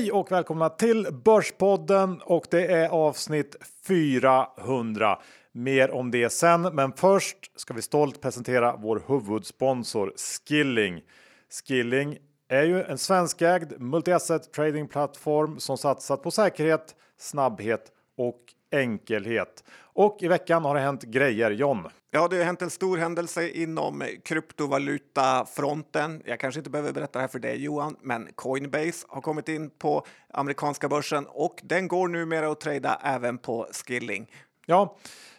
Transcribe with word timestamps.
Hej 0.00 0.12
och 0.12 0.32
välkomna 0.32 0.68
till 0.68 1.08
Börspodden 1.24 2.20
och 2.24 2.46
det 2.50 2.66
är 2.66 2.88
avsnitt 2.88 3.56
400. 3.86 5.18
Mer 5.52 5.90
om 5.90 6.10
det 6.10 6.30
sen, 6.30 6.62
men 6.62 6.92
först 6.92 7.60
ska 7.60 7.74
vi 7.74 7.82
stolt 7.82 8.20
presentera 8.20 8.76
vår 8.76 9.02
huvudsponsor 9.06 10.12
Skilling. 10.16 11.02
Skilling 11.50 12.18
är 12.48 12.62
ju 12.62 12.82
en 12.82 12.98
svenskägd 12.98 13.72
multi-asset 13.78 14.52
tradingplattform 14.52 15.60
som 15.60 15.78
satsat 15.78 16.22
på 16.22 16.30
säkerhet, 16.30 16.94
snabbhet 17.18 17.92
och 18.16 18.40
enkelhet. 18.72 19.64
Och 20.00 20.22
i 20.22 20.28
veckan 20.28 20.64
har 20.64 20.74
det 20.74 20.80
hänt 20.80 21.02
grejer, 21.02 21.50
John. 21.50 21.88
Ja, 22.10 22.28
det 22.28 22.36
har 22.36 22.44
hänt 22.44 22.62
en 22.62 22.70
stor 22.70 22.98
händelse 22.98 23.48
inom 23.48 24.04
kryptovalutafronten. 24.24 26.22
Jag 26.24 26.40
kanske 26.40 26.60
inte 26.60 26.70
behöver 26.70 26.92
berätta 26.92 27.18
det 27.18 27.20
här 27.20 27.28
för 27.28 27.38
dig 27.38 27.64
Johan, 27.64 27.96
men 28.02 28.28
Coinbase 28.34 29.06
har 29.08 29.20
kommit 29.20 29.48
in 29.48 29.70
på 29.70 30.06
amerikanska 30.32 30.88
börsen 30.88 31.26
och 31.28 31.60
den 31.62 31.88
går 31.88 32.08
numera 32.08 32.50
att 32.50 32.60
trada 32.60 33.00
även 33.04 33.38
på 33.38 33.66
Skilling. 33.72 34.30
Ja, 34.66 34.96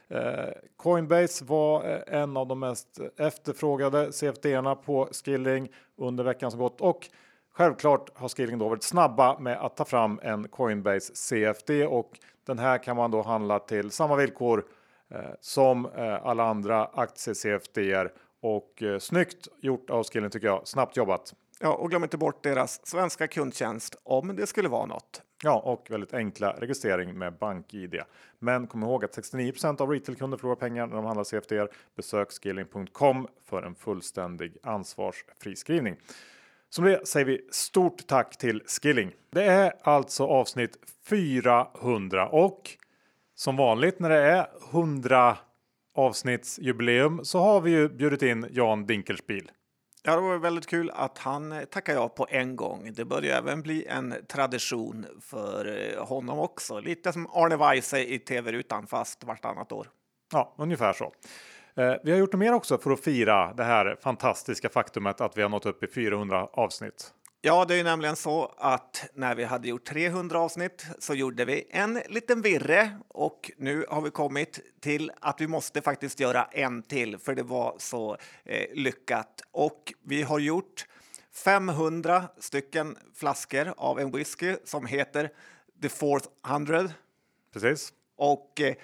eh, 0.10 0.50
Coinbase 0.78 1.46
var 1.46 1.90
eh, 1.90 2.22
en 2.22 2.38
av 2.38 2.48
de 2.48 2.60
mest 2.60 3.00
efterfrågade 3.18 4.12
CFD-erna 4.14 4.76
på 4.76 5.10
Skilling 5.12 5.70
under 5.98 6.24
veckan 6.24 6.52
som 6.52 6.60
gått 6.60 6.82
och 6.82 7.10
självklart 7.54 8.10
har 8.16 8.30
Skilling 8.30 8.60
då 8.60 8.70
varit 8.70 8.84
snabba 8.84 9.40
med 9.40 9.58
att 9.58 9.78
ta 9.78 9.86
fram 9.86 10.20
en 10.24 10.48
Coinbase 10.48 11.16
CFD 11.16 11.86
och 11.86 12.20
den 12.46 12.60
här 12.60 12.78
kan 12.78 12.96
man 12.96 13.12
då 13.12 13.22
handla 13.22 13.60
till 13.60 13.92
samma 13.92 14.16
villkor 14.16 14.66
eh, 15.10 15.20
som 15.40 15.86
eh, 15.86 16.26
alla 16.26 16.44
andra 16.44 16.86
aktie-CFDer 16.86 18.12
och 18.42 18.84
eh, 18.84 19.00
snyggt 19.00 19.48
gjort 19.62 19.90
av 19.90 20.04
Skilling 20.04 20.30
tycker 20.30 20.48
jag. 20.48 20.68
Snabbt 20.68 20.98
jobbat. 20.98 21.34
Ja, 21.60 21.74
och 21.74 21.90
glöm 21.90 22.04
inte 22.04 22.18
bort 22.18 22.44
deras 22.44 22.88
svenska 22.88 23.28
kundtjänst 23.28 23.96
om 24.04 24.36
det 24.36 24.48
skulle 24.48 24.70
vara 24.70 24.86
något. 24.86 25.22
Ja, 25.44 25.60
och 25.60 25.92
väldigt 25.92 26.14
enkla 26.14 26.52
registrering 26.52 27.18
med 27.18 27.38
BankID. 27.38 28.02
Men 28.40 28.68
kom 28.68 28.84
ihåg 28.84 29.06
att 29.06 29.18
69% 29.18 29.82
av 29.82 29.90
retailkunder 29.90 30.38
förlorar 30.38 30.56
pengar 30.56 30.88
när 30.88 30.96
de 30.96 31.06
handlar 31.06 31.24
CFDer. 31.24 31.70
Besök 31.96 32.32
skilling.com 32.32 33.28
för 33.46 33.64
en 33.64 33.76
fullständig 33.76 34.58
ansvarsfri 34.64 35.56
skrivning. 35.56 35.96
Som 36.74 36.86
det 36.86 37.08
säger 37.08 37.26
vi 37.26 37.48
stort 37.52 38.08
tack 38.08 38.38
till 38.38 38.64
Skilling. 38.68 39.12
Det 39.32 39.44
är 39.44 39.74
alltså 39.84 40.26
avsnitt 40.26 40.78
400 41.10 42.30
och 42.30 42.70
som 43.36 43.56
vanligt 43.56 44.00
när 44.00 44.10
det 44.10 44.22
är 44.22 44.48
100 44.72 45.38
avsnittsjubileum 45.96 47.26
så 47.26 47.40
har 47.40 47.62
vi 47.62 47.72
ju 47.72 47.90
bjudit 47.90 48.22
in 48.22 48.48
Jan 48.52 48.86
Dinkelspiel. 48.86 49.52
Ja, 50.04 50.16
det 50.16 50.22
var 50.22 50.38
väldigt 50.38 50.68
kul 50.68 50.92
att 50.94 51.18
han 51.18 51.66
tackade 51.72 51.98
ja 51.98 52.10
på 52.10 52.28
en 52.30 52.56
gång. 52.56 52.94
Det 52.94 53.06
börjar 53.06 53.38
även 53.38 53.62
bli 53.62 53.86
en 53.86 54.16
tradition 54.28 55.06
för 55.22 55.96
honom 56.00 56.40
också. 56.40 56.80
Lite 56.80 57.14
som 57.14 57.28
Arne 57.28 57.58
Weise 57.58 58.00
i 58.00 58.20
tv-rutan 58.20 58.88
fast 58.88 59.24
vartannat 59.24 59.72
år. 59.72 59.88
Ja, 60.32 60.56
ungefär 60.58 60.94
så. 60.94 61.14
Eh, 61.76 61.94
vi 62.04 62.12
har 62.12 62.18
gjort 62.18 62.34
mer 62.34 62.54
också 62.54 62.78
för 62.78 62.92
att 62.92 63.00
fira 63.00 63.54
det 63.54 63.64
här 63.64 63.98
fantastiska 64.02 64.70
faktumet 64.70 65.22
att 65.22 65.38
vi 65.38 65.42
har 65.42 65.50
nått 65.50 65.66
upp 65.66 65.84
i 65.84 65.88
400 65.88 66.48
avsnitt. 66.54 67.14
Ja, 67.44 67.66
det 67.66 67.74
är 67.74 67.78
ju 67.78 67.84
nämligen 67.84 68.16
så 68.16 68.56
att 68.58 69.10
när 69.14 69.36
vi 69.36 69.44
hade 69.44 69.68
gjort 69.68 69.86
300 69.86 70.40
avsnitt 70.40 70.86
så 71.00 71.14
gjorde 71.14 71.46
vi 71.46 71.68
en 71.70 72.02
liten 72.10 72.42
virre 72.42 72.92
och 73.08 73.52
nu 73.58 73.86
har 73.90 74.02
vi 74.02 74.10
kommit 74.10 74.60
till 74.82 75.12
att 75.22 75.42
vi 75.42 75.48
måste 75.48 75.82
faktiskt 75.82 76.20
göra 76.20 76.44
en 76.44 76.84
till 76.84 77.18
för 77.18 77.36
det 77.36 77.44
var 77.44 77.76
så 77.78 78.18
eh, 78.44 78.66
lyckat. 78.74 79.42
Och 79.52 79.94
vi 80.04 80.24
har 80.24 80.40
gjort 80.40 80.86
500 81.46 82.24
stycken 82.38 82.98
flaskor 83.16 83.74
av 83.78 84.00
en 84.00 84.12
whisky 84.12 84.56
som 84.66 84.86
heter 84.86 85.30
The 85.82 85.90
Fourth 85.90 86.28
Hundred. 86.44 86.94
Precis. 87.54 87.94
Och 88.22 88.62
eh, 88.62 88.76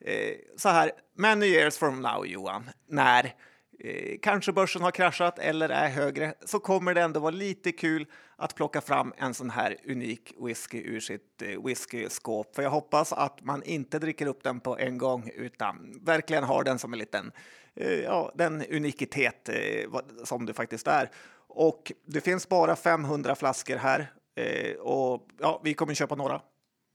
eh, 0.00 0.34
så 0.56 0.68
här, 0.68 0.92
many 1.16 1.46
years 1.46 1.78
from 1.78 2.02
now, 2.02 2.26
Johan, 2.26 2.70
när 2.88 3.34
eh, 3.80 4.18
kanske 4.22 4.52
börsen 4.52 4.82
har 4.82 4.90
kraschat 4.90 5.38
eller 5.38 5.68
är 5.68 5.88
högre, 5.88 6.34
så 6.44 6.58
kommer 6.58 6.94
det 6.94 7.00
ändå 7.02 7.20
vara 7.20 7.30
lite 7.30 7.72
kul 7.72 8.06
att 8.36 8.54
plocka 8.54 8.80
fram 8.80 9.12
en 9.16 9.34
sån 9.34 9.50
här 9.50 9.76
unik 9.88 10.32
whisky 10.40 10.82
ur 10.82 11.00
sitt 11.00 11.42
eh, 11.42 11.64
whiskyskåp. 11.64 12.54
För 12.54 12.62
jag 12.62 12.70
hoppas 12.70 13.12
att 13.12 13.44
man 13.44 13.62
inte 13.62 13.98
dricker 13.98 14.26
upp 14.26 14.42
den 14.42 14.60
på 14.60 14.78
en 14.78 14.98
gång 14.98 15.30
utan 15.34 16.00
verkligen 16.02 16.44
har 16.44 16.64
den 16.64 16.78
som 16.78 16.92
en 16.92 16.98
liten, 16.98 17.32
eh, 17.76 18.00
ja, 18.00 18.32
den 18.34 18.64
unikitet 18.70 19.48
eh, 19.48 20.00
som 20.24 20.46
det 20.46 20.54
faktiskt 20.54 20.86
är. 20.86 21.10
Och 21.48 21.92
det 22.06 22.20
finns 22.20 22.48
bara 22.48 22.76
500 22.76 23.34
flaskor 23.34 23.76
här 23.76 24.12
eh, 24.34 24.76
och 24.76 25.28
ja, 25.40 25.60
vi 25.64 25.74
kommer 25.74 25.94
köpa 25.94 26.14
några. 26.14 26.40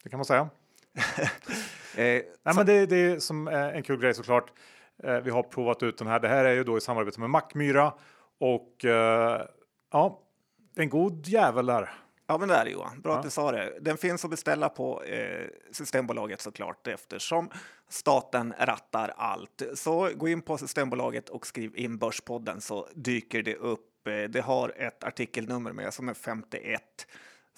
Det 0.03 0.09
kan 0.09 0.17
man 0.17 0.25
säga. 0.25 0.49
eh, 1.95 2.23
Nej, 2.43 2.55
men 2.55 2.65
det, 2.65 2.85
det 2.85 2.95
är 2.95 3.19
som 3.19 3.47
en 3.47 3.83
kul 3.83 3.99
grej 3.99 4.13
såklart. 4.13 4.51
Eh, 5.03 5.19
vi 5.19 5.29
har 5.29 5.43
provat 5.43 5.83
ut 5.83 5.97
den 5.97 6.07
här. 6.07 6.19
Det 6.19 6.27
här 6.27 6.45
är 6.45 6.53
ju 6.53 6.63
då 6.63 6.77
i 6.77 6.81
samarbete 6.81 7.19
med 7.19 7.29
Mackmyra 7.29 7.93
och 8.39 8.85
eh, 8.85 9.41
ja, 9.91 10.21
en 10.75 10.89
god 10.89 11.27
jävel 11.27 11.65
där. 11.65 11.89
Ja, 12.27 12.37
men 12.37 12.49
det 12.49 12.55
är 12.55 12.65
det 12.65 12.71
Johan. 12.71 13.01
Bra 13.01 13.11
ja. 13.11 13.17
att 13.17 13.23
du 13.23 13.29
sa 13.29 13.51
det. 13.51 13.77
Den 13.81 13.97
finns 13.97 14.25
att 14.25 14.31
beställa 14.31 14.69
på 14.69 15.03
eh, 15.03 15.47
Systembolaget 15.71 16.41
såklart 16.41 16.87
eftersom 16.87 17.49
staten 17.89 18.53
rattar 18.59 19.13
allt. 19.17 19.61
Så 19.73 20.09
gå 20.15 20.27
in 20.27 20.41
på 20.41 20.57
Systembolaget 20.57 21.29
och 21.29 21.47
skriv 21.47 21.71
in 21.75 21.97
Börspodden 21.97 22.61
så 22.61 22.87
dyker 22.95 23.43
det 23.43 23.55
upp. 23.55 24.07
Eh, 24.07 24.29
det 24.29 24.41
har 24.41 24.73
ett 24.77 25.03
artikelnummer 25.03 25.73
med 25.73 25.93
som 25.93 26.09
är 26.09 26.13
51 26.13 26.81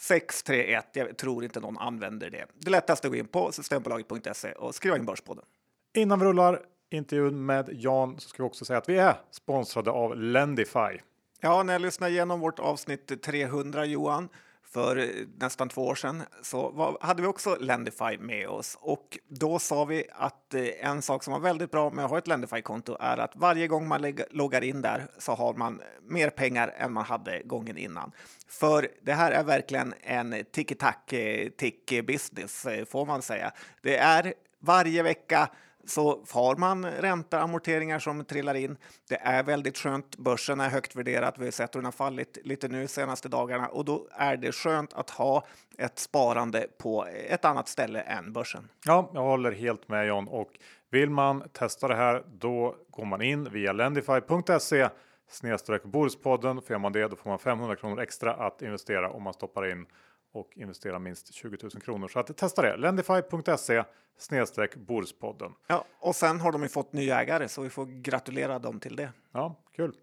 631. 0.01 0.85
Jag 0.93 1.17
tror 1.17 1.43
inte 1.43 1.59
någon 1.59 1.77
använder 1.77 2.29
det. 2.29 2.45
Det 2.53 2.71
lättaste 2.71 3.07
är 3.07 3.09
att 3.09 3.13
gå 3.13 3.19
in 3.19 3.27
på 3.27 3.51
systembolaget.se 3.51 4.51
och 4.51 4.75
skriva 4.75 4.97
in 4.97 5.05
Börspodden. 5.05 5.45
Innan 5.93 6.19
vi 6.19 6.25
rullar 6.25 6.61
intervjun 6.89 7.45
med 7.45 7.69
Jan 7.73 8.19
så 8.19 8.29
ska 8.29 8.43
vi 8.43 8.49
också 8.49 8.65
säga 8.65 8.77
att 8.77 8.89
vi 8.89 8.97
är 8.97 9.15
sponsrade 9.31 9.91
av 9.91 10.17
Lendify. 10.17 10.99
Ja, 11.39 11.63
när 11.63 11.73
jag 11.73 11.81
lyssnade 11.81 12.11
igenom 12.11 12.39
vårt 12.39 12.59
avsnitt 12.59 13.21
300 13.23 13.85
Johan 13.85 14.29
för 14.73 14.97
eh, 14.97 15.05
nästan 15.39 15.69
två 15.69 15.85
år 15.85 15.95
sedan 15.95 16.23
så 16.41 16.69
var, 16.69 16.97
hade 17.01 17.21
vi 17.21 17.27
också 17.27 17.57
Lendify 17.59 18.17
med 18.19 18.47
oss 18.47 18.77
och 18.81 19.19
då 19.27 19.59
sa 19.59 19.85
vi 19.85 20.05
att 20.11 20.53
eh, 20.53 20.89
en 20.89 21.01
sak 21.01 21.23
som 21.23 21.33
var 21.33 21.39
väldigt 21.39 21.71
bra 21.71 21.89
med 21.89 22.05
att 22.05 22.11
ha 22.11 22.17
ett 22.17 22.27
Lendify-konto 22.27 22.97
är 22.99 23.17
att 23.17 23.35
varje 23.35 23.67
gång 23.67 23.87
man 23.87 24.15
loggar 24.29 24.63
in 24.63 24.81
där 24.81 25.07
så 25.17 25.31
har 25.31 25.53
man 25.53 25.81
mer 26.01 26.29
pengar 26.29 26.73
än 26.77 26.93
man 26.93 27.05
hade 27.05 27.41
gången 27.43 27.77
innan. 27.77 28.11
För 28.47 28.87
det 29.01 29.13
här 29.13 29.31
är 29.31 29.43
verkligen 29.43 29.93
en 30.01 30.45
tick-tack-tick-business 30.51 32.65
eh, 32.65 32.79
eh, 32.79 32.85
får 32.85 33.05
man 33.05 33.21
säga. 33.21 33.51
Det 33.81 33.97
är 33.97 34.33
varje 34.59 35.03
vecka 35.03 35.49
så 35.85 36.23
har 36.31 36.55
man 36.55 36.85
ränta 36.85 37.39
amorteringar 37.39 37.99
som 37.99 38.25
trillar 38.25 38.55
in. 38.55 38.77
Det 39.09 39.15
är 39.15 39.43
väldigt 39.43 39.77
skönt. 39.77 40.17
Börsen 40.17 40.59
är 40.59 40.69
högt 40.69 40.95
värderat. 40.95 41.35
Vi 41.37 41.45
har 41.45 41.51
sett 41.51 41.75
hur 41.75 41.79
den 41.79 41.85
har 41.85 41.91
fallit 41.91 42.37
lite 42.43 42.67
nu 42.67 42.87
senaste 42.87 43.29
dagarna 43.29 43.67
och 43.67 43.85
då 43.85 44.07
är 44.11 44.37
det 44.37 44.51
skönt 44.51 44.93
att 44.93 45.09
ha 45.09 45.45
ett 45.77 45.99
sparande 45.99 46.67
på 46.77 47.05
ett 47.29 47.45
annat 47.45 47.67
ställe 47.67 48.01
än 48.01 48.33
börsen. 48.33 48.67
Ja, 48.85 49.11
jag 49.13 49.21
håller 49.21 49.51
helt 49.51 49.89
med 49.89 50.07
John 50.07 50.27
och 50.27 50.49
vill 50.89 51.09
man 51.09 51.49
testa 51.51 51.87
det 51.87 51.95
här 51.95 52.23
då 52.27 52.75
går 52.89 53.05
man 53.05 53.21
in 53.21 53.49
via 53.51 53.71
lendify.se 53.71 54.89
snedstreck 55.29 55.83
Borispodden. 55.83 56.61
För 56.61 56.73
gör 56.73 56.79
man 56.79 56.93
det 56.93 57.07
då 57.07 57.15
får 57.15 57.29
man 57.29 57.39
500 57.39 57.75
kronor 57.75 57.99
extra 57.99 58.33
att 58.33 58.61
investera 58.61 59.11
om 59.11 59.23
man 59.23 59.33
stoppar 59.33 59.71
in 59.71 59.85
och 60.31 60.57
investera 60.57 60.99
minst 60.99 61.33
20 61.33 61.57
000 61.61 61.71
kronor. 61.71 62.07
Så 62.07 62.19
att 62.19 62.37
testa 62.37 62.61
det. 62.61 62.77
Lendify.se 62.77 63.83
snedstreck 64.17 64.75
Borspodden. 64.75 65.51
Ja, 65.67 65.85
och 65.99 66.15
sen 66.15 66.39
har 66.39 66.51
de 66.51 66.63
ju 66.63 66.69
fått 66.69 66.93
ny 66.93 67.09
ägare 67.09 67.47
så 67.47 67.61
vi 67.61 67.69
får 67.69 67.85
gratulera 67.85 68.59
dem 68.59 68.79
till 68.79 68.95
det. 68.95 69.09
Ja, 69.31 69.55
kul. 69.75 69.95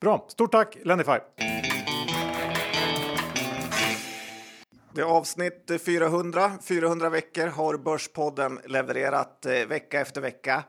Bra, 0.00 0.24
stort 0.28 0.52
tack 0.52 0.76
Lendify. 0.82 1.18
Det 4.94 5.00
är 5.00 5.04
avsnitt 5.04 5.70
400. 5.84 6.52
400 6.62 7.08
veckor 7.10 7.46
har 7.46 7.76
Börspodden 7.76 8.60
levererat 8.64 9.46
eh, 9.46 9.66
vecka 9.66 10.00
efter 10.00 10.20
vecka. 10.20 10.64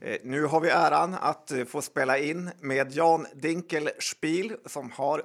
Eh, 0.00 0.16
nu 0.22 0.44
har 0.44 0.60
vi 0.60 0.68
äran 0.68 1.14
att 1.20 1.50
eh, 1.50 1.64
få 1.64 1.82
spela 1.82 2.18
in 2.18 2.50
med 2.60 2.92
Jan 2.92 3.26
Dinkelspiel 3.34 4.56
som 4.66 4.90
har 4.90 5.22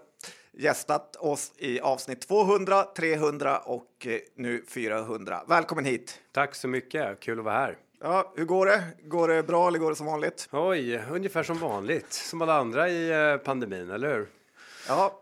gästat 0.58 1.16
oss 1.16 1.54
i 1.58 1.80
avsnitt 1.80 2.28
200, 2.28 2.84
300 2.84 3.58
och 3.58 4.08
eh, 4.08 4.20
nu 4.36 4.66
400. 4.68 5.42
Välkommen 5.48 5.86
hit! 5.86 6.20
Tack 6.32 6.56
så 6.56 6.68
mycket, 6.68 7.20
kul 7.20 7.40
att 7.40 7.46
vara 7.46 7.56
här. 7.56 7.78
Ja, 8.02 8.34
hur 8.36 8.46
går 8.46 8.66
det? 8.66 8.84
Går 9.04 9.28
det 9.28 9.44
bra 9.44 9.68
eller 9.68 9.80
går 9.80 9.90
det 9.90 9.96
som 9.96 10.06
vanligt? 10.06 10.50
Oj, 10.52 11.04
ungefär 11.12 11.44
som 11.44 11.58
vanligt, 11.58 12.14
som 12.14 12.42
alla 12.42 12.54
andra 12.54 12.90
i 12.90 13.32
eh, 13.32 13.38
pandemin, 13.38 13.92
eller 13.92 14.14
hur? 14.14 14.28
Ja. 14.88 15.18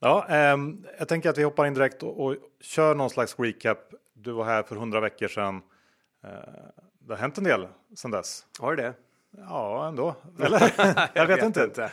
Ja, 0.00 0.26
ähm, 0.28 0.86
jag 0.98 1.08
tänker 1.08 1.30
att 1.30 1.38
vi 1.38 1.42
hoppar 1.42 1.66
in 1.66 1.74
direkt 1.74 2.02
och, 2.02 2.24
och 2.24 2.36
kör 2.60 2.94
någon 2.94 3.10
slags 3.10 3.38
recap. 3.38 3.78
Du 4.14 4.32
var 4.32 4.44
här 4.44 4.62
för 4.62 4.76
100 4.76 5.00
veckor 5.00 5.28
sedan. 5.28 5.56
Äh, 6.24 6.30
det 6.98 7.12
har 7.12 7.16
hänt 7.16 7.38
en 7.38 7.44
del 7.44 7.68
sedan 7.96 8.10
dess. 8.10 8.46
Har 8.58 8.76
det? 8.76 8.94
Ja, 9.36 9.88
ändå. 9.88 10.14
Eller? 10.40 10.72
jag, 11.14 11.26
vet, 11.26 11.38
vet 11.38 11.44
inte. 11.44 11.64
inte. 11.64 11.90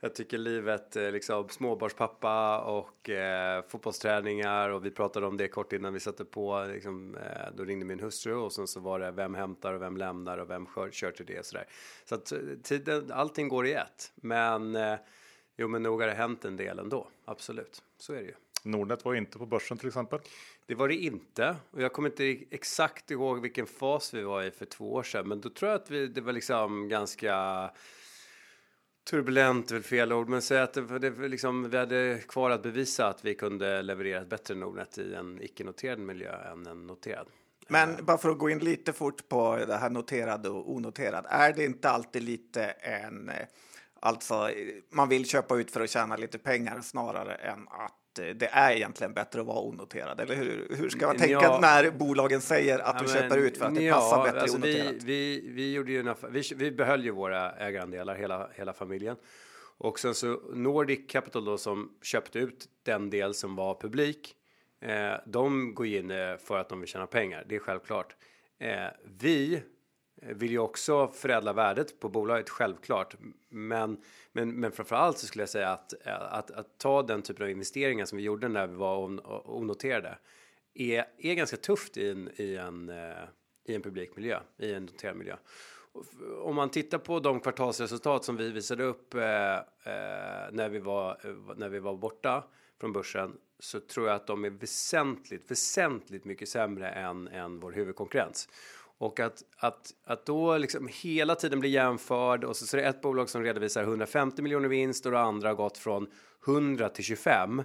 Jag 0.00 0.14
tycker 0.14 0.38
livet, 0.38 0.96
eh, 0.96 1.10
liksom 1.10 1.48
småbarnspappa 1.48 2.60
och 2.60 3.10
eh, 3.10 3.64
fotbollsträningar 3.68 4.68
och 4.68 4.86
vi 4.86 4.90
pratade 4.90 5.26
om 5.26 5.36
det 5.36 5.48
kort 5.48 5.72
innan 5.72 5.92
vi 5.92 6.00
satte 6.00 6.24
på. 6.24 6.64
Liksom, 6.64 7.14
eh, 7.14 7.54
då 7.56 7.64
ringde 7.64 7.84
min 7.84 8.00
hustru 8.00 8.34
och 8.34 8.52
sen 8.52 8.66
så 8.66 8.80
var 8.80 9.00
det 9.00 9.10
vem 9.10 9.34
hämtar 9.34 9.72
och 9.72 9.82
vem 9.82 9.96
lämnar 9.96 10.38
och 10.38 10.50
vem 10.50 10.66
kör, 10.74 10.90
kör 10.90 11.10
till 11.10 11.26
det 11.26 11.38
och 11.38 11.44
sådär. 11.44 11.66
Så 12.04 12.14
att 12.14 12.32
eh, 12.32 12.38
tiden, 12.62 13.12
allting 13.12 13.48
går 13.48 13.66
i 13.66 13.72
ett. 13.72 14.12
Men 14.14 14.76
eh, 14.76 14.98
jo, 15.56 15.68
men 15.68 15.82
nog 15.82 16.00
har 16.00 16.08
det 16.08 16.14
hänt 16.14 16.44
en 16.44 16.56
del 16.56 16.78
ändå. 16.78 17.08
Absolut, 17.24 17.82
så 17.98 18.12
är 18.12 18.18
det 18.18 18.26
ju. 18.26 18.34
Nordnet 18.62 19.04
var 19.04 19.14
inte 19.14 19.38
på 19.38 19.46
börsen 19.46 19.78
till 19.78 19.88
exempel. 19.88 20.20
Det 20.66 20.74
var 20.74 20.88
det 20.88 20.94
inte 20.94 21.56
och 21.70 21.82
jag 21.82 21.92
kommer 21.92 22.08
inte 22.08 22.24
exakt 22.50 23.10
ihåg 23.10 23.40
vilken 23.40 23.66
fas 23.66 24.14
vi 24.14 24.22
var 24.22 24.42
i 24.42 24.50
för 24.50 24.66
två 24.66 24.92
år 24.92 25.02
sedan, 25.02 25.28
men 25.28 25.40
då 25.40 25.50
tror 25.50 25.70
jag 25.70 25.80
att 25.80 25.90
vi, 25.90 26.06
det 26.06 26.20
var 26.20 26.32
liksom 26.32 26.88
ganska 26.88 27.70
turbulent, 29.10 29.70
väl 29.70 29.82
fel 29.82 30.12
ord, 30.12 30.28
men 30.28 30.42
säg 30.42 30.58
att 30.60 30.72
det, 30.72 30.98
det, 30.98 31.28
liksom, 31.28 31.70
vi 31.70 31.76
hade 31.76 32.18
kvar 32.28 32.50
att 32.50 32.62
bevisa 32.62 33.06
att 33.06 33.24
vi 33.24 33.34
kunde 33.34 33.82
leverera 33.82 34.20
ett 34.20 34.28
bättre 34.28 34.54
Nordnet 34.54 34.98
i 34.98 35.14
en 35.14 35.42
icke-noterad 35.42 35.98
miljö 35.98 36.52
än 36.52 36.66
en 36.66 36.86
noterad. 36.86 37.26
Men 37.68 38.04
bara 38.04 38.18
för 38.18 38.30
att 38.30 38.38
gå 38.38 38.50
in 38.50 38.58
lite 38.58 38.92
fort 38.92 39.28
på 39.28 39.56
det 39.66 39.76
här 39.76 39.90
noterad 39.90 40.46
och 40.46 40.72
onoterad. 40.72 41.26
Är 41.28 41.52
det 41.52 41.64
inte 41.64 41.90
alltid 41.90 42.22
lite 42.22 42.64
en... 42.64 43.28
eh, 43.28 43.34
Alltså, 44.00 44.50
man 44.90 45.08
vill 45.08 45.28
köpa 45.28 45.56
ut 45.56 45.70
för 45.70 45.80
att 45.80 45.90
tjäna 45.90 46.16
lite 46.16 46.38
pengar 46.38 46.80
snarare 46.80 47.34
än 47.34 47.68
att 47.68 47.80
eh, 47.80 47.97
det 48.14 48.48
är 48.52 48.72
egentligen 48.72 49.14
bättre 49.14 49.40
att 49.40 49.46
vara 49.46 49.60
onoterad. 49.60 50.20
Eller 50.20 50.34
hur, 50.34 50.66
hur 50.70 50.90
ska 50.90 51.06
man 51.06 51.16
tänka 51.16 51.32
Ja. 51.32 51.58
när 51.62 51.90
bolagen 51.90 52.40
säger 52.40 52.78
att 52.78 52.96
Ja, 52.98 53.06
du 53.06 53.12
köper 53.12 53.38
ut 53.38 53.58
för 53.58 53.64
att 53.64 53.74
det 53.74 53.82
ja, 53.82 53.94
passar 53.94 54.24
bättre 54.24 54.40
alltså 54.40 54.56
onoterat? 54.56 54.92
vi, 54.92 55.40
vi, 55.40 55.50
vi, 55.52 55.72
gjorde 55.72 55.92
ju 55.92 56.00
en 56.00 56.08
affär, 56.08 56.28
vi, 56.28 56.42
vi 56.56 56.70
behöll 56.70 57.04
ju 57.04 57.10
våra 57.10 57.52
ägarandelar, 57.52 58.14
hela, 58.14 58.48
hela 58.54 58.72
familjen. 58.72 59.16
Och 59.78 59.98
sen 59.98 60.14
så 60.14 60.40
Nordic 60.52 61.00
Capital 61.08 61.44
då 61.44 61.58
som 61.58 61.92
köpte 62.02 62.38
ut 62.38 62.66
den 62.82 63.10
del 63.10 63.34
som 63.34 63.56
var 63.56 63.74
publik. 63.80 64.34
Eh, 64.80 65.14
de 65.26 65.74
går 65.74 65.86
in 65.86 66.10
eh, 66.10 66.36
för 66.36 66.58
att 66.58 66.68
de 66.68 66.80
vill 66.80 66.88
tjäna 66.88 67.06
pengar, 67.06 67.44
det 67.48 67.54
är 67.56 67.60
självklart. 67.60 68.16
Eh, 68.58 68.86
vi 69.20 69.62
Eh, 70.22 70.34
vill 70.34 70.50
ju 70.50 70.58
också 70.58 71.08
förädla 71.08 71.52
värdet 71.52 72.00
på 72.00 72.08
bolaget, 72.08 72.50
självklart. 72.50 73.14
Men, 73.48 74.00
men, 74.32 74.60
men 74.60 74.72
framförallt 74.72 75.18
så 75.18 75.26
skulle 75.26 75.42
jag 75.42 75.48
säga 75.48 75.68
att, 75.68 76.06
eh, 76.06 76.32
att, 76.32 76.50
att 76.50 76.78
ta 76.78 77.02
den 77.02 77.22
typen 77.22 77.44
av 77.44 77.50
investeringar 77.50 78.04
som 78.04 78.18
vi 78.18 78.24
gjorde 78.24 78.48
när 78.48 78.66
vi 78.66 78.74
var 78.74 78.98
on, 78.98 79.20
onoterade 79.44 80.18
är, 80.74 81.04
är 81.18 81.34
ganska 81.34 81.56
tufft 81.56 81.96
i 81.96 82.10
en, 82.10 82.30
i 82.36 82.56
en, 82.56 82.88
eh, 82.88 83.24
i 83.64 83.74
en 83.74 83.82
publik 83.82 84.16
miljö, 84.16 84.40
i 84.58 84.72
en 84.72 84.86
noterad 84.86 85.16
miljö. 85.16 85.36
Om 86.42 86.56
man 86.56 86.70
tittar 86.70 86.98
på 86.98 87.20
de 87.20 87.40
kvartalsresultat 87.40 88.24
som 88.24 88.36
vi 88.36 88.50
visade 88.50 88.84
upp 88.84 89.14
eh, 89.14 89.20
när, 90.50 90.68
vi 90.68 90.78
var, 90.78 91.20
när 91.56 91.68
vi 91.68 91.78
var 91.78 91.96
borta 91.96 92.44
från 92.80 92.92
börsen 92.92 93.36
så 93.58 93.80
tror 93.80 94.06
jag 94.06 94.16
att 94.16 94.26
de 94.26 94.44
är 94.44 94.50
väsentligt, 94.50 95.50
väsentligt 95.50 96.24
mycket 96.24 96.48
sämre 96.48 96.90
än, 96.90 97.28
än 97.28 97.60
vår 97.60 97.72
huvudkonkurrens. 97.72 98.48
Och 98.98 99.20
att, 99.20 99.42
att, 99.56 99.90
att 100.04 100.26
då 100.26 100.58
liksom 100.58 100.88
hela 100.92 101.34
tiden 101.34 101.60
bli 101.60 101.68
jämförd 101.68 102.44
och 102.44 102.56
så, 102.56 102.66
så 102.66 102.76
är 102.76 102.82
det 102.82 102.88
ett 102.88 103.00
bolag 103.00 103.28
som 103.28 103.42
redovisar 103.42 103.82
150 103.82 104.42
miljoner 104.42 104.68
vinst 104.68 105.06
och 105.06 105.12
det 105.12 105.20
andra 105.20 105.48
har 105.48 105.54
gått 105.54 105.78
från 105.78 106.06
100 106.46 106.88
till 106.88 107.04
25 107.04 107.62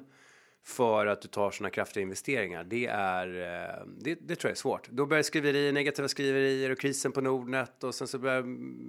för 0.65 1.05
att 1.05 1.21
du 1.21 1.27
tar 1.27 1.51
sådana 1.51 1.69
kraftiga 1.69 2.01
investeringar. 2.01 2.63
Det 2.63 2.85
är, 2.85 3.27
eh, 3.27 3.85
det, 3.97 4.15
det 4.15 4.35
tror 4.35 4.49
jag 4.49 4.55
är 4.55 4.59
svårt. 4.59 4.89
Då 4.89 5.05
börjar 5.05 5.23
skriverier, 5.23 5.71
negativa 5.73 6.07
skriverier 6.07 6.69
och 6.69 6.79
krisen 6.79 7.11
på 7.11 7.21
Nordnet 7.21 7.83
och 7.83 7.95
sen 7.95 8.07
så 8.07 8.19
börjar 8.19 8.45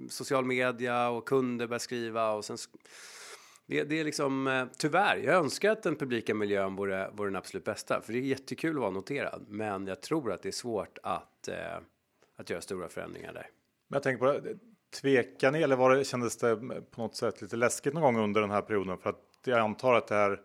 social 0.09 0.45
media 0.45 1.09
och 1.09 1.27
kunder 1.27 1.67
börja 1.67 1.79
skriva 1.79 2.31
och 2.31 2.45
sen 2.45 2.57
det, 3.67 3.83
det 3.83 3.99
är 3.99 4.03
liksom 4.03 4.47
eh, 4.47 4.65
tyvärr. 4.77 5.17
Jag 5.17 5.35
önskar 5.35 5.71
att 5.71 5.83
den 5.83 5.95
publika 5.95 6.35
miljön 6.35 6.75
vore, 6.75 7.09
vore 7.13 7.27
den 7.27 7.35
absolut 7.35 7.63
bästa, 7.63 8.01
för 8.01 8.13
det 8.13 8.19
är 8.19 8.21
jättekul 8.21 8.75
att 8.75 8.81
vara 8.81 8.91
noterad. 8.91 9.45
Men 9.49 9.87
jag 9.87 10.01
tror 10.01 10.31
att 10.31 10.41
det 10.41 10.49
är 10.49 10.51
svårt 10.51 10.97
att, 11.03 11.47
eh, 11.47 11.77
att 12.35 12.49
göra 12.49 12.61
stora 12.61 12.89
förändringar 12.89 13.33
där. 13.33 13.47
Men 13.87 13.95
jag 13.95 14.03
tänker 14.03 14.25
på 14.25 14.39
det. 14.39 14.57
Tvekar 15.01 15.51
ni 15.51 15.61
eller 15.61 15.75
var 15.75 15.95
det, 15.95 16.03
kändes 16.03 16.37
det 16.37 16.55
på 16.91 17.01
något 17.01 17.15
sätt 17.15 17.41
lite 17.41 17.55
läskigt 17.55 17.93
någon 17.93 18.03
gång 18.03 18.23
under 18.23 18.41
den 18.41 18.51
här 18.51 18.61
perioden? 18.61 18.97
För 18.97 19.09
att 19.09 19.21
jag 19.45 19.59
antar 19.59 19.93
att 19.93 20.07
det 20.07 20.15
här 20.15 20.41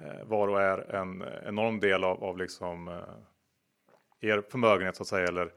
eh, 0.00 0.24
var 0.24 0.48
och 0.48 0.62
är 0.62 0.94
en 0.94 1.24
enorm 1.46 1.80
del 1.80 2.04
av, 2.04 2.24
av 2.24 2.38
liksom 2.38 2.88
eh, 2.88 2.94
er 4.20 4.42
förmögenhet 4.50 4.96
så 4.96 5.02
att 5.02 5.08
säga. 5.08 5.28
Eller 5.28 5.52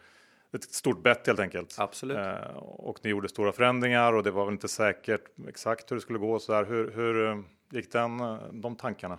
ett 0.51 0.63
stort 0.63 1.03
bett 1.03 1.27
helt 1.27 1.39
enkelt. 1.39 1.75
Absolut. 1.79 2.17
Eh, 2.17 2.55
och 2.57 2.99
ni 3.03 3.09
gjorde 3.09 3.29
stora 3.29 3.51
förändringar 3.51 4.13
och 4.13 4.23
det 4.23 4.31
var 4.31 4.45
väl 4.45 4.53
inte 4.53 4.67
säkert 4.67 5.23
exakt 5.47 5.91
hur 5.91 5.95
det 5.95 6.01
skulle 6.01 6.19
gå. 6.19 6.39
Så 6.39 6.51
där. 6.51 6.65
Hur, 6.65 6.91
hur 6.91 7.27
eh, 7.27 7.39
gick 7.71 7.91
den, 7.91 8.17
de 8.51 8.75
tankarna? 8.75 9.17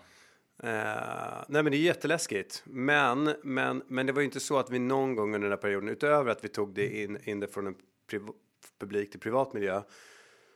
Eh, 0.62 1.44
nej 1.48 1.62
men 1.62 1.70
det 1.72 1.76
är 1.76 1.82
jätteläskigt. 1.82 2.62
Men, 2.66 3.34
men, 3.42 3.82
men 3.86 4.06
det 4.06 4.12
var 4.12 4.20
ju 4.20 4.24
inte 4.24 4.40
så 4.40 4.58
att 4.58 4.70
vi 4.70 4.78
någon 4.78 5.14
gång 5.14 5.34
under 5.34 5.48
den 5.48 5.52
här 5.52 5.62
perioden, 5.62 5.88
utöver 5.88 6.30
att 6.30 6.44
vi 6.44 6.48
tog 6.48 6.74
det 6.74 7.02
in, 7.02 7.18
in 7.24 7.40
det 7.40 7.48
från 7.48 7.66
en 7.66 7.76
priv- 8.10 8.32
publik 8.78 9.10
till 9.10 9.20
privat 9.20 9.52
miljö, 9.52 9.82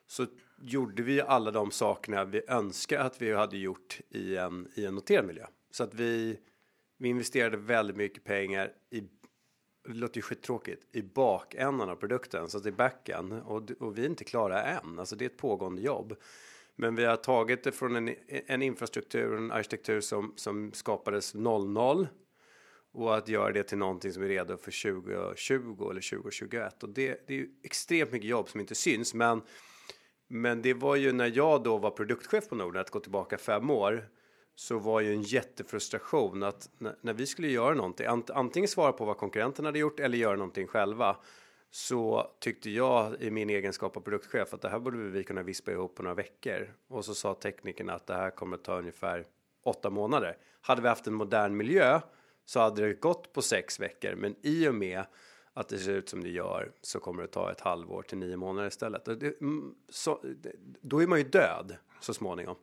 så 0.06 0.26
gjorde 0.58 1.02
vi 1.02 1.20
alla 1.20 1.50
de 1.50 1.70
sakerna 1.70 2.24
vi 2.24 2.42
önskar 2.48 2.98
att 2.98 3.22
vi 3.22 3.32
hade 3.32 3.58
gjort 3.58 4.00
i 4.10 4.36
en, 4.36 4.68
i 4.74 4.84
en 4.86 4.94
noterad 4.94 5.26
miljö. 5.26 5.46
Så 5.70 5.84
att 5.84 5.94
vi, 5.94 6.38
vi 6.98 7.08
investerade 7.08 7.56
väldigt 7.56 7.96
mycket 7.96 8.24
pengar 8.24 8.72
i 8.90 9.02
det 9.88 9.94
låter 9.94 10.16
ju 10.16 10.22
skittråkigt, 10.22 10.96
i 10.96 11.02
bakändan 11.02 11.88
av 11.88 11.96
produkten, 11.96 12.48
så 12.48 12.56
att 12.56 12.62
det 12.62 12.70
är 12.70 12.72
backen. 12.72 13.32
Och, 13.32 13.70
och 13.80 13.98
vi 13.98 14.02
är 14.02 14.08
inte 14.08 14.24
klara 14.24 14.62
än, 14.62 14.98
alltså 14.98 15.16
det 15.16 15.24
är 15.24 15.26
ett 15.26 15.36
pågående 15.36 15.82
jobb. 15.82 16.16
Men 16.76 16.94
vi 16.94 17.04
har 17.04 17.16
tagit 17.16 17.62
det 17.64 17.72
från 17.72 17.96
en, 17.96 18.14
en 18.28 18.62
infrastruktur, 18.62 19.36
en 19.36 19.50
arkitektur 19.50 20.00
som, 20.00 20.32
som 20.36 20.72
skapades 20.72 21.34
00 21.34 22.08
och 22.92 23.16
att 23.16 23.28
göra 23.28 23.52
det 23.52 23.62
till 23.62 23.78
någonting 23.78 24.12
som 24.12 24.22
är 24.22 24.28
redo 24.28 24.56
för 24.56 24.92
2020 24.92 25.90
eller 25.90 26.18
2021. 26.18 26.82
Och 26.82 26.88
det, 26.88 27.26
det 27.26 27.34
är 27.34 27.38
ju 27.38 27.48
extremt 27.62 28.12
mycket 28.12 28.28
jobb 28.28 28.48
som 28.48 28.60
inte 28.60 28.74
syns, 28.74 29.14
men 29.14 29.42
men 30.28 30.62
det 30.62 30.74
var 30.74 30.96
ju 30.96 31.12
när 31.12 31.32
jag 31.36 31.62
då 31.62 31.78
var 31.78 31.90
produktchef 31.90 32.48
på 32.48 32.54
Nordnet, 32.54 32.90
gå 32.90 33.00
tillbaka 33.00 33.38
fem 33.38 33.70
år, 33.70 34.08
så 34.54 34.78
var 34.78 35.00
ju 35.00 35.12
en 35.12 35.22
jättefrustration 35.22 36.42
att 36.42 36.70
när, 36.78 36.96
när 37.00 37.12
vi 37.12 37.26
skulle 37.26 37.48
göra 37.48 37.74
någonting, 37.74 38.06
antingen 38.34 38.68
svara 38.68 38.92
på 38.92 39.04
vad 39.04 39.16
konkurrenterna 39.16 39.68
hade 39.68 39.78
gjort 39.78 40.00
eller 40.00 40.18
göra 40.18 40.36
någonting 40.36 40.66
själva, 40.66 41.16
så 41.74 42.30
tyckte 42.38 42.70
jag 42.70 43.22
i 43.22 43.30
min 43.30 43.50
egenskap 43.50 43.96
av 43.96 44.00
produktchef 44.00 44.54
att 44.54 44.60
det 44.60 44.68
här 44.68 44.78
borde 44.78 44.96
vi 44.96 45.24
kunna 45.24 45.42
vispa 45.42 45.72
ihop 45.72 45.94
på 45.94 46.02
några 46.02 46.14
veckor. 46.14 46.74
Och 46.88 47.04
så 47.04 47.14
sa 47.14 47.34
teknikerna 47.34 47.94
att 47.94 48.06
det 48.06 48.14
här 48.14 48.30
kommer 48.30 48.56
att 48.56 48.64
ta 48.64 48.78
ungefär 48.78 49.24
åtta 49.64 49.90
månader. 49.90 50.36
Hade 50.60 50.82
vi 50.82 50.88
haft 50.88 51.06
en 51.06 51.14
modern 51.14 51.56
miljö 51.56 52.00
så 52.44 52.60
hade 52.60 52.86
det 52.86 52.94
gått 52.94 53.32
på 53.32 53.42
sex 53.42 53.80
veckor, 53.80 54.14
men 54.14 54.36
i 54.42 54.68
och 54.68 54.74
med 54.74 55.04
att 55.52 55.68
det 55.68 55.78
ser 55.78 55.92
ut 55.92 56.08
som 56.08 56.22
det 56.22 56.28
gör 56.28 56.72
så 56.80 57.00
kommer 57.00 57.22
det 57.22 57.28
ta 57.28 57.52
ett 57.52 57.60
halvår 57.60 58.02
till 58.02 58.18
nio 58.18 58.36
månader 58.36 58.68
istället. 58.68 59.04
Det, 59.04 59.40
mm, 59.40 59.74
så, 59.88 60.24
då 60.80 61.02
är 61.02 61.06
man 61.06 61.18
ju 61.18 61.24
död 61.24 61.76
så 62.00 62.14
småningom. 62.14 62.56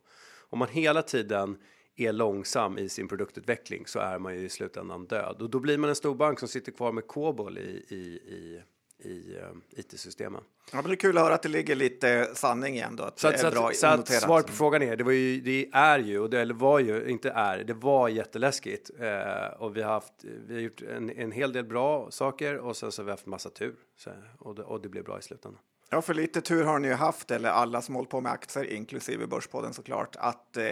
Om 0.49 0.59
man 0.59 0.67
hela 0.67 1.01
tiden 1.01 1.57
är 1.95 2.13
långsam 2.13 2.77
i 2.77 2.89
sin 2.89 3.07
produktutveckling 3.07 3.87
så 3.87 3.99
är 3.99 4.19
man 4.19 4.35
ju 4.35 4.45
i 4.45 4.49
slutändan 4.49 5.05
död. 5.05 5.41
Och 5.41 5.49
då 5.49 5.59
blir 5.59 5.77
man 5.77 5.89
en 5.89 5.95
stor 5.95 6.15
bank 6.15 6.39
som 6.39 6.47
sitter 6.47 6.71
kvar 6.71 6.91
med 6.91 7.07
kobol 7.07 7.57
i, 7.57 7.85
i, 7.89 7.95
i, 8.35 8.61
i 9.01 9.37
uh, 9.37 9.79
IT-systemen. 9.79 10.41
Ja, 10.71 10.81
men 10.81 10.87
det 10.87 10.93
är 10.93 10.95
kul 10.95 11.17
att 11.17 11.23
höra 11.23 11.33
att 11.33 11.43
det 11.43 11.49
ligger 11.49 11.75
lite 11.75 12.29
sanning 12.33 12.73
igen 12.73 12.95
då. 12.95 13.03
Att 13.03 13.19
Så 13.19 13.27
det 13.27 13.33
att, 13.33 13.43
är 13.43 13.49
så 13.49 13.55
bra 13.55 13.69
att, 13.69 13.75
så 13.75 13.87
att 13.87 13.99
noterat. 13.99 14.21
svar 14.21 14.41
på 14.41 14.53
frågan 14.53 14.81
är, 14.81 14.95
det, 14.95 15.03
var 15.03 15.11
ju, 15.11 15.41
det 15.41 15.69
är 15.73 15.99
ju, 15.99 16.19
och 16.19 16.29
det, 16.29 16.41
eller 16.41 16.53
var 16.53 16.79
ju, 16.79 17.09
inte 17.09 17.29
är, 17.29 17.57
det 17.57 17.73
var 17.73 18.09
jätteläskigt. 18.09 18.91
Eh, 18.99 19.61
och 19.61 19.77
vi 19.77 19.81
har, 19.81 19.91
haft, 19.91 20.13
vi 20.47 20.53
har 20.53 20.61
gjort 20.61 20.81
en, 20.81 21.09
en 21.09 21.31
hel 21.31 21.53
del 21.53 21.65
bra 21.65 22.11
saker 22.11 22.57
och 22.57 22.77
sen 22.77 22.91
så 22.91 23.01
har 23.01 23.05
vi 23.05 23.11
haft 23.11 23.25
massa 23.25 23.49
tur. 23.49 23.75
Så, 23.97 24.09
och, 24.39 24.55
det, 24.55 24.63
och 24.63 24.81
det 24.81 24.89
blev 24.89 25.03
bra 25.03 25.19
i 25.19 25.21
slutändan. 25.21 25.59
Ja, 25.93 26.01
för 26.01 26.13
lite 26.13 26.41
tur 26.41 26.63
har 26.63 26.79
ni 26.79 26.87
ju 26.87 26.93
haft, 26.93 27.31
eller 27.31 27.49
alla 27.49 27.81
som 27.81 27.95
håller 27.95 28.09
på 28.09 28.21
med 28.21 28.31
aktier, 28.31 28.73
inklusive 28.73 29.27
Börspodden 29.27 29.73
såklart, 29.73 30.15
att 30.19 30.57
eh, 30.57 30.69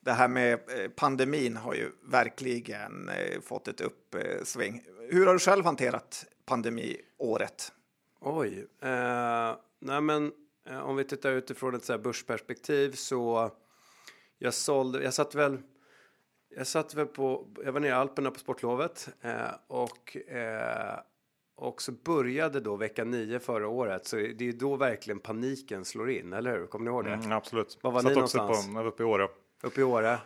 det 0.00 0.12
här 0.12 0.28
med 0.28 0.52
eh, 0.52 0.88
pandemin 0.96 1.56
har 1.56 1.74
ju 1.74 1.90
verkligen 2.10 3.08
eh, 3.08 3.40
fått 3.40 3.68
ett 3.68 3.80
uppsving. 3.80 4.82
Hur 5.10 5.26
har 5.26 5.32
du 5.32 5.38
själv 5.38 5.64
hanterat 5.64 6.24
pandemiåret? 6.46 7.72
Oj, 8.20 8.66
eh, 8.80 9.56
nej 9.78 10.00
men 10.00 10.32
eh, 10.68 10.78
om 10.78 10.96
vi 10.96 11.04
tittar 11.04 11.32
utifrån 11.32 11.74
ett 11.74 11.84
så 11.84 11.92
här 11.92 12.00
börsperspektiv 12.00 12.92
så 12.92 13.50
jag 14.38 14.54
sålde, 14.54 15.02
jag 15.02 15.14
satt 15.14 15.34
väl, 15.34 15.58
jag 16.56 16.66
satt 16.66 16.94
väl 16.94 17.06
på, 17.06 17.48
jag 17.64 17.72
var 17.72 17.80
nere 17.80 17.90
i 17.90 17.92
Alperna 17.92 18.30
på 18.30 18.38
sportlovet 18.38 19.08
eh, 19.20 19.50
och 19.66 20.16
eh, 20.16 21.00
och 21.54 21.82
så 21.82 21.92
började 21.92 22.60
då 22.60 22.76
vecka 22.76 23.04
9 23.04 23.38
förra 23.38 23.68
året 23.68 24.06
så 24.06 24.16
det 24.16 24.48
är 24.48 24.52
då 24.52 24.76
verkligen 24.76 25.18
paniken 25.18 25.84
slår 25.84 26.10
in, 26.10 26.32
eller 26.32 26.58
hur? 26.58 26.66
Kommer 26.66 26.84
ni 26.84 26.90
ihåg 26.90 27.04
det? 27.04 27.12
Mm, 27.12 27.32
absolut. 27.32 27.78
Var 27.82 27.90
var 27.90 28.00
Satt 28.00 28.16
ni 28.16 28.22
också 28.22 28.38
någonstans? 28.38 28.66
På, 28.66 28.78
jag 28.78 28.84
var 28.84 28.90
uppe 28.90 29.02
i 29.02 29.06
Åre. 29.06 29.28
Uppe 29.62 29.80
i 29.80 29.84
Åre? 29.84 30.18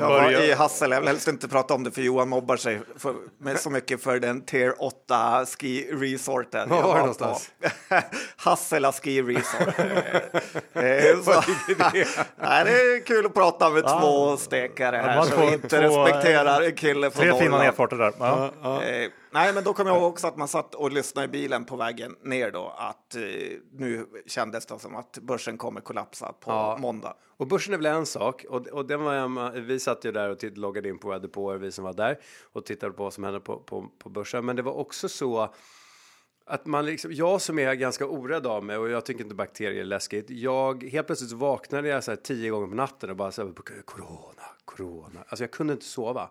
Jag 0.00 0.08
var 0.08 0.30
i 0.30 0.52
Hassel, 0.52 0.90
jag 0.90 1.00
vill 1.00 1.08
helst 1.08 1.28
inte 1.28 1.48
prata 1.48 1.74
om 1.74 1.84
det 1.84 1.90
för 1.90 2.02
Johan 2.02 2.28
mobbar 2.28 2.56
sig 2.56 2.80
för, 2.98 3.14
med 3.38 3.58
så 3.60 3.70
mycket 3.70 4.02
för 4.02 4.18
den 4.20 4.44
Tier 4.44 4.74
8 4.82 5.46
ski 5.46 5.88
resorten. 5.92 6.68
Var 6.68 6.82
var 6.82 6.94
det 6.94 6.98
någonstans? 7.00 7.50
Hassela 8.36 8.92
ski 8.92 9.22
resort. 9.22 9.74
Eh, 10.76 11.20
så, 11.22 11.42
nej, 12.36 12.64
det 12.64 12.70
är 12.70 13.04
kul 13.06 13.26
att 13.26 13.34
prata 13.34 13.70
med 13.70 13.82
Ja. 13.86 14.00
två 14.00 14.36
stekare 14.36 14.96
här 14.96 15.22
som 15.22 15.42
inte 15.42 15.68
två, 15.68 16.04
respekterar 16.04 16.60
en 16.62 16.74
kille 16.74 17.10
från 17.10 17.22
Tre 17.22 17.32
fina 17.32 17.44
Norrland. 17.44 17.64
nedfarter 17.64 17.96
där. 17.96 18.12
Ja. 18.18 18.50
Nej, 19.36 19.54
men 19.54 19.64
då 19.64 19.72
kommer 19.74 19.90
jag 19.90 20.00
ihåg 20.00 20.10
också 20.12 20.26
att 20.26 20.36
man 20.36 20.48
satt 20.48 20.74
och 20.74 20.92
lyssnade 20.92 21.24
i 21.24 21.28
bilen 21.28 21.64
på 21.64 21.76
vägen 21.76 22.16
ner 22.22 22.50
då, 22.50 22.74
att 22.76 23.14
eh, 23.14 23.22
nu 23.72 24.06
kändes 24.26 24.66
det 24.66 24.78
som 24.78 24.96
att 24.96 25.18
börsen 25.22 25.58
kommer 25.58 25.80
kollapsa 25.80 26.32
på 26.32 26.50
Ja. 26.50 26.76
måndag. 26.80 27.16
Och 27.36 27.46
börsen 27.46 27.74
är 27.74 27.78
väl 27.78 27.86
en 27.86 28.06
sak 28.06 28.44
och, 28.48 28.66
och 28.66 28.86
den 28.86 29.02
var, 29.02 29.50
vi 29.60 29.80
satt 29.80 30.04
ju 30.04 30.12
där 30.12 30.30
och 30.30 30.38
titt, 30.38 30.58
loggade 30.58 30.88
in 30.88 30.98
på 30.98 31.08
våra 31.08 31.18
depåer, 31.18 31.56
vi 31.56 31.72
som 31.72 31.84
var 31.84 31.92
där 31.92 32.18
och 32.52 32.64
tittade 32.64 32.92
på 32.92 33.02
vad 33.04 33.12
som 33.12 33.24
hände 33.24 33.40
på, 33.40 33.58
på, 33.58 33.86
på 33.98 34.08
börsen. 34.08 34.44
Men 34.44 34.56
det 34.56 34.62
var 34.62 34.72
också 34.72 35.08
så 35.08 35.54
att 36.48 36.66
man 36.66 36.86
liksom, 36.86 37.12
jag 37.12 37.40
som 37.40 37.58
är 37.58 37.74
ganska 37.74 38.06
orädd 38.06 38.46
av 38.46 38.64
mig 38.64 38.76
och 38.76 38.90
jag 38.90 39.04
tycker 39.04 39.22
inte 39.24 39.34
bakterier 39.34 39.80
är 39.80 39.84
läskigt. 39.84 40.30
Jag 40.30 40.84
helt 40.84 41.06
plötsligt 41.06 41.32
vaknade 41.32 41.88
jag 41.88 42.04
så 42.04 42.10
här 42.10 42.16
tio 42.16 42.50
gånger 42.50 42.66
på 42.66 42.74
natten 42.74 43.10
och 43.10 43.16
bara 43.16 43.32
så 43.32 43.42
här, 43.44 43.52
corona, 43.84 44.42
corona. 44.64 45.20
Alltså 45.28 45.42
jag 45.42 45.50
kunde 45.50 45.72
inte 45.72 45.84
sova. 45.84 46.30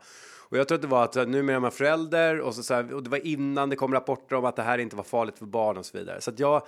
Och 0.50 0.58
jag 0.58 0.68
tror 0.68 0.76
att 0.76 0.82
det 0.82 0.88
var 0.88 1.04
att 1.04 1.16
nu 1.16 1.26
numera 1.26 1.56
är 1.56 1.60
man 1.60 1.72
förälder 1.72 2.40
och 2.40 2.56
så, 2.56 2.64
så 2.64 2.74
här, 2.74 2.94
och 2.94 3.04
det 3.04 3.10
var 3.10 3.28
innan 3.28 3.70
det 3.70 3.76
kom 3.76 3.94
rapporter 3.94 4.36
om 4.36 4.46
att 4.46 4.56
det 4.56 4.62
här 4.62 4.78
inte 4.78 4.96
var 4.96 5.04
farligt 5.04 5.38
för 5.38 5.46
barn 5.46 5.78
och 5.78 5.86
så 5.86 5.98
vidare. 5.98 6.22
Så 6.22 6.32
att 6.32 6.40
jag 6.40 6.68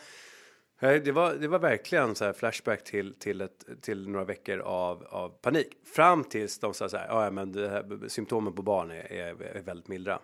eh, 0.80 0.94
Det 0.94 1.12
var, 1.12 1.34
det 1.34 1.48
var 1.48 1.60
verkligen 1.60 2.16
så 2.16 2.26
här 2.26 2.34
flashback 2.34 2.84
till, 2.84 3.14
till, 3.14 3.42
ett, 3.42 3.66
till 3.82 4.10
några 4.10 4.26
veckor 4.26 4.60
av, 4.60 5.04
av 5.10 5.30
panik. 5.30 5.68
Fram 5.96 6.24
tills 6.24 6.60
de 6.60 6.74
sa 6.74 6.90
så 6.90 6.98
här, 6.98 7.08
"Ja, 7.08 7.24
ja, 7.24 7.32
men 7.32 7.52
det 7.52 7.70
här, 7.70 8.08
symptomen 8.08 8.54
på 8.54 8.62
barn 8.62 8.92
är, 8.92 9.12
är, 9.12 9.42
är 9.42 9.62
väldigt 9.62 9.88
milda. 9.88 10.20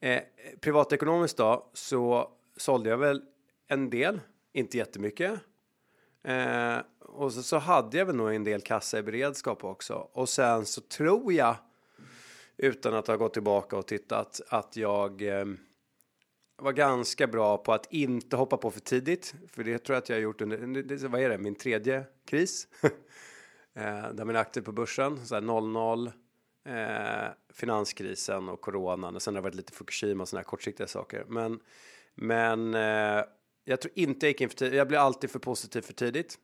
Eh, 0.00 0.20
privatekonomiskt 0.60 1.36
då 1.36 1.70
så 1.72 2.30
sålde 2.60 2.90
jag 2.90 2.98
väl 2.98 3.22
en 3.66 3.90
del, 3.90 4.20
inte 4.52 4.76
jättemycket. 4.76 5.40
Eh, 6.22 6.78
och 6.98 7.32
så, 7.32 7.42
så 7.42 7.58
hade 7.58 7.98
jag 7.98 8.06
väl 8.06 8.16
nog 8.16 8.34
en 8.34 8.44
del 8.44 8.60
kassa 8.60 8.98
i 8.98 9.02
beredskap 9.02 9.64
också. 9.64 9.94
Och 10.12 10.28
sen 10.28 10.66
så 10.66 10.80
tror 10.80 11.32
jag, 11.32 11.56
utan 12.56 12.94
att 12.94 13.06
ha 13.06 13.16
gått 13.16 13.32
tillbaka 13.32 13.76
och 13.76 13.86
tittat, 13.86 14.40
att 14.48 14.76
jag 14.76 15.22
eh, 15.22 15.44
var 16.56 16.72
ganska 16.72 17.26
bra 17.26 17.58
på 17.58 17.72
att 17.72 17.92
inte 17.92 18.36
hoppa 18.36 18.56
på 18.56 18.70
för 18.70 18.80
tidigt. 18.80 19.34
För 19.48 19.64
det 19.64 19.78
tror 19.78 19.94
jag 19.94 20.02
att 20.02 20.08
jag 20.08 20.16
har 20.16 20.22
gjort 20.22 20.40
under, 20.40 21.08
vad 21.08 21.20
är 21.20 21.28
det, 21.28 21.38
min 21.38 21.54
tredje 21.54 22.04
kris. 22.26 22.68
eh, 23.74 24.12
där 24.12 24.24
man 24.24 24.36
är 24.36 24.40
aktiv 24.40 24.60
på 24.60 24.72
börsen, 24.72 25.26
så 25.26 25.34
här 25.34 25.42
00, 25.42 26.12
eh, 26.64 26.74
finanskrisen 27.54 28.48
och 28.48 28.60
coronan. 28.60 29.16
Och 29.16 29.22
sen 29.22 29.34
har 29.34 29.42
det 29.42 29.48
varit 29.48 29.54
lite 29.54 29.72
Fukushima 29.72 30.22
och 30.22 30.28
sådana 30.28 30.40
här 30.40 30.44
kortsiktiga 30.44 30.86
saker. 30.86 31.24
Men, 31.28 31.60
men 32.20 32.74
eh, 32.74 33.24
jag 33.64 33.80
tror 33.80 33.92
inte 33.96 34.26
jag 34.26 34.30
gick 34.30 34.40
in 34.40 34.48
för 34.48 34.56
tidigt. 34.56 34.74
Jag 34.74 34.88
blir 34.88 34.98
alltid 34.98 35.30
för 35.30 35.38
positiv 35.38 35.80
för 35.80 35.92
tidigt. 35.92 36.38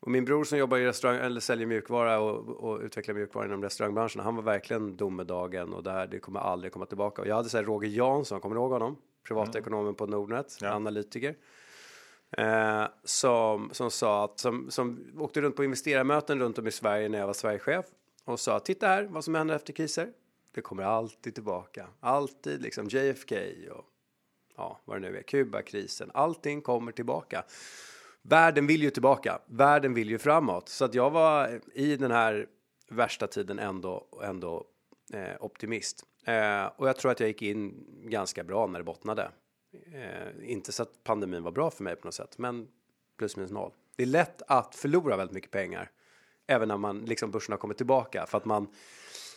Och 0.00 0.10
min 0.10 0.24
bror 0.24 0.44
som 0.44 0.58
jobbar 0.58 0.78
i 0.78 0.86
restaurang 0.86 1.16
eller 1.16 1.40
säljer 1.40 1.66
mjukvara 1.66 2.20
och, 2.20 2.48
och 2.48 2.80
utvecklar 2.80 3.14
mjukvara 3.14 3.46
inom 3.46 3.62
restaurangbranschen. 3.62 4.20
Han 4.22 4.36
var 4.36 4.42
verkligen 4.42 4.96
domedagen 4.96 5.72
och 5.72 5.82
det 5.82 5.90
här 5.90 6.06
det 6.06 6.18
kommer 6.18 6.40
aldrig 6.40 6.72
komma 6.72 6.86
tillbaka. 6.86 7.22
Och 7.22 7.28
jag 7.28 7.36
hade 7.36 7.48
så 7.48 7.56
här 7.56 7.64
Roger 7.64 7.88
Jansson, 7.88 8.40
kommer 8.40 8.54
du 8.56 8.60
ihåg 8.60 8.72
honom? 8.72 8.96
Privatekonomen 9.26 9.94
på 9.94 10.06
Nordnet, 10.06 10.58
Ja. 10.60 10.70
analytiker. 10.70 11.34
Eh, 12.36 12.84
som, 13.04 13.70
som 13.72 13.90
sa 13.90 14.24
att, 14.24 14.38
som, 14.40 14.70
som 14.70 15.12
åkte 15.18 15.40
runt 15.40 15.56
på 15.56 15.64
investerarmöten 15.64 16.40
runt 16.40 16.58
om 16.58 16.66
i 16.66 16.70
Sverige 16.70 17.08
när 17.08 17.18
jag 17.18 17.26
var 17.26 17.34
Sverigechef 17.34 17.86
och 18.24 18.40
sa 18.40 18.60
titta 18.60 18.86
här 18.86 19.04
vad 19.04 19.24
som 19.24 19.34
händer 19.34 19.54
efter 19.54 19.72
kriser. 19.72 20.08
Det 20.54 20.60
kommer 20.60 20.82
alltid 20.82 21.34
tillbaka, 21.34 21.86
alltid 22.00 22.62
liksom 22.62 22.86
JFK 22.88 23.36
och 23.72 23.84
ja, 24.56 24.80
vad 24.84 24.96
det 24.96 25.10
nu 25.10 25.18
är, 25.18 25.22
Kubakrisen, 25.22 26.10
allting 26.14 26.62
kommer 26.62 26.92
tillbaka. 26.92 27.44
Världen 28.22 28.66
vill 28.66 28.82
ju 28.82 28.90
tillbaka, 28.90 29.40
världen 29.46 29.94
vill 29.94 30.10
ju 30.10 30.18
framåt. 30.18 30.68
Så 30.68 30.84
att 30.84 30.94
jag 30.94 31.10
var 31.10 31.60
i 31.74 31.96
den 31.96 32.10
här 32.10 32.46
värsta 32.88 33.26
tiden 33.26 33.58
ändå, 33.58 34.06
ändå 34.22 34.66
eh, 35.12 35.36
optimist. 35.40 36.04
Eh, 36.26 36.64
och 36.76 36.88
jag 36.88 36.96
tror 36.96 37.12
att 37.12 37.20
jag 37.20 37.28
gick 37.28 37.42
in 37.42 37.86
ganska 38.02 38.44
bra 38.44 38.66
när 38.66 38.78
det 38.78 38.84
bottnade. 38.84 39.30
Eh, 39.92 40.50
inte 40.50 40.72
så 40.72 40.82
att 40.82 41.04
pandemin 41.04 41.42
var 41.42 41.52
bra 41.52 41.70
för 41.70 41.84
mig 41.84 41.96
på 41.96 42.06
något 42.06 42.14
sätt, 42.14 42.38
men 42.38 42.68
plus 43.18 43.36
minus 43.36 43.50
noll. 43.50 43.72
Det 43.96 44.02
är 44.02 44.06
lätt 44.06 44.42
att 44.46 44.74
förlora 44.74 45.16
väldigt 45.16 45.34
mycket 45.34 45.50
pengar, 45.50 45.90
även 46.46 46.68
när 46.68 46.76
man 46.76 47.04
liksom 47.04 47.30
börsen 47.30 47.52
har 47.52 47.58
kommit 47.58 47.76
tillbaka, 47.76 48.26
för 48.26 48.38
att 48.38 48.44
man 48.44 48.66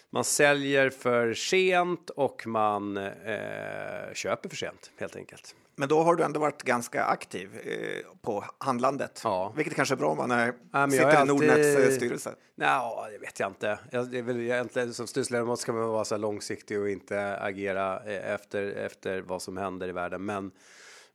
man 0.10 0.24
säljer 0.24 0.90
för 0.90 1.34
sent 1.34 2.10
och 2.10 2.48
man 2.48 2.98
eh, 2.98 4.14
köper 4.14 4.50
för 4.50 4.56
sent 4.56 4.92
helt 4.98 5.16
enkelt. 5.16 5.56
Men 5.78 5.90
då 5.90 6.04
har 6.04 6.16
du 6.16 6.24
ändå 6.24 6.40
varit 6.40 6.64
ganska 6.64 7.04
aktiv 7.04 7.50
eh, 7.64 8.06
på 8.22 8.46
handlandet, 8.58 9.22
Ja. 9.24 9.54
vilket 9.56 9.76
kanske 9.76 9.96
är 9.96 9.98
bra 9.98 10.10
om 10.12 10.18
man 10.18 10.32
är, 10.32 10.54
jag 10.74 10.92
sitter 10.92 11.08
är 11.08 11.14
i 11.14 11.16
alltid- 11.16 11.28
Nordnets 11.36 11.68
eh, 11.80 11.90
styrelse. 11.96 12.36
Nej, 12.56 12.80
det 13.12 13.18
vet 13.18 13.40
jag 13.40 13.50
inte. 13.50 13.80
Jag, 13.92 14.12
det 14.12 14.18
är 14.18 14.22
väl 14.24 14.42
egentligen 14.42 14.94
som 14.94 15.08
styrelseledamot 15.08 15.60
ska 15.60 15.74
man 15.74 15.90
vara 15.90 16.06
så 16.06 16.18
långsiktig 16.18 16.80
och 16.80 16.90
inte 16.90 17.38
agera 17.38 18.04
eh, 18.06 18.34
efter, 18.34 18.64
efter 18.64 19.22
vad 19.22 19.42
som 19.42 19.58
händer 19.58 19.88
i 19.88 19.92
världen. 19.92 20.26
Men, 20.26 20.52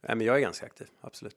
nej, 0.01 0.17
men 0.17 0.21
jag 0.27 0.37
är 0.37 0.41
ganska 0.41 0.67
aktiv, 0.67 0.87
absolut. 1.01 1.37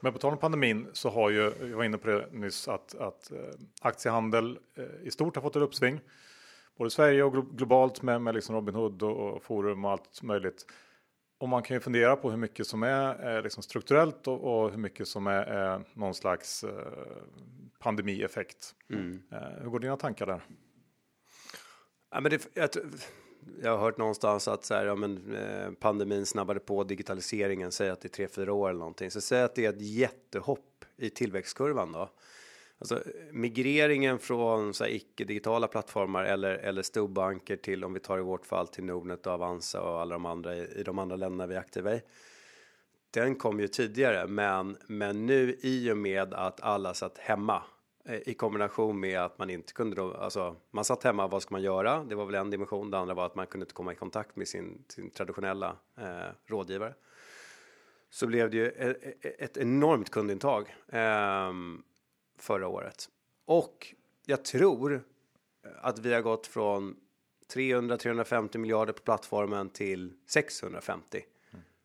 Men 0.00 0.12
på 0.12 0.18
tal 0.18 0.32
om 0.32 0.38
pandemin 0.38 0.86
så 0.92 1.10
har 1.10 1.30
ju, 1.30 1.52
jag 1.60 1.76
var 1.76 1.84
inne 1.84 1.98
på 1.98 2.08
det 2.08 2.28
nyss, 2.32 2.68
att, 2.68 2.94
att 2.94 3.30
eh, 3.32 3.38
aktiehandel 3.80 4.58
eh, 4.76 4.84
i 5.06 5.10
stort 5.10 5.34
har 5.34 5.42
fått 5.42 5.56
ett 5.56 5.62
uppsving. 5.62 6.00
Både 6.78 6.90
Sverige 6.90 7.24
och 7.24 7.34
glo- 7.34 7.56
globalt 7.56 8.02
med, 8.02 8.22
med 8.22 8.34
liksom 8.34 8.54
Robinhood 8.54 9.02
och, 9.02 9.30
och 9.30 9.42
Forum 9.42 9.84
och 9.84 9.90
allt 9.90 10.22
möjligt. 10.22 10.66
Och 11.38 11.48
man 11.48 11.62
kan 11.62 11.76
ju 11.76 11.80
fundera 11.80 12.16
på 12.16 12.30
hur 12.30 12.36
mycket 12.36 12.66
som 12.66 12.82
är 12.82 13.36
eh, 13.36 13.42
liksom 13.42 13.62
strukturellt 13.62 14.28
och, 14.28 14.64
och 14.64 14.70
hur 14.70 14.78
mycket 14.78 15.08
som 15.08 15.26
är, 15.26 15.42
är 15.42 15.84
någon 15.94 16.14
slags 16.14 16.64
eh, 16.64 16.70
pandemieffekt. 17.78 18.74
Eh, 19.32 19.62
hur 19.62 19.68
går 19.70 19.78
dina 19.80 19.96
tankar 19.96 20.26
där? 20.26 20.42
Ja, 22.10 22.20
men 22.20 22.30
det, 22.30 22.48
jag, 22.54 22.68
jag 23.62 23.70
har 23.70 23.78
hört 23.78 23.98
någonstans 23.98 24.48
att 24.48 24.64
så 24.64 24.74
här, 24.74 24.86
ja, 24.86 24.94
men, 24.94 25.34
eh, 25.34 25.70
pandemin 25.70 26.26
snabbade 26.26 26.60
på 26.60 26.84
digitaliseringen, 26.84 27.72
säg 27.72 27.90
att 27.90 28.00
det 28.00 28.06
är 28.06 28.10
tre, 28.10 28.28
fyra 28.28 28.52
år 28.52 28.68
eller 28.68 28.78
någonting. 28.78 29.10
Så 29.10 29.20
säg 29.20 29.42
att 29.42 29.54
det 29.54 29.64
är 29.64 29.70
ett 29.70 29.82
jättehopp 29.82 30.84
i 30.96 31.10
tillväxtkurvan 31.10 31.92
då. 31.92 32.10
Alltså 32.82 33.02
migreringen 33.30 34.18
från 34.18 34.74
så 34.74 34.84
här, 34.84 34.90
icke-digitala 34.90 35.68
plattformar 35.68 36.24
eller, 36.24 36.54
eller 36.54 36.82
storbanker 36.82 37.56
till, 37.56 37.84
om 37.84 37.92
vi 37.92 38.00
tar 38.00 38.18
i 38.18 38.22
vårt 38.22 38.46
fall, 38.46 38.68
till 38.68 38.84
Nordnet 38.84 39.26
och 39.26 39.32
Avanza 39.32 39.80
och 39.82 40.00
alla 40.00 40.14
de 40.14 40.26
andra 40.26 40.56
i, 40.56 40.80
i 40.80 40.82
de 40.82 40.98
andra 40.98 41.16
länderna 41.16 41.46
vi 41.46 41.54
är 41.54 41.58
aktiva 41.58 41.94
i. 41.94 42.02
Den 43.10 43.34
kom 43.34 43.60
ju 43.60 43.68
tidigare, 43.68 44.26
men, 44.26 44.76
men 44.86 45.26
nu 45.26 45.58
i 45.62 45.92
och 45.92 45.96
med 45.96 46.34
att 46.34 46.60
alla 46.60 46.94
satt 46.94 47.18
hemma 47.18 47.62
eh, 48.04 48.28
i 48.28 48.34
kombination 48.34 49.00
med 49.00 49.20
att 49.20 49.38
man 49.38 49.50
inte 49.50 49.72
kunde 49.72 49.96
då, 49.96 50.14
alltså 50.14 50.56
man 50.70 50.84
satt 50.84 51.04
hemma, 51.04 51.26
vad 51.26 51.42
ska 51.42 51.54
man 51.54 51.62
göra? 51.62 52.04
Det 52.04 52.14
var 52.14 52.26
väl 52.26 52.34
en 52.34 52.50
dimension, 52.50 52.90
det 52.90 52.98
andra 52.98 53.14
var 53.14 53.26
att 53.26 53.34
man 53.34 53.46
kunde 53.46 53.64
inte 53.64 53.74
komma 53.74 53.92
i 53.92 53.96
kontakt 53.96 54.36
med 54.36 54.48
sin, 54.48 54.84
sin 54.88 55.10
traditionella 55.10 55.76
eh, 55.98 56.34
rådgivare. 56.46 56.94
Så 58.10 58.26
blev 58.26 58.50
det 58.50 58.56
ju 58.56 58.68
ett, 58.68 59.24
ett 59.40 59.56
enormt 59.56 60.10
kundintag 60.10 60.76
Eh, 60.88 61.52
förra 62.42 62.68
året. 62.68 63.08
Och 63.44 63.94
jag 64.26 64.44
tror 64.44 64.94
eh, 64.94 65.70
att 65.80 65.98
vi 65.98 66.14
har 66.14 66.20
gått 66.20 66.46
från 66.46 66.96
300-350 67.54 68.58
miljarder 68.58 68.92
på 68.92 69.02
plattformen 69.02 69.70
till 69.70 70.12
650 70.26 71.22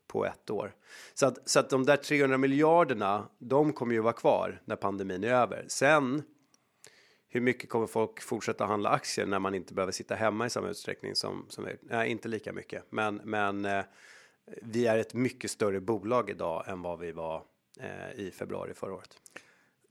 på 0.08 0.26
ett 0.26 0.50
år. 0.50 0.76
Så 1.14 1.26
att, 1.26 1.50
så 1.50 1.60
att 1.60 1.70
de 1.70 1.86
där 1.86 1.98
300 1.98 2.38
miljarderna, 2.38 3.30
de 3.40 3.74
kommer 3.74 3.94
ju 3.94 4.00
vara 4.00 4.14
kvar 4.14 4.62
när 4.66 4.76
pandemin 4.76 5.24
är 5.24 5.28
över. 5.28 5.66
Sen, 5.68 6.24
hur 7.28 7.42
mycket 7.42 7.70
kommer 7.70 7.88
folk 7.88 8.22
fortsätta 8.22 8.66
handla 8.66 8.90
aktier 8.90 9.26
när 9.26 9.40
man 9.40 9.56
inte 9.56 9.74
behöver 9.74 9.92
sitta 9.92 10.16
hemma 10.16 10.46
i 10.46 10.50
samma 10.50 10.70
utsträckning 10.70 11.16
som, 11.16 11.46
som 11.50 11.68
nej, 11.82 12.10
inte 12.12 12.28
lika 12.28 12.54
mycket. 12.54 12.84
Men, 12.90 13.16
men 13.24 13.66
eh, 13.66 13.84
vi 14.62 14.88
är 14.88 14.98
ett 14.98 15.14
mycket 15.14 15.52
större 15.52 15.80
bolag 15.80 16.30
idag 16.30 16.64
än 16.68 16.82
vad 16.82 17.00
vi 17.00 17.12
var 17.12 17.44
eh, 17.80 18.20
i 18.20 18.32
februari 18.32 18.74
förra 18.74 18.94
året. 18.94 19.22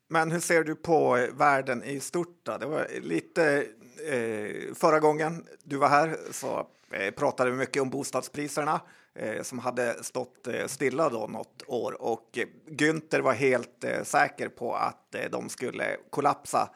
Men 0.08 0.30
hur 0.32 0.40
ser 0.40 0.64
du 0.64 0.74
på 0.74 1.26
världen 1.32 1.84
i 1.84 2.00
stort? 2.00 2.40
Då? 2.42 2.56
Det 2.58 2.66
var 2.66 2.86
lite 3.00 3.66
eh, 4.08 4.74
förra 4.74 5.00
gången 5.00 5.44
du 5.64 5.76
var 5.76 5.88
här 5.88 6.16
så 6.30 6.66
eh, 6.90 7.10
pratade 7.10 7.50
vi 7.50 7.56
mycket 7.56 7.82
om 7.82 7.90
bostadspriserna. 7.90 8.80
eh, 9.14 9.42
som 9.42 9.58
hade 9.58 10.04
stått 10.04 10.46
eh, 10.46 10.66
stilla 10.66 11.08
då 11.08 11.26
något 11.26 11.62
år 11.66 12.02
och 12.02 12.38
eh, 12.38 12.46
Günther 12.70 13.20
var 13.20 13.32
helt 13.32 13.84
eh, 13.84 14.02
säker 14.02 14.48
på 14.48 14.74
att 14.74 15.14
eh, 15.14 15.30
de 15.30 15.48
skulle 15.48 15.96
kollapsa. 16.10 16.70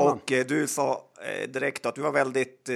Och 0.00 0.32
eh, 0.32 0.46
du 0.46 0.66
sa 0.66 1.04
eh, 1.22 1.48
direkt 1.50 1.86
att 1.86 1.94
du 1.94 2.00
var 2.00 2.12
väldigt, 2.12 2.68
eh, 2.68 2.74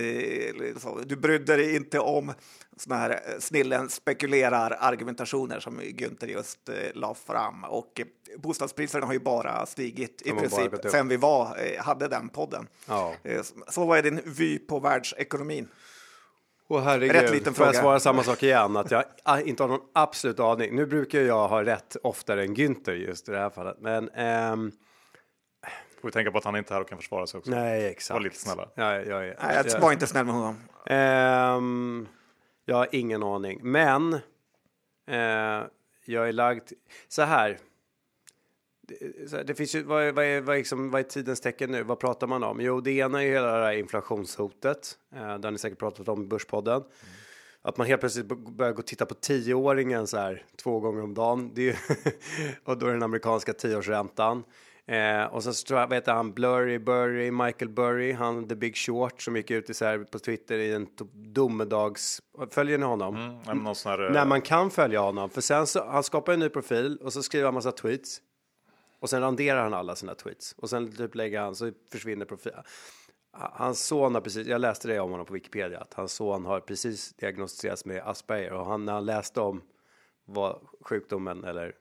du 1.07 1.17
brydde 1.17 1.57
dig 1.57 1.77
inte 1.77 1.99
om 1.99 2.33
såna 2.77 2.97
här 2.97 3.11
eh, 3.11 3.39
snillen 3.39 3.89
spekulerar 3.89 4.77
argumentationer 4.81 5.61
som 5.61 5.81
Günther 5.81 6.27
just 6.27 6.69
eh, 6.69 6.75
la 6.95 7.15
fram. 7.15 7.65
Och 7.65 8.01
eh, 8.01 8.07
bostadspriserna 8.41 9.07
har 9.07 9.13
ju 9.13 9.19
bara 9.21 9.67
stigit 9.67 10.23
i 10.25 10.31
princip 10.31 10.73
sen 10.91 11.09
vi 11.09 11.17
var, 11.17 11.57
eh, 11.59 11.83
hade 11.85 12.09
den 12.09 12.29
podden. 12.29 12.67
Ja. 12.89 13.15
Eh, 13.23 13.43
så- 13.43 13.55
Så 13.69 13.85
vad 13.87 13.99
är 13.99 14.03
din 14.03 14.21
vy 14.25 14.59
på 14.59 14.81
världsekonomin? 14.81 15.69
Och 16.69 16.83
herregud, 16.83 17.13
Rätt 17.17 17.31
liten 17.31 17.55
får 17.55 17.67
jag 17.67 17.75
fråga. 17.75 17.83
svara 17.83 18.01
samma 18.01 18.23
sak 18.23 18.43
igen? 18.43 18.77
Att 18.77 18.91
jag 18.91 19.05
inte 19.49 19.63
har 19.63 19.69
någon 19.69 19.87
absolut 19.93 20.41
aning. 20.41 20.77
Nu 20.77 20.87
brukar 20.87 21.21
jag 21.21 21.49
ha 21.49 21.65
rätt 21.65 21.97
oftare 22.03 22.43
än 22.43 22.55
Günther 22.57 22.93
just 22.93 23.29
i 23.29 23.33
det 23.33 23.39
här 23.39 23.51
fallet. 23.51 23.77
Men 23.81 24.09
ehm, 24.09 24.73
Får 26.05 26.09
vi 26.09 26.13
tänka 26.13 26.31
på 26.31 26.39
att 26.39 26.45
han 26.45 26.57
inte 26.57 26.73
är 26.73 26.75
här 26.75 26.81
och 26.81 26.89
kan 26.89 26.99
försvara 26.99 27.27
sig 27.27 27.39
också. 27.39 27.51
nej, 27.51 27.87
exakt. 27.87 28.15
Var 28.15 28.21
lite 28.21 28.37
snälla. 28.37 28.69
Ja, 28.75 28.95
jag, 28.95 29.07
jag, 29.07 29.37
Nej, 29.43 29.65
jag 29.67 29.81
var 29.81 29.93
inte 29.93 30.07
snäll 30.07 30.25
med 30.25 30.35
honom. 30.35 30.57
Ehm, 30.87 32.09
jag 32.65 32.77
har 32.77 32.89
ingen 32.93 33.23
aning, 33.23 33.61
men 33.63 34.15
eh, 35.07 35.63
jag 36.05 36.29
är 36.29 36.33
lagd 36.33 36.73
så 37.09 37.23
här. 37.23 37.59
Det, 39.45 39.55
finns 39.55 39.75
ju, 39.75 39.83
vad 39.83 40.03
är, 40.03 40.13
vad, 40.13 40.25
är, 40.25 40.41
vad, 40.41 40.55
är 40.55 40.59
liksom, 40.59 40.91
vad 40.91 41.01
är 41.01 41.05
tidens 41.05 41.41
tecken 41.41 41.71
nu? 41.71 41.83
Vad 41.83 41.99
pratar 41.99 42.27
man 42.27 42.45
om? 42.45 42.61
Jo, 42.61 42.81
det 42.81 42.91
ena 42.91 43.23
är 43.23 43.27
ju 43.27 43.33
hela 43.33 43.59
det 43.59 43.65
här 43.65 43.73
inflationshotet. 43.73 44.99
Eh, 45.15 45.21
har 45.21 45.51
ni 45.51 45.59
säkert 45.59 45.79
pratat 45.79 46.09
om 46.09 46.23
i 46.23 46.27
Börspodden. 46.27 46.83
Att 47.63 47.77
man 47.77 47.87
helt 47.87 48.01
plötsligt 48.01 48.27
börjar 48.27 48.73
gå 48.73 48.79
och 48.79 48.87
titta 48.87 49.07
på 49.07 49.15
tioåringen 49.15 50.07
så 50.07 50.17
här 50.17 50.45
två 50.57 50.81
gånger 50.81 51.03
om 51.03 51.15
dagen. 51.15 51.51
Det 51.55 51.61
är 51.61 51.65
ju 51.65 51.77
och 52.65 52.79
då 52.79 52.87
är 52.87 52.93
den 52.93 53.03
amerikanska 53.03 53.53
tioårsräntan. 53.53 54.45
Eh, 54.87 55.25
och 55.25 55.43
sen 55.43 55.55
så 55.55 55.67
tror 55.67 55.81
jag, 55.81 55.87
vad 55.87 55.97
heter 55.97 56.13
han, 56.13 56.33
Blurry 56.33 56.79
Burry, 56.79 57.31
Michael 57.31 57.69
Burry, 57.69 58.13
han 58.13 58.49
The 58.49 58.55
Big 58.55 58.77
Short 58.77 59.23
som 59.23 59.37
gick 59.37 59.51
ut 59.51 59.71
i 59.71 59.75
så 59.75 59.85
här 59.85 59.99
på 59.99 60.19
Twitter 60.19 60.59
i 60.59 60.73
en 60.73 60.89
domedags... 61.15 62.23
Följer 62.51 62.79
ni 62.79 62.85
honom? 62.85 63.17
Mm, 63.17 63.67
här, 63.85 64.07
eh, 64.07 64.13
När 64.13 64.27
man 64.27 64.43
kan 64.43 64.71
följa 64.71 65.01
honom. 65.01 65.31
För 65.31 65.41
sen 65.41 65.67
så, 65.67 65.85
han 65.85 66.03
skapar 66.03 66.33
en 66.33 66.41
ny 66.41 66.49
profil 66.49 66.99
och 67.03 67.13
så 67.13 67.23
skriver 67.23 67.45
han 67.45 67.55
massa 67.55 67.73
tweets. 67.73 68.21
Och 69.01 69.11
sen 69.11 69.21
randerar 69.21 69.63
han 69.63 69.75
alla 69.75 69.97
sina 69.97 70.15
tweets. 70.15 70.55
Och 70.59 70.71
sen 70.71 70.93
typ 70.93 71.15
lägger 71.15 71.41
han, 71.41 71.55
så 71.55 71.73
försvinner 71.93 72.27
profilen. 72.27 72.63
Hans 73.33 73.87
son 73.87 74.15
har 74.15 74.21
precis, 74.21 74.47
jag 74.47 74.61
läste 74.61 74.89
det 74.89 75.01
om 75.01 75.11
honom 75.11 75.27
på 75.27 75.35
Wikipedia, 75.35 75.79
att 75.79 75.95
hans 75.95 76.13
son 76.13 76.45
har 76.45 76.61
precis 76.61 77.13
diagnostiserats 77.13 77.85
med 77.85 78.03
Asperger. 78.03 78.53
Och 78.53 78.67
han, 78.67 78.85
när 78.85 78.93
han 78.93 79.05
läste 79.05 79.41
om 79.41 79.63
vad 80.25 80.61
sjukdomen, 80.81 81.45
eller 81.45 81.75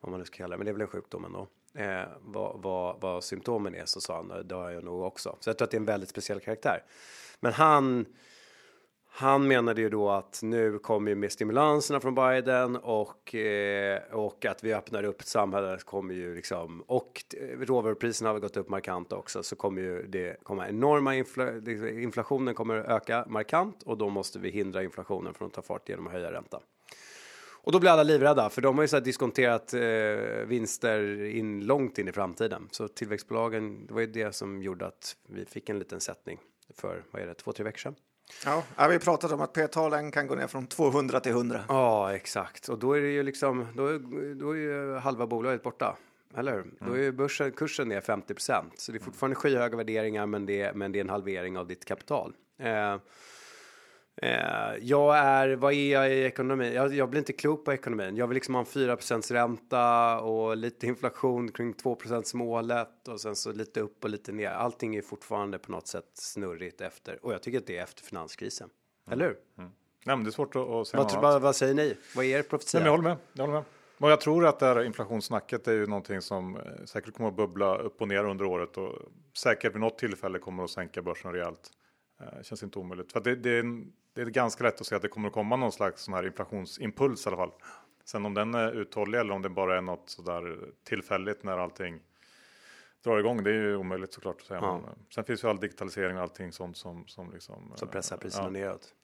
vad 0.00 0.10
man 0.10 0.20
nu 0.20 0.26
ska 0.26 0.36
kalla 0.36 0.50
det, 0.50 0.56
men 0.56 0.64
det 0.64 0.70
är 0.70 0.72
väl 0.72 0.82
en 0.82 0.88
sjukdom 0.88 1.24
ändå. 1.24 1.48
Eh, 1.74 2.02
vad, 2.20 2.62
vad, 2.62 3.00
vad 3.00 3.24
symptomen 3.24 3.74
är 3.74 3.84
så 3.84 4.00
sa 4.00 4.16
han, 4.16 4.48
det 4.48 4.54
har 4.54 4.70
jag 4.70 4.84
nog 4.84 5.02
också. 5.02 5.36
Så 5.40 5.50
jag 5.50 5.58
tror 5.58 5.66
att 5.66 5.70
det 5.70 5.76
är 5.76 5.80
en 5.80 5.84
väldigt 5.84 6.08
speciell 6.08 6.40
karaktär. 6.40 6.82
Men 7.40 7.52
han, 7.52 8.06
han 9.12 9.48
menade 9.48 9.80
ju 9.80 9.88
då 9.88 10.10
att 10.10 10.40
nu 10.42 10.78
kommer 10.78 11.10
ju 11.10 11.14
med 11.14 11.32
stimulanserna 11.32 12.00
från 12.00 12.14
Biden 12.14 12.76
och, 12.76 13.34
eh, 13.34 14.02
och 14.12 14.44
att 14.44 14.64
vi 14.64 14.74
öppnar 14.74 15.04
upp 15.04 15.20
ett 15.20 15.26
samhälle 15.26 15.78
kommer 15.84 16.14
ju 16.14 16.34
liksom 16.34 16.80
och 16.86 17.24
råvarupriserna 17.60 18.30
har 18.30 18.38
gått 18.38 18.56
upp 18.56 18.68
markant 18.68 19.12
också 19.12 19.42
så 19.42 19.56
kommer 19.56 19.82
ju 19.82 20.06
det 20.06 20.36
komma 20.42 20.68
enorma 20.68 21.14
infla, 21.16 21.56
inflationen 21.90 22.54
kommer 22.54 22.74
öka 22.74 23.24
markant 23.28 23.82
och 23.82 23.98
då 23.98 24.08
måste 24.08 24.38
vi 24.38 24.50
hindra 24.50 24.82
inflationen 24.82 25.34
från 25.34 25.46
att 25.46 25.54
ta 25.54 25.62
fart 25.62 25.88
genom 25.88 26.06
att 26.06 26.12
höja 26.12 26.32
räntan. 26.32 26.60
Och 27.62 27.72
då 27.72 27.80
blir 27.80 27.90
alla 27.90 28.02
livrädda 28.02 28.50
för 28.50 28.62
de 28.62 28.78
har 28.78 28.84
ju 28.84 28.88
så 28.88 29.00
diskonterat 29.00 29.74
eh, 29.74 29.80
vinster 30.46 31.24
in 31.24 31.64
långt 31.66 31.98
in 31.98 32.08
i 32.08 32.12
framtiden. 32.12 32.68
Så 32.70 32.88
tillväxtbolagen, 32.88 33.86
det 33.86 33.94
var 33.94 34.00
ju 34.00 34.06
det 34.06 34.34
som 34.34 34.62
gjorde 34.62 34.86
att 34.86 35.16
vi 35.28 35.44
fick 35.44 35.68
en 35.68 35.78
liten 35.78 36.00
sättning 36.00 36.38
för, 36.74 37.04
vad 37.10 37.22
är 37.22 37.26
det, 37.26 37.34
två, 37.34 37.52
tre 37.52 37.64
veckor 37.64 37.78
sedan. 37.78 37.94
Ja, 38.76 38.88
vi 38.88 38.98
pratade 38.98 39.34
om 39.34 39.40
att 39.40 39.52
P-talen 39.52 40.10
kan 40.12 40.26
gå 40.26 40.34
ner 40.34 40.46
från 40.46 40.66
200 40.66 41.20
till 41.20 41.32
100. 41.32 41.60
Ja, 41.68 42.14
exakt. 42.14 42.68
Och 42.68 42.78
då 42.78 42.92
är 42.92 43.00
det 43.00 43.08
ju 43.10 43.22
liksom, 43.22 43.66
då, 43.76 43.86
är- 43.86 44.34
då 44.34 44.50
är 44.50 44.56
ju 44.56 44.94
halva 44.94 45.26
bolaget 45.26 45.62
borta. 45.62 45.96
Eller 46.36 46.52
hur? 46.52 46.64
Då 46.86 46.92
är 46.92 46.98
ju 47.02 47.12
börsen, 47.12 47.52
kursen 47.52 47.88
ner 47.88 48.00
50% 48.00 48.64
Så 48.76 48.92
det 48.92 48.98
är 48.98 49.00
fortfarande 49.00 49.34
skyhöga 49.36 49.76
värderingar, 49.76 50.26
men 50.26 50.46
det, 50.46 50.60
är- 50.62 50.72
men 50.72 50.92
det 50.92 50.98
är 50.98 51.00
en 51.00 51.10
halvering 51.10 51.58
av 51.58 51.66
ditt 51.66 51.84
kapital. 51.84 52.32
Eh, 52.58 52.96
jag 54.80 55.18
är, 55.18 55.56
vad 55.56 55.72
är 55.72 55.92
jag 55.92 56.12
i 56.12 56.24
ekonomin? 56.24 56.72
Jag, 56.72 56.94
jag 56.94 57.10
blir 57.10 57.18
inte 57.18 57.32
klok 57.32 57.64
på 57.64 57.72
ekonomin. 57.72 58.16
Jag 58.16 58.26
vill 58.26 58.34
liksom 58.34 58.54
ha 58.54 58.60
en 58.60 58.66
4 58.66 58.96
ränta 59.30 60.20
och 60.20 60.56
lite 60.56 60.86
inflation 60.86 61.52
kring 61.52 61.74
2% 61.74 62.36
målet 62.36 63.08
och 63.08 63.20
sen 63.20 63.36
så 63.36 63.52
lite 63.52 63.80
upp 63.80 64.04
och 64.04 64.10
lite 64.10 64.32
ner. 64.32 64.50
Allting 64.50 64.96
är 64.96 65.02
fortfarande 65.02 65.58
på 65.58 65.72
något 65.72 65.86
sätt 65.86 66.10
snurrigt 66.14 66.80
efter 66.80 67.24
och 67.24 67.32
jag 67.32 67.42
tycker 67.42 67.58
att 67.58 67.66
det 67.66 67.78
är 67.78 67.82
efter 67.82 68.02
finanskrisen. 68.02 68.70
Eller 69.10 69.24
hur? 69.24 69.36
Nej, 70.04 70.16
men 70.16 70.24
det 70.24 70.28
är 70.28 70.32
svårt 70.32 70.56
att, 70.56 70.68
att 70.68 70.88
säga 70.88 71.02
Vad, 71.02 71.22
vad, 71.22 71.42
vad 71.42 71.56
säger 71.56 71.74
ni? 71.74 71.96
Vad 72.16 72.24
är 72.24 72.38
er 72.38 72.42
profetia? 72.42 72.80
jag 72.80 72.90
håller 72.90 73.04
med. 73.04 73.16
Jag 73.32 73.42
håller 73.42 73.54
med. 73.54 73.64
Och 73.98 74.10
jag 74.10 74.20
tror 74.20 74.46
att 74.46 74.58
det 74.58 74.66
här 74.66 74.82
inflationssnacket 74.84 75.68
är 75.68 75.72
ju 75.72 75.86
någonting 75.86 76.20
som 76.20 76.56
eh, 76.56 76.62
säkert 76.84 77.14
kommer 77.14 77.28
att 77.28 77.36
bubbla 77.36 77.78
upp 77.78 78.00
och 78.00 78.08
ner 78.08 78.24
under 78.24 78.44
året 78.44 78.76
och 78.76 78.92
säkert 79.36 79.74
vid 79.74 79.80
något 79.80 79.98
tillfälle 79.98 80.38
kommer 80.38 80.64
att 80.64 80.70
sänka 80.70 81.02
börsen 81.02 81.32
rejält. 81.32 81.70
Eh, 82.20 82.42
känns 82.42 82.62
inte 82.62 82.78
omöjligt. 82.78 83.12
För 83.12 83.20
det, 83.20 83.36
det, 83.36 83.50
är, 83.50 83.60
en- 83.60 83.92
det 84.14 84.20
är 84.20 84.26
ganska 84.26 84.64
lätt 84.64 84.80
att 84.80 84.86
se 84.86 84.94
att 84.94 85.02
det 85.02 85.08
kommer 85.08 85.28
att 85.28 85.34
komma 85.34 85.56
någon 85.56 85.72
slags 85.72 86.02
sån 86.02 86.14
här 86.14 86.26
inflationsimpuls 86.26 87.26
i 87.26 87.28
alla 87.28 87.36
fall. 87.36 87.52
Sen 88.04 88.26
om 88.26 88.34
den 88.34 88.54
är 88.54 88.72
uthållig 88.72 89.18
eller 89.18 89.34
om 89.34 89.42
det 89.42 89.48
bara 89.48 89.76
är 89.76 89.80
något 89.80 90.10
sådär 90.10 90.58
tillfälligt 90.84 91.42
när 91.42 91.58
allting 91.58 92.00
drar 93.04 93.18
igång. 93.18 93.44
Det 93.44 93.50
är 93.50 93.54
ju 93.54 93.76
omöjligt 93.76 94.12
såklart 94.12 94.40
att 94.40 94.46
säga. 94.46 94.60
Ja. 94.62 94.76
Eh, 94.76 94.92
sen 95.14 95.24
finns 95.24 95.44
ju 95.44 95.48
all 95.48 95.60
digitalisering 95.60 96.16
och 96.16 96.22
allting 96.22 96.52
sånt 96.52 96.76
som, 96.76 97.06
som 97.06 97.32
liksom. 97.32 97.72
Som 97.76 97.88
eh, 97.88 97.92
pressar 97.92 98.16
priserna 98.16 98.44
ja. 98.44 98.50
neråt. 98.50 98.94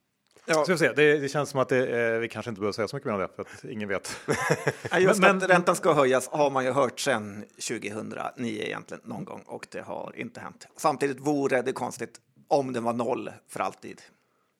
Ja, 0.46 0.64
Så 0.64 0.72
vi 0.72 0.78
se. 0.78 0.92
Det, 0.92 1.18
det 1.18 1.28
känns 1.28 1.50
som 1.50 1.60
att 1.60 1.68
det, 1.68 2.14
eh, 2.14 2.18
vi 2.18 2.28
kanske 2.28 2.48
inte 2.48 2.60
behöver 2.60 2.72
säga 2.72 2.88
så 2.88 2.96
mycket 2.96 3.06
mer 3.06 3.14
om 3.14 3.20
det 3.20 3.28
för 3.36 3.42
att 3.42 3.64
ingen 3.64 3.88
vet. 3.88 4.20
Just 4.98 5.20
Men- 5.20 5.36
att 5.36 5.50
räntan 5.50 5.76
ska 5.76 5.92
höjas 5.92 6.28
har 6.28 6.50
man 6.50 6.64
ju 6.64 6.70
hört 6.70 7.00
sedan 7.00 7.44
2009 7.68 8.62
egentligen 8.62 9.00
någon 9.04 9.24
gång 9.24 9.42
och 9.46 9.66
det 9.70 9.80
har 9.80 10.12
inte 10.16 10.40
hänt. 10.40 10.66
Samtidigt 10.76 11.20
vore 11.20 11.62
det 11.62 11.72
konstigt 11.72 12.20
om 12.48 12.72
den 12.72 12.84
var 12.84 12.92
noll 12.92 13.30
för 13.48 13.60
alltid. 13.60 14.02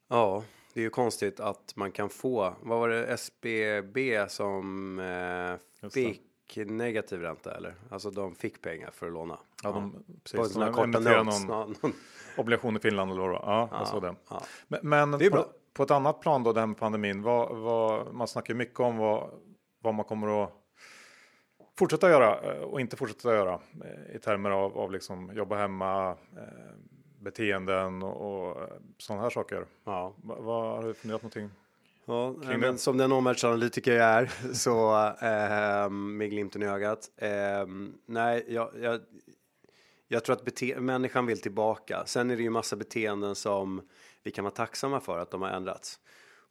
Ja, 0.09 0.45
det 0.75 0.81
är 0.81 0.85
ju 0.85 0.91
konstigt 0.91 1.41
att 1.41 1.73
man 1.77 1.93
kan 1.93 2.09
få, 2.09 2.55
vad 2.63 2.79
var 2.79 2.89
det, 2.89 3.07
SBB 3.07 4.29
som 4.29 4.99
eh, 4.99 5.89
fick 5.91 6.23
negativ 6.67 7.21
ränta 7.21 7.57
eller? 7.57 7.75
Alltså 7.91 8.11
de 8.11 8.35
fick 8.35 8.63
pengar 8.63 8.91
för 8.91 9.07
att 9.07 9.13
låna. 9.13 9.39
Ja, 9.63 9.73
de, 9.73 9.93
På 9.93 9.99
precis, 10.25 10.55
de 10.55 10.73
korta 10.73 11.01
någon 11.23 11.49
Ja, 11.49 11.69
obligation 12.37 12.77
i 12.77 12.81
Finland 12.81 13.11
eller 13.11 13.21
vad 13.21 13.31
det 13.31 13.39
var. 13.39 13.53
Ja, 13.53 13.69
jag 13.73 13.89
såg 13.89 14.03
det. 14.03 14.15
ja. 14.31 14.43
Men, 14.69 14.81
men 14.83 15.11
Det 15.11 15.27
är 15.27 15.31
på, 15.31 15.37
bra. 15.37 15.47
på 15.73 15.83
ett 15.83 15.91
annat 15.91 16.21
plan 16.21 16.43
då, 16.43 16.67
med 16.67 16.77
pandemin. 16.77 17.23
Vad, 17.23 17.57
vad, 17.57 18.15
man 18.15 18.29
snackar 18.29 18.55
mycket 18.55 18.81
om 18.81 18.97
vad, 18.97 19.31
vad 19.83 19.95
man 19.95 20.05
kommer 20.05 20.45
att 20.45 20.53
fortsätta 21.79 22.11
göra 22.11 22.41
eh, 22.55 22.63
och 22.63 22.81
inte 22.81 22.97
fortsätta 22.97 23.35
göra 23.35 23.55
eh, 23.55 24.17
i 24.17 24.19
termer 24.19 24.51
av, 24.51 24.79
av 24.79 24.93
liksom 24.93 25.31
jobba 25.35 25.57
hemma, 25.57 26.11
eh, 26.11 26.75
beteenden 27.27 28.03
och, 28.03 28.57
sådana 28.99 29.23
här 29.23 29.31
saker. 29.31 29.67
ja. 29.85 30.15
Va, 30.23 30.37
vad, 30.41 30.77
har 30.77 30.83
du 30.83 30.95
funderat 30.95 31.23
någonting? 31.23 31.51
Ja, 32.05 32.35
men 32.45 32.61
det. 32.61 32.79
som 32.79 32.97
den 32.97 33.13
omvärldsanalytiker 33.13 33.93
jag 33.93 34.07
är 34.09 34.27
så 34.55 34.97
eh, 35.27 35.91
med 35.91 36.31
glimten 36.31 36.63
i 36.63 36.67
ögat. 36.67 37.11
Eh, 37.17 37.67
nej, 38.07 38.45
jag, 38.49 38.71
jag, 38.81 39.01
jag 40.09 40.25
tror 40.25 40.37
att 40.37 40.45
bete- 40.45 40.81
människan 40.81 41.27
vill 41.27 41.41
tillbaka. 41.41 42.03
Sen 42.07 42.31
är 42.31 42.37
det 42.37 42.43
ju 42.43 42.51
massa 42.51 42.77
beteenden 42.77 43.35
som 43.35 43.89
vi 44.23 44.31
kan 44.31 44.45
vara 44.45 44.55
tacksamma 44.55 45.01
för 45.01 45.19
att 45.19 45.31
de 45.31 45.43
har 45.43 45.49
ändrats. 45.49 46.01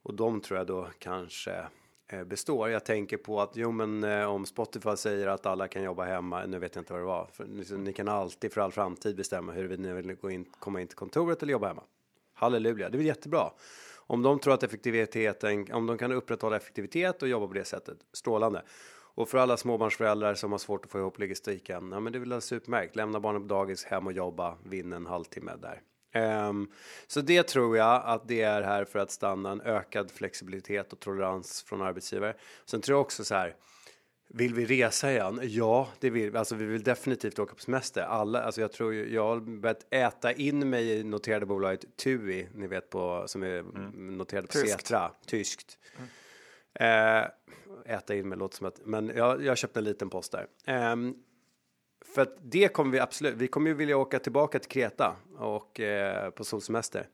Och 0.02 0.14
de 0.14 0.40
tror 0.40 0.58
jag 0.58 0.66
då 0.66 0.88
kanske 0.98 1.64
Eh, 2.08 2.24
består. 2.24 2.70
Jag 2.70 2.84
tänker 2.84 3.16
på 3.16 3.40
att 3.40 3.56
jo, 3.56 3.72
men 3.72 4.04
eh, 4.04 4.24
om 4.24 4.46
Spotify 4.46 4.96
säger 4.96 5.26
att 5.26 5.46
alla 5.46 5.68
kan 5.68 5.82
jobba 5.82 6.04
hemma. 6.04 6.46
Nu 6.46 6.58
vet 6.58 6.74
jag 6.74 6.82
inte 6.82 6.92
vad 6.92 7.02
det 7.02 7.06
var. 7.06 7.28
För, 7.32 7.44
liksom, 7.44 7.84
ni 7.84 7.92
kan 7.92 8.08
alltid 8.08 8.52
för 8.52 8.60
all 8.60 8.72
framtid 8.72 9.16
bestämma 9.16 9.52
huruvida 9.52 9.82
ni 9.82 9.92
vill 9.92 10.14
gå 10.14 10.30
in, 10.30 10.44
komma 10.44 10.80
in 10.80 10.86
till 10.86 10.96
kontoret 10.96 11.42
eller 11.42 11.52
jobba 11.52 11.68
hemma. 11.68 11.82
Halleluja, 12.34 12.88
det 12.88 12.98
är 12.98 13.02
jättebra. 13.02 13.50
Om 13.96 14.22
de 14.22 14.38
tror 14.38 14.54
att 14.54 14.62
effektiviteten, 14.62 15.72
om 15.72 15.86
de 15.86 15.98
kan 15.98 16.12
upprätthålla 16.12 16.56
effektivitet 16.56 17.22
och 17.22 17.28
jobba 17.28 17.46
på 17.46 17.52
det 17.52 17.64
sättet, 17.64 17.98
strålande. 18.12 18.62
Och 19.14 19.28
för 19.28 19.38
alla 19.38 19.56
småbarnsföräldrar 19.56 20.34
som 20.34 20.52
har 20.52 20.58
svårt 20.58 20.84
att 20.84 20.90
få 20.90 20.98
ihop 20.98 21.18
logistiken, 21.18 21.92
ja 21.92 22.00
men 22.00 22.12
det 22.12 22.18
är 22.18 22.20
väl 22.20 22.28
alldeles 22.28 22.52
utmärkt. 22.52 22.96
Lämna 22.96 23.20
barnen 23.20 23.42
på 23.42 23.48
dagis, 23.48 23.84
hem 23.84 24.06
och 24.06 24.12
jobba, 24.12 24.56
vinn 24.64 24.92
en 24.92 25.06
halvtimme 25.06 25.52
där. 25.62 25.82
Ehm, 26.16 26.68
så 27.06 27.20
det 27.20 27.42
tror 27.42 27.76
jag 27.76 28.02
att 28.04 28.28
det 28.28 28.42
är 28.42 28.62
här 28.62 28.84
för 28.84 28.98
att 28.98 29.10
stanna 29.10 29.50
en 29.50 29.60
ökad 29.60 30.10
flexibilitet 30.10 30.92
och 30.92 31.00
tolerans 31.00 31.62
från 31.62 31.82
arbetsgivare. 31.82 32.34
Sen 32.64 32.80
tror 32.80 32.96
jag 32.96 33.00
också 33.00 33.24
så 33.24 33.34
här, 33.34 33.56
Vill 34.28 34.54
vi 34.54 34.66
resa 34.66 35.12
igen? 35.12 35.40
Ja, 35.42 35.88
det 36.00 36.10
vill 36.10 36.30
vi. 36.30 36.38
Alltså, 36.38 36.54
vi 36.54 36.64
vill 36.64 36.82
definitivt 36.82 37.38
åka 37.38 37.54
på 37.54 37.60
semester. 37.60 38.02
Alla, 38.02 38.42
alltså, 38.42 38.60
jag 38.60 38.72
tror 38.72 38.94
jag 38.94 39.26
har 39.26 39.40
börjat 39.40 39.86
äta 39.90 40.32
in 40.32 40.70
mig 40.70 40.90
i 40.90 41.04
noterade 41.04 41.46
bolaget 41.46 41.96
TUI, 41.96 42.48
ni 42.54 42.66
vet 42.66 42.90
på, 42.90 43.24
som 43.26 43.42
är 43.42 43.62
noterade 44.16 44.46
på 44.46 44.52
Tyskt. 44.52 44.70
Setra, 44.70 45.10
tyskt. 45.26 45.78
Eh, 46.74 47.24
äta 47.86 48.14
in 48.14 48.28
mig 48.28 48.38
låter 48.38 48.56
som 48.56 48.66
att, 48.66 48.80
men 48.84 49.12
jag, 49.16 49.44
jag 49.44 49.58
köpte 49.58 49.80
en 49.80 49.84
liten 49.84 50.10
post 50.10 50.32
där. 50.32 50.46
Ehm, 50.64 51.14
för 52.16 52.22
att 52.22 52.36
det 52.42 52.68
kommer 52.68 52.92
vi 52.92 52.98
absolut, 52.98 53.34
vi 53.34 53.48
kommer 53.48 53.70
ju 53.70 53.74
vilja 53.74 53.96
åka 53.96 54.18
tillbaka 54.18 54.58
till 54.58 54.70
Kreta 54.70 55.16
och 55.38 55.80
eh, 55.80 56.30
på 56.30 56.44
solsemester. 56.44 57.08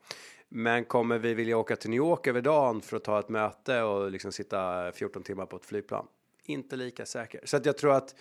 Men 0.48 0.84
kommer 0.84 1.18
vi 1.18 1.34
vilja 1.34 1.56
åka 1.56 1.76
till 1.76 1.90
New 1.90 1.96
York 1.96 2.26
över 2.26 2.40
dagen 2.40 2.80
för 2.80 2.96
att 2.96 3.04
ta 3.04 3.18
ett 3.18 3.28
möte 3.28 3.82
och 3.82 4.10
liksom 4.10 4.32
sitta 4.32 4.92
14 4.92 5.22
timmar 5.22 5.46
på 5.46 5.56
ett 5.56 5.64
flygplan? 5.64 6.06
Inte 6.44 6.76
lika 6.76 7.06
säker. 7.06 7.40
Så 7.44 7.56
att 7.56 7.66
jag 7.66 7.78
tror 7.78 7.92
att 7.94 8.14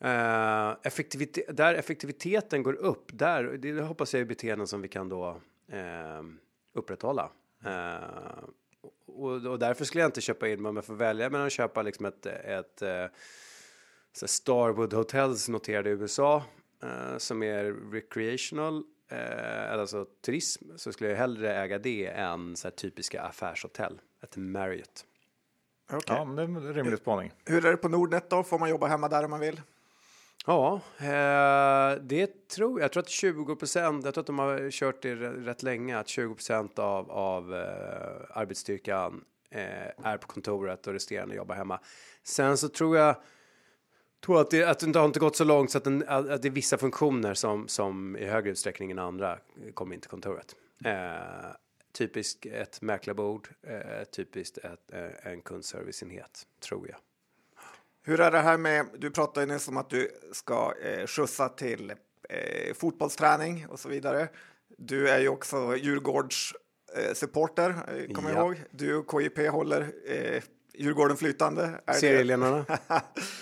eh, 0.00 0.70
effektivitet, 0.82 1.56
där 1.56 1.74
effektiviteten 1.74 2.62
går 2.62 2.74
upp, 2.74 3.10
där, 3.12 3.44
det 3.44 3.82
hoppas 3.82 4.14
jag 4.14 4.20
är 4.20 4.24
beteenden 4.24 4.66
som 4.66 4.82
vi 4.82 4.88
kan 4.88 5.08
då 5.08 5.40
eh, 5.72 6.22
upprätthålla. 6.74 7.30
Eh, 7.64 8.44
och, 9.06 9.46
och 9.46 9.58
därför 9.58 9.84
skulle 9.84 10.02
jag 10.02 10.08
inte 10.08 10.20
köpa 10.20 10.48
in 10.48 10.62
men 10.62 10.70
om 10.70 10.76
jag 10.76 10.84
får 10.84 10.94
välja 10.94 11.30
mellan 11.30 11.46
att 11.46 11.52
köpa 11.52 11.82
liksom 11.82 12.06
ett, 12.06 12.26
ett 12.26 12.82
eh, 12.82 13.06
så 14.16 14.28
Starwood 14.28 14.92
Hotels 14.92 15.48
noterade 15.48 15.90
i 15.90 15.92
USA 15.92 16.42
eh, 16.82 17.18
som 17.18 17.42
är 17.42 17.64
recreational, 17.92 18.82
eh, 19.08 19.72
alltså 19.72 20.06
turism, 20.24 20.64
så 20.76 20.92
skulle 20.92 21.10
jag 21.10 21.16
hellre 21.16 21.56
äga 21.56 21.78
det 21.78 22.06
än 22.06 22.56
så 22.56 22.68
här 22.68 22.72
typiska 22.72 23.22
affärshotell, 23.22 24.00
ett 24.22 24.36
Marriott. 24.36 25.04
Okej. 25.90 26.00
Ja, 26.06 26.24
men 26.24 26.36
det 26.36 26.42
är 26.42 26.46
en 26.46 26.74
rimlig 26.74 26.98
spaning. 26.98 27.32
Hur 27.44 27.66
är 27.66 27.70
det 27.70 27.76
på 27.76 27.88
Nordnet 27.88 28.30
då? 28.30 28.42
Får 28.42 28.58
man 28.58 28.70
jobba 28.70 28.86
hemma 28.86 29.08
där 29.08 29.24
om 29.24 29.30
man 29.30 29.40
vill? 29.40 29.60
Ja, 30.46 30.80
eh, 30.98 32.02
det 32.02 32.48
tror 32.48 32.80
jag. 32.80 32.84
Jag 32.84 32.92
tror 32.92 33.02
att 33.02 33.08
20 33.08 33.56
procent, 33.56 34.04
jag 34.04 34.14
tror 34.14 34.22
att 34.22 34.26
de 34.26 34.38
har 34.38 34.70
kört 34.70 35.02
det 35.02 35.14
rätt 35.14 35.62
länge, 35.62 35.98
att 35.98 36.08
20 36.08 36.34
procent 36.34 36.78
av, 36.78 37.10
av 37.10 37.54
eh, 37.54 38.38
arbetsstyrkan 38.38 39.24
eh, 39.50 40.06
är 40.06 40.16
på 40.16 40.26
kontoret 40.26 40.86
och 40.86 40.92
resterande 40.92 41.34
jobbar 41.34 41.54
hemma. 41.54 41.80
Sen 42.22 42.58
så 42.58 42.68
tror 42.68 42.96
jag 42.96 43.16
tror 44.24 44.40
att 44.40 44.50
det, 44.50 44.64
att 44.64 44.78
det 44.78 44.86
inte 44.86 44.98
har 44.98 45.06
inte 45.06 45.20
gått 45.20 45.36
så 45.36 45.44
långt 45.44 45.70
så 45.70 45.78
att, 45.78 45.84
den, 45.84 46.04
att 46.08 46.42
det 46.42 46.48
är 46.48 46.50
vissa 46.50 46.78
funktioner 46.78 47.34
som, 47.34 47.68
som 47.68 48.16
i 48.16 48.24
högre 48.24 48.50
utsträckning 48.50 48.90
än 48.90 48.98
andra 48.98 49.38
kommer 49.74 49.94
in 49.94 50.00
till 50.00 50.10
kontoret. 50.10 50.54
Eh, 50.84 51.50
typiskt 51.92 52.46
ett 52.46 52.82
mäklarbord, 52.82 53.48
eh, 53.66 54.04
typiskt 54.04 54.58
ett, 54.58 54.92
eh, 54.92 55.32
en 55.32 55.40
kundserviceenhet, 55.42 56.46
tror 56.60 56.88
jag. 56.88 56.96
Hur 58.02 58.20
är 58.20 58.30
det 58.30 58.38
här 58.38 58.58
med, 58.58 58.86
du 58.98 59.10
pratade 59.10 59.46
nyss 59.46 59.68
om 59.68 59.76
att 59.76 59.90
du 59.90 60.10
ska 60.32 60.74
eh, 60.82 61.06
skjutsa 61.06 61.48
till 61.48 61.90
eh, 62.28 62.74
fotbollsträning 62.74 63.66
och 63.68 63.80
så 63.80 63.88
vidare. 63.88 64.28
Du 64.78 65.08
är 65.08 65.18
ju 65.20 65.28
också 65.28 65.76
Djurgårds 65.76 66.54
eh, 66.96 67.12
supporter, 67.14 67.70
eh, 67.70 68.14
kommer 68.14 68.30
jag 68.30 68.38
Ja. 68.38 68.44
ihåg. 68.46 68.56
Du 68.70 68.96
och 68.96 69.10
KJP 69.10 69.48
håller 69.48 69.92
eh, 70.06 70.42
Djurgården 70.78 71.16
flytande. 71.16 71.80
Serieledarna. 72.00 72.64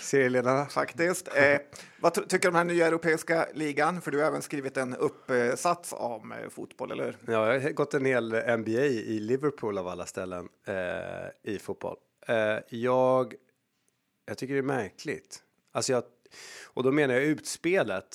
Serieledarna. 0.01 0.65
Faktiskt. 0.69 1.27
Eh, 1.27 1.57
vad 1.99 2.13
ty- 2.13 2.21
tycker 2.21 2.41
du 2.41 2.47
om 2.47 2.53
den 2.53 2.67
här 2.67 2.75
nya 2.75 2.87
europeiska 2.87 3.47
ligan? 3.53 4.01
För 4.01 4.11
du 4.11 4.17
har 4.19 4.25
även 4.27 4.41
skrivit 4.41 4.77
en 4.77 4.95
uppsats 4.95 5.93
om 5.97 6.31
eh, 6.31 6.49
fotboll, 6.49 6.91
eller 6.91 7.05
hur? 7.05 7.17
Ja, 7.33 7.53
jag 7.53 7.61
har 7.61 7.69
gått 7.69 7.93
en 7.93 8.05
hel 8.05 8.29
NBA 8.59 8.71
i 8.85 9.19
Liverpool 9.19 9.77
av 9.77 9.87
alla 9.87 10.05
ställen 10.05 10.49
eh, 10.67 11.53
i 11.53 11.59
fotboll. 11.59 11.97
Eh, 12.27 12.35
jag, 12.69 13.33
jag 14.25 14.37
tycker 14.37 14.53
det 14.53 14.59
är 14.59 14.63
märkligt. 14.63 15.39
Alltså 15.71 15.91
jag, 15.91 16.03
och 16.73 16.83
då 16.83 16.91
menar 16.91 17.13
jag 17.13 17.23
utspelet. 17.23 18.07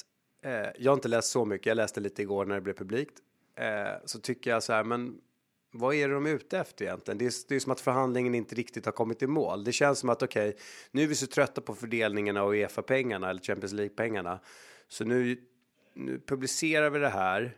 Eh, 0.45 0.53
jag 0.79 0.91
har 0.91 0.95
inte 0.97 1.09
läst 1.09 1.29
så 1.31 1.45
mycket, 1.45 1.67
jag 1.67 1.77
läste 1.77 2.01
lite 2.01 2.23
igår 2.23 2.45
när 2.45 2.55
det 2.55 2.61
blev 2.61 2.75
publikt. 2.75 3.15
Eh, 3.57 3.93
så 4.05 4.19
tycker 4.21 4.51
jag 4.51 4.63
så 4.63 4.73
här, 4.73 4.85
men 4.85 5.21
vad 5.73 5.95
är 5.95 6.09
det 6.09 6.15
de 6.15 6.27
är 6.27 6.31
ute 6.31 6.59
efter 6.59 6.85
egentligen? 6.85 7.19
Det 7.19 7.27
är, 7.27 7.33
det 7.49 7.55
är 7.55 7.61
som 7.61 7.73
att 7.73 7.81
förhandlingen 7.81 8.35
inte 8.35 8.55
riktigt 8.55 8.85
har 8.85 8.93
kommit 8.93 9.23
i 9.23 9.27
mål. 9.27 9.65
Det 9.65 9.73
känns 9.73 9.99
som 9.99 10.09
att 10.09 10.23
okej, 10.23 10.57
nu 10.91 11.03
är 11.03 11.07
vi 11.07 11.15
så 11.15 11.27
trötta 11.27 11.61
på 11.61 11.75
fördelningen 11.75 12.37
av 12.37 12.55
Uefa-pengarna 12.55 13.31
eller 13.31 13.41
Champions 13.41 13.73
League-pengarna. 13.73 14.41
Så 14.89 15.05
nu, 15.05 15.41
nu 15.95 16.21
publicerar 16.27 16.91
vi 16.91 16.99
det 16.99 17.09
här 17.09 17.57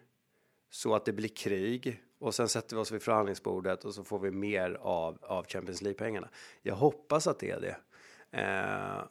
så 0.70 0.94
att 0.94 1.04
det 1.04 1.12
blir 1.12 1.28
krig 1.28 2.02
och 2.18 2.34
sen 2.34 2.48
sätter 2.48 2.76
vi 2.76 2.82
oss 2.82 2.92
vid 2.92 3.02
förhandlingsbordet 3.02 3.84
och 3.84 3.94
så 3.94 4.04
får 4.04 4.18
vi 4.18 4.30
mer 4.30 4.78
av, 4.80 5.18
av 5.22 5.46
Champions 5.46 5.82
League-pengarna. 5.82 6.28
Jag 6.62 6.74
hoppas 6.74 7.26
att 7.26 7.38
det 7.38 7.50
är 7.50 7.60
det. 7.60 7.76
Eh, 8.40 9.04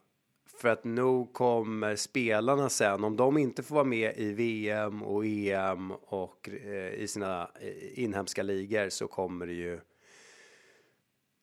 för 0.61 0.69
att 0.69 0.83
nog 0.83 1.33
kommer 1.33 1.95
spelarna 1.95 2.69
sen, 2.69 3.03
om 3.03 3.17
de 3.17 3.37
inte 3.37 3.63
får 3.63 3.75
vara 3.75 3.85
med 3.85 4.17
i 4.17 4.33
VM 4.33 5.03
och 5.03 5.25
EM 5.25 5.91
och 5.91 6.49
eh, 6.49 6.93
i 6.93 7.07
sina 7.07 7.51
eh, 7.61 8.03
inhemska 8.03 8.43
ligor 8.43 8.89
så 8.89 9.07
kommer 9.07 9.47
det 9.47 9.53
ju 9.53 9.79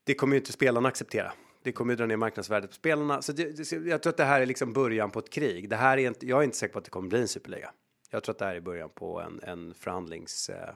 det 0.05 0.15
kommer 0.15 0.35
ju 0.35 0.41
inte 0.41 0.53
spelarna 0.53 0.89
acceptera. 0.89 1.33
Det 1.63 1.73
kommer 1.73 1.93
ju 1.93 1.97
dra 1.97 2.07
ner 2.07 2.17
marknadsvärdet 2.17 2.71
på 2.71 2.75
spelarna. 2.75 3.23
Så 3.23 3.33
det, 3.33 3.71
det, 3.71 3.73
jag 3.73 4.03
tror 4.03 4.11
att 4.11 4.17
det 4.17 4.25
här 4.25 4.41
är 4.41 4.47
liksom 4.47 4.73
början 4.73 5.11
på 5.11 5.19
ett 5.19 5.31
krig. 5.31 5.69
Det 5.69 5.77
här 5.77 5.99
är 5.99 6.07
inte, 6.07 6.27
jag 6.27 6.41
är 6.41 6.45
inte 6.45 6.57
säker 6.57 6.73
på 6.73 6.79
att 6.79 6.85
det 6.85 6.91
kommer 6.91 7.09
bli 7.09 7.21
en 7.21 7.29
superliga. 7.29 7.71
Jag 8.11 8.23
tror 8.23 8.33
att 8.33 8.39
det 8.39 8.45
här 8.45 8.55
är 8.55 8.61
början 8.61 8.91
på 8.95 9.21
en, 9.21 9.41
en 9.43 9.75
förhandlingsresa. 9.75 10.75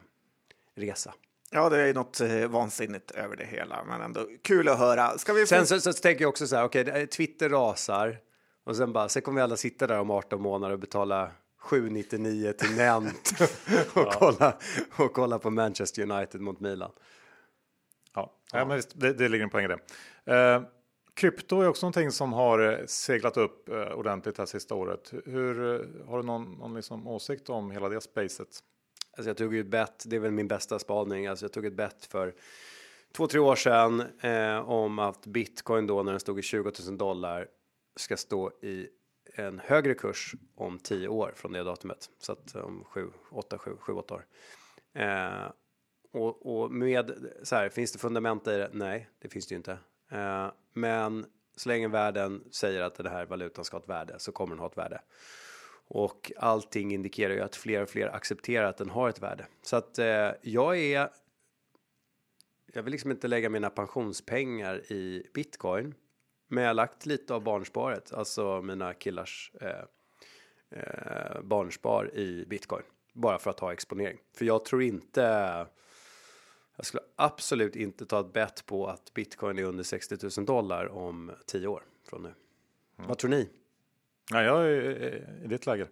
Eh. 1.09 1.13
Ja, 1.51 1.69
det 1.69 1.81
är 1.81 1.87
ju 1.87 1.93
något 1.93 2.21
eh, 2.21 2.47
vansinnigt 2.47 3.11
över 3.11 3.35
det 3.35 3.45
hela, 3.45 3.83
men 3.83 4.01
ändå 4.01 4.27
kul 4.43 4.69
att 4.69 4.79
höra. 4.79 5.17
Ska 5.17 5.33
vi. 5.33 5.47
Sen 5.47 5.67
så, 5.67 5.79
så 5.79 5.93
tänker 5.93 6.21
jag 6.21 6.29
också 6.29 6.47
så 6.47 6.55
här, 6.55 6.63
okej, 6.63 6.81
okay, 6.81 7.07
Twitter 7.07 7.49
rasar 7.49 8.19
och 8.63 8.75
sen 8.75 8.93
bara, 8.93 9.09
sen 9.09 9.21
kommer 9.21 9.35
vi 9.35 9.43
alla 9.43 9.57
sitta 9.57 9.87
där 9.87 9.99
om 9.99 10.11
18 10.11 10.41
månader 10.41 10.73
och 10.73 10.79
betala 10.79 11.31
799 11.57 12.53
till 12.53 12.75
Nent 12.75 13.31
och, 13.93 14.13
kolla, 14.13 14.57
och 14.97 15.13
kolla 15.13 15.39
på 15.39 15.49
Manchester 15.49 16.11
United 16.11 16.41
mot 16.41 16.59
Milan. 16.59 16.91
Ja, 18.15 18.33
ja. 18.51 18.65
men 18.65 18.75
visst, 18.75 18.99
det, 18.99 19.13
det 19.13 19.29
ligger 19.29 19.43
en 19.43 19.49
poäng 19.49 19.65
i 19.65 19.67
det. 19.67 19.79
Eh, 20.35 20.61
krypto 21.13 21.61
är 21.61 21.67
också 21.67 21.85
någonting 21.85 22.11
som 22.11 22.33
har 22.33 22.71
eh, 22.71 22.85
seglat 22.85 23.37
upp 23.37 23.69
eh, 23.69 23.81
ordentligt 23.81 24.37
här 24.37 24.45
sista 24.45 24.75
året. 24.75 25.13
Hur, 25.25 25.73
eh, 25.73 26.07
har 26.07 26.17
du 26.17 26.23
någon, 26.23 26.51
någon 26.51 26.75
liksom 26.75 27.07
åsikt 27.07 27.49
om 27.49 27.71
hela 27.71 27.89
det 27.89 28.01
spacet? 28.01 28.59
Alltså 29.17 29.29
jag 29.29 29.37
tog 29.37 29.53
ju 29.53 29.61
ett 29.61 29.67
bett, 29.67 30.03
det 30.07 30.15
är 30.15 30.19
väl 30.19 30.31
min 30.31 30.47
bästa 30.47 30.79
spaning, 30.79 31.27
alltså 31.27 31.45
jag 31.45 31.51
tog 31.51 31.65
ett 31.65 31.73
bett 31.73 32.05
för 32.05 32.33
två, 33.11 33.27
tre 33.27 33.39
år 33.39 33.55
sedan 33.55 34.03
eh, 34.19 34.69
om 34.69 34.99
att 34.99 35.25
bitcoin 35.25 35.87
då 35.87 36.03
när 36.03 36.11
den 36.11 36.19
stod 36.19 36.39
i 36.39 36.41
20 36.41 36.71
000 36.87 36.97
dollar 36.97 37.47
ska 37.95 38.17
stå 38.17 38.51
i 38.61 38.89
en 39.35 39.59
högre 39.59 39.93
kurs 39.93 40.35
om 40.55 40.79
10 40.79 41.07
år 41.07 41.33
från 41.35 41.51
det 41.51 41.63
datumet. 41.63 42.09
Så 42.19 42.31
att 42.31 42.55
om 42.55 42.83
7, 42.83 43.09
8, 43.31 43.57
7, 43.57 43.71
7, 43.79 43.93
8 43.93 44.15
år. 44.15 44.25
Eh, 44.93 45.51
och, 46.11 46.63
och 46.63 46.71
med 46.71 47.11
så 47.43 47.55
här, 47.55 47.69
finns 47.69 47.91
det 47.91 47.99
fundament 47.99 48.47
i 48.47 48.51
det? 48.57 48.69
Nej, 48.73 49.09
det 49.19 49.29
finns 49.29 49.47
det 49.47 49.53
ju 49.53 49.57
inte. 49.57 49.77
Eh, 50.11 50.51
men 50.73 51.25
så 51.55 51.69
länge 51.69 51.87
världen 51.87 52.43
säger 52.51 52.81
att 52.81 52.95
den 52.95 53.07
här 53.07 53.25
valutan 53.25 53.65
ska 53.65 53.77
ha 53.77 53.81
ett 53.81 53.89
värde 53.89 54.19
så 54.19 54.31
kommer 54.31 54.55
den 54.55 54.59
ha 54.59 54.67
ett 54.67 54.77
värde. 54.77 55.01
Och 55.87 56.31
allting 56.37 56.93
indikerar 56.93 57.33
ju 57.33 57.41
att 57.41 57.55
fler 57.55 57.81
och 57.81 57.89
fler 57.89 58.07
accepterar 58.07 58.65
att 58.65 58.77
den 58.77 58.89
har 58.89 59.09
ett 59.09 59.21
värde. 59.21 59.45
Så 59.61 59.75
att 59.75 59.99
eh, 59.99 60.31
jag 60.41 60.79
är. 60.79 61.09
Jag 62.73 62.83
vill 62.83 62.91
liksom 62.91 63.11
inte 63.11 63.27
lägga 63.27 63.49
mina 63.49 63.69
pensionspengar 63.69 64.91
i 64.91 65.29
bitcoin. 65.33 65.95
Men 66.53 66.63
jag 66.63 66.69
har 66.69 66.73
lagt 66.73 67.05
lite 67.05 67.33
av 67.33 67.43
barnsparet, 67.43 68.13
alltså 68.13 68.61
mina 68.61 68.93
killars 68.93 69.51
eh, 69.61 69.69
eh, 70.79 71.41
barnspar 71.41 72.15
i 72.15 72.45
bitcoin. 72.45 72.83
Bara 73.13 73.39
för 73.39 73.49
att 73.49 73.59
ha 73.59 73.73
exponering. 73.73 74.17
För 74.37 74.45
jag 74.45 74.65
tror 74.65 74.83
inte. 74.83 75.21
Jag 76.75 76.85
skulle 76.85 77.03
absolut 77.15 77.75
inte 77.75 78.05
ta 78.05 78.19
ett 78.19 78.33
bett 78.33 78.65
på 78.65 78.87
att 78.87 79.13
bitcoin 79.13 79.59
är 79.59 79.63
under 79.63 79.83
60 79.83 80.17
000 80.37 80.45
dollar 80.45 80.85
om 80.87 81.31
10 81.45 81.67
år 81.67 81.83
från 82.09 82.23
nu. 82.23 82.33
Vad 82.95 83.17
tror 83.17 83.29
ni? 83.29 83.49
Ja, 84.31 84.43
jag 84.43 84.65
är 84.65 85.43
i 85.43 85.47
ditt 85.47 85.65
läger. 85.65 85.89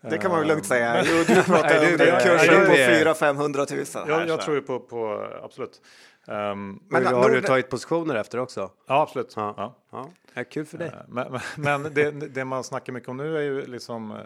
Det 0.00 0.18
kan 0.18 0.30
man 0.30 0.40
väl 0.40 0.48
lugnt 0.48 0.66
säga. 0.66 1.04
Jo, 1.06 1.24
du 1.26 1.42
pratar 1.42 1.78
om 1.78 1.98
kursen 1.98 2.58
nej, 2.58 2.66
på 2.66 2.72
du 2.72 2.78
är- 2.78 2.88
400 2.88 3.14
500 3.14 3.66
000. 3.70 3.84
här, 3.94 4.08
Jag, 4.08 4.28
jag 4.28 4.40
tror 4.40 4.56
ju 4.56 4.62
på, 4.62 4.80
på 4.80 5.28
absolut. 5.42 5.80
Ehm, 6.28 6.80
Men 6.88 7.06
har 7.06 7.30
du 7.30 7.40
tagit 7.42 7.70
positioner 7.70 8.14
efter 8.14 8.38
också? 8.38 8.70
ja, 8.86 9.02
absolut. 9.02 9.32
Ja. 9.36 9.54
Ja. 9.56 9.74
Ja, 9.90 10.10
ja 10.34 10.44
kul 10.44 10.66
för 10.66 10.78
dig. 10.78 10.88
Eh, 10.88 10.94
Men, 11.08 11.32
men, 11.32 11.82
men 11.82 11.94
det, 11.94 12.10
det 12.10 12.44
man 12.44 12.64
snackar 12.64 12.92
mycket 12.92 13.08
om 13.08 13.16
nu 13.16 13.36
är 13.38 13.42
ju 13.42 13.66
liksom 13.66 14.10
eh, 14.10 14.16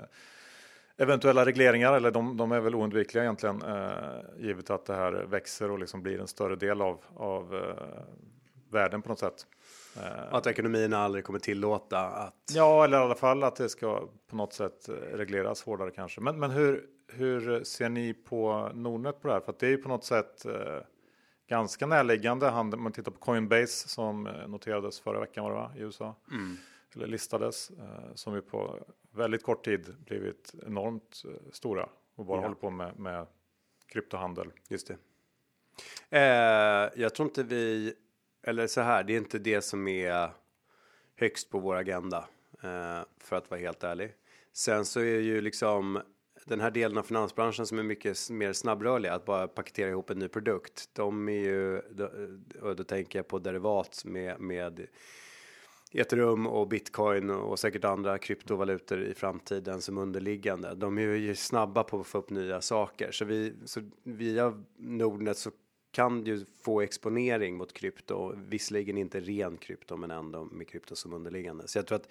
eventuella 0.96 1.44
regleringar, 1.44 1.92
eller 1.92 2.10
de, 2.10 2.36
de 2.36 2.52
är 2.52 2.60
väl 2.60 2.74
oundvikliga 2.74 3.24
egentligen, 3.24 3.62
eh, 3.62 3.90
givet 4.38 4.70
att 4.70 4.86
det 4.86 4.94
här 4.94 5.12
växer 5.12 5.70
och 5.70 5.78
liksom 5.78 6.02
blir 6.02 6.20
en 6.20 6.28
större 6.28 6.56
del 6.56 6.80
av, 6.82 6.98
av 7.16 7.54
eh, 7.54 8.02
världen 8.70 9.02
på 9.02 9.08
något 9.08 9.18
sätt. 9.18 9.46
Att 10.30 10.46
ekonomin 10.46 10.92
aldrig 10.94 11.24
kommer 11.24 11.38
tillåta 11.38 11.98
att... 12.00 12.34
Ja, 12.54 12.84
eller 12.84 12.98
i 12.98 13.00
alla 13.00 13.14
fall 13.14 13.42
att 13.44 13.56
det 13.56 13.68
ska 13.68 14.08
på 14.26 14.36
något 14.36 14.52
sätt 14.52 14.88
eh, 14.88 14.92
regleras 14.94 15.62
hårdare 15.62 15.90
kanske. 15.90 16.20
Men, 16.20 16.38
men 16.40 16.50
hur, 16.50 16.86
hur 17.08 17.64
ser 17.64 17.88
ni 17.88 18.14
på 18.14 18.70
Nordnet 18.74 19.20
på 19.22 19.28
det 19.28 19.34
här? 19.34 19.40
För 19.40 19.52
att 19.52 19.58
det 19.58 19.66
är 19.66 19.70
ju 19.70 19.78
på 19.78 19.88
något 19.88 20.04
sätt 20.04 20.46
eh, 20.46 20.78
ganska 21.48 21.86
närliggande. 21.86 22.48
Han, 22.48 22.82
man 22.82 22.92
tittar 22.92 23.12
på 23.12 23.18
Coinbase 23.18 23.88
som 23.88 24.26
eh, 24.26 24.48
noterades 24.48 25.00
förra 25.00 25.20
veckan 25.20 25.44
var 25.44 25.50
det 25.50 25.56
va? 25.56 25.72
i 25.76 25.80
USA. 25.80 26.14
Eller 26.94 27.06
listades. 27.06 27.70
Eh, 27.70 28.14
som 28.14 28.34
ju 28.34 28.42
på 28.42 28.78
väldigt 29.12 29.42
kort 29.42 29.64
tid 29.64 29.94
blivit 30.06 30.54
enormt 30.66 31.22
eh, 31.28 31.50
stora. 31.52 31.88
Och 32.16 32.24
bara 32.26 32.36
Ja. 32.38 32.42
håller 32.42 32.54
på 32.54 32.70
med, 32.70 32.98
med 32.98 33.26
kryptohandel. 33.86 34.52
Just 34.68 34.86
det. 34.88 34.96
Eh, 36.18 36.90
jag 37.02 37.14
tror 37.14 37.28
inte 37.28 37.42
vi, 37.42 37.94
eller 38.42 38.66
så 38.66 38.80
här, 38.80 39.04
det 39.04 39.12
är 39.12 39.18
inte 39.18 39.38
det 39.38 39.62
som 39.62 39.88
är 39.88 40.30
högst 41.16 41.50
på 41.50 41.58
vår 41.58 41.76
agenda. 41.76 42.28
Eh, 42.62 43.00
för 43.18 43.36
att 43.36 43.50
vara 43.50 43.60
helt 43.60 43.84
ärlig. 43.84 44.12
Sen 44.52 44.84
så 44.84 45.00
är 45.00 45.20
ju 45.20 45.40
liksom 45.40 46.00
den 46.44 46.60
här 46.60 46.70
delen 46.70 46.98
av 46.98 47.02
finansbranschen 47.02 47.66
som 47.66 47.78
är 47.78 47.82
mycket 47.82 48.30
mer 48.30 48.52
snabbrörlig, 48.52 49.08
att 49.08 49.24
bara 49.24 49.48
paketera 49.48 49.90
ihop 49.90 50.10
en 50.10 50.18
ny 50.18 50.28
produkt. 50.28 50.88
De 50.92 51.28
är 51.28 51.32
ju, 51.32 51.76
eh, 51.76 52.62
och 52.62 52.76
då 52.76 52.84
tänker 52.84 53.18
jag 53.18 53.28
på 53.28 53.38
derivat 53.38 54.02
med, 54.04 54.40
med 54.40 54.86
ethereum 55.92 56.46
och 56.46 56.68
bitcoin 56.68 57.30
och 57.30 57.58
säkert 57.58 57.84
andra 57.84 58.18
kryptovalutor 58.18 59.02
i 59.02 59.14
framtiden 59.14 59.80
som 59.80 59.98
underliggande. 59.98 60.74
De 60.74 60.98
är 60.98 61.02
ju 61.02 61.34
snabba 61.34 61.84
på 61.84 62.00
att 62.00 62.06
få 62.06 62.18
upp 62.18 62.30
nya 62.30 62.60
saker, 62.60 63.12
så 63.12 63.24
vi 63.24 63.54
så 63.64 63.90
via 64.02 64.64
Nordnet 64.76 65.38
så 65.38 65.50
kan 65.90 66.24
du 66.24 66.46
få 66.62 66.80
exponering 66.80 67.56
mot 67.56 67.72
krypto, 67.72 68.34
visserligen 68.36 68.98
inte 68.98 69.20
ren 69.20 69.56
krypto, 69.56 69.96
men 69.96 70.10
ändå 70.10 70.44
med 70.44 70.68
krypto 70.68 70.96
som 70.96 71.12
underliggande. 71.12 71.68
Så 71.68 71.78
jag 71.78 71.86
tror 71.86 71.96
att 71.96 72.08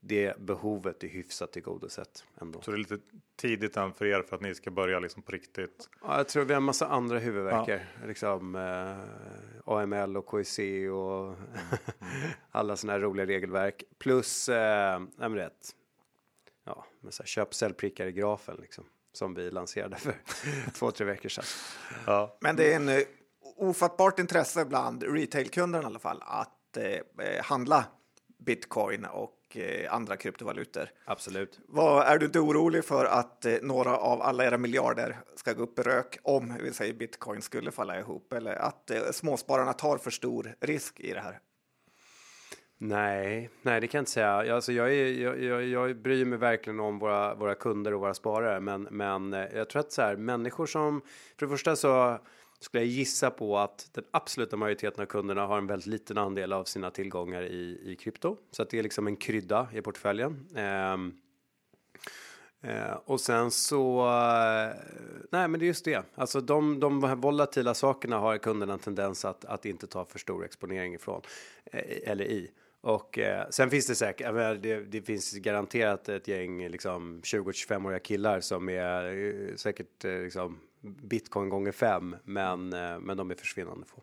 det 0.00 0.38
behovet 0.38 1.04
är 1.04 1.08
hyfsat 1.08 1.52
tillgodosett 1.52 2.24
ändå. 2.40 2.60
Så 2.60 2.70
det 2.70 2.76
är 2.76 2.78
lite 2.78 2.98
tidigt 3.36 3.76
än 3.76 3.92
för 3.92 4.06
er 4.06 4.22
för 4.22 4.36
att 4.36 4.42
ni 4.42 4.54
ska 4.54 4.70
börja 4.70 4.98
liksom 4.98 5.22
på 5.22 5.32
riktigt. 5.32 5.88
Ja, 6.02 6.16
jag 6.16 6.28
tror 6.28 6.44
vi 6.44 6.52
har 6.52 6.60
en 6.60 6.64
massa 6.64 6.86
andra 6.86 7.18
huvudvärkar. 7.18 7.88
Liksom 8.06 8.54
eh, 8.54 9.72
AML 9.74 10.16
och 10.16 10.30
KIC 10.30 10.58
och 10.90 11.36
alla 12.50 12.76
sådana 12.76 12.92
här 12.92 13.00
roliga 13.00 13.26
regelverk. 13.26 13.84
Plus, 13.98 14.48
eh, 14.48 15.00
nej 15.00 15.28
men 15.28 15.34
rätt. 15.34 15.74
Ja, 16.64 16.86
men 17.00 17.12
så 17.12 17.22
här, 17.22 17.28
köp 17.28 17.54
säljprickar 17.54 18.06
i 18.06 18.12
grafen 18.12 18.56
liksom. 18.60 18.84
Som 19.12 19.34
vi 19.34 19.50
lanserade 19.50 19.96
för 19.96 20.14
två, 20.74 20.90
tre 20.90 21.06
veckor 21.06 21.28
sedan. 21.28 21.44
Ja. 22.06 22.38
Men 22.40 22.56
det 22.56 22.72
är 22.72 22.76
en 22.76 22.88
eh, 22.88 23.02
ofattbart 23.56 24.18
intresse 24.18 24.64
bland 24.64 25.02
retailkunderna 25.02 25.82
i 25.82 25.86
alla 25.86 25.98
fall 25.98 26.22
att 26.26 26.76
eh, 26.76 26.84
eh, 26.84 27.44
handla 27.44 27.84
bitcoin 28.38 29.04
och 29.04 29.56
eh, 29.56 29.94
andra 29.94 30.16
kryptovalutor. 30.16 30.90
Absolut. 31.04 31.60
Vad, 31.68 32.06
är 32.06 32.18
du 32.18 32.26
inte 32.26 32.40
orolig 32.40 32.84
för 32.84 33.04
att 33.04 33.44
eh, 33.44 33.54
några 33.62 33.96
av 33.96 34.22
alla 34.22 34.44
era 34.44 34.58
miljarder 34.58 35.18
ska 35.36 35.52
gå 35.52 35.62
upp 35.62 35.78
i 35.78 35.82
rök 35.82 36.18
om 36.22 36.58
vi 36.62 36.72
säger 36.72 36.94
bitcoin 36.94 37.42
skulle 37.42 37.70
falla 37.70 37.98
ihop 37.98 38.32
eller 38.32 38.54
att 38.54 38.90
eh, 38.90 39.02
småspararna 39.12 39.72
tar 39.72 39.98
för 39.98 40.10
stor 40.10 40.54
risk 40.60 41.00
i 41.00 41.12
det 41.12 41.20
här? 41.20 41.40
Nej, 42.80 43.50
nej, 43.62 43.80
det 43.80 43.86
kan 43.86 43.98
jag 43.98 44.02
inte 44.02 44.10
säga. 44.10 44.44
Jag, 44.44 44.54
alltså, 44.54 44.72
jag, 44.72 44.94
är, 44.94 45.12
jag, 45.12 45.42
jag, 45.42 45.64
jag 45.64 45.96
bryr 45.96 46.24
mig 46.24 46.38
verkligen 46.38 46.80
om 46.80 46.98
våra, 46.98 47.34
våra 47.34 47.54
kunder 47.54 47.94
och 47.94 48.00
våra 48.00 48.14
sparare, 48.14 48.60
men, 48.60 48.88
men 48.90 49.34
eh, 49.34 49.46
jag 49.54 49.68
tror 49.68 49.80
att 49.80 49.92
så 49.92 50.02
här, 50.02 50.16
människor 50.16 50.66
som, 50.66 51.00
för 51.38 51.46
det 51.46 51.50
första 51.50 51.76
så 51.76 52.18
skulle 52.60 52.82
jag 52.82 52.90
gissa 52.90 53.30
på 53.30 53.58
att 53.58 53.90
den 53.92 54.04
absoluta 54.10 54.56
majoriteten 54.56 55.02
av 55.02 55.06
kunderna 55.06 55.46
har 55.46 55.58
en 55.58 55.66
väldigt 55.66 55.86
liten 55.86 56.18
andel 56.18 56.52
av 56.52 56.64
sina 56.64 56.90
tillgångar 56.90 57.42
i, 57.42 57.80
i 57.84 57.96
krypto, 57.96 58.36
så 58.50 58.62
att 58.62 58.70
det 58.70 58.78
är 58.78 58.82
liksom 58.82 59.06
en 59.06 59.16
krydda 59.16 59.68
i 59.72 59.80
portföljen. 59.80 60.48
Ehm, 60.56 61.12
Eh, 62.60 62.92
och 63.04 63.20
sen 63.20 63.50
så, 63.50 64.00
eh, 64.00 64.76
nej 65.30 65.48
men 65.48 65.60
det 65.60 65.66
är 65.66 65.66
just 65.66 65.84
det. 65.84 66.02
Alltså 66.14 66.40
de, 66.40 66.80
de 66.80 67.20
volatila 67.20 67.74
sakerna 67.74 68.18
har 68.18 68.38
kunderna 68.38 68.72
en 68.72 68.78
tendens 68.78 69.24
att, 69.24 69.44
att 69.44 69.66
inte 69.66 69.86
ta 69.86 70.04
för 70.04 70.18
stor 70.18 70.44
exponering 70.44 70.94
ifrån. 70.94 71.22
Eh, 71.64 72.10
eller 72.10 72.24
i. 72.24 72.50
Och 72.80 73.18
eh, 73.18 73.48
sen 73.50 73.70
finns 73.70 73.86
det 73.86 73.94
säkert, 73.94 74.34
menar, 74.34 74.54
det, 74.54 74.80
det 74.80 75.02
finns 75.02 75.32
garanterat 75.32 76.08
ett 76.08 76.28
gäng 76.28 76.68
liksom 76.68 77.20
20-25-åriga 77.22 77.98
killar 77.98 78.40
som 78.40 78.68
är 78.68 79.04
eh, 79.04 79.56
säkert 79.56 80.04
eh, 80.04 80.18
liksom 80.18 80.60
bitcoin 80.80 81.48
gånger 81.48 81.72
fem. 81.72 82.16
Men, 82.24 82.72
eh, 82.72 82.98
men 83.00 83.16
de 83.16 83.30
är 83.30 83.34
försvinnande 83.34 83.86
få. 83.86 84.02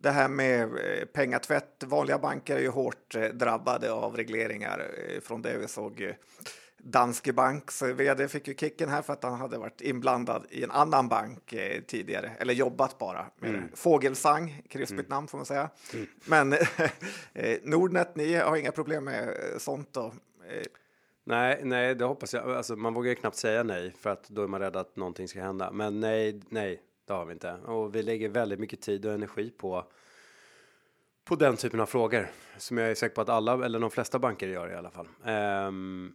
Det 0.00 0.10
här 0.10 0.28
med 0.28 0.62
eh, 0.62 1.04
pengatvätt, 1.12 1.84
vanliga 1.86 2.18
banker 2.18 2.56
är 2.56 2.60
ju 2.60 2.68
hårt 2.68 3.14
eh, 3.14 3.22
drabbade 3.22 3.92
av 3.92 4.16
regleringar 4.16 4.90
eh, 5.08 5.20
från 5.20 5.42
det 5.42 5.58
vi 5.58 5.68
såg. 5.68 6.00
Eh, 6.00 6.14
Danske 6.78 7.32
Banks 7.32 7.82
vd 7.82 8.28
fick 8.28 8.48
ju 8.48 8.54
kicken 8.54 8.88
här 8.88 9.02
för 9.02 9.12
att 9.12 9.22
han 9.22 9.34
hade 9.34 9.58
varit 9.58 9.80
inblandad 9.80 10.46
i 10.50 10.64
en 10.64 10.70
annan 10.70 11.08
bank 11.08 11.52
eh, 11.52 11.82
tidigare, 11.82 12.30
eller 12.38 12.54
jobbat 12.54 12.98
bara 12.98 13.26
med 13.38 13.54
det. 13.54 13.62
Fågelsang, 13.74 14.62
krispigt 14.68 15.08
namn 15.08 15.28
får 15.28 15.38
man 15.38 15.46
säga. 15.46 15.70
Men 16.24 16.52
eh, 17.32 17.58
Nordnet, 17.62 18.16
ni 18.16 18.34
har 18.34 18.56
inga 18.56 18.72
problem 18.72 19.04
med 19.04 19.28
eh, 19.28 19.58
sånt 19.58 19.92
då? 19.92 20.12
Eh, 20.50 20.62
Nej, 21.24 21.60
nej, 21.64 21.94
det 21.94 22.04
hoppas 22.04 22.34
jag. 22.34 22.50
Alltså, 22.50 22.76
man 22.76 22.94
vågar 22.94 23.08
ju 23.08 23.14
knappt 23.14 23.36
säga 23.36 23.62
nej 23.62 23.92
för 24.00 24.10
att 24.10 24.28
då 24.28 24.42
är 24.42 24.46
man 24.46 24.60
rädd 24.60 24.76
att 24.76 24.96
någonting 24.96 25.28
ska 25.28 25.40
hända. 25.40 25.70
Men 25.72 26.00
nej, 26.00 26.40
nej, 26.48 26.82
det 27.06 27.12
har 27.12 27.24
vi 27.24 27.32
inte. 27.32 27.52
Och 27.52 27.94
vi 27.94 28.02
lägger 28.02 28.28
väldigt 28.28 28.60
mycket 28.60 28.80
tid 28.80 29.06
och 29.06 29.12
energi 29.12 29.50
på 29.50 29.84
på 31.24 31.34
den 31.34 31.56
typen 31.56 31.80
av 31.80 31.86
frågor 31.86 32.30
som 32.56 32.78
jag 32.78 32.90
är 32.90 32.94
säker 32.94 33.14
på 33.14 33.20
att 33.20 33.28
alla 33.28 33.64
eller 33.64 33.78
de 33.78 33.90
flesta 33.90 34.18
banker 34.18 34.48
gör 34.48 34.70
i 34.70 34.74
alla 34.74 34.90
fall. 34.90 35.08
Ehm, 35.24 36.12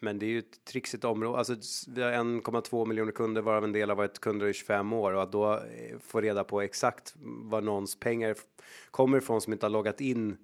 men 0.00 0.18
det 0.18 0.26
är 0.26 0.30
ju 0.30 0.38
ett 0.38 0.64
trixigt 0.64 1.04
område. 1.04 1.38
Alltså, 1.38 1.56
vi 1.90 2.02
har 2.02 2.12
1,2 2.12 2.86
miljoner 2.86 3.12
kunder 3.12 3.42
varav 3.42 3.64
en 3.64 3.72
del 3.72 3.88
har 3.88 3.96
varit 3.96 4.20
kunder 4.20 4.46
i 4.46 4.52
25 4.52 4.92
år 4.92 5.12
och 5.12 5.22
att 5.22 5.32
då 5.32 5.52
eh, 5.52 5.98
få 6.00 6.20
reda 6.20 6.44
på 6.44 6.62
exakt 6.62 7.14
var 7.22 7.60
någons 7.60 8.00
pengar 8.00 8.36
kommer 8.90 9.18
ifrån 9.18 9.40
som 9.40 9.52
inte 9.52 9.66
har 9.66 9.70
loggat 9.70 10.00
in 10.00 10.36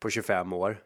på 0.00 0.10
25 0.10 0.52
år 0.52 0.82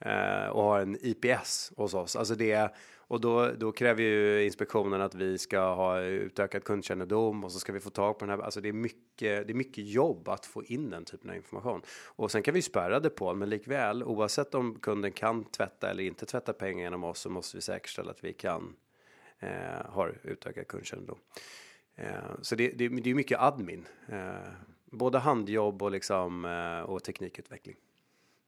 Eh, 0.00 0.48
och 0.48 0.62
har 0.62 0.80
en 0.80 0.98
IPS 1.00 1.72
hos 1.76 1.94
oss. 1.94 2.16
Alltså 2.16 2.34
det, 2.34 2.74
och 2.96 3.20
då, 3.20 3.50
då 3.50 3.72
kräver 3.72 4.02
ju 4.02 4.44
inspektionen 4.44 5.00
att 5.00 5.14
vi 5.14 5.38
ska 5.38 5.74
ha 5.74 6.00
utökad 6.00 6.64
kundkännedom 6.64 7.44
och 7.44 7.52
så 7.52 7.58
ska 7.58 7.72
vi 7.72 7.80
få 7.80 7.90
tag 7.90 8.18
på 8.18 8.26
den 8.26 8.38
här. 8.38 8.44
Alltså 8.44 8.60
det 8.60 8.68
är 8.68 8.72
mycket, 8.72 9.46
det 9.46 9.52
är 9.52 9.54
mycket 9.54 9.84
jobb 9.86 10.28
att 10.28 10.46
få 10.46 10.64
in 10.64 10.90
den 10.90 11.04
typen 11.04 11.30
av 11.30 11.36
information. 11.36 11.82
Och 12.06 12.30
sen 12.30 12.42
kan 12.42 12.54
vi 12.54 12.62
spärra 12.62 13.00
depån, 13.00 13.38
men 13.38 13.50
likväl 13.50 14.02
oavsett 14.02 14.54
om 14.54 14.78
kunden 14.78 15.12
kan 15.12 15.44
tvätta 15.44 15.90
eller 15.90 16.02
inte 16.02 16.26
tvätta 16.26 16.52
pengar 16.52 16.82
genom 16.82 17.04
oss 17.04 17.18
så 17.18 17.30
måste 17.30 17.56
vi 17.56 17.60
säkerställa 17.60 18.10
att 18.10 18.24
vi 18.24 18.32
kan 18.32 18.76
eh, 19.38 19.86
ha 19.86 20.08
utökad 20.22 20.66
kundkännedom. 20.68 21.18
Eh, 21.94 22.12
så 22.42 22.54
det, 22.54 22.68
det, 22.68 22.88
det 22.88 23.10
är 23.10 23.14
mycket 23.14 23.40
admin, 23.40 23.86
eh, 24.08 24.52
både 24.84 25.18
handjobb 25.18 25.82
och 25.82 25.90
liksom 25.90 26.44
eh, 26.44 26.90
och 26.90 27.04
teknikutveckling. 27.04 27.76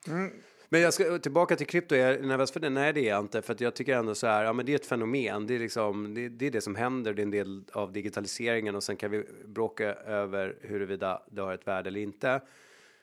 Mm. 0.09 0.33
Men 0.73 0.81
jag 0.81 0.95
ska 0.95 1.19
tillbaka 1.19 1.57
till 1.57 1.67
krypto. 1.67 1.95
Är 1.95 2.11
jag 2.11 2.25
nervös 2.25 2.53
för 2.53 2.61
det? 2.61 2.71
Nej, 2.71 2.93
det 2.93 3.01
är 3.01 3.09
jag 3.09 3.21
inte. 3.21 3.43
För 3.43 3.53
att 3.53 3.61
jag 3.61 3.75
tycker 3.75 3.97
ändå 3.97 4.15
så 4.15 4.27
här, 4.27 4.45
ja 4.45 4.53
men 4.53 4.67
det 4.67 4.73
är 4.73 4.77
ett 4.77 4.87
fenomen. 4.87 5.47
Det 5.47 5.55
är 5.55 5.59
liksom, 5.59 6.15
det, 6.15 6.29
det 6.29 6.47
är 6.47 6.51
det 6.51 6.61
som 6.61 6.75
händer. 6.75 7.15
Det 7.15 7.23
är 7.23 7.25
en 7.25 7.31
del 7.31 7.65
av 7.73 7.93
digitaliseringen 7.93 8.75
och 8.75 8.83
sen 8.83 8.97
kan 8.97 9.11
vi 9.11 9.25
bråka 9.45 9.95
över 9.95 10.57
huruvida 10.61 11.23
det 11.31 11.43
har 11.43 11.55
ett 11.55 11.67
värde 11.67 11.89
eller 11.89 12.01
inte. 12.01 12.41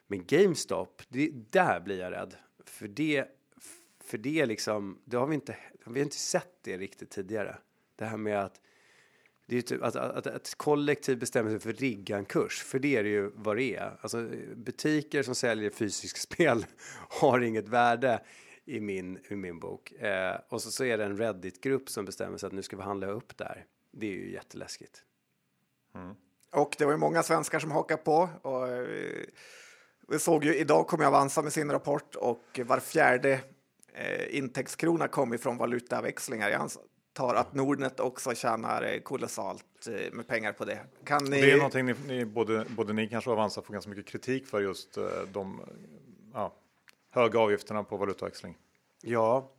Men 0.08 0.26
GameStop, 0.26 1.02
det, 1.10 1.32
där 1.50 1.80
blir 1.80 2.00
jag 2.00 2.12
rädd. 2.12 2.36
För 2.66 2.88
det, 2.88 3.26
för 4.04 4.18
det 4.18 4.40
är 4.40 4.46
liksom, 4.46 5.02
det 5.06 5.18
har 5.18 5.28
vi 5.28 5.36
inte, 5.36 5.56
vi 5.86 6.00
har 6.00 6.06
inte 6.06 6.16
sett 6.16 6.54
det 6.62 6.78
riktigt 6.78 7.10
tidigare. 7.10 7.58
Det 7.96 8.06
här 8.06 8.18
med 8.18 8.40
att 8.40 8.62
det 9.50 9.58
är 9.58 9.62
typ 9.62 9.84
att, 9.84 9.96
att, 9.96 10.28
att 10.28 10.28
ett 10.28 10.58
kollektiv 10.58 11.20
bestämmer 11.20 11.52
sig 11.52 11.60
för 11.60 11.70
att 11.70 11.80
rigga 11.80 12.18
en 12.18 12.26
kurs, 12.26 12.64
för 12.64 12.80
det 12.80 12.96
är 12.96 13.04
det 13.04 13.10
ju 13.10 13.32
vad 13.36 13.58
det 13.58 13.76
är. 13.76 13.98
Alltså 14.02 14.30
butiker 14.56 15.24
som 15.24 15.36
säljer 15.36 15.70
fysiska 15.70 16.20
spel 16.34 16.66
har 17.10 17.40
inget 17.40 17.68
värde 17.68 18.22
i 18.66 18.80
min, 18.80 19.20
i 19.30 19.36
min 19.36 19.60
bok. 19.60 19.92
Eh, 19.92 20.36
och 20.50 20.62
så, 20.62 20.72
så 20.72 20.84
är 20.84 20.98
det 20.98 21.06
en 21.06 21.18
Reddit-grupp 21.18 21.90
som 21.90 22.06
bestämmer 22.06 22.38
sig 22.38 22.48
att 22.48 22.54
nu 22.54 22.64
ska 22.64 22.78
vi 22.78 22.84
handla 22.84 23.08
upp 23.08 23.38
där. 23.38 23.66
Det 23.92 24.08
är 24.08 24.12
ju 24.12 24.32
jätteläskigt. 24.32 25.04
Och 26.52 26.76
det 26.78 26.86
var 26.86 26.92
ju 26.92 26.98
många 26.98 27.24
svenskar 27.24 27.60
som 27.60 27.72
hakade 27.72 28.02
på. 28.02 28.30
Och, 28.42 28.68
eh, 28.68 29.26
vi 30.08 30.20
såg 30.20 30.46
ju 30.46 30.56
idag 30.56 30.88
kom 30.88 31.00
ju 31.00 31.06
Avanza 31.06 31.42
med 31.42 31.54
sin 31.54 31.72
rapport 31.72 32.16
och 32.16 32.60
var 32.66 32.80
fjärde 32.80 33.42
eh, 33.94 34.38
intäktskrona 34.38 35.08
kom 35.08 35.34
ifrån 35.34 35.58
valutaväxlingar. 35.58 36.50
Jag 36.50 36.70
antar 37.20 37.36
att 37.36 37.54
Nordnet 37.54 38.00
också 38.00 38.36
tjänar 38.36 38.94
eh, 38.94 39.00
kolossalt 39.00 39.88
eh, 39.88 40.14
med 40.14 40.28
pengar 40.28 40.54
på 40.54 40.66
det. 40.66 40.80
Kan 41.04 41.26
ni... 41.26 41.42
Det 41.42 41.52
är 41.52 41.58
någonting 41.58 41.86
ni, 41.86 41.96
ni 42.08 42.26
både, 42.26 42.66
både 42.70 42.94
ni 42.94 43.08
kanske 43.08 43.30
och 43.30 43.34
Avanza 43.38 43.62
får 43.62 43.74
ganska 43.74 43.90
mycket 43.90 44.06
kritik 44.06 44.48
för 44.48 44.62
just 44.62 44.98
eh, 44.98 45.04
de 45.32 45.62
ja, 46.34 46.54
höga 47.12 47.40
avgifterna 47.40 47.84
på 47.84 47.98
valutaväxling. 47.98 48.58
Ja. 49.02 49.52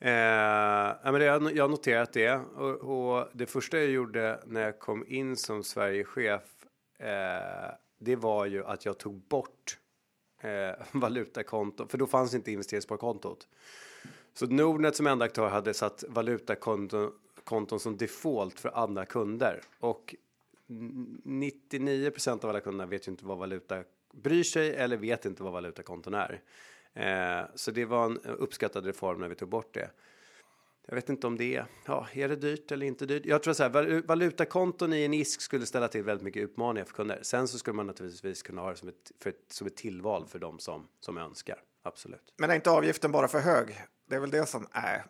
Eh, 0.00 0.10
ja, 0.10 0.98
men 1.04 1.14
det, 1.14 1.24
jag 1.24 1.56
jag 1.56 1.64
har 1.64 1.68
noterat 1.68 2.12
det. 2.12 2.34
Och, 2.34 3.16
och 3.16 3.28
det 3.32 3.46
första 3.46 3.78
jag 3.78 3.90
gjorde 3.90 4.40
när 4.46 4.60
jag 4.60 4.78
kom 4.78 5.04
in 5.08 5.36
som 5.36 5.64
Sverigechef 5.64 6.42
eh, 6.98 7.74
det 7.98 8.16
var 8.16 8.46
ju 8.46 8.64
att 8.64 8.84
jag 8.84 8.98
tog 8.98 9.14
bort 9.28 9.78
eh, 10.42 10.84
valutakonto, 11.00 11.86
för 11.88 11.98
då 11.98 12.06
fanns 12.06 12.34
inte 12.34 12.52
investeringssparkontot. 12.52 13.48
Så 14.34 14.46
Nordnet 14.46 14.96
som 14.96 15.06
enda 15.06 15.24
aktör 15.24 15.48
hade 15.48 15.74
satt 15.74 16.04
valutakonton 16.08 17.80
som 17.80 17.96
default 17.96 18.60
för 18.60 18.78
andra 18.78 19.06
kunder. 19.06 19.60
Och 19.78 20.14
99% 20.66 22.44
av 22.44 22.50
alla 22.50 22.60
kunderna 22.60 22.86
vet 22.86 23.08
ju 23.08 23.10
inte 23.10 23.24
vad 23.24 23.38
valuta 23.38 23.84
bryr 24.12 24.42
sig 24.42 24.74
eller 24.74 24.96
vet 24.96 25.24
inte 25.24 25.42
vad 25.42 25.52
valutakonton 25.52 26.14
är. 26.14 26.42
Eh, 26.94 27.46
så 27.54 27.70
det 27.70 27.84
var 27.84 28.04
en 28.04 28.18
uppskattad 28.18 28.86
reform 28.86 29.20
när 29.20 29.28
vi 29.28 29.34
tog 29.34 29.48
bort 29.48 29.74
det. 29.74 29.90
Jag 30.86 30.94
vet 30.94 31.08
inte 31.08 31.26
om 31.26 31.36
det 31.36 31.56
är, 31.56 31.66
ja, 31.86 32.06
är 32.12 32.28
det 32.28 32.36
dyrt 32.36 32.72
eller 32.72 32.86
inte 32.86 33.06
dyrt? 33.06 33.26
Jag 33.26 33.42
tror 33.42 33.54
så 33.54 33.62
här, 33.62 34.02
valutakonton 34.06 34.92
i 34.92 35.04
en 35.04 35.14
ISK 35.14 35.40
skulle 35.40 35.66
ställa 35.66 35.88
till 35.88 36.02
väldigt 36.02 36.24
mycket 36.24 36.42
utmaningar 36.42 36.84
för 36.84 36.94
kunder. 36.94 37.18
Sen 37.22 37.48
så 37.48 37.58
skulle 37.58 37.74
man 37.74 37.86
naturligtvis 37.86 38.42
kunna 38.42 38.60
ha 38.60 38.70
det 38.70 38.76
som 38.76 38.88
ett, 38.88 39.12
för 39.20 39.30
ett, 39.30 39.44
som 39.48 39.66
ett 39.66 39.76
tillval 39.76 40.26
för 40.26 40.38
dem 40.38 40.58
som, 40.58 40.88
som 41.00 41.18
önskar. 41.18 41.58
Absolut. 41.82 42.34
Men 42.36 42.50
är 42.50 42.54
inte 42.54 42.70
avgiften 42.70 43.12
bara 43.12 43.28
för 43.28 43.40
hög? 43.40 43.80
Det 44.06 44.14
är 44.14 44.20
väl 44.20 44.30
det 44.30 44.46
som 44.46 44.66
är 44.72 45.04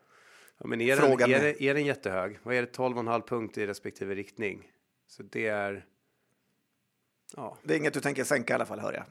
ja, 0.59 0.67
men 0.67 0.81
är 0.81 0.97
frågan. 0.97 1.31
Den, 1.31 1.41
är, 1.41 1.45
det, 1.45 1.63
är 1.63 1.75
den 1.75 1.85
jättehög? 1.85 2.39
Vad 2.43 2.55
är 2.55 2.63
det 2.63 2.77
12,5 2.77 3.27
punkt 3.27 3.59
i 3.59 3.67
respektive 3.67 4.15
riktning? 4.15 4.73
Så 5.07 5.23
det 5.23 5.47
är. 5.47 5.87
Ja. 7.37 7.59
Det 7.63 7.75
är 7.75 7.79
inget 7.79 7.95
du 7.95 8.01
tänker 8.01 8.25
sänka 8.25 8.53
i 8.53 8.55
alla 8.55 8.67
fall, 8.67 8.81
hör 8.81 8.93
jag. 8.93 9.05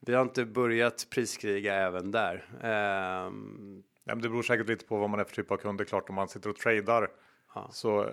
Vi 0.00 0.14
har 0.14 0.22
inte 0.22 0.44
börjat 0.44 1.06
priskriga 1.10 1.74
även 1.74 2.10
där. 2.10 2.44
Um, 3.26 3.84
Ja, 4.04 4.14
men 4.14 4.22
det 4.22 4.28
beror 4.28 4.42
säkert 4.42 4.68
lite 4.68 4.84
på 4.84 4.96
vad 4.96 5.10
man 5.10 5.20
är 5.20 5.24
för 5.24 5.34
typ 5.34 5.50
av 5.50 5.56
kund. 5.56 5.78
Det 5.78 5.82
är 5.82 5.86
klart 5.86 6.08
om 6.08 6.14
man 6.14 6.28
sitter 6.28 6.50
och 6.50 6.56
tradar 6.56 7.10
ja. 7.54 7.68
så 7.72 8.10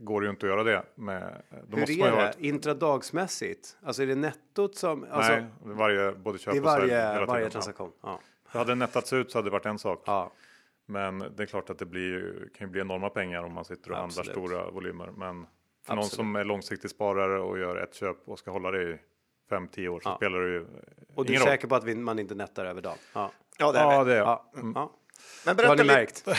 går 0.00 0.20
det 0.20 0.24
ju 0.24 0.30
inte 0.30 0.46
att 0.46 0.50
göra 0.50 0.62
det. 0.62 0.82
Med, 0.94 1.42
då 1.50 1.76
Hur 1.76 1.80
måste 1.80 1.92
är 1.92 2.10
man 2.10 2.18
det? 2.18 2.28
Ett... 2.28 2.40
Intradagsmässigt? 2.40 3.76
Alltså 3.82 4.02
är 4.02 4.06
det 4.06 4.14
nettot 4.14 4.76
som? 4.76 5.06
Alltså, 5.10 5.32
Nej, 5.32 5.46
varje 5.62 6.12
både 6.12 6.38
köp 6.38 6.52
det 6.52 6.58
är 6.58 6.62
varje, 6.62 7.20
och 7.20 7.26
varje 7.26 7.50
transaktion. 7.50 7.92
Ja. 8.02 8.20
Ja. 8.52 8.58
Hade 8.58 8.70
det 8.70 8.74
nettats 8.74 9.12
ut 9.12 9.30
så 9.30 9.38
hade 9.38 9.46
det 9.46 9.52
varit 9.52 9.66
en 9.66 9.78
sak. 9.78 10.02
Ja. 10.06 10.32
Men 10.86 11.18
det 11.18 11.42
är 11.42 11.46
klart 11.46 11.70
att 11.70 11.78
det 11.78 11.86
blir, 11.86 12.48
kan 12.58 12.66
ju 12.66 12.70
bli 12.70 12.80
enorma 12.80 13.10
pengar 13.10 13.42
om 13.42 13.52
man 13.52 13.64
sitter 13.64 13.92
och 13.92 13.98
Absolut. 13.98 14.28
handlar 14.28 14.48
stora 14.48 14.70
volymer. 14.70 15.10
Men 15.16 15.46
för 15.86 15.92
Absolut. 15.92 15.96
någon 15.96 16.04
som 16.04 16.36
är 16.36 16.44
långsiktig 16.44 16.90
sparare 16.90 17.40
och 17.40 17.58
gör 17.58 17.76
ett 17.76 17.94
köp 17.94 18.16
och 18.24 18.38
ska 18.38 18.50
hålla 18.50 18.70
det 18.70 18.82
i 18.82 18.98
5-10 19.50 19.88
år 19.88 20.00
så 20.00 20.08
ja. 20.08 20.16
spelar 20.16 20.40
det 20.40 20.48
ju 20.48 20.66
Och 21.14 21.24
du 21.24 21.34
är 21.34 21.38
säker 21.38 21.68
på 21.68 21.74
att 21.74 21.96
man 21.96 22.18
inte 22.18 22.34
nettar 22.34 22.64
över 22.64 22.82
dagen? 22.82 22.98
Ja. 23.12 23.30
Ja, 23.58 23.72
det 23.72 23.78
är 23.78 23.92
ja, 23.92 24.04
det. 24.04 24.16
Ja. 24.16 24.50
Mm. 24.54 24.72
ja. 24.74 24.92
Men 25.44 25.56
berätta, 25.56 25.82
lite, 25.82 26.36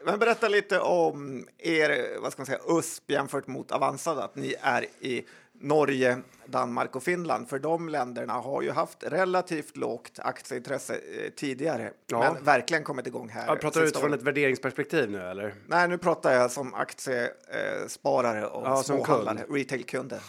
men 0.04 0.18
berätta 0.18 0.48
lite 0.48 0.80
om 0.80 1.46
er 1.58 2.20
vad 2.20 2.32
ska 2.32 2.40
man 2.40 2.46
säga, 2.46 2.60
USP 2.68 3.10
jämfört 3.10 3.46
mot 3.46 3.72
Avanza, 3.72 4.24
att 4.24 4.36
ni 4.36 4.54
är 4.60 4.86
i 5.00 5.26
Norge, 5.62 6.18
Danmark 6.46 6.96
och 6.96 7.02
Finland. 7.02 7.48
För 7.48 7.58
de 7.58 7.88
länderna 7.88 8.32
har 8.32 8.62
ju 8.62 8.70
haft 8.70 9.04
relativt 9.04 9.76
lågt 9.76 10.18
aktieintresse 10.18 10.94
eh, 10.94 11.30
tidigare, 11.30 11.92
ja. 12.06 12.32
men 12.34 12.44
verkligen 12.44 12.84
kommit 12.84 13.06
igång 13.06 13.28
här. 13.28 13.46
Ja, 13.46 13.56
pratar 13.56 13.80
du 13.80 13.86
utifrån 13.86 14.14
ett 14.14 14.22
värderingsperspektiv 14.22 15.10
nu 15.10 15.20
eller? 15.20 15.54
Nej, 15.66 15.88
nu 15.88 15.98
pratar 15.98 16.32
jag 16.32 16.50
som 16.50 16.74
aktiesparare 16.74 18.46
och 18.46 18.66
ja, 18.66 18.82
småhandlare, 18.82 19.44
retailkunder. 19.48 20.20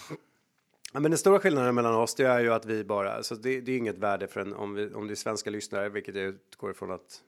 Ja, 0.96 1.00
men 1.00 1.12
den 1.12 1.18
stora 1.18 1.40
skillnaden 1.40 1.76
mellan 1.76 1.96
oss 1.96 2.16
det 2.16 2.24
är 2.24 2.40
ju 2.40 2.54
att 2.54 2.66
vi 2.66 2.84
bara, 2.84 3.24
så 3.24 3.36
det, 3.36 3.62
det 3.62 3.72
är 3.72 3.78
inget 3.78 3.98
värde 3.98 4.28
för 4.28 4.42
en, 4.42 4.54
om, 4.54 4.74
vi, 4.74 4.94
om 4.94 5.08
det 5.08 5.14
är 5.14 5.16
svenska 5.16 5.50
lyssnare, 5.50 5.90
vilket 5.90 6.16
jag 6.16 6.26
utgår 6.26 6.72
ifrån 6.72 6.92
att 6.92 7.22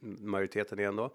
majoriteten 0.00 0.78
är 0.78 0.82
ändå. 0.82 1.14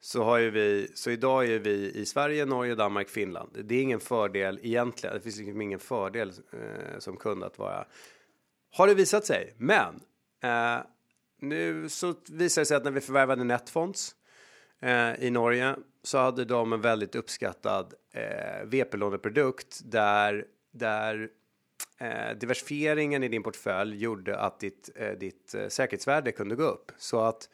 Så 0.00 0.22
har 0.22 0.38
ju 0.38 0.50
vi, 0.50 0.90
så 0.94 1.10
idag 1.10 1.46
är 1.46 1.58
vi 1.58 1.92
i 1.94 2.06
Sverige, 2.06 2.44
Norge, 2.44 2.74
Danmark, 2.74 3.08
Finland. 3.08 3.50
Det 3.64 3.74
är 3.74 3.82
ingen 3.82 4.00
fördel 4.00 4.58
egentligen, 4.62 5.16
det 5.16 5.20
finns 5.20 5.36
liksom 5.36 5.60
ingen 5.60 5.78
fördel 5.78 6.32
eh, 6.52 6.98
som 6.98 7.16
kund 7.16 7.44
att 7.44 7.58
vara. 7.58 7.86
Har 8.72 8.86
det 8.86 8.94
visat 8.94 9.24
sig, 9.24 9.54
men 9.56 10.00
eh, 10.42 10.78
nu 11.40 11.88
så 11.88 12.14
visar 12.28 12.62
det 12.62 12.66
sig 12.66 12.76
att 12.76 12.84
när 12.84 12.90
vi 12.90 13.00
förvärvade 13.00 13.44
Netfonds 13.44 14.14
eh, 14.80 15.24
i 15.24 15.30
Norge 15.30 15.76
så 16.02 16.18
hade 16.18 16.44
de 16.44 16.72
en 16.72 16.80
väldigt 16.80 17.14
uppskattad 17.14 17.94
eh, 18.12 18.66
VP-låneprodukt 18.66 19.80
där 19.84 20.46
där 20.78 21.28
eh, 21.98 22.36
diversifieringen 22.38 23.22
i 23.22 23.28
din 23.28 23.42
portfölj 23.42 23.96
gjorde 23.96 24.38
att 24.38 24.60
ditt, 24.60 24.90
eh, 24.96 25.12
ditt 25.12 25.54
eh, 25.54 25.68
säkerhetsvärde 25.68 26.32
kunde 26.32 26.56
gå 26.56 26.64
upp. 26.64 26.92
Så 26.96 27.20
att 27.20 27.48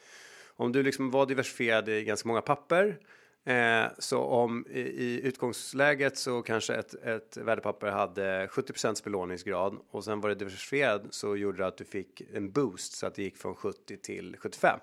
om 0.57 0.73
du 0.73 0.83
liksom 0.83 1.11
var 1.11 1.27
diversifierad 1.27 1.89
i 1.89 2.05
ganska 2.05 2.29
många 2.29 2.41
papper 2.41 2.99
eh, 3.45 3.85
så 3.99 4.21
om 4.21 4.67
i, 4.71 4.81
i, 4.81 5.21
utgångsläget 5.23 6.19
så 6.19 6.43
kanske 6.43 6.75
ett, 6.75 6.95
ett 6.95 7.37
värdepapper 7.37 7.91
hade 7.91 8.47
70% 8.47 9.05
belåningsgrad 9.05 9.79
och 9.91 10.05
sen 10.05 10.21
var 10.21 10.29
det 10.29 10.35
diversifierad 10.35 11.07
så 11.11 11.37
gjorde 11.37 11.59
det 11.59 11.67
att 11.67 11.77
du 11.77 11.85
fick 11.85 12.23
en 12.35 12.53
boost 12.53 12.93
så 12.93 13.07
att 13.07 13.15
det 13.15 13.23
gick 13.23 13.37
från 13.37 13.55
70 13.55 13.97
till 13.97 14.37
75. 14.39 14.79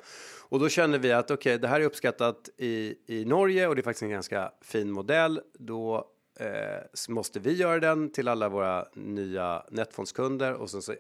Och 0.50 0.60
då 0.60 0.70
kände 0.70 0.98
vi 0.98 1.12
att 1.12 1.32
okej, 1.32 1.36
okay, 1.36 1.58
det 1.58 1.68
här 1.68 1.82
är 1.82 1.86
uppskattat 1.86 2.50
i, 2.58 2.96
i 3.06 3.26
Norge 3.26 3.68
och 3.68 3.76
det 3.76 3.82
är 3.82 3.84
faktiskt 3.84 4.04
en 4.04 4.10
ganska 4.10 4.52
fin 4.62 4.92
modell. 4.92 5.42
Då 5.54 6.12
eh, 6.40 7.10
måste 7.10 7.40
vi 7.40 7.54
göra 7.54 7.80
den 7.80 8.12
till 8.12 8.28
alla 8.28 8.50
våra 8.50 8.86
nya 8.94 9.64
nätfondskunder 9.70 10.54
och 10.54 10.70
sen 10.70 10.82
så 10.82 10.94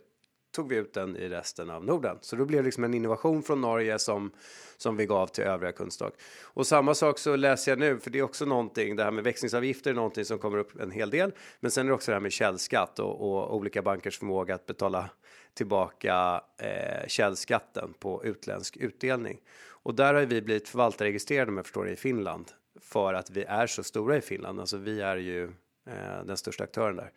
tog 0.52 0.70
vi 0.70 0.76
ut 0.76 0.94
den 0.94 1.16
i 1.16 1.30
resten 1.30 1.70
av 1.70 1.86
Norden. 1.86 2.18
Så 2.22 2.36
då 2.36 2.46
blev 2.46 2.60
det 2.64 2.66
liksom 2.66 2.84
en 2.84 2.94
innovation 2.94 3.44
från 3.44 3.62
Norge 3.62 4.00
som, 4.00 4.32
som 4.78 4.98
vi 4.98 5.06
gav 5.06 5.28
till 5.28 5.44
övriga 5.44 5.72
kundstock. 5.72 6.14
Och 6.44 6.68
samma 6.68 6.96
sak 6.96 7.20
så 7.20 7.36
läser 7.36 7.72
jag 7.72 7.80
nu, 7.80 8.00
för 8.00 8.10
det 8.10 8.20
är 8.20 8.24
också 8.24 8.46
någonting, 8.46 8.96
det 8.96 9.04
här 9.04 9.12
med 9.12 9.24
växlingsavgifter 9.24 9.92
är 9.92 9.96
någonting 9.96 10.26
som 10.26 10.40
kommer 10.40 10.58
upp 10.58 10.80
en 10.80 10.92
hel 10.92 11.10
del. 11.10 11.32
Men 11.60 11.72
sen 11.72 11.86
är 11.86 11.90
det 11.90 11.96
också 11.96 12.12
det 12.12 12.16
här 12.16 12.22
med 12.22 12.32
källskatt 12.32 13.00
och, 13.00 13.22
och 13.22 13.56
olika 13.56 13.82
bankers 13.82 14.20
förmåga 14.20 14.56
att 14.56 14.66
betala 14.66 15.10
tillbaka 15.54 16.42
eh, 16.58 17.08
källskatten 17.08 17.94
på 18.00 18.26
utländsk 18.26 18.78
utdelning. 18.78 19.40
Och 19.84 19.96
där 19.96 20.14
har 20.14 20.22
vi 20.22 20.42
blivit 20.42 20.70
förvaltarregistrerade 20.70 21.52
om 21.52 21.58
jag 21.58 21.66
förstår 21.66 21.86
det 21.86 21.92
i 21.92 21.96
Finland 21.96 22.52
för 22.82 23.14
att 23.14 23.30
vi 23.30 23.44
är 23.44 23.68
så 23.68 23.84
stora 23.84 24.18
i 24.18 24.22
Finland. 24.22 24.60
Alltså 24.60 24.78
vi 24.78 25.02
är 25.02 25.18
ju 25.18 25.44
eh, 25.86 26.24
den 26.26 26.38
största 26.38 26.64
aktören 26.64 26.96
där. 26.96 27.12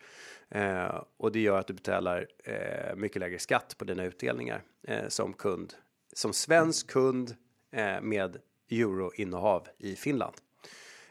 Eh, 0.49 1.03
och 1.17 1.31
det 1.31 1.39
gör 1.39 1.59
att 1.59 1.67
du 1.67 1.73
betalar 1.73 2.27
eh, 2.43 2.95
mycket 2.95 3.19
lägre 3.19 3.39
skatt 3.39 3.75
på 3.77 3.85
dina 3.85 4.03
utdelningar 4.03 4.63
eh, 4.87 5.07
som 5.07 5.33
kund. 5.33 5.73
Som 6.13 6.33
svensk 6.33 6.87
kund 6.87 7.35
eh, 7.71 8.01
med 8.01 8.37
euroinnehav 8.71 9.67
i 9.77 9.95
Finland. 9.95 10.35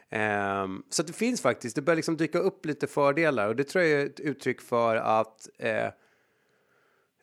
Ehm, 0.09 0.83
så 0.89 1.03
det 1.03 1.13
finns 1.13 1.41
faktiskt, 1.41 1.75
det 1.75 1.81
börjar 1.81 1.95
liksom 1.95 2.17
dyka 2.17 2.39
upp 2.39 2.65
lite 2.65 2.87
fördelar 2.87 3.47
och 3.47 3.55
det 3.55 3.63
tror 3.63 3.83
jag 3.83 4.01
är 4.01 4.05
ett 4.05 4.19
uttryck 4.19 4.61
för 4.61 4.95
att 4.95 5.49
eh, 5.57 5.89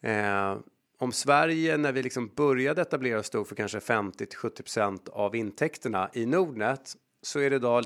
eh, 0.03 0.59
om 0.99 1.13
Sverige 1.13 1.77
när 1.77 1.93
vi 1.93 2.03
liksom 2.03 2.29
började 2.35 2.83
etablera 2.83 3.23
stod 3.23 3.49
för 3.49 3.55
kanske 3.55 3.81
50 3.81 4.27
till 4.27 4.39
70% 4.39 5.11
av 5.11 5.37
intäkterna 5.37 6.11
i 6.13 6.27
Nordnet 6.27 6.97
så 7.23 7.41
är 7.41 7.51
det 7.51 7.57
idag, 7.57 7.85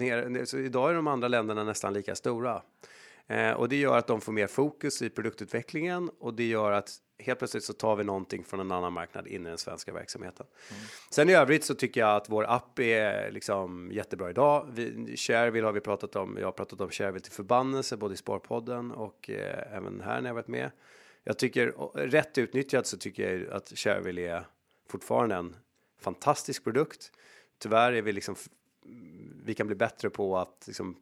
så 0.49 0.59
idag 0.59 0.91
är 0.91 0.95
de 0.95 1.07
andra 1.07 1.29
länderna 1.29 1.65
nästan 1.65 1.93
lika 1.93 2.15
stora. 2.15 2.63
Eh, 3.27 3.53
och 3.53 3.69
det 3.69 3.77
gör 3.77 3.99
att 3.99 4.07
de 4.07 4.21
får 4.21 4.33
mer 4.33 4.47
fokus 4.47 5.03
i 5.03 5.11
produktutvecklingen 5.11 6.11
och 6.19 6.35
det 6.35 6.45
gör 6.45 6.73
att 6.73 6.91
helt 7.19 7.39
plötsligt 7.39 7.65
så 7.65 7.73
tar 7.73 7.97
vi 7.97 8.05
någonting 8.05 8.45
från 8.45 8.61
en 8.61 8.73
annan 8.73 8.93
marknad 8.93 9.27
in 9.27 9.47
i 9.47 9.49
den 9.49 9.59
svenska 9.59 9.93
verksamheten. 9.93 10.47
Mm. 10.71 10.83
Sen 11.11 11.31
i 11.31 11.35
övrigt 11.35 11.65
så 11.65 11.75
tycker 11.75 12.01
jag 12.01 12.17
att 12.17 12.29
vår 12.29 12.45
app 12.45 12.79
är 12.79 13.31
liksom 13.31 13.91
jättebra 13.93 14.31
idag. 14.31 14.69
Vi, 14.73 15.17
Shareville 15.17 15.67
har 15.67 15.73
vi 15.73 15.81
pratat 15.81 16.17
om. 16.17 16.37
Jag 16.39 16.47
har 16.47 16.53
pratat 16.53 16.81
om 16.81 16.91
Shareville 16.91 17.23
till 17.23 17.33
förbannelse 17.33 17.97
både 17.97 18.15
i 18.15 18.17
Sparpodden 18.17 18.91
och 18.91 19.31
eh, 19.31 19.77
även 19.77 20.01
här 20.01 20.21
när 20.21 20.29
jag 20.29 20.35
varit 20.35 20.49
med. 20.49 20.71
Jag 21.25 21.39
tycker 21.39 21.67
rätt 21.95 22.39
utnyttjat 22.39 22.87
så 22.87 22.97
tycker 22.97 23.37
jag 23.37 23.57
att 23.57 23.73
Shareville 23.79 24.23
är 24.23 24.47
fortfarande 24.89 25.35
en 25.35 25.57
fantastisk 26.01 26.65
produkt. 26.65 27.13
Tyvärr 27.59 27.93
är 27.93 28.03
vi 28.03 28.13
liksom 28.13 28.37
vi 29.45 29.55
kan 29.55 29.67
bli 29.67 29.77
bättre 29.77 30.11
på 30.11 30.39
att 30.39 30.65
liksom, 30.67 30.97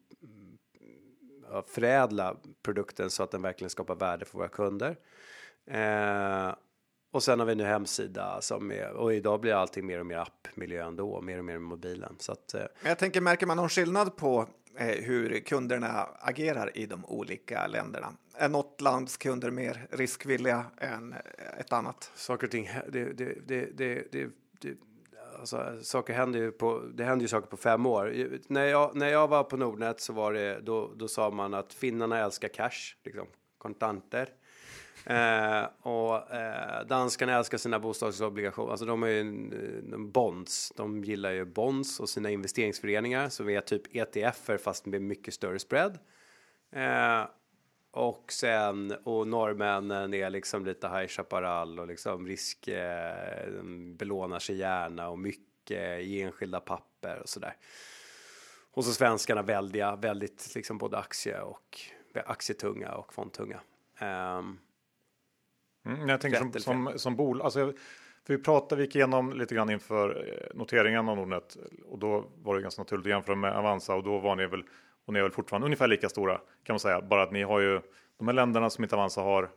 förädla 1.66 2.36
produkten 2.62 3.10
så 3.10 3.22
att 3.22 3.30
den 3.30 3.42
verkligen 3.42 3.70
skapar 3.70 3.94
värde 3.94 4.24
för 4.24 4.38
våra 4.38 4.48
kunder. 4.48 4.96
Eh, 5.66 6.54
och 7.12 7.22
sen 7.22 7.38
har 7.38 7.46
vi 7.46 7.54
nu 7.54 7.64
hemsida 7.64 8.40
som 8.40 8.72
är 8.72 8.92
och 8.92 9.14
idag 9.14 9.40
blir 9.40 9.54
allting 9.54 9.86
mer 9.86 10.00
och 10.00 10.06
mer 10.06 10.16
appmiljö 10.16 10.86
ändå, 10.86 11.20
mer 11.20 11.38
och 11.38 11.44
mer 11.44 11.58
med 11.58 11.68
mobilen. 11.68 12.16
Så 12.18 12.32
att, 12.32 12.54
eh. 12.54 12.64
Jag 12.84 12.98
tänker, 12.98 13.20
märker 13.20 13.46
man 13.46 13.56
någon 13.56 13.68
skillnad 13.68 14.16
på 14.16 14.46
eh, 14.78 14.86
hur 14.86 15.40
kunderna 15.40 16.08
agerar 16.20 16.76
i 16.76 16.86
de 16.86 17.04
olika 17.04 17.66
länderna? 17.66 18.12
Är 18.34 18.48
något 18.48 18.80
lands 18.80 19.16
kunder 19.16 19.50
mer 19.50 19.86
riskvilliga 19.90 20.64
än 20.78 21.14
ett 21.58 21.72
annat? 21.72 22.10
Saker 22.14 22.46
och 22.46 22.50
ting, 22.50 22.70
det, 22.88 23.04
det, 23.12 23.38
det, 23.46 23.78
det, 23.78 24.08
det 24.60 24.76
alltså, 25.42 25.78
saker 25.82 26.12
händer 26.12 26.40
ju 26.40 26.52
på, 26.52 26.78
det 26.94 27.04
händer 27.04 27.22
ju 27.22 27.28
saker 27.28 27.46
på 27.46 27.56
fem 27.56 27.86
år. 27.86 28.28
När 28.48 28.64
jag, 28.64 28.96
när 28.96 29.08
jag 29.08 29.28
var 29.28 29.44
på 29.44 29.56
Nordnet 29.56 30.00
så 30.00 30.12
var 30.12 30.32
det, 30.32 30.60
då, 30.60 30.92
då 30.96 31.08
sa 31.08 31.30
man 31.30 31.54
att 31.54 31.72
finnarna 31.72 32.18
älskar 32.18 32.48
cash, 32.48 32.96
liksom, 33.04 33.26
kontanter. 33.58 34.28
Eh, 35.06 35.64
och 35.82 36.34
eh, 36.34 36.86
danskarna 36.86 37.38
älskar 37.38 37.58
sina 37.58 37.78
bostadsobligationer, 37.78 38.70
alltså 38.70 38.86
de 38.86 39.02
är 39.02 39.08
ju 39.08 39.24
bonds, 39.98 40.72
de 40.76 41.04
gillar 41.04 41.30
ju 41.30 41.44
bonds 41.44 42.00
och 42.00 42.08
sina 42.08 42.30
investeringsföreningar 42.30 43.28
som 43.28 43.48
är 43.48 43.60
typ 43.60 43.96
ETFer 43.96 44.56
fast 44.58 44.86
med 44.86 45.02
mycket 45.02 45.34
större 45.34 45.58
spread. 45.58 45.98
Eh, 46.72 47.24
och 47.92 48.32
sen, 48.32 48.94
och 49.04 49.28
norrmännen 49.28 50.14
är 50.14 50.30
liksom 50.30 50.64
lite 50.64 50.88
High 50.88 51.06
Chaparral 51.06 51.80
och 51.80 51.86
liksom 51.86 52.26
risk, 52.26 52.68
eh, 52.68 53.62
belånar 53.96 54.38
sig 54.38 54.56
gärna 54.56 55.08
och 55.08 55.18
mycket 55.18 56.00
i 56.00 56.22
enskilda 56.22 56.60
papper 56.60 57.18
och 57.18 57.28
sådär. 57.28 57.56
Och 58.72 58.84
så 58.84 58.92
svenskarna 58.92 59.42
väldiga, 59.42 59.96
väldigt 59.96 60.52
liksom 60.54 60.78
både 60.78 60.98
aktie 60.98 61.40
och 61.40 61.80
aktietunga 62.26 62.94
och 62.94 63.14
fondtunga. 63.14 63.60
Um, 64.00 64.58
mm, 65.86 66.08
jag 66.08 66.20
tänker 66.20 66.38
som, 66.38 66.52
som, 66.52 66.92
som 66.96 67.16
bolag, 67.16 67.44
alltså, 67.44 67.72
för 68.26 68.36
vi 68.36 68.42
pratade, 68.42 68.76
vi 68.76 68.84
gick 68.86 68.96
igenom 68.96 69.32
lite 69.32 69.54
grann 69.54 69.70
inför 69.70 70.28
eh, 70.28 70.58
noteringen 70.58 71.08
av 71.08 71.16
Nordnet 71.16 71.56
och 71.84 71.98
då 71.98 72.30
var 72.42 72.54
det 72.54 72.62
ganska 72.62 72.82
naturligt 72.82 73.06
att 73.06 73.10
jämföra 73.10 73.36
med 73.36 73.56
Avanza 73.56 73.94
och 73.94 74.02
då 74.02 74.18
var 74.18 74.36
ni 74.36 74.46
väl, 74.46 74.64
och 75.12 75.14
ni 75.14 75.18
är 75.18 75.22
väl 75.22 75.32
fortfarande 75.32 75.64
ungefär 75.64 75.88
lika 75.88 76.08
stora 76.08 76.36
kan 76.36 76.74
man 76.74 76.80
säga, 76.80 77.00
bara 77.00 77.22
att 77.22 77.32
ni 77.32 77.42
har 77.42 77.60
ju 77.60 77.80
de 78.18 78.28
här 78.28 78.34
länderna 78.34 78.70
som 78.70 78.84
inte 78.84 78.96
Avanza 78.96 79.20
har. 79.20 79.50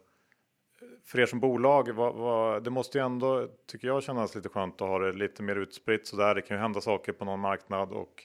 För 1.05 1.19
er 1.19 1.25
som 1.25 1.39
bolag, 1.39 1.89
vad, 1.89 2.15
vad, 2.15 2.63
det 2.63 2.69
måste 2.69 2.97
ju 2.97 3.05
ändå, 3.05 3.47
tycker 3.67 3.87
jag, 3.87 4.03
kännas 4.03 4.35
lite 4.35 4.49
skönt 4.49 4.81
att 4.81 4.87
ha 4.87 4.99
det 4.99 5.11
lite 5.11 5.43
mer 5.43 5.55
utspritt 5.55 6.07
så 6.07 6.15
där. 6.15 6.35
Det 6.35 6.41
kan 6.41 6.57
ju 6.57 6.61
hända 6.61 6.81
saker 6.81 7.11
på 7.11 7.25
någon 7.25 7.39
marknad 7.39 7.91
och 7.91 8.23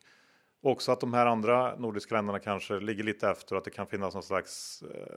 också 0.63 0.93
att 0.93 1.01
de 1.01 1.15
här 1.15 1.27
andra 1.27 1.77
nordiska 1.77 2.15
länderna 2.15 2.39
kanske 2.39 2.81
ligger 2.81 3.05
lite 3.05 3.29
efter 3.29 3.55
och 3.55 3.59
att 3.59 3.65
det 3.65 3.71
kan 3.71 3.87
finnas 3.87 4.15
någon 4.15 4.23
slags 4.23 4.83
eh, 4.83 5.17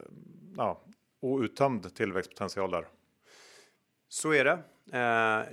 ja, 0.58 0.82
outtömd 1.20 1.96
tillväxtpotential 1.96 2.72
där. 2.72 2.88
Så 4.10 4.34
är 4.34 4.46
det. 4.46 4.60
Eh, 4.92 5.00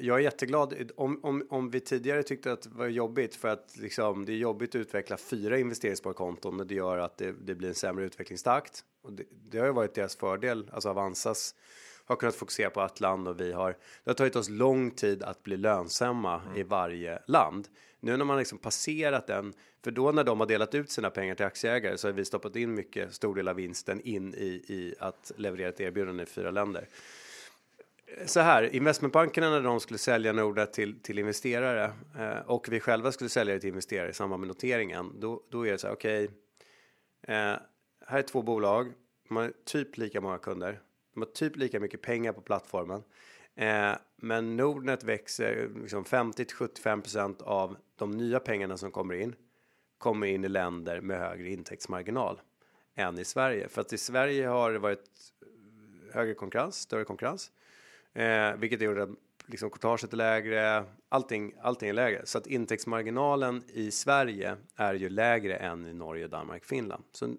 jag 0.00 0.16
är 0.16 0.18
jätteglad. 0.18 0.90
Om, 0.96 1.20
om, 1.22 1.46
om 1.50 1.70
vi 1.70 1.80
tidigare 1.80 2.22
tyckte 2.22 2.52
att 2.52 2.62
det 2.62 2.70
var 2.72 2.86
jobbigt 2.86 3.34
för 3.34 3.48
att 3.48 3.76
liksom, 3.76 4.24
det 4.24 4.32
är 4.32 4.36
jobbigt 4.36 4.70
att 4.70 4.80
utveckla 4.80 5.16
fyra 5.16 5.58
investeringssparkonton 5.58 6.60
och 6.60 6.66
det 6.66 6.74
gör 6.74 6.98
att 6.98 7.18
det, 7.18 7.32
det 7.32 7.54
blir 7.54 7.68
en 7.68 7.74
sämre 7.74 8.04
utvecklingstakt. 8.04 8.84
Och 9.02 9.12
det, 9.12 9.24
det 9.50 9.58
har 9.58 9.66
ju 9.66 9.72
varit 9.72 9.94
deras 9.94 10.16
fördel, 10.16 10.70
alltså 10.72 10.88
Avanzas 10.88 11.54
har 12.04 12.16
kunnat 12.16 12.34
fokusera 12.34 12.70
på 12.70 12.82
ett 12.82 13.00
land 13.00 13.28
och 13.28 13.40
vi 13.40 13.52
har. 13.52 13.70
Det 14.04 14.10
har 14.10 14.14
tagit 14.14 14.36
oss 14.36 14.48
lång 14.48 14.90
tid 14.90 15.22
att 15.22 15.42
bli 15.42 15.56
lönsamma 15.56 16.42
mm. 16.42 16.56
i 16.56 16.62
varje 16.62 17.22
land. 17.26 17.68
Nu 18.00 18.16
när 18.16 18.24
man 18.24 18.38
liksom 18.38 18.58
passerat 18.58 19.26
den, 19.26 19.52
för 19.84 19.90
då 19.90 20.12
när 20.12 20.24
de 20.24 20.40
har 20.40 20.46
delat 20.46 20.74
ut 20.74 20.90
sina 20.90 21.10
pengar 21.10 21.34
till 21.34 21.46
aktieägare 21.46 21.98
så 21.98 22.08
har 22.08 22.12
vi 22.12 22.24
stoppat 22.24 22.56
in 22.56 22.74
mycket 22.74 23.14
stor 23.14 23.34
del 23.34 23.48
av 23.48 23.56
vinsten 23.56 24.00
in 24.00 24.34
i, 24.34 24.64
i 24.68 24.94
att 24.98 25.32
leverera 25.36 25.68
ett 25.68 25.80
erbjudande 25.80 26.22
i 26.22 26.26
fyra 26.26 26.50
länder 26.50 26.88
så 28.26 28.40
här, 28.40 28.74
investmentbankerna 28.74 29.50
när 29.50 29.60
de 29.60 29.80
skulle 29.80 29.98
sälja 29.98 30.32
Nordnet 30.32 30.72
till, 30.72 31.02
till 31.02 31.18
investerare 31.18 31.92
eh, 32.18 32.38
och 32.46 32.66
vi 32.70 32.80
själva 32.80 33.12
skulle 33.12 33.30
sälja 33.30 33.54
det 33.54 33.60
till 33.60 33.68
investerare 33.68 34.10
i 34.10 34.12
samband 34.12 34.40
med 34.40 34.48
noteringen. 34.48 35.20
Då, 35.20 35.42
då 35.50 35.66
är 35.66 35.72
det 35.72 35.78
så 35.78 35.86
här, 35.86 35.94
okej. 35.94 36.24
Okay, 36.24 37.36
eh, 37.36 37.56
här 38.06 38.18
är 38.18 38.22
två 38.22 38.42
bolag. 38.42 38.92
De 39.28 39.36
har 39.36 39.52
typ 39.64 39.96
lika 39.96 40.20
många 40.20 40.38
kunder. 40.38 40.80
De 41.14 41.20
har 41.20 41.28
typ 41.28 41.56
lika 41.56 41.80
mycket 41.80 42.02
pengar 42.02 42.32
på 42.32 42.40
plattformen. 42.40 43.02
Eh, 43.54 43.92
men 44.16 44.56
Nordnet 44.56 45.04
växer 45.04 45.70
liksom 45.82 46.04
50 46.04 46.44
till 46.44 46.56
75% 46.56 47.42
av 47.42 47.76
de 47.96 48.10
nya 48.10 48.40
pengarna 48.40 48.76
som 48.76 48.90
kommer 48.90 49.14
in 49.14 49.34
kommer 50.00 50.26
in 50.26 50.44
i 50.44 50.48
länder 50.48 51.00
med 51.00 51.18
högre 51.18 51.50
intäktsmarginal 51.50 52.40
än 52.94 53.18
i 53.18 53.24
Sverige. 53.24 53.68
För 53.68 53.80
att 53.80 53.92
i 53.92 53.98
Sverige 53.98 54.46
har 54.46 54.72
det 54.72 54.78
varit 54.78 55.10
högre 56.12 56.34
konkurrens, 56.34 56.76
större 56.76 57.04
konkurrens. 57.04 57.52
Eh, 58.14 58.56
vilket 58.56 58.80
gjorde 58.80 59.02
att 59.02 59.10
liksom 59.46 59.70
courtaget 59.70 60.12
är 60.12 60.16
lägre, 60.16 60.84
allting, 61.08 61.54
allting 61.62 61.88
är 61.88 61.92
lägre. 61.92 62.26
Så 62.26 62.38
att 62.38 62.46
intäktsmarginalen 62.46 63.62
i 63.68 63.90
Sverige 63.90 64.56
är 64.76 64.94
ju 64.94 65.08
lägre 65.08 65.56
än 65.56 65.86
i 65.86 65.92
Norge, 65.92 66.28
Danmark, 66.28 66.64
Finland. 66.64 67.04
Så, 67.12 67.34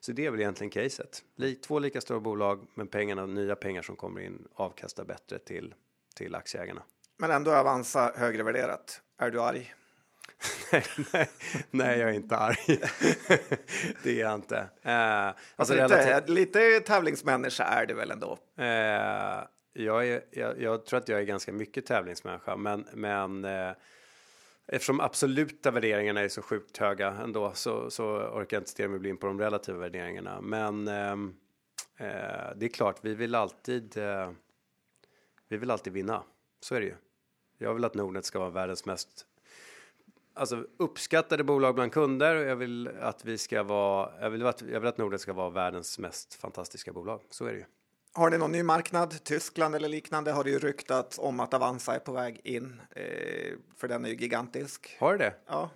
så 0.00 0.12
det 0.12 0.26
är 0.26 0.30
väl 0.30 0.40
egentligen 0.40 0.70
caset. 0.70 1.22
Två 1.66 1.78
lika 1.78 2.00
stora 2.00 2.20
bolag, 2.20 2.66
men 2.74 2.86
pengarna, 2.86 3.26
nya 3.26 3.56
pengar 3.56 3.82
som 3.82 3.96
kommer 3.96 4.20
in 4.20 4.48
avkastar 4.54 5.04
bättre 5.04 5.38
till, 5.38 5.74
till 6.14 6.34
aktieägarna. 6.34 6.82
Men 7.16 7.30
ändå 7.30 7.50
är 7.50 7.56
Avanza 7.56 8.12
högre 8.16 8.42
värderat. 8.42 9.00
Är 9.18 9.30
du 9.30 9.42
arg? 9.42 9.74
nej, 10.72 10.84
nej, 11.12 11.28
nej, 11.70 11.98
jag 11.98 12.10
är 12.10 12.14
inte 12.14 12.36
arg. 12.36 12.58
det 14.02 14.10
är 14.10 14.20
jag 14.20 14.34
inte. 14.34 14.68
Eh, 14.82 14.92
alltså, 14.92 15.34
alltså 15.56 15.74
lite, 15.74 16.10
relativt... 16.10 16.28
lite 16.28 16.80
tävlingsmänniska 16.80 17.64
är 17.64 17.86
det 17.86 17.94
väl 17.94 18.10
ändå? 18.10 18.38
Eh, 18.56 19.42
jag, 19.78 20.08
är, 20.08 20.24
jag, 20.30 20.60
jag, 20.60 20.86
tror 20.86 20.98
att 20.98 21.08
jag 21.08 21.20
är 21.20 21.24
ganska 21.24 21.52
mycket 21.52 21.86
tävlingsmänniska, 21.86 22.56
men, 22.56 22.86
men 22.92 23.44
eh, 23.44 23.72
eftersom 24.66 25.00
absoluta 25.00 25.70
värderingarna 25.70 26.20
är 26.20 26.28
så 26.28 26.42
sjukt 26.42 26.76
höga 26.76 27.08
ändå 27.08 27.52
så, 27.54 27.90
så 27.90 28.04
orkar 28.04 28.56
jag 28.56 28.60
inte 28.60 28.70
stirra 28.70 28.88
mig 28.88 28.98
blind 28.98 29.20
på 29.20 29.26
de 29.26 29.40
relativa 29.40 29.78
värderingarna. 29.78 30.40
Men 30.40 30.88
eh, 30.88 31.12
eh, 31.96 32.56
det 32.56 32.66
är 32.66 32.68
klart, 32.68 32.98
vi 33.02 33.14
vill 33.14 33.34
alltid. 33.34 33.96
Eh, 33.96 34.30
vi 35.48 35.56
vill 35.56 35.70
alltid 35.70 35.92
vinna. 35.92 36.22
Så 36.60 36.74
är 36.74 36.80
det 36.80 36.86
ju. 36.86 36.94
Jag 37.58 37.74
vill 37.74 37.84
att 37.84 37.94
Nordnet 37.94 38.24
ska 38.24 38.38
vara 38.38 38.50
världens 38.50 38.84
mest 38.86 39.26
alltså 40.38 40.66
uppskattade 40.76 41.44
bolag 41.44 41.74
bland 41.74 41.92
kunder 41.92 42.36
och 42.36 42.42
jag 42.42 42.56
vill 42.56 42.88
att 43.00 43.24
vi 43.24 43.38
ska 43.38 43.62
vara. 43.62 44.10
Jag 44.20 44.30
vill 44.30 44.46
att, 44.46 44.62
jag 44.62 44.80
vill 44.80 44.88
att 44.88 44.98
Nordnet 44.98 45.20
ska 45.20 45.32
vara 45.32 45.50
världens 45.50 45.98
mest 45.98 46.34
fantastiska 46.34 46.92
bolag. 46.92 47.20
Så 47.30 47.44
är 47.44 47.52
det 47.52 47.58
ju. 47.58 47.64
Har 48.12 48.30
ni 48.30 48.38
någon 48.38 48.52
ny 48.52 48.62
marknad, 48.62 49.24
Tyskland 49.24 49.74
eller 49.74 49.88
liknande, 49.88 50.32
har 50.32 50.44
det 50.44 50.50
ju 50.50 50.58
ryktats 50.58 51.18
om 51.18 51.40
att 51.40 51.54
Avanza 51.54 51.94
är 51.94 51.98
på 51.98 52.12
väg 52.12 52.40
in, 52.44 52.80
eh, 52.96 53.52
för 53.76 53.88
den 53.88 54.04
är 54.04 54.08
ju 54.08 54.14
gigantisk. 54.14 54.96
Har 55.00 55.16
det 55.16 55.34
Ja. 55.46 55.70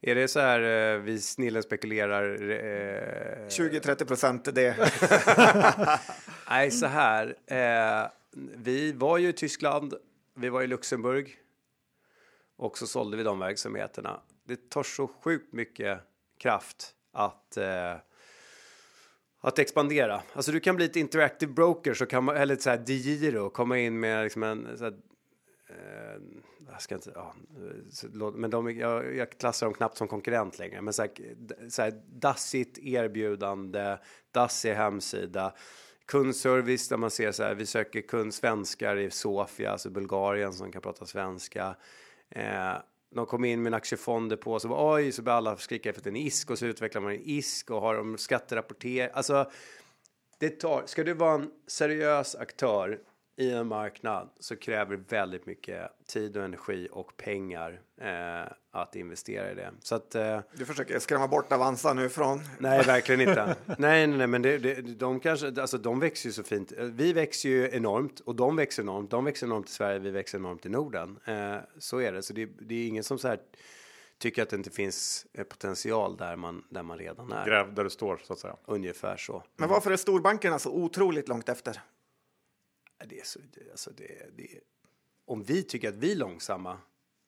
Är 0.00 0.14
det 0.14 0.28
så 0.28 0.40
här 0.40 0.60
eh, 0.94 1.00
vi 1.00 1.20
snillen 1.20 1.62
spekulerar? 1.62 2.50
Eh... 2.50 3.46
20-30 3.48 4.04
procent 4.04 4.54
det. 4.54 4.76
Nej, 6.50 6.70
så 6.70 6.86
här. 6.86 7.36
Eh, 7.46 8.10
vi 8.56 8.92
var 8.92 9.18
ju 9.18 9.28
i 9.28 9.32
Tyskland, 9.32 9.94
vi 10.34 10.48
var 10.48 10.62
i 10.62 10.66
Luxemburg 10.66 11.36
och 12.56 12.78
så 12.78 12.86
sålde 12.86 13.16
vi 13.16 13.22
de 13.22 13.38
verksamheterna. 13.38 14.20
Det 14.44 14.70
tar 14.70 14.82
så 14.82 15.06
sjukt 15.06 15.52
mycket 15.52 16.00
kraft 16.38 16.94
att 17.12 17.56
eh, 17.56 17.94
att 19.46 19.58
expandera. 19.58 20.22
Alltså 20.32 20.52
du 20.52 20.60
kan 20.60 20.76
bli 20.76 20.84
ett 20.84 20.96
interactive 20.96 21.52
broker 21.52 21.94
så 21.94 22.06
kan 22.06 22.24
man, 22.24 22.36
eller 22.36 22.56
så 22.56 22.70
här 22.70 22.78
DiGiro, 22.78 23.50
komma 23.50 23.78
in 23.78 24.00
med 24.00 24.24
liksom 24.24 24.42
en 24.42 24.78
så 24.78 24.84
här, 24.84 24.92
eh, 25.68 26.22
jag 26.70 26.82
ska 26.82 26.94
inte, 26.94 27.10
ja, 27.14 27.34
men 28.34 28.50
de, 28.50 28.78
jag, 28.78 29.16
jag 29.16 29.30
klassar 29.30 29.66
dem 29.66 29.74
knappt 29.74 29.96
som 29.96 30.08
konkurrent 30.08 30.58
längre, 30.58 30.82
men 30.82 30.92
så 30.92 31.02
här, 31.02 31.10
så 31.70 31.82
här 31.82 32.02
dassigt 32.06 32.78
erbjudande, 32.78 33.96
dassig 34.30 34.74
hemsida, 34.74 35.54
kundservice 36.06 36.88
där 36.88 36.96
man 36.96 37.10
ser 37.10 37.32
så 37.32 37.42
här, 37.42 37.54
vi 37.54 37.66
söker 37.66 38.00
kund 38.00 38.34
svenskar 38.34 38.96
i 38.96 39.10
Sofia, 39.10 39.72
alltså 39.72 39.90
Bulgarien 39.90 40.52
som 40.52 40.72
kan 40.72 40.82
prata 40.82 41.06
svenska. 41.06 41.76
Eh, 42.30 42.74
de 43.14 43.26
kom 43.26 43.44
in 43.44 43.62
med 43.62 43.70
en 43.70 43.74
aktiefonder 43.74 44.36
på 44.36 44.58
så 44.58 44.68
var 44.68 44.94
oj 44.94 45.12
så 45.12 45.22
började 45.22 45.38
alla 45.38 45.56
skrika 45.56 45.90
efter 45.90 46.10
en 46.10 46.16
ISK 46.16 46.50
och 46.50 46.58
så 46.58 46.66
utvecklar 46.66 47.00
man 47.00 47.12
en 47.12 47.20
ISK 47.24 47.70
och 47.70 47.80
har 47.80 47.94
de 47.94 48.18
skatterapporter. 48.18 49.10
Alltså, 49.12 49.50
det 50.38 50.50
tar, 50.50 50.82
ska 50.86 51.04
du 51.04 51.12
vara 51.12 51.34
en 51.34 51.50
seriös 51.66 52.34
aktör 52.34 52.98
i 53.36 53.50
en 53.50 53.66
marknad 53.66 54.28
så 54.40 54.56
kräver 54.56 54.96
väldigt 55.08 55.46
mycket 55.46 55.90
tid 56.06 56.36
och 56.36 56.44
energi 56.44 56.88
och 56.92 57.16
pengar 57.16 57.80
eh, 58.00 58.52
att 58.70 58.96
investera 58.96 59.52
i 59.52 59.54
det. 59.54 59.70
Så 59.82 59.94
att, 59.94 60.14
eh, 60.14 60.40
du 60.52 60.64
försöker 60.64 60.98
skrämma 60.98 61.28
bort 61.28 61.52
Avanza 61.52 61.94
nu 61.94 62.08
från? 62.08 62.40
Nej, 62.58 62.84
verkligen 62.84 63.20
inte. 63.20 63.56
nej, 63.78 64.06
nej, 64.06 64.18
nej, 64.18 64.26
men 64.26 64.42
det, 64.42 64.58
det, 64.58 64.74
de 64.80 65.20
kanske, 65.20 65.60
alltså 65.60 65.78
de 65.78 66.00
växer 66.00 66.28
ju 66.28 66.32
så 66.32 66.42
fint. 66.42 66.72
Vi 66.78 67.12
växer 67.12 67.48
ju 67.48 67.70
enormt 67.72 68.20
och 68.20 68.36
de 68.36 68.56
växer 68.56 68.82
enormt. 68.82 69.10
De 69.10 69.24
växer 69.24 69.46
enormt 69.46 69.68
i 69.68 69.72
Sverige, 69.72 69.98
vi 69.98 70.10
växer 70.10 70.38
enormt 70.38 70.66
i 70.66 70.68
Norden. 70.68 71.18
Eh, 71.24 71.56
så 71.78 71.98
är 72.00 72.12
det, 72.12 72.22
så 72.22 72.32
det, 72.32 72.46
det 72.46 72.74
är 72.74 72.88
ingen 72.88 73.04
som 73.04 73.18
så 73.18 73.28
här 73.28 73.38
tycker 74.18 74.42
att 74.42 74.50
det 74.50 74.56
inte 74.56 74.70
finns 74.70 75.26
eh, 75.32 75.44
potential 75.44 76.16
där 76.16 76.36
man, 76.36 76.64
där 76.68 76.82
man 76.82 76.98
redan 76.98 77.32
är. 77.32 77.46
Gräv 77.46 77.74
där 77.74 77.84
du 77.84 77.90
står 77.90 78.20
så 78.24 78.32
att 78.32 78.38
säga. 78.38 78.56
Ungefär 78.64 79.16
så. 79.16 79.42
Men 79.56 79.68
varför 79.68 79.90
är 79.90 79.96
storbankerna 79.96 80.58
så 80.58 80.70
otroligt 80.70 81.28
långt 81.28 81.48
efter? 81.48 81.80
Det 83.04 83.20
är 83.20 83.24
så, 83.24 83.40
alltså 83.70 83.90
det, 83.96 84.36
det, 84.36 84.60
om 85.24 85.42
vi 85.42 85.62
tycker 85.62 85.88
att 85.88 85.96
vi 85.96 86.12
är 86.12 86.16
långsamma, 86.16 86.78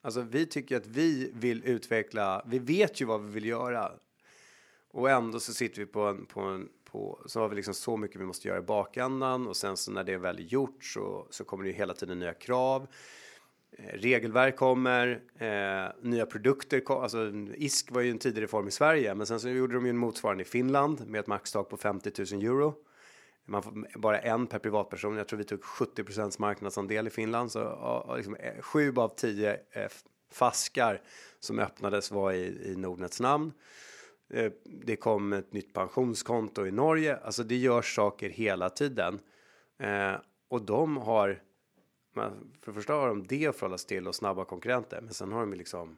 alltså 0.03 0.21
vi 0.21 0.47
tycker 0.47 0.77
att 0.77 0.87
vi 0.87 1.31
vill 1.35 1.65
utveckla, 1.65 2.45
vi 2.47 2.59
vet 2.59 3.01
ju 3.01 3.05
vad 3.05 3.25
vi 3.25 3.33
vill 3.33 3.45
göra. 3.45 3.93
Och 4.91 5.11
ändå 5.11 5.41
så 5.41 5.53
sitter 5.53 5.81
vi 5.81 5.87
på 5.87 6.01
en, 6.01 6.27
på 6.27 6.41
en, 6.41 6.69
på, 6.85 7.23
så 7.27 7.41
har 7.41 7.49
vi 7.49 7.57
liksom 7.57 7.75
så 7.75 7.97
mycket 7.97 8.21
vi 8.21 8.25
måste 8.25 8.49
göra 8.49 8.59
i 8.59 8.63
bakändan 8.63 9.47
och 9.47 9.57
sen 9.57 9.77
så 9.77 9.91
när 9.91 10.05
det 10.05 10.13
är 10.13 10.19
väl 10.19 10.53
gjort 10.53 10.85
så, 10.85 11.27
så 11.31 11.45
kommer 11.45 11.65
det 11.65 11.71
ju 11.71 11.77
hela 11.77 11.95
tiden 11.95 12.19
nya 12.19 12.35
krav. 12.35 12.87
Eh, 13.71 13.99
regelverk 13.99 14.57
kommer, 14.57 15.23
eh, 15.39 15.93
nya 16.03 16.27
produkter, 16.27 16.81
kom, 16.81 17.03
alltså 17.03 17.33
ISK 17.55 17.91
var 17.91 18.01
ju 18.01 18.11
en 18.11 18.19
tidig 18.19 18.43
reform 18.43 18.69
i 18.69 18.71
Sverige, 18.71 19.15
men 19.15 19.27
sen 19.27 19.41
så 19.41 19.49
gjorde 19.49 19.75
de 19.75 19.85
ju 19.85 19.91
en 19.91 19.99
motsvarande 19.99 20.43
i 20.43 20.47
Finland 20.47 21.09
med 21.09 21.19
ett 21.19 21.27
maxtak 21.27 21.69
på 21.69 21.77
50 21.77 22.35
000 22.35 22.43
euro. 22.43 22.75
Man 23.49 23.63
får 23.63 23.99
bara 23.99 24.19
en 24.19 24.47
per 24.47 24.59
privatperson. 24.59 25.17
Jag 25.17 25.29
tror 25.29 25.39
vi 25.39 25.45
tog 25.45 25.65
70 25.65 26.41
marknadsandel 26.41 27.07
i 27.07 27.11
Finland. 27.11 27.53
Så 27.53 28.15
liksom, 28.17 28.35
eh, 28.35 28.61
sju 28.61 28.95
av 28.97 29.09
tio 29.09 29.61
eh, 29.71 29.89
faskar 30.33 31.03
som 31.41 31.59
öppnades 31.59 32.11
var 32.11 32.33
i, 32.33 32.73
i 32.73 32.77
Nordnets 32.77 33.21
namn. 33.21 33.53
Eh, 34.31 34.53
det 34.65 34.97
kom 34.97 35.33
ett 35.33 35.53
nytt 35.53 35.73
pensionskonto 35.73 36.67
i 36.67 36.71
Norge. 36.71 37.17
Alltså 37.17 37.43
det 37.43 37.57
görs 37.57 37.95
saker 37.95 38.29
hela 38.29 38.71
tiden. 38.71 39.21
Eh, 39.79 40.15
och 40.49 40.63
de 40.63 40.97
har, 40.97 41.43
för 42.15 42.33
det 42.65 42.73
första 42.73 42.93
har 42.93 43.09
de 43.09 43.27
det 43.27 43.47
att 43.47 43.57
förhålla 43.57 43.79
sig 43.79 43.89
till 43.89 44.09
och 44.09 44.15
snabba 44.15 44.45
konkurrenter. 44.45 45.01
Men 45.01 45.15
sen 45.15 45.33
har 45.33 45.41
de 45.41 45.55
liksom 45.55 45.97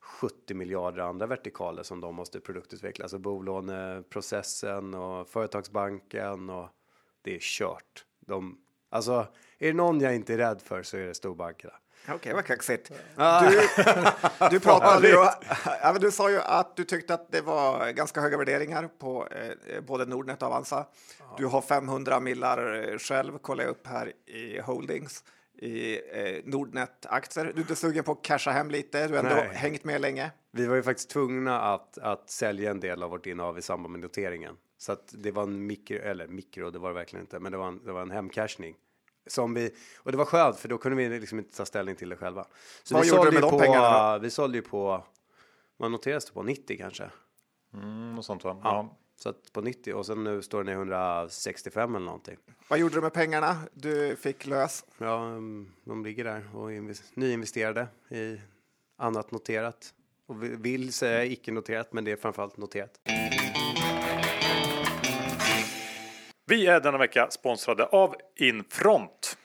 70 0.00 0.54
miljarder 0.54 0.98
andra 0.98 1.26
vertikaler 1.26 1.82
som 1.82 2.00
de 2.00 2.14
måste 2.14 2.40
produktutveckla, 2.40 3.04
alltså 3.04 3.18
bolåneprocessen 3.18 4.94
och 4.94 5.28
företagsbanken 5.28 6.50
och 6.50 6.68
det 7.22 7.34
är 7.34 7.38
kört. 7.40 8.04
De, 8.20 8.58
alltså, 8.90 9.26
är 9.58 9.66
det 9.66 9.72
någon 9.72 10.00
jag 10.00 10.14
inte 10.14 10.34
är 10.34 10.38
rädd 10.38 10.62
för 10.62 10.82
så 10.82 10.96
är 10.96 11.06
det 11.06 11.14
storbankerna. 11.14 11.72
Okej, 12.04 12.14
okay, 12.14 12.32
vad 12.32 12.44
kaxigt. 12.44 12.92
Du, 13.16 13.60
du 14.50 14.60
pratade 14.60 15.08
ju, 15.08 15.14
ja, 15.82 15.96
du 16.00 16.10
sa 16.10 16.30
ju 16.30 16.40
att 16.40 16.76
du 16.76 16.84
tyckte 16.84 17.14
att 17.14 17.32
det 17.32 17.40
var 17.40 17.90
ganska 17.90 18.20
höga 18.20 18.38
värderingar 18.38 18.88
på 18.98 19.26
eh, 19.26 19.80
både 19.80 20.06
Nordnet 20.06 20.42
och 20.42 20.48
Avanza. 20.48 20.86
Du 21.38 21.46
har 21.46 21.62
500 21.62 22.20
millar 22.20 22.98
själv, 22.98 23.38
kollar 23.38 23.64
jag 23.64 23.70
upp 23.70 23.86
här 23.86 24.12
i 24.26 24.60
Holdings 24.60 25.24
i 25.60 26.00
eh, 26.12 26.44
Nordnet-aktier. 26.44 27.44
Du 27.44 27.50
är 27.50 27.58
inte 27.58 27.76
sugen 27.76 28.04
på 28.04 28.12
att 28.12 28.22
casha 28.22 28.50
hem 28.50 28.70
lite? 28.70 29.08
Du 29.08 29.16
har 29.16 29.24
ändå 29.24 29.34
Nej. 29.34 29.48
hängt 29.52 29.84
med 29.84 30.00
länge. 30.00 30.30
Vi 30.50 30.66
var 30.66 30.76
ju 30.76 30.82
faktiskt 30.82 31.10
tvungna 31.10 31.60
att, 31.60 31.98
att 31.98 32.30
sälja 32.30 32.70
en 32.70 32.80
del 32.80 33.02
av 33.02 33.10
vårt 33.10 33.26
innehav 33.26 33.58
i 33.58 33.62
samband 33.62 33.92
med 33.92 34.00
noteringen. 34.00 34.56
Så 34.78 34.92
att 34.92 35.14
det 35.18 35.30
var 35.30 35.42
en 35.42 35.66
mikro, 35.66 35.96
eller 35.96 36.26
mikro, 36.26 36.70
det 36.70 36.78
var 36.78 36.88
det 36.88 36.94
verkligen 36.94 37.24
inte, 37.24 37.38
men 37.38 37.52
det 37.52 37.58
var 37.58 37.68
en, 37.68 37.84
det 37.84 37.92
var 37.92 38.02
en 38.02 38.10
hemcashning. 38.10 38.76
Som 39.26 39.54
vi, 39.54 39.74
och 39.98 40.12
det 40.12 40.18
var 40.18 40.24
skönt 40.24 40.56
för 40.56 40.68
då 40.68 40.78
kunde 40.78 40.96
vi 40.96 41.20
liksom 41.20 41.38
inte 41.38 41.56
ta 41.56 41.64
ställning 41.64 41.96
till 41.96 42.08
det 42.08 42.16
själva. 42.16 42.46
Så 42.82 42.94
Vad 42.94 43.02
vi 43.02 43.08
gjorde 43.08 43.30
du 43.30 43.32
med 43.32 43.42
de 43.42 43.50
på, 43.50 43.58
pengarna? 43.58 44.18
Vi 44.18 44.30
sålde 44.30 44.58
ju 44.58 44.62
på, 44.62 45.04
vad 45.76 45.90
noterades 45.90 46.24
det 46.24 46.32
på, 46.32 46.42
90 46.42 46.78
kanske? 46.78 47.10
Mm, 47.74 48.14
något 48.14 48.24
sånt 48.24 48.44
va? 48.44 48.60
Ja. 48.62 48.70
ja. 48.70 48.96
Så 49.22 49.28
att 49.28 49.52
på 49.52 49.60
90 49.60 49.94
och 49.94 50.06
sen 50.06 50.24
nu 50.24 50.42
står 50.42 50.64
den 50.64 50.72
i 50.74 50.76
165 50.76 51.94
eller 51.94 52.06
någonting. 52.06 52.36
Vad 52.68 52.78
gjorde 52.78 52.94
du 52.94 53.00
med 53.00 53.12
pengarna 53.12 53.56
du 53.72 54.16
fick 54.16 54.46
lös? 54.46 54.84
Ja, 54.98 55.26
mm, 55.26 55.72
de 55.84 56.04
ligger 56.04 56.24
där 56.24 56.56
och 56.56 56.70
nyinvesterade 57.14 57.86
i 58.10 58.40
annat 58.96 59.30
noterat. 59.30 59.94
Och 60.26 60.42
vill 60.42 60.92
säga 60.92 61.24
icke 61.24 61.52
noterat, 61.52 61.92
men 61.92 62.04
det 62.04 62.12
är 62.12 62.16
framförallt 62.16 62.56
noterat. 62.56 63.00
Vi 66.46 66.66
är 66.66 66.80
denna 66.80 66.98
vecka 66.98 67.30
sponsrade 67.30 67.86
av 67.86 68.14
Infront. 68.36 69.36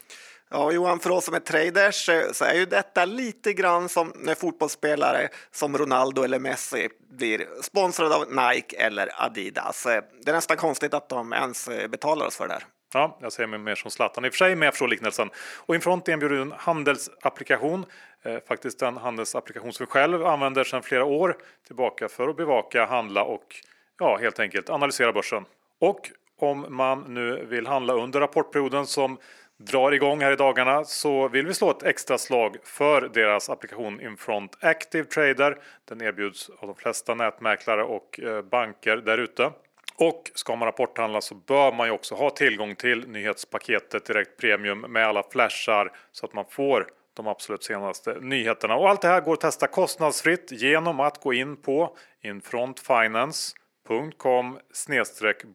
Ja, 0.50 0.72
Johan, 0.72 1.00
för 1.00 1.10
oss 1.10 1.26
som 1.26 1.34
är 1.34 1.40
traders 1.40 2.10
eh, 2.10 2.32
så 2.32 2.46
är 2.46 2.54
ju 2.54 2.66
detta 2.66 3.06
lite 3.06 3.54
grann 3.54 3.90
som 3.90 4.14
när 4.16 4.36
fotbollsspelare 4.36 5.30
som 5.52 5.78
Ronaldo 5.78 6.24
eller 6.24 6.40
Messi 6.40 6.90
blir 7.10 7.62
sponsrade 7.62 8.16
av 8.16 8.26
Nike 8.30 8.78
eller 8.78 9.10
Adidas. 9.26 9.86
Eh, 9.86 10.04
det 10.22 10.32
är 10.32 10.36
nästan 10.36 10.58
konstigt 10.58 10.94
att 10.94 11.10
de 11.10 11.34
ens 11.34 11.68
eh, 11.68 11.88
betalar 11.88 12.26
oss 12.26 12.38
för 12.38 12.48
det 12.48 12.54
här. 12.54 12.64
Ja, 12.94 13.18
jag 13.22 13.34
ser 13.34 13.48
mig 13.48 13.60
mer 13.60 13.76
som 13.76 13.92
Zlatan 13.92 14.26
i 14.26 14.30
och 14.30 14.34
för 14.34 14.38
sig, 14.38 14.56
men 14.56 14.66
jag 14.66 14.74
förstår 14.74 14.88
liknelsen. 14.88 15.30
Och 15.58 15.76
Infront 15.76 16.10
erbjuder 16.10 16.36
en 16.36 16.54
handelsapplikation, 16.58 17.86
eh, 18.24 18.38
faktiskt 18.48 18.82
en 18.82 18.98
handelsapplikation 18.98 19.74
som 19.74 19.86
vi 19.86 19.92
själv 19.92 20.26
använder 20.26 20.64
sedan 20.64 20.84
flera 20.84 21.06
år 21.06 21.38
tillbaka 21.68 22.10
för 22.10 22.28
att 22.28 22.38
bevaka, 22.38 22.86
handla 22.86 23.24
och 23.24 23.56
ja, 24.00 24.18
helt 24.22 24.40
enkelt 24.40 24.70
analysera 24.70 25.14
börsen. 25.14 25.46
Och 25.80 26.12
om 26.40 26.66
man 26.70 27.04
nu 27.08 27.46
vill 27.46 27.68
handla 27.68 27.94
under 27.94 28.20
rapportperioden 28.20 28.86
som 28.86 29.18
drar 29.58 29.92
igång 29.92 30.22
här 30.22 30.32
i 30.32 30.36
dagarna 30.36 30.84
så 30.84 31.28
vill 31.28 31.48
vi 31.48 31.54
slå 31.54 31.72
ett 31.72 31.84
extra 31.84 32.18
slag 32.18 32.58
för 32.64 33.02
deras 33.02 33.50
applikation 33.50 34.02
Infront 34.02 34.64
Active 34.64 35.04
Trader. 35.04 35.58
Den 35.86 36.02
erbjuds 36.02 36.50
av 36.60 36.68
de 36.68 36.76
flesta 36.76 37.16
nätmäklare 37.16 37.84
och 37.84 38.20
eh, 38.20 38.42
banker 38.42 38.98
där 38.98 39.18
ute. 39.18 39.52
Och 39.98 40.32
ska 40.36 40.56
man 40.56 40.66
rapporthandla 40.66 41.22
så 41.22 41.36
bör 41.36 41.72
man 41.72 41.88
ju 41.88 41.94
också 41.94 42.16
ha 42.16 42.30
tillgång 42.30 42.76
till 42.76 43.08
nyhetspaketet 43.08 44.06
Direkt 44.06 44.38
Premium 44.38 44.80
med 44.80 45.08
alla 45.08 45.24
flashar 45.24 45.92
så 46.12 46.26
att 46.26 46.34
man 46.34 46.46
får 46.50 46.88
de 47.14 47.28
absolut 47.28 47.64
senaste 47.64 48.18
nyheterna. 48.22 48.76
Och 48.76 48.90
allt 48.90 49.02
det 49.02 49.08
här 49.08 49.22
går 49.22 49.34
att 49.34 49.42
testa 49.42 49.68
kostnadsfritt 49.68 50.52
genom 50.52 51.00
att 51.00 51.22
gå 51.22 51.34
in 51.34 51.58
på 51.58 51.98
infrontfinance.com 52.22 54.60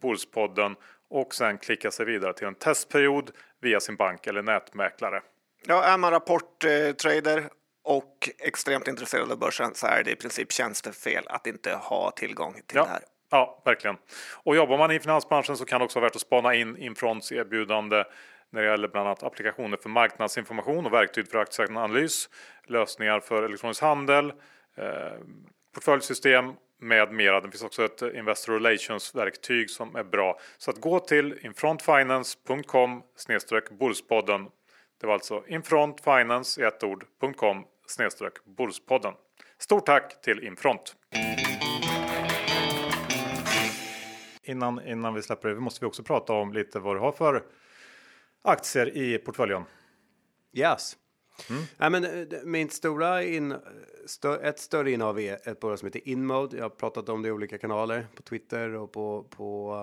bullspodden 0.01 0.76
och 1.11 1.35
sen 1.35 1.59
klicka 1.59 1.91
sig 1.91 2.07
vidare 2.07 2.33
till 2.33 2.47
en 2.47 2.55
testperiod 2.55 3.31
via 3.61 3.81
sin 3.81 3.97
bank 3.97 4.27
eller 4.27 4.43
nätmäklare. 4.43 5.23
Ja, 5.67 5.83
är 5.85 5.99
man 5.99 6.11
rapporttrader 6.11 7.49
och 7.85 8.31
extremt 8.39 8.89
intresserad 8.89 9.33
av 9.33 9.39
börsen 9.39 9.75
så 9.75 9.87
är 9.87 10.05
det 10.05 10.11
i 10.11 10.17
princip 10.17 10.53
tjänstefel 10.53 11.25
att 11.27 11.47
inte 11.47 11.73
ha 11.73 12.11
tillgång 12.11 12.53
till 12.53 12.77
ja. 12.77 12.83
det 12.83 12.89
här. 12.89 13.01
Ja, 13.31 13.63
verkligen. 13.65 13.97
Och 14.43 14.57
jobbar 14.57 14.79
man 14.79 14.91
i 14.91 15.01
finansbranschen 15.01 15.57
så 15.57 15.65
kan 15.65 15.79
det 15.79 15.85
också 15.85 15.99
vara 15.99 16.07
värt 16.09 16.17
att 16.17 16.23
spana 16.23 16.55
in 16.55 16.77
Infronts 16.77 17.33
erbjudande 17.33 18.05
när 18.51 18.63
det 18.63 18.69
gäller 18.69 18.89
bland 18.89 19.07
annat 19.07 19.23
applikationer 19.23 19.77
för 19.77 19.89
marknadsinformation 19.89 20.87
och 20.87 20.93
verktyg 20.93 21.31
för 21.31 21.39
aktieanalys, 21.39 22.29
lösningar 22.67 23.21
för 23.21 23.43
elektronisk 23.43 23.83
handel, 23.83 24.33
eh, 24.77 25.19
portföljsystem 25.75 26.55
med 26.81 27.12
mera. 27.12 27.41
Det 27.41 27.51
finns 27.51 27.62
också 27.62 27.85
ett 27.85 28.03
Investor 28.03 28.53
Relations 28.53 29.14
verktyg 29.14 29.70
som 29.70 29.97
är 29.97 30.05
bra. 30.05 30.39
Så 30.59 30.70
att 30.70 30.81
gå 30.81 31.01
till 31.01 31.39
infrontfinance.com 31.43 33.03
Borspodden. 33.70 34.49
Det 35.01 35.07
var 35.07 35.14
alltså 35.14 35.43
infrontfinance 35.49 36.62
i 36.62 36.64
ett 36.64 36.85
ord.com 36.85 37.64
Borspodden. 38.45 39.14
Stort 39.59 39.87
tack 39.87 40.22
till 40.22 40.45
Infront! 40.45 40.97
Innan, 44.43 44.87
innan 44.87 45.14
vi 45.14 45.22
släpper 45.22 45.49
över 45.49 45.61
måste 45.61 45.85
vi 45.85 45.89
också 45.89 46.03
prata 46.03 46.33
om 46.33 46.53
lite 46.53 46.78
vad 46.78 46.97
du 46.97 47.01
har 47.01 47.12
för 47.12 47.43
aktier 48.43 48.97
i 48.97 49.18
portföljen. 49.18 49.64
Yes. 50.53 50.97
Mm. 51.51 51.62
Nej, 51.76 51.91
men 51.91 52.05
eh, 52.05 52.38
min 52.45 52.70
stora 52.70 53.22
in, 53.22 53.55
stö, 54.07 54.36
ett 54.36 54.59
större 54.59 54.91
innehav 54.91 55.20
är 55.20 55.49
ett 55.49 55.61
bolag 55.61 55.78
som 55.78 55.86
heter 55.86 56.09
Inmode. 56.09 56.57
Jag 56.57 56.64
har 56.64 56.70
pratat 56.70 57.09
om 57.09 57.22
det 57.22 57.28
i 57.28 57.32
olika 57.32 57.59
kanaler 57.59 58.07
på 58.14 58.22
Twitter 58.22 58.74
och 58.74 58.93
på, 58.93 59.26
på 59.30 59.74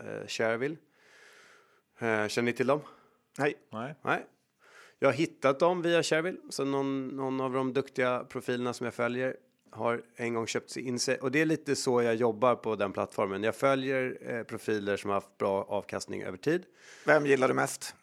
uh, 0.00 0.26
Shareville. 0.26 0.76
Uh, 2.02 2.28
känner 2.28 2.42
ni 2.42 2.52
till 2.52 2.66
dem? 2.66 2.80
Nej. 3.38 3.54
Nej. 3.72 3.94
Nej. 4.02 4.26
Jag 4.98 5.08
har 5.08 5.14
hittat 5.14 5.58
dem 5.58 5.82
via 5.82 6.02
Shareville, 6.02 6.38
så 6.50 6.64
någon, 6.64 7.08
någon 7.08 7.40
av 7.40 7.52
de 7.52 7.72
duktiga 7.72 8.24
profilerna 8.28 8.72
som 8.72 8.84
jag 8.84 8.94
följer 8.94 9.36
har 9.72 10.02
en 10.16 10.34
gång 10.34 10.46
köpt 10.46 10.76
in 10.76 10.98
sig 10.98 11.18
och 11.18 11.30
det 11.30 11.40
är 11.40 11.46
lite 11.46 11.76
så 11.76 12.02
jag 12.02 12.14
jobbar 12.14 12.54
på 12.54 12.76
den 12.76 12.92
plattformen. 12.92 13.42
Jag 13.42 13.56
följer 13.56 14.18
eh, 14.20 14.42
profiler 14.42 14.96
som 14.96 15.10
har 15.10 15.14
haft 15.14 15.38
bra 15.38 15.64
avkastning 15.68 16.22
över 16.22 16.38
tid. 16.38 16.64
Vem 17.06 17.26
gillar 17.26 17.48
du 17.48 17.54
mest? 17.54 17.94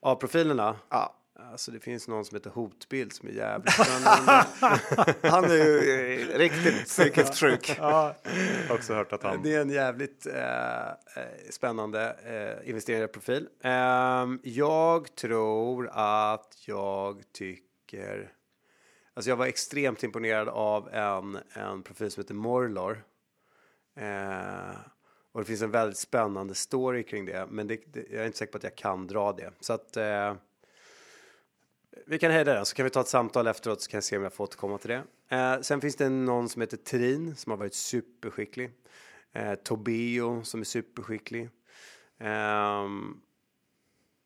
Av 0.00 0.14
profilerna? 0.14 0.76
Ja. 0.88 1.21
Alltså 1.52 1.70
det 1.70 1.80
finns 1.80 2.08
någon 2.08 2.24
som 2.24 2.36
heter 2.36 2.50
Hotbild 2.50 3.12
som 3.12 3.28
är 3.28 3.32
jävligt. 3.32 3.74
Han 5.22 5.44
är 5.44 5.54
ju 5.54 6.22
eh, 6.32 6.38
riktigt 6.38 6.84
psykiskt 6.84 7.38
sjuk. 7.38 7.76
Ja, 7.78 8.16
också 8.70 8.94
hört 8.94 9.12
att 9.12 9.22
han... 9.22 9.42
Det 9.42 9.54
är 9.54 9.60
en 9.60 9.70
jävligt 9.70 10.26
eh, 10.26 10.86
eh 10.86 10.94
spännande 11.50 12.16
eh, 12.24 12.68
investerarprofil. 12.68 13.48
Eh, 13.64 14.26
jag 14.42 15.14
tror 15.14 15.90
att 15.92 16.54
jag 16.66 17.22
tycker 17.32 18.32
Alltså 19.14 19.30
jag 19.30 19.36
var 19.36 19.46
extremt 19.46 20.02
imponerad 20.02 20.48
av 20.48 20.88
en, 20.92 21.38
en 21.52 21.82
profil 21.82 22.10
som 22.10 22.20
heter 22.20 22.34
Morlor. 22.34 23.04
Eh, 23.96 24.76
och 25.32 25.40
det 25.40 25.46
finns 25.46 25.62
en 25.62 25.70
väldigt 25.70 25.98
spännande 25.98 26.54
story 26.54 27.02
kring 27.02 27.26
det, 27.26 27.46
men 27.50 27.66
det, 27.66 27.80
det, 27.86 28.06
jag 28.10 28.22
är 28.22 28.26
inte 28.26 28.38
säker 28.38 28.52
på 28.52 28.58
att 28.58 28.64
jag 28.64 28.76
kan 28.76 29.06
dra 29.06 29.32
det. 29.32 29.50
Så 29.60 29.72
att 29.72 29.96
eh, 29.96 30.34
vi 32.06 32.18
kan 32.18 32.30
hejda 32.30 32.54
det, 32.54 32.64
så 32.64 32.74
kan 32.74 32.84
vi 32.84 32.90
ta 32.90 33.00
ett 33.00 33.08
samtal 33.08 33.46
efteråt 33.46 33.80
så 33.80 33.90
kan 33.90 33.96
jag 33.96 34.04
se 34.04 34.16
om 34.16 34.22
jag 34.22 34.32
får 34.32 34.44
återkomma 34.44 34.78
till 34.78 34.90
det. 34.90 35.02
Eh, 35.28 35.60
sen 35.60 35.80
finns 35.80 35.96
det 35.96 36.08
någon 36.08 36.48
som 36.48 36.60
heter 36.60 36.76
Trin 36.76 37.36
som 37.36 37.50
har 37.50 37.56
varit 37.56 37.74
superskicklig. 37.74 38.70
Eh, 39.32 39.54
Tobio 39.54 40.42
som 40.42 40.60
är 40.60 40.64
superskicklig. 40.64 41.48
Eh, 42.18 42.88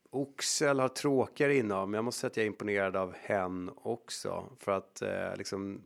Oxel 0.09 0.79
har 0.79 0.89
tråkigare 0.89 1.55
innehav, 1.55 1.89
men 1.89 1.97
jag 1.97 2.05
måste 2.05 2.19
säga 2.19 2.27
att 2.27 2.37
jag 2.37 2.43
är 2.43 2.47
imponerad 2.47 2.95
av 2.95 3.13
hen 3.21 3.71
också. 3.75 4.49
För 4.59 4.71
att 4.71 5.01
eh, 5.01 5.35
liksom, 5.37 5.81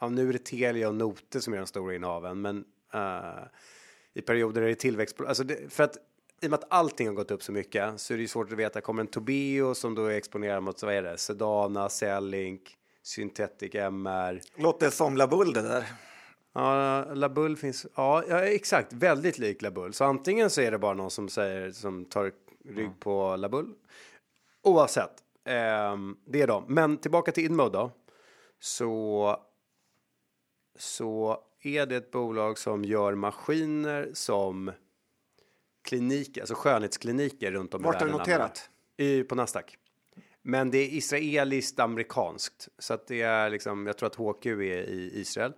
ja, 0.00 0.08
nu 0.08 0.28
är 0.28 0.32
det 0.32 0.44
Telia 0.44 0.88
och 0.88 0.94
Note 0.94 1.40
som 1.40 1.54
är 1.54 1.58
de 1.58 1.66
stora 1.66 1.94
innehaven, 1.94 2.40
men 2.40 2.64
eh, 2.94 3.44
i 4.14 4.22
perioder 4.22 4.62
är 4.62 4.68
det 4.68 4.74
tillväxt. 4.74 5.20
Alltså 5.20 5.44
det, 5.44 5.72
för 5.72 5.84
att 5.84 5.96
i 6.46 6.48
och 6.48 6.50
med 6.50 6.58
att 6.58 6.66
allting 6.72 7.06
har 7.06 7.14
gått 7.14 7.30
upp 7.30 7.42
så 7.42 7.52
mycket 7.52 8.00
så 8.00 8.12
är 8.12 8.16
det 8.16 8.22
ju 8.22 8.28
svårt 8.28 8.52
att 8.52 8.58
veta. 8.58 8.80
Kommer 8.80 9.00
en 9.00 9.06
Tobio 9.06 9.74
som 9.74 9.94
då 9.94 10.04
är 10.04 10.10
exponerad 10.10 10.62
mot, 10.62 10.82
vad 10.82 10.94
är 10.94 11.02
det, 11.02 11.18
Sedana, 11.18 11.88
Cellink, 11.88 12.76
Synthetic 13.02 13.74
MR. 13.74 14.40
Låter 14.56 14.90
som 14.90 15.16
Labull 15.16 15.52
det 15.52 15.62
där. 15.62 15.84
Ja, 16.52 17.04
Labull 17.14 17.56
finns, 17.56 17.86
ja, 17.94 18.24
ja 18.28 18.40
exakt, 18.40 18.92
väldigt 18.92 19.38
lik 19.38 19.62
Labull. 19.62 19.92
Så 19.92 20.04
antingen 20.04 20.50
så 20.50 20.60
är 20.60 20.70
det 20.70 20.78
bara 20.78 20.94
någon 20.94 21.10
som 21.10 21.28
säger, 21.28 21.72
som 21.72 22.04
tar 22.04 22.32
rygg 22.64 22.78
mm. 22.78 22.98
på 23.00 23.36
Labull. 23.36 23.74
Oavsett, 24.62 25.12
eh, 25.44 25.96
det 26.26 26.42
är 26.42 26.46
de. 26.46 26.64
Men 26.68 26.96
tillbaka 26.96 27.32
till 27.32 27.44
Inmode 27.44 27.78
då. 27.78 27.90
Så, 28.60 29.36
så 30.78 31.38
är 31.62 31.86
det 31.86 31.96
ett 31.96 32.10
bolag 32.10 32.58
som 32.58 32.84
gör 32.84 33.14
maskiner 33.14 34.10
som 34.12 34.72
kliniker, 35.86 36.40
alltså 36.40 36.54
skönhetskliniker 36.54 37.52
runt 37.52 37.74
om 37.74 37.80
i 37.80 37.84
världen. 37.84 37.92
Vart 37.92 38.00
har 38.00 38.06
du 38.06 38.18
noterat? 38.18 38.70
I, 38.96 39.22
på 39.22 39.34
Nasdaq. 39.34 39.78
Men 40.42 40.70
det 40.70 40.78
är 40.78 40.88
israeliskt 40.88 41.80
amerikanskt 41.80 42.68
så 42.78 42.94
att 42.94 43.06
det 43.06 43.22
är 43.22 43.50
liksom. 43.50 43.86
Jag 43.86 43.98
tror 43.98 44.06
att 44.06 44.14
HQ 44.14 44.46
är 44.46 44.60
i 44.62 45.10
Israel. 45.14 45.52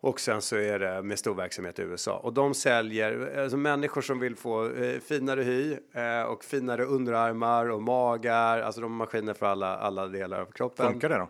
Och 0.00 0.20
sen 0.20 0.42
så 0.42 0.56
är 0.56 0.78
det 0.78 1.02
med 1.02 1.18
stor 1.18 1.34
verksamhet 1.34 1.78
i 1.78 1.82
USA 1.82 2.18
och 2.18 2.32
de 2.32 2.54
säljer 2.54 3.38
alltså 3.42 3.56
människor 3.56 4.00
som 4.00 4.18
vill 4.18 4.36
få 4.36 4.70
eh, 4.70 5.00
finare 5.00 5.42
hy 5.42 5.76
eh, 5.92 6.22
och 6.22 6.44
finare 6.44 6.84
underarmar 6.84 7.70
och 7.70 7.82
magar. 7.82 8.60
Alltså 8.60 8.80
de 8.80 8.90
har 8.90 8.98
maskiner 8.98 9.34
för 9.34 9.46
alla, 9.46 9.76
alla 9.76 10.06
delar 10.06 10.40
av 10.40 10.46
kroppen. 10.46 10.92
Funkar 10.92 11.08
det 11.08 11.18
då? 11.18 11.28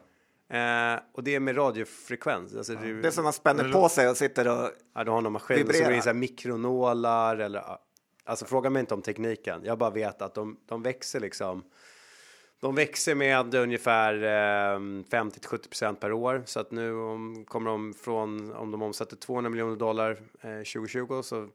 Eh, 0.49 1.01
och 1.13 1.25
det 1.25 1.35
är 1.35 1.41
med 1.41 1.57
radiofrekvens. 1.57 2.55
Alltså 2.55 2.75
det, 2.75 3.01
Det 3.03 3.09
är 3.09 3.13
som 3.13 3.25
man 3.25 3.33
spänner 3.33 3.73
på 3.73 3.89
sig 3.89 4.09
och 4.09 4.17
sitter 4.17 4.49
och... 4.49 4.71
Ja, 4.95 5.05
du 5.05 5.11
har 5.11 5.21
någon 5.21 5.33
maskin 5.33 5.59
som 5.59 5.67
Vibrerar. 5.67 5.91
in 5.93 6.03
så 6.03 6.09
här 6.09 6.15
mikronålar 6.15 7.37
eller 7.37 7.63
alltså 8.25 8.45
fråga 8.45 8.71
mig 8.71 8.81
inte 8.81 8.95
om 8.95 9.03
tekniken. 9.03 9.61
Jag 9.65 9.79
bara 9.79 9.91
vet 9.91 10.23
att 10.23 10.35
de, 10.35 10.57
de 10.67 10.83
växer 10.83 11.21
liksom. 11.21 11.65
De 12.61 12.75
växer 12.75 13.15
med 13.15 13.55
ungefär 13.55 14.15
eh, 14.75 15.03
50 15.11 15.41
till 15.41 15.49
70 15.49 15.69
procent 15.69 16.01
per 16.01 16.13
år 16.13 16.43
så 16.47 16.61
att 16.61 16.71
nu 16.71 16.95
om, 16.95 17.45
kommer 17.45 17.71
de 17.71 17.95
från 17.95 18.53
om 18.53 18.71
de 18.71 18.83
omsätter 18.83 19.17
200 19.17 19.51
miljoner 19.51 19.77
dollar 19.77 20.11
eh, 20.41 20.57
2020 20.57 21.23
så 21.23 21.49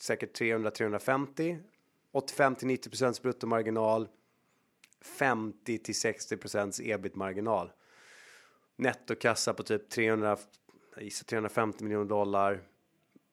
säkert 0.00 0.32
300 0.32 0.70
350 0.70 1.58
85 2.12 2.54
till 2.54 2.66
90 2.66 2.90
procents 2.90 3.22
bruttomarginal 3.22 4.08
50 5.18 5.78
till 5.78 5.94
60 5.94 6.36
procents 6.36 6.80
ebit-marginal 6.80 7.70
nettokassa 8.76 9.54
på 9.54 9.62
typ 9.62 9.88
300 9.88 10.36
gissar 11.00 11.24
350 11.24 11.84
miljoner 11.84 12.04
dollar 12.04 12.60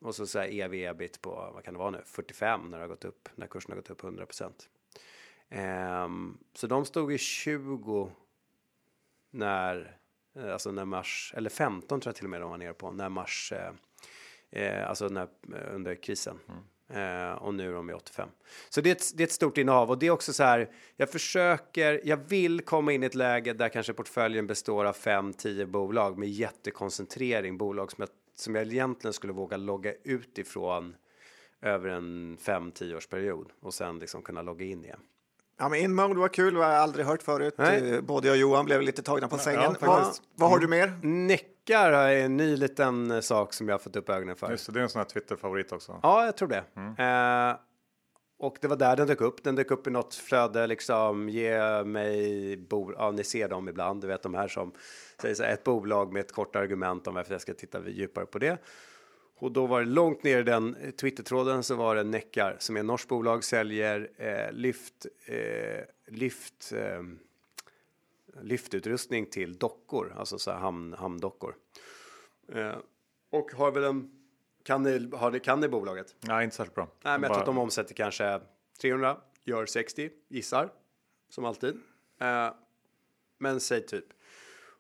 och 0.02 0.16
så 0.16 0.28
så 0.28 0.40
här 0.40 0.48
ev 0.48 0.74
ebit 0.74 1.22
på 1.22 1.52
vad 1.54 1.64
kan 1.64 1.74
det 1.74 1.78
vara 1.78 1.92
nu 1.92 2.02
45 2.06 2.70
när 2.70 2.78
det 2.78 2.84
har 2.84 2.88
gått 2.88 3.06
upp 3.06 3.30
när 3.36 3.48
kursen 3.48 3.72
har 3.72 3.76
gått 3.76 3.90
upp 3.90 4.04
100 4.04 4.26
procent. 4.26 4.70
Um, 6.06 6.38
så 6.54 6.68
de 6.68 6.86
stod 6.86 7.14
i 7.14 7.18
20 7.18 8.12
när 9.32 9.98
eh, 10.36 10.54
alltså 10.54 10.72
när 10.72 10.86
mars 10.86 11.34
eller 11.38 11.50
15 11.50 12.02
tror 12.02 12.10
jag 12.10 12.16
till 12.16 12.26
och 12.26 12.30
med 12.30 12.42
de 12.42 12.50
var 12.50 12.58
nere 12.58 12.74
på 12.74 12.92
när 12.92 13.10
mars 13.10 13.54
eh, 13.56 13.74
eh, 14.50 14.90
alltså 14.90 15.08
när, 15.08 15.28
eh, 15.54 15.76
under 15.76 15.96
krisen. 15.96 16.40
Mm 16.50 16.64
och 17.42 17.54
nu 17.54 17.70
är 17.70 17.74
de 17.74 17.90
i 17.90 17.94
85. 17.94 18.30
Så 18.70 18.82
det 18.82 18.90
är, 18.90 18.96
ett, 18.96 19.18
det 19.18 19.24
är 19.24 19.28
ett 19.28 19.32
stort 19.34 19.58
innehav 19.58 19.90
och 19.90 19.98
det 19.98 20.08
är 20.08 20.12
också 20.12 20.34
så 20.34 20.44
här. 20.44 20.70
Jag 20.96 21.10
försöker, 21.10 22.02
jag 22.04 22.18
vill 22.18 22.62
komma 22.62 22.92
in 22.92 23.04
i 23.04 23.06
ett 23.06 23.16
läge 23.16 23.54
där 23.54 23.70
kanske 23.70 23.94
portföljen 23.94 24.48
består 24.48 24.86
av 24.86 24.96
5-10 24.96 25.66
bolag 25.66 26.18
med 26.18 26.30
jättekoncentrering, 26.30 27.58
bolag 27.58 27.92
som 27.92 28.02
jag, 28.02 28.10
som 28.36 28.56
jag 28.56 28.68
egentligen 28.68 29.14
skulle 29.14 29.34
våga 29.34 29.58
logga 29.58 29.94
ut 30.04 30.38
ifrån 30.38 30.96
över 31.62 31.90
en 31.90 32.38
5-10 32.38 32.96
års 32.98 33.08
period 33.08 33.52
och 33.62 33.74
sen 33.74 34.00
liksom 34.00 34.22
kunna 34.22 34.42
logga 34.42 34.66
in 34.66 34.86
igen. 34.86 35.00
Ja, 35.60 35.70
men 35.70 35.80
InMode 35.80 36.20
var 36.20 36.28
kul, 36.28 36.56
vad 36.58 36.66
jag 36.66 36.74
aldrig 36.76 37.06
hört 37.06 37.24
förut. 37.24 37.54
Nej. 37.58 37.94
Eh, 37.94 38.02
Både 38.02 38.28
jag 38.28 38.34
och 38.34 38.40
Johan 38.40 38.66
blev 38.66 38.82
lite 38.82 39.02
tagna 39.04 39.28
på 39.28 39.38
sängen. 39.38 39.62
ja, 39.62 39.76
vad, 39.80 40.16
vad 40.36 40.50
har 40.50 40.60
du 40.60 40.68
mer? 40.68 41.00
Neckar 41.68 41.92
är 41.92 42.26
en 42.26 42.38
ny 42.38 42.56
liten 42.56 43.12
eh, 43.12 43.20
sak 43.20 43.54
som 43.54 43.68
jag 43.68 43.74
har 43.74 43.80
fått 43.80 43.96
upp 43.96 44.10
ögonen 44.10 44.36
för. 44.36 44.52
Just 44.52 44.66
det, 44.66 44.72
det 44.72 44.80
är 44.80 44.84
en 44.84 44.90
sån 44.90 45.00
här 45.00 45.06
Twitter-favorit 45.06 45.72
också. 45.72 46.00
Ja, 46.04 46.26
jag 46.26 46.38
tror 46.38 46.48
det. 46.48 46.64
Eh, 47.04 47.58
och 48.40 48.58
det 48.62 48.68
var 48.68 48.76
där 48.76 48.96
den 48.96 49.08
dök 49.08 49.22
upp. 49.22 49.44
Den 49.44 49.56
dök 49.56 49.72
upp 49.72 49.88
i 49.88 49.90
något 49.90 50.16
flöde 50.16 50.68
liksom. 50.68 51.30
Ge 51.30 51.84
mig 51.84 52.58
bo 52.58 52.94
Ja, 52.98 53.12
ni 53.12 53.24
ser 53.24 53.50
dem 53.50 53.70
ibland. 53.70 54.02
Du 54.02 54.08
vet 54.08 54.24
de 54.24 54.34
här 54.34 54.48
som 54.48 54.74
säger 55.22 55.36
så 55.36 55.44
här, 55.44 55.54
ett 55.54 55.64
bolag 55.64 56.14
med 56.14 56.20
ett 56.20 56.32
kort 56.32 56.56
argument 56.56 57.08
om 57.08 57.16
varför 57.16 57.34
jag 57.34 57.42
ska 57.42 57.54
titta 57.54 57.90
djupare 57.90 58.26
på 58.26 58.40
det. 58.40 58.58
Och 59.40 59.52
då 59.52 59.66
var 59.66 59.80
det 59.80 59.90
långt 59.90 60.24
ner 60.24 60.40
i 60.40 60.44
den 60.44 60.76
eh, 60.76 60.92
Twitter-tråden 60.92 61.64
så 61.64 61.76
var 61.76 61.96
det 61.96 62.04
Neckar 62.04 62.56
som 62.60 62.76
är 62.76 62.80
ett 62.80 62.86
norskt 62.86 63.10
bolag 63.10 63.44
säljer 63.44 64.10
eh, 64.18 64.52
lyft, 64.52 65.06
eh, 65.26 65.84
lyft, 66.08 66.74
eh, 66.76 67.02
lyftutrustning 68.42 69.26
till 69.26 69.58
dockor, 69.58 70.14
alltså 70.18 70.40
så 70.40 70.52
här 70.52 70.60
hamn, 70.60 70.94
hamndockor. 70.94 71.56
Eh, 72.48 72.76
och 73.30 73.52
har 73.52 73.72
väl 73.72 73.84
en, 73.84 74.12
kan 74.64 74.84
ni, 74.84 75.10
har 75.14 75.32
ni, 75.32 75.40
kan 75.40 75.60
ni 75.60 75.68
bolaget? 75.68 76.16
Nej, 76.20 76.44
inte 76.44 76.56
särskilt 76.56 76.76
bra. 76.76 76.88
Nej, 77.04 77.20
men 77.20 77.22
jag 77.22 77.32
tror 77.32 77.40
att 77.40 77.46
de 77.46 77.56
Bara- 77.56 77.64
omsätter 77.64 77.94
kanske 77.94 78.42
300, 78.82 79.18
gör 79.44 79.66
60, 79.66 80.10
gissar, 80.28 80.72
som 81.30 81.46
alltid. 81.46 81.76
Eh, 82.20 82.50
men 83.38 83.60
säg 83.60 83.86
typ. 83.86 84.06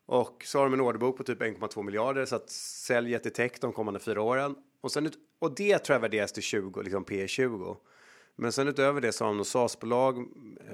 Och 0.06 0.44
så 0.46 0.58
har 0.60 0.66
de 0.66 0.74
en 0.74 0.82
orderbok 0.82 1.18
på 1.18 1.24
typ 1.24 1.42
1,2 1.42 1.84
miljarder 1.84 2.26
så 2.26 2.36
att 2.36 2.50
sälj 2.50 3.20
till 3.20 3.34
tech 3.34 3.52
de 3.62 3.74
kommande 3.74 4.00
fyra 4.00 4.22
åren. 4.22 4.56
Och, 4.82 4.92
sen, 4.92 5.12
och 5.40 5.56
det 5.56 5.80
tror 5.80 5.96
jag 5.96 6.00
värderas 6.02 6.32
till 6.32 6.44
20, 6.44 6.82
liksom 6.82 7.04
P 7.04 7.28
20. 7.28 7.78
Men 8.36 8.52
sen 8.52 8.68
utöver 8.68 9.02
det 9.02 9.12
så 9.12 9.24
har 9.24 9.30
de 9.30 9.38
något 9.38 9.48
SaaS-bolag, 9.48 10.28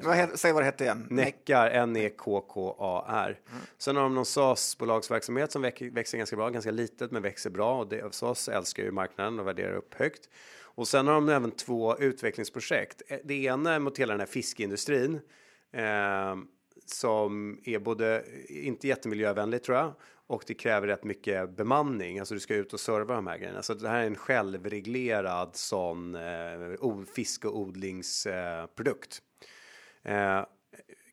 Vad 0.03 0.15
he- 0.17 0.35
säg 0.35 0.53
vad 0.53 0.61
det 0.61 0.65
hette 0.65 0.83
igen. 0.83 1.07
Neckar, 1.09 1.67
E 1.67 1.73
N-E-K-K-A-R. 1.73 3.39
Sen 3.77 3.95
har 3.95 4.03
de 4.03 4.15
någon 4.15 4.25
SaaS-bolagsverksamhet 4.25 5.51
som 5.51 5.61
väx- 5.61 5.81
växer 5.93 6.17
ganska 6.17 6.35
bra, 6.35 6.49
ganska 6.49 6.71
litet 6.71 7.11
men 7.11 7.21
växer 7.21 7.49
bra. 7.49 7.79
Och 7.79 7.87
det, 7.89 8.13
SaaS 8.15 8.49
älskar 8.49 8.83
ju 8.83 8.91
marknaden 8.91 9.39
och 9.39 9.47
värderar 9.47 9.73
upp 9.75 9.93
högt. 9.93 10.29
Och 10.61 10.87
sen 10.87 11.07
har 11.07 11.13
de 11.13 11.29
även 11.29 11.51
två 11.51 11.97
utvecklingsprojekt. 11.97 13.01
Eh, 13.07 13.17
Det 13.23 13.43
ena 13.43 13.73
är 13.73 13.79
mot 13.79 13.97
hela 13.99 14.13
den 14.13 14.19
här 14.19 14.27
fiskindustrin. 14.27 15.19
Eh, 15.73 16.35
som 16.85 17.59
är 17.63 17.79
både 17.79 18.23
inte 18.49 18.87
jättemiljövänligt 18.87 19.63
tror 19.65 19.77
jag. 19.77 19.93
Och 20.29 20.43
det 20.47 20.53
kräver 20.53 20.87
rätt 20.87 21.03
mycket 21.03 21.49
bemanning. 21.49 22.19
Alltså 22.19 22.33
du 22.33 22.39
ska 22.39 22.55
ut 22.55 22.73
och 22.73 22.79
serva 22.79 23.15
de 23.15 23.27
här 23.27 23.37
grejerna. 23.37 23.61
Så 23.61 23.73
det 23.73 23.89
här 23.89 24.01
är 24.01 24.07
en 24.07 24.15
självreglerad 24.15 25.55
sån 25.55 26.15
eh, 26.15 27.03
fisk 27.15 27.45
och 27.45 27.57
odlingsprodukt. 27.57 29.21
Eh, 30.03 30.45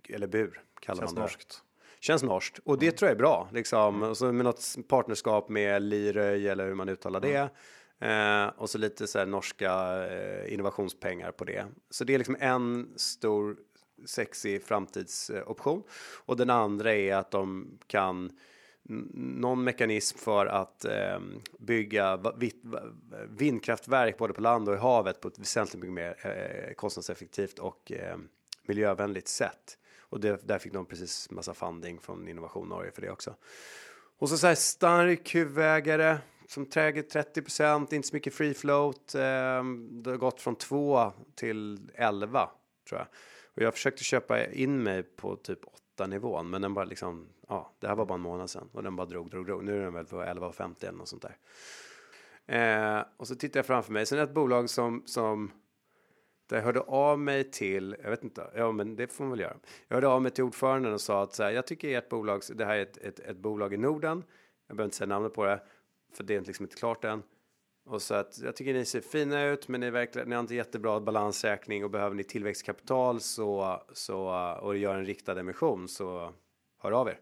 eller 0.09 0.27
bur 0.27 0.62
kallar 0.81 1.01
Känns 1.01 1.12
man 1.12 1.14
det. 1.14 1.21
norskt. 1.21 1.62
Känns 2.01 2.23
norskt. 2.23 2.59
Och 2.59 2.79
det 2.79 2.93
tror 2.93 3.09
jag 3.09 3.14
är 3.14 3.19
bra. 3.19 3.49
Liksom. 3.53 4.03
Och 4.03 4.17
så 4.17 4.33
med 4.33 4.45
något 4.45 4.77
partnerskap 4.89 5.49
med 5.49 5.83
Liröj 5.83 6.49
eller 6.49 6.67
hur 6.67 6.75
man 6.75 6.89
uttalar 6.89 7.21
det. 7.21 7.51
Eh, 8.09 8.47
och 8.57 8.71
så 8.71 8.79
lite 8.79 9.07
så 9.07 9.19
här 9.19 9.27
norska 9.27 10.05
eh, 10.07 10.53
innovationspengar 10.53 11.33
på 11.33 11.45
det. 11.45 11.67
Så 11.91 12.05
det 12.05 12.14
är 12.14 12.19
liksom 12.19 12.37
en 12.41 12.93
stor 12.97 13.57
sexig 14.07 14.64
framtidsoption. 14.64 15.83
Och 16.27 16.37
den 16.37 16.51
andra 16.51 16.95
är 16.95 17.14
att 17.14 17.31
de 17.31 17.79
kan 17.87 18.31
någon 19.14 19.64
mekanism 19.64 20.18
för 20.18 20.47
att 20.47 20.84
eh, 20.84 21.20
bygga 21.59 22.20
vindkraftverk 23.28 24.18
både 24.18 24.32
på 24.32 24.41
land 24.41 24.68
och 24.68 24.74
i 24.74 24.78
havet 24.78 25.20
på 25.20 25.28
ett 25.28 25.39
väsentligt 25.39 25.80
mycket 25.80 25.95
mer 25.95 26.16
eh, 26.22 26.74
kostnadseffektivt 26.74 27.59
och 27.59 27.93
eh, 27.93 28.16
miljövänligt 28.66 29.28
sätt. 29.28 29.78
Och 30.01 30.20
det, 30.20 30.49
där 30.49 30.59
fick 30.59 30.72
de 30.72 30.87
precis 30.87 31.30
massa 31.30 31.55
funding 31.55 32.01
från 32.01 32.28
Innovation 32.28 32.68
Norge 32.68 32.91
för 32.91 33.03
det 33.03 33.11
också. 33.11 33.34
Och 34.18 34.28
så 34.28 34.39
så 34.39 34.47
här 34.47 34.55
stark 34.55 35.34
huvudägare 35.34 36.18
som 36.49 36.66
träger 36.66 37.03
30 37.03 37.95
inte 37.95 38.09
så 38.09 38.16
mycket 38.16 38.34
free 38.34 38.55
float. 38.55 39.14
Eh, 39.14 39.20
det 39.91 40.11
har 40.11 40.16
gått 40.16 40.41
från 40.41 40.57
2 40.57 41.12
till 41.34 41.91
11 41.95 42.51
tror 42.89 43.01
jag. 43.01 43.09
Och 43.57 43.62
jag 43.62 43.74
försökte 43.74 44.05
köpa 44.05 44.47
in 44.47 44.82
mig 44.82 45.03
på 45.03 45.37
typ 45.37 45.59
8 45.95 46.07
nivån, 46.07 46.51
men 46.51 46.62
den 46.62 46.74
bara 46.74 46.84
liksom, 46.84 47.28
ja, 47.49 47.73
det 47.79 47.87
här 47.87 47.95
var 47.95 48.07
bara 48.07 48.15
en 48.15 48.21
månad 48.21 48.51
sedan 48.51 48.69
och 48.73 48.83
den 48.83 48.97
bara 48.97 49.07
drog, 49.07 49.31
drog, 49.31 49.47
drog. 49.47 49.65
Nu 49.65 49.79
är 49.79 49.85
den 49.85 49.95
väl 49.95 50.07
på 50.07 50.23
11,50 50.23 50.85
eller 50.85 50.99
något 50.99 51.09
sånt 51.09 51.23
där. 51.23 51.37
Eh, 52.47 53.05
och 53.17 53.29
så 53.29 53.35
tittar 53.35 53.59
jag 53.59 53.67
framför 53.67 53.93
mig. 53.93 54.07
Sen 54.07 54.19
är 54.19 54.23
det 54.23 54.29
ett 54.29 54.35
bolag 54.35 54.71
som, 54.71 55.03
som 55.07 55.51
där 56.47 56.57
jag 56.57 56.65
hörde 56.65 56.81
av 56.81 57.19
mig 57.19 57.51
till, 57.51 57.97
jag 58.03 58.11
vet 58.11 58.25
inte, 58.25 58.51
ja 58.55 58.73
men 58.73 58.97
det 58.97 59.13
får 59.13 59.25
man 59.25 59.31
väl 59.31 59.41
göra. 59.41 59.57
Jag 59.89 59.97
hörde 59.97 60.09
av 60.09 60.23
mig 60.23 60.31
till 60.31 60.45
ordföranden 60.45 60.93
och 60.93 61.01
sa 61.01 61.23
att 61.23 61.35
så 61.35 61.43
här, 61.43 61.51
jag 61.51 61.67
tycker 61.67 61.99
ert 61.99 62.09
bolag, 62.09 62.43
det 62.55 62.65
här 62.65 62.77
är 62.77 62.83
ett, 62.83 62.97
ett, 62.97 63.21
ett 63.21 63.37
bolag 63.37 63.75
i 63.75 63.77
Norden. 63.77 64.25
Jag 64.67 64.77
behöver 64.77 64.85
inte 64.85 64.97
säga 64.97 65.09
namnet 65.09 65.35
på 65.35 65.45
det, 65.45 65.63
för 66.13 66.25
det 66.25 66.35
är 66.35 66.41
liksom 66.41 66.65
inte 66.65 66.77
klart 66.77 67.05
än. 67.05 67.23
Och 67.87 68.03
så 68.03 68.15
att 68.15 68.39
jag 68.39 68.57
tycker 68.57 68.75
ni 68.75 68.85
ser 68.85 69.01
fina 69.01 69.45
ut, 69.45 69.69
men 69.69 69.81
ni, 69.81 69.87
är 69.87 69.91
verkligen, 69.91 70.29
ni 70.29 70.35
har 70.35 70.41
inte 70.41 70.55
jättebra 70.55 71.01
balansräkning 71.01 71.85
och 71.85 71.91
behöver 71.91 72.17
ni 72.17 72.25
tillväxtkapital 72.25 73.21
så, 73.21 73.83
så, 73.93 74.29
och 74.63 74.77
gör 74.77 74.95
en 74.95 75.07
riktad 75.07 75.41
emission 75.41 75.89
så 75.89 76.33
hör 76.79 76.93
av 76.93 77.09
er. 77.09 77.20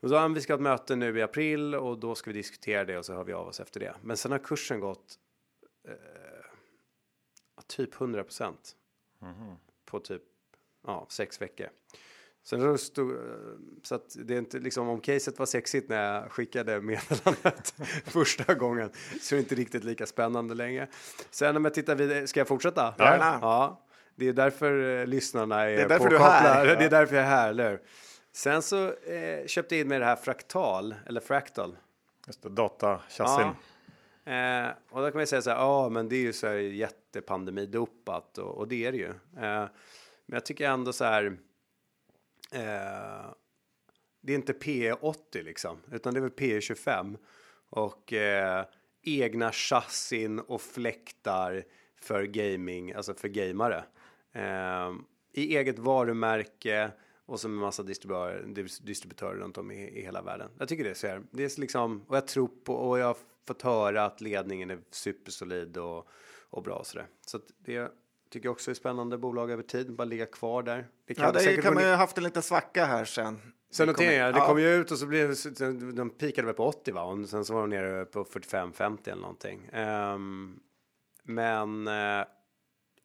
Och 0.00 0.08
så 0.08 0.28
vi 0.28 0.40
ska 0.40 0.52
ha 0.52 0.56
ett 0.56 0.62
möte 0.62 0.96
nu 0.96 1.18
i 1.18 1.22
april 1.22 1.74
och 1.74 1.98
då 1.98 2.14
ska 2.14 2.30
vi 2.30 2.36
diskutera 2.36 2.84
det 2.84 2.98
och 2.98 3.04
så 3.04 3.14
hör 3.14 3.24
vi 3.24 3.32
av 3.32 3.48
oss 3.48 3.60
efter 3.60 3.80
det. 3.80 3.94
Men 4.02 4.16
sen 4.16 4.32
har 4.32 4.38
kursen 4.38 4.80
gått 4.80 5.18
ja, 7.56 7.62
typ 7.66 7.94
100 8.00 8.24
procent 8.24 8.76
på 9.84 10.00
typ 10.00 10.22
ja, 10.86 11.06
sex 11.10 11.42
veckor. 11.42 11.68
Sen 12.44 12.60
så, 12.60 12.78
stod, 12.78 13.10
eh, 13.10 13.18
så 13.82 13.94
att 13.94 14.16
det 14.24 14.34
är 14.34 14.38
inte 14.38 14.58
liksom 14.58 14.88
om 14.88 15.00
caset 15.00 15.38
var 15.38 15.46
sexigt 15.46 15.88
när 15.88 16.14
jag 16.14 16.32
skickade 16.32 16.80
meddelandet 16.80 17.74
första 18.04 18.54
gången 18.54 18.90
så 19.20 19.34
är 19.34 19.36
det 19.36 19.42
inte 19.42 19.54
riktigt 19.54 19.84
lika 19.84 20.06
spännande 20.06 20.54
längre. 20.54 20.88
Sen 21.30 21.56
om 21.56 21.64
jag 21.64 21.74
tittar 21.74 21.94
vidare, 21.94 22.26
ska 22.26 22.40
jag 22.40 22.48
fortsätta? 22.48 22.94
Gärna. 22.98 23.38
Ja, 23.42 23.86
det 24.14 24.28
är 24.28 24.32
därför 24.32 25.00
eh, 25.00 25.06
lyssnarna 25.06 25.60
är, 25.62 25.76
Det 25.76 25.82
är 25.82 25.88
därför 25.88 26.08
du 26.08 26.16
är 26.16 26.20
här. 26.20 26.40
påkopplade. 26.40 26.76
Det 26.78 26.84
är 26.84 26.90
därför 26.90 27.16
jag 27.16 27.24
är 27.24 27.28
här, 27.28 27.50
eller? 27.50 27.80
Sen 28.36 28.62
så 28.62 28.92
eh, 28.92 29.46
köpte 29.46 29.74
jag 29.74 29.80
in 29.80 29.88
mig 29.88 29.98
det 29.98 30.04
här 30.04 30.16
Fraktal, 30.16 30.94
eller 31.06 31.20
Fractal. 31.20 31.76
Just 32.26 32.42
det, 32.42 32.48
datachassin. 32.48 33.50
Ja. 34.24 34.32
Eh, 34.32 34.70
och 34.90 35.02
då 35.02 35.10
kan 35.10 35.18
man 35.18 35.26
säga 35.26 35.42
så 35.42 35.50
här, 35.50 35.56
ja 35.56 35.88
men 35.88 36.08
det 36.08 36.16
är 36.16 36.20
ju 36.20 36.32
så 36.32 36.46
här 36.46 36.54
jättepandemidopat 36.54 38.38
och, 38.38 38.58
och 38.58 38.68
det 38.68 38.84
är 38.84 38.92
det 38.92 38.98
ju. 38.98 39.08
Eh, 39.08 39.68
men 40.26 40.36
jag 40.36 40.46
tycker 40.46 40.68
ändå 40.68 40.92
så 40.92 41.04
här, 41.04 41.36
Eh, 42.50 43.30
det 44.20 44.32
är 44.32 44.36
inte 44.36 44.52
P80 44.52 45.42
liksom, 45.42 45.78
utan 45.92 46.14
det 46.14 46.20
är 46.20 46.22
väl 46.22 46.30
P25 46.30 47.16
och 47.70 48.12
eh, 48.12 48.64
egna 49.02 49.52
chassin 49.52 50.38
och 50.38 50.62
fläktar 50.62 51.64
för 52.00 52.22
gaming, 52.22 52.92
alltså 52.92 53.14
för 53.14 53.28
gamare. 53.28 53.84
Eh, 54.32 54.92
I 55.32 55.56
eget 55.56 55.78
varumärke 55.78 56.90
och 57.26 57.40
så 57.40 57.48
med 57.48 57.58
massa 57.60 57.82
distributörer, 57.82 58.42
dis- 58.42 58.82
distributörer 58.82 59.34
runt 59.36 59.58
om 59.58 59.70
i, 59.70 59.88
i 59.98 60.02
hela 60.02 60.22
världen. 60.22 60.50
Jag 60.58 60.68
tycker 60.68 60.84
det 60.84 60.94
ser, 60.94 61.22
det 61.30 61.44
är 61.44 61.60
liksom, 61.60 62.04
och 62.08 62.16
jag 62.16 62.26
tror 62.26 62.48
på, 62.64 62.74
och 62.74 62.98
jag 62.98 63.06
har 63.06 63.16
fått 63.46 63.62
höra 63.62 64.04
att 64.04 64.20
ledningen 64.20 64.70
är 64.70 64.78
supersolid 64.90 65.76
och, 65.76 66.08
och 66.50 66.62
bra 66.62 66.74
och 66.74 66.86
sådär. 66.86 67.06
Så 67.26 67.36
att 67.36 67.42
det 67.58 67.90
tycker 68.30 68.46
jag 68.46 68.52
också 68.52 68.70
är 68.70 68.74
spännande 68.74 69.18
bolag 69.18 69.50
över 69.50 69.62
tid, 69.62 69.92
bara 69.92 70.04
ligga 70.04 70.26
kvar 70.26 70.62
där. 70.62 70.88
Det 71.06 71.18
Ja, 71.18 71.32
det 71.32 71.40
säkert 71.40 71.64
kan 71.64 71.74
man 71.74 71.82
ju 71.82 71.88
ner- 71.88 71.96
haft 71.96 72.18
en 72.18 72.24
liten 72.24 72.42
svacka 72.42 72.84
här 72.84 73.04
sen. 73.04 73.38
Sen 73.70 73.86
Det 73.86 73.92
noterar 73.92 74.12
jag, 74.26 74.34
det 74.34 74.40
kom 74.40 74.60
ju 74.60 74.68
ut 74.74 74.90
och 74.90 74.98
så 74.98 75.06
blev 75.06 75.34
de 75.94 76.10
pikade 76.10 76.46
väl 76.46 76.54
på 76.54 76.64
80 76.66 76.92
va? 76.92 77.02
Och 77.02 77.28
sen 77.28 77.44
så 77.44 77.54
var 77.54 77.60
de 77.60 77.70
nere 77.70 78.04
på 78.04 78.24
45-50 78.24 78.98
eller 79.08 79.22
någonting. 79.22 79.68
Ehm, 79.72 80.60
men 81.22 81.86
eh, 81.88 82.24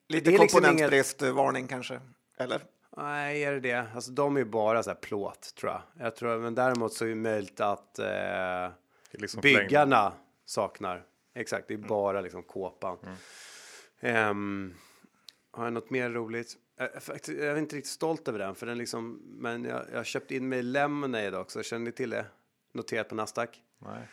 Lite 0.08 0.30
är 0.30 0.38
liksom 0.38 0.60
komponentbristvarning 0.60 1.66
kanske, 1.66 2.00
eller? 2.38 2.62
Nej, 2.96 3.44
är 3.44 3.52
det 3.52 3.60
det? 3.60 3.86
Alltså 3.94 4.10
de 4.10 4.36
är 4.36 4.40
ju 4.40 4.46
bara 4.46 4.82
så 4.82 4.90
här 4.90 4.94
plåt 4.94 5.54
tror 5.54 5.72
jag. 5.72 5.82
Jag 5.98 6.16
tror, 6.16 6.38
men 6.38 6.54
däremot 6.54 6.92
så 6.92 7.04
är 7.04 7.08
det 7.08 7.14
möjligt 7.14 7.60
att 7.60 7.98
eh, 7.98 8.70
liksom 9.10 9.40
byggarna 9.40 10.12
saknar. 10.44 11.04
Exakt, 11.34 11.68
det 11.68 11.74
är 11.74 11.78
bara 11.78 12.20
liksom 12.20 12.42
kåpan. 12.42 12.98
Ehm, 14.00 14.74
har 15.50 15.64
jag 15.64 15.72
något 15.72 15.90
mer 15.90 16.10
roligt? 16.10 16.56
Jag, 16.76 17.02
faktiskt, 17.02 17.38
jag 17.38 17.46
är 17.46 17.56
inte 17.56 17.76
riktigt 17.76 17.92
stolt 17.92 18.28
över 18.28 18.38
den, 18.38 18.54
för 18.54 18.66
den 18.66 18.78
liksom, 18.78 19.22
men 19.24 19.64
jag, 19.64 19.84
jag 19.90 19.96
har 19.96 20.04
köpt 20.04 20.30
in 20.30 20.48
mig 20.48 20.58
i 20.58 20.62
Lemonade 20.62 21.38
också, 21.38 21.62
känner 21.62 21.84
ni 21.84 21.92
till 21.92 22.10
det? 22.10 22.26
Noterat 22.72 23.08
på 23.08 23.14
Nasdaq. 23.14 23.62
Nej. 23.78 24.08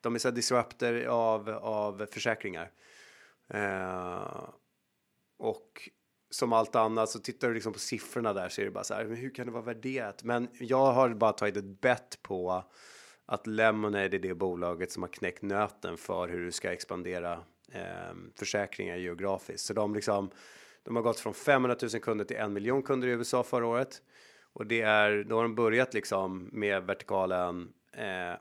De 0.00 0.14
är 0.14 0.18
så 0.18 0.28
här 0.28 0.34
disrupter 0.34 1.04
av, 1.04 1.48
av 1.50 2.06
försäkringar. 2.06 2.70
Eh, 3.48 4.48
och 5.38 5.90
som 6.34 6.52
allt 6.52 6.76
annat 6.76 7.10
så 7.10 7.18
tittar 7.18 7.48
du 7.48 7.54
liksom 7.54 7.72
på 7.72 7.78
siffrorna 7.78 8.32
där 8.32 8.48
så 8.48 8.60
är 8.60 8.64
det 8.64 8.70
bara 8.70 8.84
så 8.84 8.94
här, 8.94 9.04
men 9.04 9.16
hur 9.16 9.30
kan 9.30 9.46
det 9.46 9.52
vara 9.52 9.62
värderat? 9.62 10.24
Men 10.24 10.48
jag 10.58 10.92
har 10.92 11.08
bara 11.08 11.32
tagit 11.32 11.56
ett 11.56 11.80
bett 11.80 12.18
på 12.22 12.64
att 13.26 13.46
Lemonade 13.46 14.04
är 14.04 14.18
det 14.18 14.34
bolaget 14.34 14.92
som 14.92 15.02
har 15.02 15.08
knäckt 15.08 15.42
nöten 15.42 15.96
för 15.96 16.28
hur 16.28 16.44
du 16.44 16.52
ska 16.52 16.72
expandera 16.72 17.32
eh, 17.72 18.14
försäkringar 18.38 18.96
geografiskt. 18.96 19.64
Så 19.64 19.72
de 19.72 19.94
liksom, 19.94 20.30
de 20.82 20.96
har 20.96 21.02
gått 21.02 21.20
från 21.20 21.34
500 21.34 21.76
000 21.82 21.90
kunder 21.90 22.24
till 22.24 22.36
en 22.36 22.52
miljon 22.52 22.82
kunder 22.82 23.08
i 23.08 23.10
USA 23.10 23.42
förra 23.42 23.66
året. 23.66 24.02
Och 24.52 24.66
det 24.66 24.80
är, 24.80 25.24
då 25.24 25.36
har 25.36 25.42
de 25.42 25.54
börjat 25.54 25.94
liksom 25.94 26.48
med 26.52 26.82
vertikalen 26.82 27.72
eh, 27.92 28.38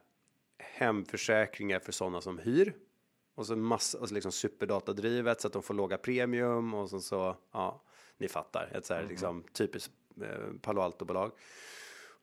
hemförsäkringar 0.58 1.80
för 1.80 1.92
sådana 1.92 2.22
som 2.22 2.40
hyr. 2.40 2.74
Och 3.42 3.48
så 3.48 3.56
massa, 3.56 4.00
och 4.00 4.08
så 4.10 4.14
liksom 4.14 4.32
superdatadrivet 4.32 5.42
så 5.42 5.48
att 5.48 5.54
de 5.54 5.64
får 5.64 5.74
låga 5.74 5.98
premium 5.98 6.74
och 6.74 6.90
så, 6.90 7.00
så 7.00 7.36
ja, 7.52 7.82
ni 8.18 8.28
fattar. 8.28 8.70
Ett 8.74 8.86
så 8.86 8.94
här 8.94 9.04
liksom 9.04 9.44
typiskt 9.54 9.94
eh, 10.22 10.54
Palo 10.62 10.82
Alto-bolag. 10.82 11.32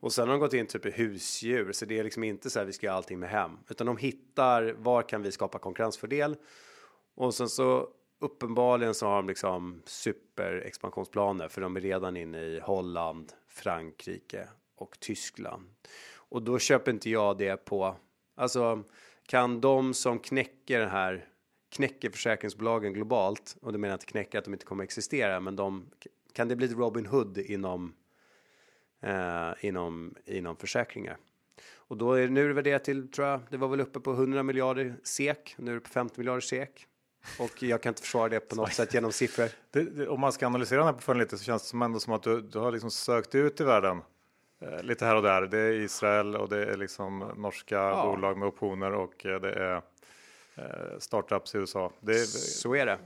Och 0.00 0.12
sen 0.12 0.28
har 0.28 0.34
de 0.34 0.40
gått 0.40 0.52
in 0.52 0.66
typ 0.66 0.86
i 0.86 0.90
husdjur, 0.90 1.72
så 1.72 1.84
det 1.84 1.98
är 1.98 2.04
liksom 2.04 2.24
inte 2.24 2.50
så 2.50 2.58
här 2.58 2.66
vi 2.66 2.72
ska 2.72 2.86
göra 2.86 2.96
allting 2.96 3.18
med 3.18 3.30
hem, 3.30 3.58
utan 3.68 3.86
de 3.86 3.96
hittar 3.96 4.72
var 4.78 5.02
kan 5.02 5.22
vi 5.22 5.32
skapa 5.32 5.58
konkurrensfördel? 5.58 6.36
Och 7.14 7.34
sen 7.34 7.48
så 7.48 7.88
uppenbarligen 8.18 8.94
så 8.94 9.06
har 9.06 9.16
de 9.16 9.28
liksom 9.28 9.82
superexpansionsplaner 9.86 11.48
för 11.48 11.60
de 11.60 11.76
är 11.76 11.80
redan 11.80 12.16
inne 12.16 12.40
i 12.40 12.60
Holland, 12.60 13.32
Frankrike 13.48 14.48
och 14.76 15.00
Tyskland. 15.00 15.68
Och 16.14 16.42
då 16.42 16.58
köper 16.58 16.92
inte 16.92 17.10
jag 17.10 17.38
det 17.38 17.64
på, 17.64 17.96
alltså 18.34 18.84
kan 19.28 19.60
de 19.60 19.94
som 19.94 20.18
knäcker 20.18 20.80
den 20.80 20.90
här, 20.90 21.28
knäcker 21.70 22.10
försäkringsbolagen 22.10 22.92
globalt, 22.92 23.56
och 23.60 23.72
det 23.72 23.78
menar 23.78 23.94
inte 23.94 24.06
knäcka 24.06 24.38
att 24.38 24.44
de 24.44 24.52
inte 24.52 24.66
kommer 24.66 24.84
existera, 24.84 25.40
men 25.40 25.56
de, 25.56 25.90
kan 26.32 26.48
det 26.48 26.56
bli 26.56 26.66
Robin 26.66 27.06
Hood 27.06 27.38
inom 27.38 27.94
eh, 29.00 29.50
inom, 29.60 30.14
inom 30.24 30.56
försäkringar. 30.56 31.16
Och 31.74 31.96
då 31.96 32.12
är 32.12 32.28
nu 32.28 32.44
är 32.44 32.48
det 32.48 32.54
värderat 32.54 32.84
till, 32.84 33.10
tror 33.10 33.26
jag, 33.28 33.40
det 33.50 33.56
var 33.56 33.68
väl 33.68 33.80
uppe 33.80 34.00
på 34.00 34.12
100 34.12 34.42
miljarder 34.42 34.96
SEK, 35.02 35.54
nu 35.58 35.70
är 35.70 35.74
det 35.74 35.80
på 35.80 35.88
50 35.88 36.18
miljarder 36.18 36.40
SEK. 36.40 36.86
Och 37.38 37.62
jag 37.62 37.82
kan 37.82 37.90
inte 37.90 38.02
försvara 38.02 38.28
det 38.28 38.40
på 38.40 38.56
något 38.56 38.72
sätt 38.72 38.94
genom 38.94 39.12
siffror. 39.12 39.48
Det, 39.70 39.82
det, 39.82 40.08
om 40.08 40.20
man 40.20 40.32
ska 40.32 40.46
analysera 40.46 40.78
den 40.78 40.86
här 40.86 40.92
portföljen 40.92 41.22
lite 41.22 41.38
så 41.38 41.44
känns 41.44 41.62
det 41.62 41.68
som 41.68 41.82
ändå 41.82 42.00
som 42.00 42.12
att 42.12 42.22
du, 42.22 42.40
du 42.40 42.58
har 42.58 42.72
liksom 42.72 42.90
sökt 42.90 43.34
ut 43.34 43.60
i 43.60 43.64
världen. 43.64 44.00
Eh, 44.60 44.82
lite 44.82 45.04
här 45.04 45.16
och 45.16 45.22
där. 45.22 45.42
Det 45.42 45.58
är 45.58 45.72
Israel 45.72 46.36
och 46.36 46.48
det 46.48 46.64
är 46.64 46.76
liksom 46.76 47.32
norska 47.36 48.02
bolag 48.04 48.38
med 48.38 48.48
optioner 48.48 48.92
och 48.92 49.26
eh, 49.26 49.40
det 49.40 49.52
är 49.52 49.76
eh, 50.56 50.98
startups 50.98 51.54
i 51.54 51.58
USA. 51.58 51.92
Det 52.00 52.12
är, 52.12 52.24
Så 52.24 52.74
är 52.74 52.86
det. 52.86 52.98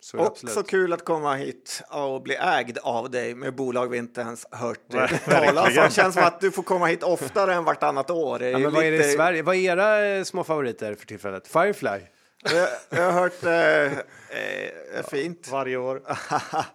Så 0.00 0.16
är 0.16 0.20
det 0.20 0.24
Och 0.26 0.32
absolut. 0.32 0.54
så 0.54 0.62
kul 0.62 0.92
att 0.92 1.04
komma 1.04 1.34
hit 1.34 1.82
och 1.90 2.22
bli 2.22 2.36
ägd 2.36 2.78
av 2.82 3.10
dig 3.10 3.34
med 3.34 3.54
bolag 3.54 3.86
vi 3.88 3.98
inte 3.98 4.20
ens 4.20 4.46
hört 4.50 4.80
Nej, 4.86 5.08
talas 5.24 5.68
om. 5.68 5.84
Det 5.84 5.92
känns 5.92 6.14
som 6.14 6.24
att 6.24 6.40
du 6.40 6.50
får 6.50 6.62
komma 6.62 6.86
hit 6.86 7.02
oftare 7.02 7.54
än 7.54 7.64
vartannat 7.64 8.10
år. 8.10 8.42
Ja, 8.42 8.58
men 8.58 8.72
vad 8.72 8.84
är 8.84 8.90
det 8.90 9.10
i 9.10 9.12
Sverige? 9.16 9.42
Vad 9.42 9.54
är 9.56 9.78
era 9.78 10.24
små 10.24 10.44
favoriter 10.44 10.94
för 10.94 11.06
tillfället? 11.06 11.48
Firefly? 11.48 12.00
Jag, 12.52 12.68
jag 12.90 13.12
har 13.12 13.20
hört 13.20 13.44
eh, 13.44 13.98
eh, 14.98 15.06
fint. 15.10 15.48
varje 15.48 15.76
år. 15.76 16.02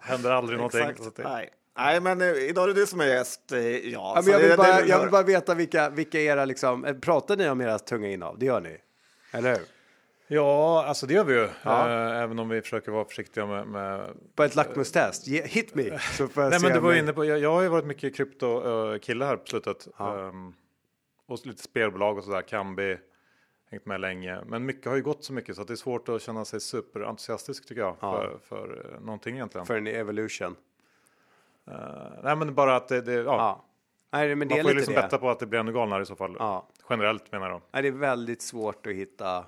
Händer 0.00 0.30
aldrig 0.30 0.58
någonting. 0.58 0.80
Exakt. 0.80 1.02
Så 1.02 1.08
att 1.08 1.16
det, 1.16 1.22
Nej. 1.22 1.50
Nej, 1.78 2.00
men 2.00 2.20
eh, 2.20 2.28
idag 2.28 2.64
är 2.64 2.68
det 2.74 2.80
du 2.80 2.86
som 2.86 3.00
är 3.00 3.06
gäst. 3.06 3.52
Eh, 3.52 3.58
ja, 3.60 3.80
Ja, 4.16 4.22
men 4.24 4.32
jag, 4.32 4.42
det- 4.42 4.48
vill 4.48 4.56
bara, 4.56 4.80
det- 4.80 4.86
jag 4.86 5.00
vill 5.00 5.10
bara 5.10 5.22
veta 5.22 5.54
vilka, 5.54 5.90
vilka 5.90 6.20
era 6.20 6.44
liksom, 6.44 6.84
eh, 6.84 6.94
pratar 6.94 7.36
ni 7.36 7.48
om 7.48 7.60
era 7.60 7.78
tunga 7.78 8.08
innehav? 8.08 8.38
Det 8.38 8.46
gör 8.46 8.60
ni? 8.60 8.76
Eller 9.32 9.50
hur? 9.50 9.64
Ja, 10.28 10.84
alltså 10.86 11.06
det 11.06 11.14
gör 11.14 11.24
vi 11.24 11.34
ju. 11.34 11.48
Ja. 11.62 11.88
Eh, 11.88 12.22
även 12.22 12.38
om 12.38 12.48
vi 12.48 12.62
försöker 12.62 12.92
vara 12.92 13.04
försiktiga 13.04 13.46
med, 13.46 13.66
med 13.66 14.10
Bara 14.36 14.46
ett 14.46 14.54
lackmustest? 14.54 15.26
Ge- 15.26 15.46
Hit 15.46 15.74
me! 15.74 15.98
Så 15.98 16.28
får 16.28 16.42
jag 16.42 16.50
Nej, 16.50 16.60
men 16.62 16.72
du 16.72 16.78
var 16.80 16.94
inne 16.94 17.12
på, 17.12 17.24
jag, 17.24 17.38
jag 17.38 17.52
har 17.52 17.62
ju 17.62 17.68
varit 17.68 17.84
mycket 17.86 18.16
krypto-kille 18.16 19.24
här 19.24 19.36
på 19.36 19.46
slutet. 19.46 19.88
Ja. 19.98 20.28
Ehm, 20.28 20.52
och 21.26 21.46
lite 21.46 21.62
spelbolag 21.62 22.18
och 22.18 22.24
sådär, 22.24 22.42
Kambi, 22.42 22.98
hängt 23.70 23.86
med 23.86 24.00
länge. 24.00 24.38
Men 24.46 24.66
mycket 24.66 24.86
har 24.86 24.96
ju 24.96 25.02
gått 25.02 25.24
så 25.24 25.32
mycket 25.32 25.56
så 25.56 25.62
att 25.62 25.68
det 25.68 25.74
är 25.74 25.76
svårt 25.76 26.08
att 26.08 26.22
känna 26.22 26.44
sig 26.44 26.60
superentusiastisk 26.60 27.66
tycker 27.68 27.80
jag. 27.82 27.96
Ja. 28.00 28.12
För, 28.20 28.38
för 28.48 28.98
någonting 29.00 29.34
egentligen. 29.34 29.66
För 29.66 29.76
en 29.76 29.86
evolution. 29.86 30.56
Eh, 31.70 32.22
nej 32.22 32.36
men 32.36 32.54
bara 32.54 32.76
att 32.76 32.88
det, 32.88 33.00
det 33.00 33.12
ja. 33.12 33.22
Ja. 33.22 33.64
Nej, 34.12 34.34
men 34.34 34.48
det 34.48 34.54
Man 34.54 34.62
får 34.62 34.70
ju 34.70 34.76
liksom 34.76 34.94
det. 34.94 35.00
betta 35.00 35.18
på 35.18 35.30
att 35.30 35.38
det 35.38 35.46
blir 35.46 35.60
ännu 35.60 35.72
galnare 35.72 36.02
i 36.02 36.06
så 36.06 36.16
fall. 36.16 36.36
Ja. 36.38 36.68
Generellt 36.90 37.32
menar 37.32 37.50
jag. 37.50 37.60
Nej, 37.72 37.82
det 37.82 37.88
är 37.88 37.92
väldigt 37.92 38.42
svårt 38.42 38.86
att 38.86 38.92
hitta 38.92 39.44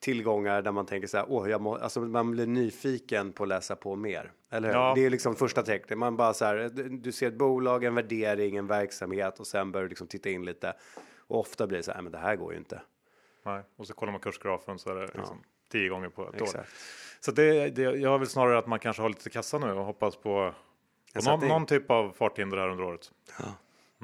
tillgångar 0.00 0.62
där 0.62 0.72
man 0.72 0.86
tänker 0.86 1.08
så 1.08 1.16
här, 1.16 1.26
åh, 1.28 1.50
jag 1.50 1.60
må, 1.60 1.76
alltså 1.76 2.00
man 2.00 2.30
blir 2.30 2.46
nyfiken 2.46 3.32
på 3.32 3.42
att 3.42 3.48
läsa 3.48 3.76
på 3.76 3.96
mer. 3.96 4.32
Eller 4.50 4.68
hur? 4.68 4.74
Ja. 4.74 4.92
Det 4.96 5.06
är 5.06 5.10
liksom 5.10 5.36
första 5.36 5.62
tecknet. 5.62 5.98
Man 5.98 6.16
bara 6.16 6.34
så 6.34 6.44
här, 6.44 6.70
du 7.02 7.12
ser 7.12 7.28
ett 7.28 7.38
bolag, 7.38 7.84
en 7.84 7.94
värdering, 7.94 8.56
en 8.56 8.66
verksamhet 8.66 9.40
och 9.40 9.46
sen 9.46 9.72
börjar 9.72 9.84
du 9.84 9.88
liksom 9.88 10.06
titta 10.06 10.30
in 10.30 10.44
lite. 10.44 10.72
Och 11.26 11.40
ofta 11.40 11.66
blir 11.66 11.78
det 11.78 11.82
så 11.84 11.92
här, 11.92 12.02
men 12.02 12.12
det 12.12 12.18
här 12.18 12.36
går 12.36 12.52
ju 12.52 12.58
inte. 12.58 12.80
Nej. 13.42 13.62
Och 13.76 13.86
så 13.86 13.94
kollar 13.94 14.12
man 14.12 14.20
kursgrafen 14.20 14.78
så 14.78 14.90
är 14.90 14.94
det 14.94 15.06
liksom 15.14 15.42
tio 15.72 15.88
gånger 15.88 16.08
på 16.08 16.28
ett 16.28 16.42
år. 16.42 16.46
Exakt. 16.46 16.70
Så 17.20 17.32
det, 17.32 17.70
det, 17.70 17.82
jag 17.82 18.18
vill 18.18 18.28
snarare 18.28 18.58
att 18.58 18.66
man 18.66 18.78
kanske 18.78 19.02
har 19.02 19.08
lite 19.08 19.30
kassa 19.30 19.58
nu 19.58 19.72
och 19.72 19.84
hoppas 19.84 20.16
på, 20.16 20.54
någon, 21.14 21.42
in. 21.42 21.48
någon 21.48 21.66
typ 21.66 21.90
av 21.90 22.12
farthinder 22.12 22.56
här 22.56 22.68
under 22.68 22.84
året. 22.84 23.10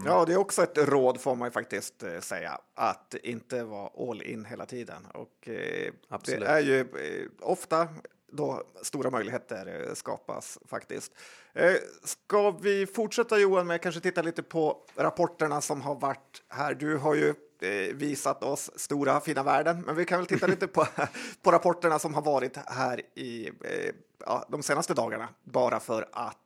Ja, 0.05 0.25
det 0.25 0.33
är 0.33 0.37
också 0.37 0.63
ett 0.63 0.79
råd 0.79 1.21
får 1.21 1.37
man 1.37 1.49
ju 1.49 1.53
faktiskt 1.53 2.03
eh, 2.03 2.21
säga, 2.21 2.59
att 2.75 3.15
inte 3.23 3.65
vara 3.65 3.91
all 4.11 4.23
in 4.23 4.45
hela 4.45 4.67
tiden. 4.67 5.07
Och 5.15 5.49
eh, 5.49 5.93
det 6.25 6.47
är 6.47 6.61
ju 6.61 6.81
eh, 6.81 7.27
ofta 7.41 7.89
då 8.33 8.63
stora 8.83 9.11
möjligheter 9.11 9.87
eh, 9.89 9.95
skapas 9.95 10.59
faktiskt. 10.69 11.13
Eh, 11.53 11.75
ska 12.05 12.51
vi 12.51 12.87
fortsätta 12.87 13.39
Johan 13.39 13.67
med 13.67 13.83
kanske 13.83 14.01
titta 14.01 14.23
lite 14.23 14.43
på 14.43 14.77
rapporterna 14.97 15.61
som 15.61 15.81
har 15.81 15.95
varit 15.95 16.43
här? 16.49 16.75
Du 16.75 16.97
har 16.97 17.15
ju 17.15 17.35
eh, 17.61 17.95
visat 17.95 18.43
oss 18.43 18.71
stora 18.77 19.21
fina 19.21 19.43
världen, 19.43 19.83
men 19.87 19.97
vi 19.97 20.05
kan 20.05 20.19
väl 20.19 20.27
titta 20.27 20.47
lite 20.47 20.67
på, 20.67 20.87
på 21.43 21.51
rapporterna 21.51 21.99
som 21.99 22.15
har 22.15 22.23
varit 22.23 22.57
här 22.67 23.03
i 23.15 23.47
eh, 23.47 23.95
ja, 24.19 24.45
de 24.49 24.63
senaste 24.63 24.95
dagarna, 24.95 25.29
bara 25.45 25.81
för 25.81 26.09
att 26.13 26.37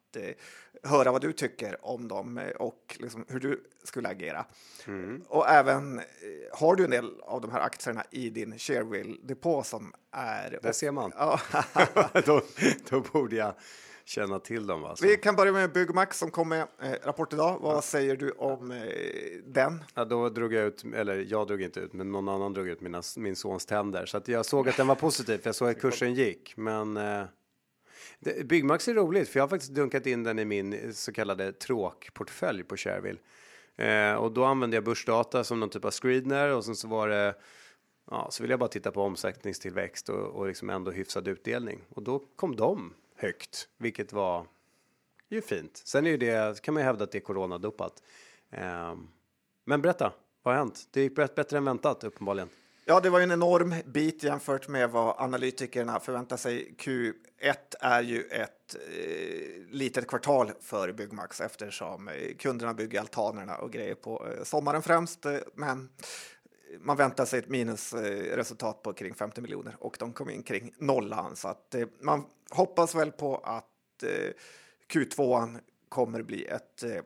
höra 0.83 1.13
vad 1.13 1.21
du 1.21 1.33
tycker 1.33 1.87
om 1.87 2.09
dem 2.09 2.39
eh, 2.39 2.49
och 2.49 2.97
liksom 3.01 3.25
hur 3.29 3.41
du 3.41 3.65
skulle 3.83 4.09
agera. 4.09 4.45
Och 5.29 5.49
även 5.49 5.99
eh, 5.99 6.05
har 6.53 6.77
du 6.77 6.85
en 6.85 6.91
del 6.91 7.21
av 7.21 7.41
de 7.41 7.51
här 7.53 7.61
aktierna 7.61 8.05
i 8.11 8.31
din 8.31 8.55
Sharewill-depå 8.59 9.63
som 9.63 9.93
är... 10.11 10.59
Där 10.63 10.73
ser 10.73 10.93
man. 10.93 11.13
Ja. 11.17 11.41
då, 12.27 12.43
då 12.91 13.01
borde 13.01 13.37
jag 13.37 13.55
känna 14.05 14.39
till 14.39 14.67
dem 14.67 14.85
alltså. 14.85 15.07
Vi 15.07 15.17
kan 15.17 15.37
börja 15.37 15.53
med 15.53 15.73
Byggmax 15.73 16.19
som 16.19 16.31
kom 16.31 16.49
med 16.49 16.67
eh, 16.83 16.93
rapport 17.03 17.33
idag. 17.33 17.59
Vad 17.61 17.85
säger 17.85 18.17
du 18.17 18.31
om 18.31 18.71
eh, 18.71 18.79
den? 19.45 19.85
Ja, 19.95 20.05
då 20.05 20.29
drog 20.29 20.53
jag 20.53 20.67
ut, 20.67 20.85
eller 20.95 21.27
jag 21.29 21.47
drog 21.47 21.63
inte 21.63 21.81
ut, 21.81 21.93
men 21.93 22.13
någon 22.13 22.29
annan 22.29 22.53
drog 22.53 22.69
ut 22.69 22.81
mina, 22.81 23.03
min 23.17 23.37
sons 23.37 23.67
tänder. 23.67 24.07
Så 24.07 24.17
att 24.17 24.29
jag 24.29 24.47
såg 24.47 24.69
att 24.69 24.77
den 24.77 24.87
var 24.87 24.95
positiv, 24.95 25.39
för 25.39 25.49
jag 25.49 25.55
såg 25.55 25.69
att 25.69 25.81
kursen 25.81 26.15
gick. 26.15 26.57
Men 26.57 26.97
eh, 26.97 27.25
det, 28.25 28.47
Byggmax 28.47 28.89
är 28.89 28.95
roligt 28.95 29.29
för 29.29 29.39
jag 29.39 29.43
har 29.43 29.49
faktiskt 29.49 29.73
dunkat 29.73 30.07
in 30.07 30.23
den 30.23 30.39
i 30.39 30.45
min 30.45 30.95
så 30.95 31.13
kallade 31.13 31.53
tråkportfölj 31.53 32.65
på 32.65 32.77
Shareville. 32.77 33.19
Eh, 33.77 34.15
och 34.15 34.33
då 34.33 34.45
använde 34.45 34.77
jag 34.77 34.85
börsdata 34.85 35.45
som 35.45 35.61
någon 35.61 35.71
typ 35.71 35.85
av 35.85 35.91
screener 35.91 36.49
och 36.49 36.65
sen 36.65 36.77
så 36.77 36.89
var 36.89 37.09
det 37.09 37.35
Ja, 38.11 38.29
så 38.31 38.43
ville 38.43 38.53
jag 38.53 38.61
bara 38.61 38.69
titta 38.69 38.91
på 38.91 39.03
omsättningstillväxt 39.03 40.09
och, 40.09 40.27
och 40.27 40.47
liksom 40.47 40.71
ändå 40.71 40.91
hyfsad 40.91 41.29
utdelning 41.29 41.81
och 41.89 42.03
då 42.03 42.19
kom 42.37 42.57
de 42.57 42.95
högt, 43.17 43.69
vilket 43.79 44.13
var 44.13 44.47
ju 45.29 45.43
fint. 45.43 45.83
Sen 45.85 46.07
är 46.07 46.11
ju 46.11 46.17
det 46.17 46.63
kan 46.63 46.75
man 46.75 46.81
ju 46.81 46.85
hävda 46.85 47.05
att 47.05 47.13
det 47.13 47.19
är 47.19 47.21
coronadopat. 47.21 48.03
Eh, 48.51 48.97
men 49.65 49.83
berätta, 49.83 50.13
vad 50.43 50.55
har 50.55 50.59
hänt? 50.59 50.89
Det 50.91 51.03
gick 51.03 51.15
bättre 51.15 51.59
än 51.59 51.65
väntat 51.65 52.05
uppenbarligen. 52.05 52.49
Ja, 52.87 53.01
det 53.01 53.11
var 53.11 53.19
ju 53.19 53.23
en 53.25 53.31
enorm 53.31 53.75
bit 53.87 54.23
jämfört 54.23 54.69
med 54.69 54.91
vad 54.91 55.15
analytikerna 55.19 56.01
förväntar 56.01 56.37
sig. 56.37 56.75
Q1 56.79 57.15
är 57.81 58.03
ju 58.03 58.23
ett 58.23 58.75
eh, 58.75 59.71
litet 59.71 60.07
kvartal 60.07 60.53
för 60.61 60.93
Byggmax 60.93 61.41
eftersom 61.41 62.09
eh, 62.09 62.37
kunderna 62.39 62.75
bygger 62.75 63.01
altanerna 63.01 63.57
och 63.57 63.73
grejer 63.73 63.95
på 63.95 64.27
eh, 64.27 64.45
sommaren 64.45 64.83
främst. 64.83 65.27
Eh, 65.27 65.37
men 65.55 65.89
man 66.81 66.97
väntar 66.97 67.25
sig 67.25 67.39
ett 67.39 67.49
minusresultat 67.49 68.83
på 68.83 68.93
kring 68.93 69.15
50 69.15 69.41
miljoner 69.41 69.77
och 69.79 69.97
de 69.99 70.13
kom 70.13 70.31
in 70.31 70.43
kring 70.43 70.75
nollan. 70.79 71.37
Så 71.37 71.49
att 71.49 71.75
eh, 71.75 71.87
man 72.01 72.25
hoppas 72.51 72.95
väl 72.95 73.13
på 73.13 73.37
att 73.37 74.03
eh, 74.03 74.33
Q2 74.93 75.59
kommer 75.89 76.23
bli 76.23 76.45
ett 76.45 76.83
eh, 76.83 77.03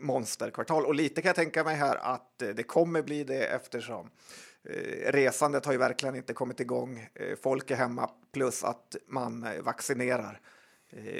monsterkvartal 0.00 0.86
och 0.86 0.94
lite 0.94 1.22
kan 1.22 1.28
jag 1.28 1.36
tänka 1.36 1.64
mig 1.64 1.76
här 1.76 1.96
att 1.96 2.42
eh, 2.42 2.48
det 2.48 2.62
kommer 2.62 3.02
bli 3.02 3.24
det 3.24 3.44
eftersom 3.44 4.10
resandet 5.06 5.64
har 5.64 5.72
ju 5.72 5.78
verkligen 5.78 6.16
inte 6.16 6.32
kommit 6.32 6.60
igång. 6.60 7.08
Folk 7.42 7.70
är 7.70 7.76
hemma 7.76 8.10
plus 8.32 8.64
att 8.64 8.96
man 9.06 9.46
vaccinerar 9.62 10.40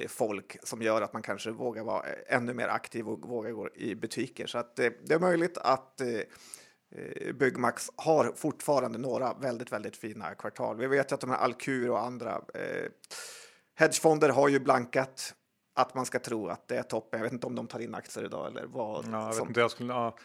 folk 0.08 0.56
som 0.62 0.82
gör 0.82 1.02
att 1.02 1.12
man 1.12 1.22
kanske 1.22 1.50
vågar 1.50 1.84
vara 1.84 2.04
ännu 2.26 2.54
mer 2.54 2.68
aktiv 2.68 3.08
och 3.08 3.28
vågar 3.28 3.50
gå 3.50 3.68
i 3.74 3.94
butiker. 3.94 4.46
Så 4.46 4.58
att 4.58 4.76
det 4.76 5.10
är 5.10 5.18
möjligt 5.18 5.58
att 5.58 6.00
Eh, 6.94 7.32
Byggmax 7.32 7.90
har 7.96 8.32
fortfarande 8.36 8.98
några 8.98 9.34
väldigt, 9.34 9.72
väldigt 9.72 9.96
fina 9.96 10.34
kvartal. 10.34 10.76
Vi 10.76 10.86
vet 10.86 11.12
ju 11.12 11.14
att 11.14 11.20
de 11.20 11.30
här 11.30 11.36
Alcur 11.36 11.90
och 11.90 12.04
andra 12.04 12.42
eh, 12.54 12.90
hedgefonder 13.74 14.28
har 14.28 14.48
ju 14.48 14.60
blankat 14.60 15.34
att 15.74 15.94
man 15.94 16.06
ska 16.06 16.18
tro 16.18 16.48
att 16.48 16.68
det 16.68 16.76
är 16.76 16.82
toppen. 16.82 17.18
Jag 17.20 17.24
vet 17.24 17.32
inte 17.32 17.46
om 17.46 17.54
de 17.54 17.66
tar 17.66 17.80
in 17.80 17.94
aktier 17.94 18.24
idag 18.24 18.46
eller 18.46 18.66
vad. 18.66 19.04
Ja, 19.04 19.26
jag 19.26 19.34
som... 19.34 19.42
vet 19.42 19.48
inte, 19.48 19.60
jag 19.60 19.70
skulle, 19.70 19.92
ja. 19.92 20.16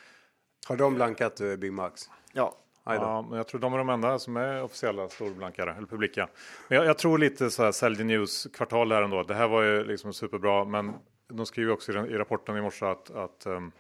Har 0.68 0.76
de 0.76 0.95
blankat 0.95 1.38
Byggmax? 1.38 2.09
Ja. 2.34 2.57
Ja, 2.86 3.22
men 3.22 3.38
jag 3.38 3.48
tror 3.48 3.62
de 3.62 3.74
är 3.74 3.78
de 3.78 3.90
enda 3.90 4.20
som 4.20 4.38
är 4.38 4.64
officiella 4.64 5.10
storblankare 5.10 5.72
eller 5.72 5.88
publika. 5.88 6.30
Men 6.68 6.78
jag, 6.78 6.86
jag 6.86 6.98
tror 6.98 7.18
lite 7.18 7.50
så 7.50 7.64
här 7.64 7.72
sälj 7.72 8.04
news 8.04 8.48
kvartal 8.54 8.92
här 8.92 9.02
ändå. 9.02 9.24
Det 9.24 9.34
här 9.34 9.48
var 9.48 9.64
ju 9.64 9.84
liksom 9.84 10.14
superbra, 10.14 10.66
men 10.66 10.94
de 11.28 11.46
skriver 11.46 11.72
också 11.72 11.92
i, 11.92 11.96
i 11.96 12.18
rapporten 12.18 12.58
i 12.58 12.62
morse 12.62 12.86
att, 12.86 13.12
att 13.12 13.46
um, 13.46 13.72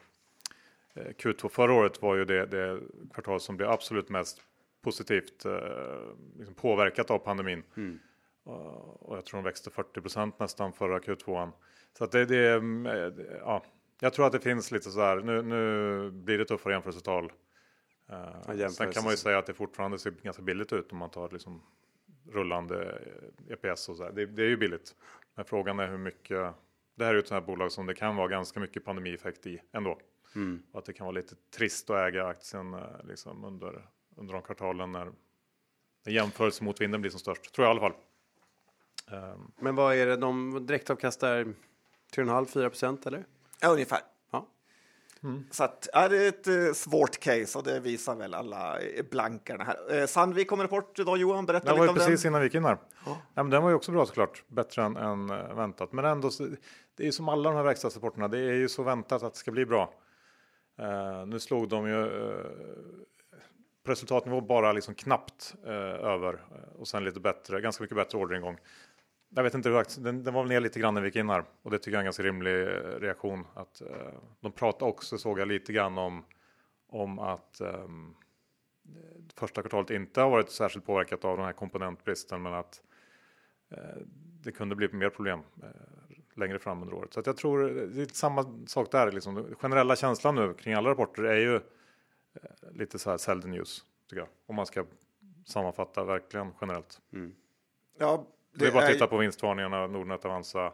Eh, 0.95 1.07
Q2 1.07 1.49
förra 1.49 1.73
året 1.73 2.01
var 2.01 2.15
ju 2.15 2.25
det, 2.25 2.45
det 2.45 2.79
kvartal 3.13 3.39
som 3.39 3.57
blev 3.57 3.69
absolut 3.69 4.09
mest 4.09 4.41
positivt 4.83 5.45
eh, 5.45 5.51
liksom 6.37 6.55
påverkat 6.55 7.11
av 7.11 7.19
pandemin. 7.19 7.63
Mm. 7.77 7.99
och 8.99 9.17
jag 9.17 9.25
tror 9.25 9.37
de 9.37 9.43
växte 9.43 9.69
40% 9.69 10.33
nästan 10.39 10.73
förra 10.73 10.99
Q2. 10.99 11.51
Så 11.97 12.03
att 12.03 12.11
det, 12.11 12.25
det, 12.25 12.53
eh, 12.53 13.25
ja, 13.39 13.63
jag 13.99 14.13
tror 14.13 14.25
att 14.25 14.31
det 14.31 14.39
finns 14.39 14.71
lite 14.71 14.89
så 14.89 15.01
här. 15.01 15.15
Nu, 15.17 15.41
nu 15.41 16.11
blir 16.11 16.37
det 16.37 16.45
tuffare 16.45 16.73
jämförelsetal. 16.73 17.31
Uh, 18.09 18.67
sen 18.67 18.91
kan 18.91 19.03
man 19.03 19.13
ju 19.13 19.17
säga 19.17 19.37
att 19.37 19.45
det 19.45 19.53
fortfarande 19.53 19.99
ser 19.99 20.11
ganska 20.11 20.41
billigt 20.41 20.73
ut 20.73 20.91
om 20.91 20.97
man 20.97 21.09
tar 21.09 21.29
liksom 21.29 21.61
rullande 22.31 23.01
EPS 23.49 23.89
och 23.89 23.95
så 23.97 24.03
här. 24.03 24.11
Det, 24.11 24.25
det 24.25 24.43
är 24.43 24.47
ju 24.47 24.57
billigt. 24.57 24.95
Men 25.35 25.45
frågan 25.45 25.79
är 25.79 25.87
hur 25.87 25.97
mycket. 25.97 26.53
Det 26.95 27.03
här 27.03 27.11
är 27.11 27.13
ju 27.13 27.19
ett 27.19 27.27
sånt 27.27 27.41
här 27.41 27.47
bolag 27.47 27.71
som 27.71 27.85
det 27.85 27.95
kan 27.95 28.15
vara 28.15 28.27
ganska 28.27 28.59
mycket 28.59 28.85
pandemieffekt 28.85 29.47
i 29.47 29.61
ändå. 29.71 29.99
Mm. 30.35 30.63
Och 30.71 30.79
att 30.79 30.85
det 30.85 30.93
kan 30.93 31.05
vara 31.05 31.15
lite 31.15 31.35
trist 31.57 31.89
att 31.89 32.07
äga 32.07 32.27
aktien 32.27 32.73
eh, 32.73 32.79
liksom 33.03 33.43
under, 33.43 33.89
under 34.15 34.33
de 34.33 34.41
kvartalen 34.41 34.91
när, 34.91 35.11
när 36.05 36.13
jämförelse 36.13 36.63
mot 36.63 36.81
vinden 36.81 37.01
blir 37.01 37.11
som 37.11 37.19
störst. 37.19 37.53
Tror 37.53 37.67
jag 37.67 37.75
i 37.75 37.79
alla 37.79 37.89
fall. 37.89 38.01
Um. 39.33 39.51
Men 39.59 39.75
vad 39.75 39.95
är 39.95 40.05
det, 40.05 40.15
de 40.15 40.65
direktavkastar 40.65 41.43
3,5-4 42.15 42.69
procent 42.69 43.05
eller? 43.05 43.25
Ja, 43.61 43.69
ungefär. 43.69 43.99
Mm. 45.23 45.43
Så 45.51 45.63
att, 45.63 45.89
ja, 45.93 46.07
det 46.09 46.17
är 46.17 46.29
ett 46.29 46.47
uh, 46.47 46.73
svårt 46.73 47.19
case 47.19 47.57
och 47.57 47.63
det 47.63 47.79
visar 47.79 48.15
väl 48.15 48.33
alla 48.33 48.79
blankarna 49.11 49.63
här. 49.63 49.99
Uh, 49.99 50.05
Sandvik 50.05 50.47
kommer 50.47 50.63
rapport 50.63 50.99
idag 50.99 51.17
Johan, 51.17 51.45
berätta 51.45 51.71
lite 51.71 51.71
om 51.71 51.87
den. 51.87 51.95
Det 51.95 51.99
var 51.99 52.07
precis 52.07 52.25
innan 52.25 52.41
vi 52.41 52.47
gick 52.47 52.55
in 52.55 52.65
här. 52.65 52.77
Ja. 53.05 53.17
Ja, 53.33 53.43
men 53.43 53.49
den 53.49 53.63
var 53.63 53.69
ju 53.69 53.75
också 53.75 53.91
bra 53.91 54.05
såklart, 54.05 54.43
bättre 54.47 54.83
än, 54.83 54.97
än 54.97 55.29
uh, 55.29 55.55
väntat. 55.55 55.93
Men 55.93 56.05
ändå, 56.05 56.29
det 56.95 57.03
är 57.03 57.05
ju 57.05 57.11
som 57.11 57.29
alla 57.29 57.49
de 57.49 57.55
här 57.55 57.63
verkstadsrapporterna, 57.63 58.27
det 58.27 58.39
är 58.39 58.53
ju 58.53 58.69
så 58.69 58.83
väntat 58.83 59.23
att 59.23 59.33
det 59.33 59.39
ska 59.39 59.51
bli 59.51 59.65
bra. 59.65 59.93
Uh, 60.79 61.25
nu 61.25 61.39
slog 61.39 61.69
de 61.69 61.87
ju 61.87 62.09
på 63.83 63.91
resultatnivå 63.91 64.41
bara 64.41 64.71
liksom 64.71 64.95
knappt 64.95 65.55
uh, 65.65 65.71
över 65.73 66.45
och 66.79 66.87
sen 66.87 67.03
lite 67.03 67.19
bättre, 67.19 67.61
ganska 67.61 67.83
mycket 67.83 67.97
bättre 67.97 68.17
orderingång. 68.17 68.57
Jag 69.29 69.43
vet 69.43 69.53
inte 69.53 69.69
hur 69.69 70.03
den, 70.03 70.23
den 70.23 70.33
var 70.33 70.45
ner 70.45 70.59
lite 70.59 70.79
grann 70.79 70.93
när 70.93 71.01
vi 71.01 71.07
gick 71.07 71.15
in 71.15 71.29
här 71.29 71.43
och 71.61 71.71
det 71.71 71.77
tycker 71.77 71.91
jag 71.91 71.97
är 71.97 72.01
en 72.01 72.05
ganska 72.05 72.23
rimlig 72.23 72.61
eh, 72.61 72.99
reaktion. 72.99 73.45
Att, 73.53 73.81
eh, 73.81 74.13
de 74.39 74.51
pratade 74.51 74.91
också, 74.91 75.17
såg 75.17 75.39
jag 75.39 75.47
lite 75.47 75.73
grann 75.73 75.97
om, 75.97 76.25
om 76.87 77.19
att 77.19 77.61
eh, 77.61 77.87
första 79.35 79.61
kvartalet 79.61 79.89
inte 79.89 80.21
har 80.21 80.29
varit 80.29 80.51
särskilt 80.51 80.85
påverkat 80.85 81.25
av 81.25 81.37
den 81.37 81.45
här 81.45 81.53
komponentbristen 81.53 82.41
men 82.41 82.53
att 82.53 82.81
eh, 83.71 84.01
det 84.43 84.51
kunde 84.51 84.75
bli 84.75 84.87
mer 84.93 85.09
problem 85.09 85.39
längre 86.35 86.59
fram 86.59 86.81
under 86.81 86.93
året. 86.93 87.13
Så 87.13 87.19
att 87.19 87.25
jag 87.25 87.37
tror 87.37 87.69
det 87.69 88.01
är 88.01 88.05
samma 88.05 88.65
sak 88.67 88.91
där. 88.91 89.11
Liksom. 89.11 89.55
Generella 89.59 89.95
känslan 89.95 90.35
nu 90.35 90.53
kring 90.53 90.73
alla 90.73 90.89
rapporter 90.89 91.23
är 91.23 91.39
ju 91.39 91.55
eh, 91.55 91.61
lite 92.71 92.99
så 92.99 93.09
här 93.09 93.17
sell 93.17 93.41
the 93.41 93.47
news 93.47 93.85
tycker 94.09 94.21
jag. 94.21 94.29
Om 94.45 94.55
man 94.55 94.65
ska 94.65 94.85
sammanfatta 95.45 96.03
verkligen 96.03 96.53
generellt. 96.61 97.01
Mm. 97.13 97.35
Ja, 97.99 98.27
det, 98.55 98.65
det 98.65 98.67
är 98.67 98.71
bara 98.71 98.83
att 98.83 98.91
titta 98.91 99.07
på 99.07 99.17
vinstvarningarna, 99.17 99.87
Nordnet, 99.87 100.25
Avanza. 100.25 100.73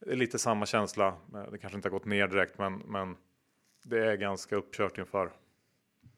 Det 0.00 0.12
är 0.12 0.16
lite 0.16 0.38
samma 0.38 0.66
känsla. 0.66 1.14
Det 1.50 1.58
kanske 1.58 1.76
inte 1.76 1.88
har 1.88 1.90
gått 1.90 2.04
ner 2.04 2.28
direkt, 2.28 2.58
men, 2.58 2.78
men 2.78 3.16
det 3.84 4.06
är 4.06 4.16
ganska 4.16 4.56
uppkört 4.56 4.98
inför. 4.98 5.30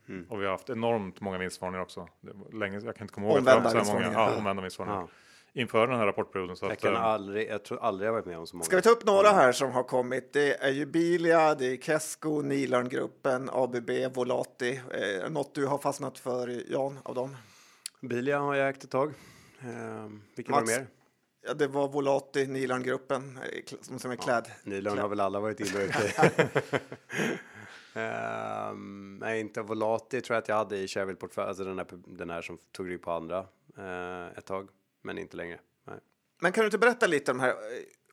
Mm. 0.09 0.27
Och 0.31 0.41
vi 0.41 0.45
har 0.45 0.53
haft 0.53 0.71
enormt 0.71 1.21
många 1.21 1.39
vinstvarningar 1.39 1.83
också. 1.83 2.09
Länge, 2.53 2.81
jag 2.81 2.97
kan 2.97 3.05
inte 3.05 3.15
komma 3.15 3.27
ihåg 3.27 3.39
omvända 3.39 3.69
att 3.69 3.73
har 3.73 3.75
haft 3.75 3.87
så 3.87 3.95
många. 3.95 4.13
Ja, 4.13 4.37
omvända 4.37 4.63
vinstvarningar. 4.63 5.01
Ja 5.01 5.09
inför 5.57 5.87
den 5.87 5.99
här 5.99 6.07
rapportperioden. 6.07 6.57
Så 6.57 6.65
jag, 6.65 6.73
att, 6.73 6.81
kan 6.81 6.95
eh, 6.95 7.03
aldrig, 7.05 7.49
jag 7.49 7.63
tror 7.63 7.83
aldrig 7.83 8.09
jag 8.09 8.13
varit 8.13 8.27
med 8.27 8.39
om 8.39 8.47
så 8.47 8.57
många. 8.57 8.65
Ska 8.65 8.77
vi 8.77 8.83
ta 8.83 8.91
upp 8.91 9.05
några 9.05 9.29
här 9.29 9.53
som 9.53 9.71
har 9.71 9.83
kommit? 9.83 10.33
Det 10.33 10.65
är 10.65 10.71
ju 10.71 10.87
Bilia, 10.87 11.55
det 11.55 11.67
är 11.67 11.77
Kesko, 11.77 12.43
Nilarngruppen, 12.43 13.51
ABB, 13.53 13.91
Volati. 14.15 14.81
Eh, 14.91 15.31
något 15.31 15.55
du 15.55 15.67
har 15.67 15.79
fastnat 15.79 16.19
för, 16.19 16.73
Jan, 16.73 16.99
av 17.03 17.15
dem? 17.15 17.37
Bilia 18.01 18.39
har 18.39 18.55
jag 18.55 18.69
ägt 18.69 18.85
ett 18.85 18.91
tag. 18.91 19.13
Eh, 19.67 20.11
vilka 20.35 20.53
var 20.53 20.61
det 20.61 20.67
mer? 20.67 20.87
Ja, 21.47 21.55
det 21.55 21.67
var 21.67 21.89
Volati, 21.89 22.47
Nilarngruppen, 22.47 23.39
eh, 23.53 23.99
som, 23.99 24.11
är 24.11 24.17
klädd. 24.17 24.45
Ja, 24.49 24.71
Nilarn 24.71 24.99
har 24.99 25.09
väl 25.09 25.21
alla 25.21 25.41
varit 25.41 25.61
och 25.61 25.67
ute 25.81 26.51
um, 27.95 29.19
nej, 29.19 29.41
inte 29.41 29.63
Volati 29.63 30.21
tror 30.21 30.35
jag 30.35 30.43
att 30.43 30.49
jag 30.49 30.57
hade 30.57 30.77
i 30.77 30.87
Shareville-portfölj, 30.87 31.49
alltså 31.49 31.65
den 31.65 31.79
här, 31.79 31.87
den 32.07 32.31
här 32.31 32.43
som 32.43 32.59
tog 32.73 32.91
rygg 32.91 33.03
på 33.03 33.13
andra 33.13 33.47
uh, 33.79 34.39
ett 34.39 34.45
tag 34.45 34.69
men 35.03 35.19
inte 35.19 35.37
längre. 35.37 35.61
Nej. 35.85 35.99
Men 36.41 36.53
kan 36.53 36.63
du 36.63 36.67
inte 36.67 36.79
berätta 36.79 37.07
lite 37.07 37.31
om 37.31 37.41
här, 37.41 37.55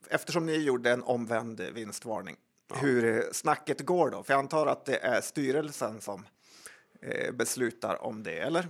eftersom 0.09 0.45
ni 0.45 0.57
gjorde 0.57 0.91
en 0.91 1.03
omvänd 1.03 1.61
vinstvarning, 1.61 2.35
ja. 2.69 2.75
hur 2.75 3.29
snacket 3.31 3.81
går 3.81 4.09
då? 4.09 4.23
För 4.23 4.33
jag 4.33 4.39
antar 4.39 4.67
att 4.67 4.85
det 4.85 4.97
är 4.97 5.21
styrelsen 5.21 6.01
som 6.01 6.25
eh, 7.01 7.31
beslutar 7.31 8.03
om 8.03 8.23
det, 8.23 8.39
eller? 8.39 8.67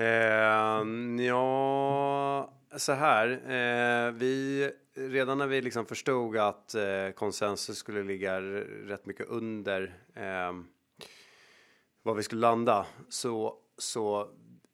Eh, 0.00 0.84
ja, 1.26 2.52
så 2.76 2.92
här. 2.92 3.28
Eh, 3.30 4.12
vi, 4.12 4.70
redan 4.94 5.38
när 5.38 5.46
vi 5.46 5.62
liksom 5.62 5.86
förstod 5.86 6.36
att 6.36 6.74
eh, 6.74 7.10
konsensus 7.14 7.78
skulle 7.78 8.02
ligga 8.02 8.40
rätt 8.40 9.06
mycket 9.06 9.28
under 9.28 9.98
eh, 10.14 10.52
var 12.02 12.14
vi 12.14 12.22
skulle 12.22 12.40
landa 12.40 12.86
så, 13.08 13.54
så 13.78 14.30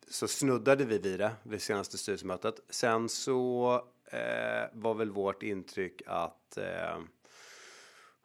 så 0.09 0.29
snuddade 0.29 0.85
vi 0.85 0.99
vid 0.99 1.20
det 1.20 1.33
vid 1.43 1.62
senaste 1.62 1.99
styrelsemötet. 1.99 2.61
Sen 2.70 3.09
så 3.09 3.74
eh, 4.11 4.68
var 4.72 4.95
väl 4.95 5.11
vårt 5.11 5.43
intryck 5.43 6.03
att 6.07 6.57
eh, 6.57 6.99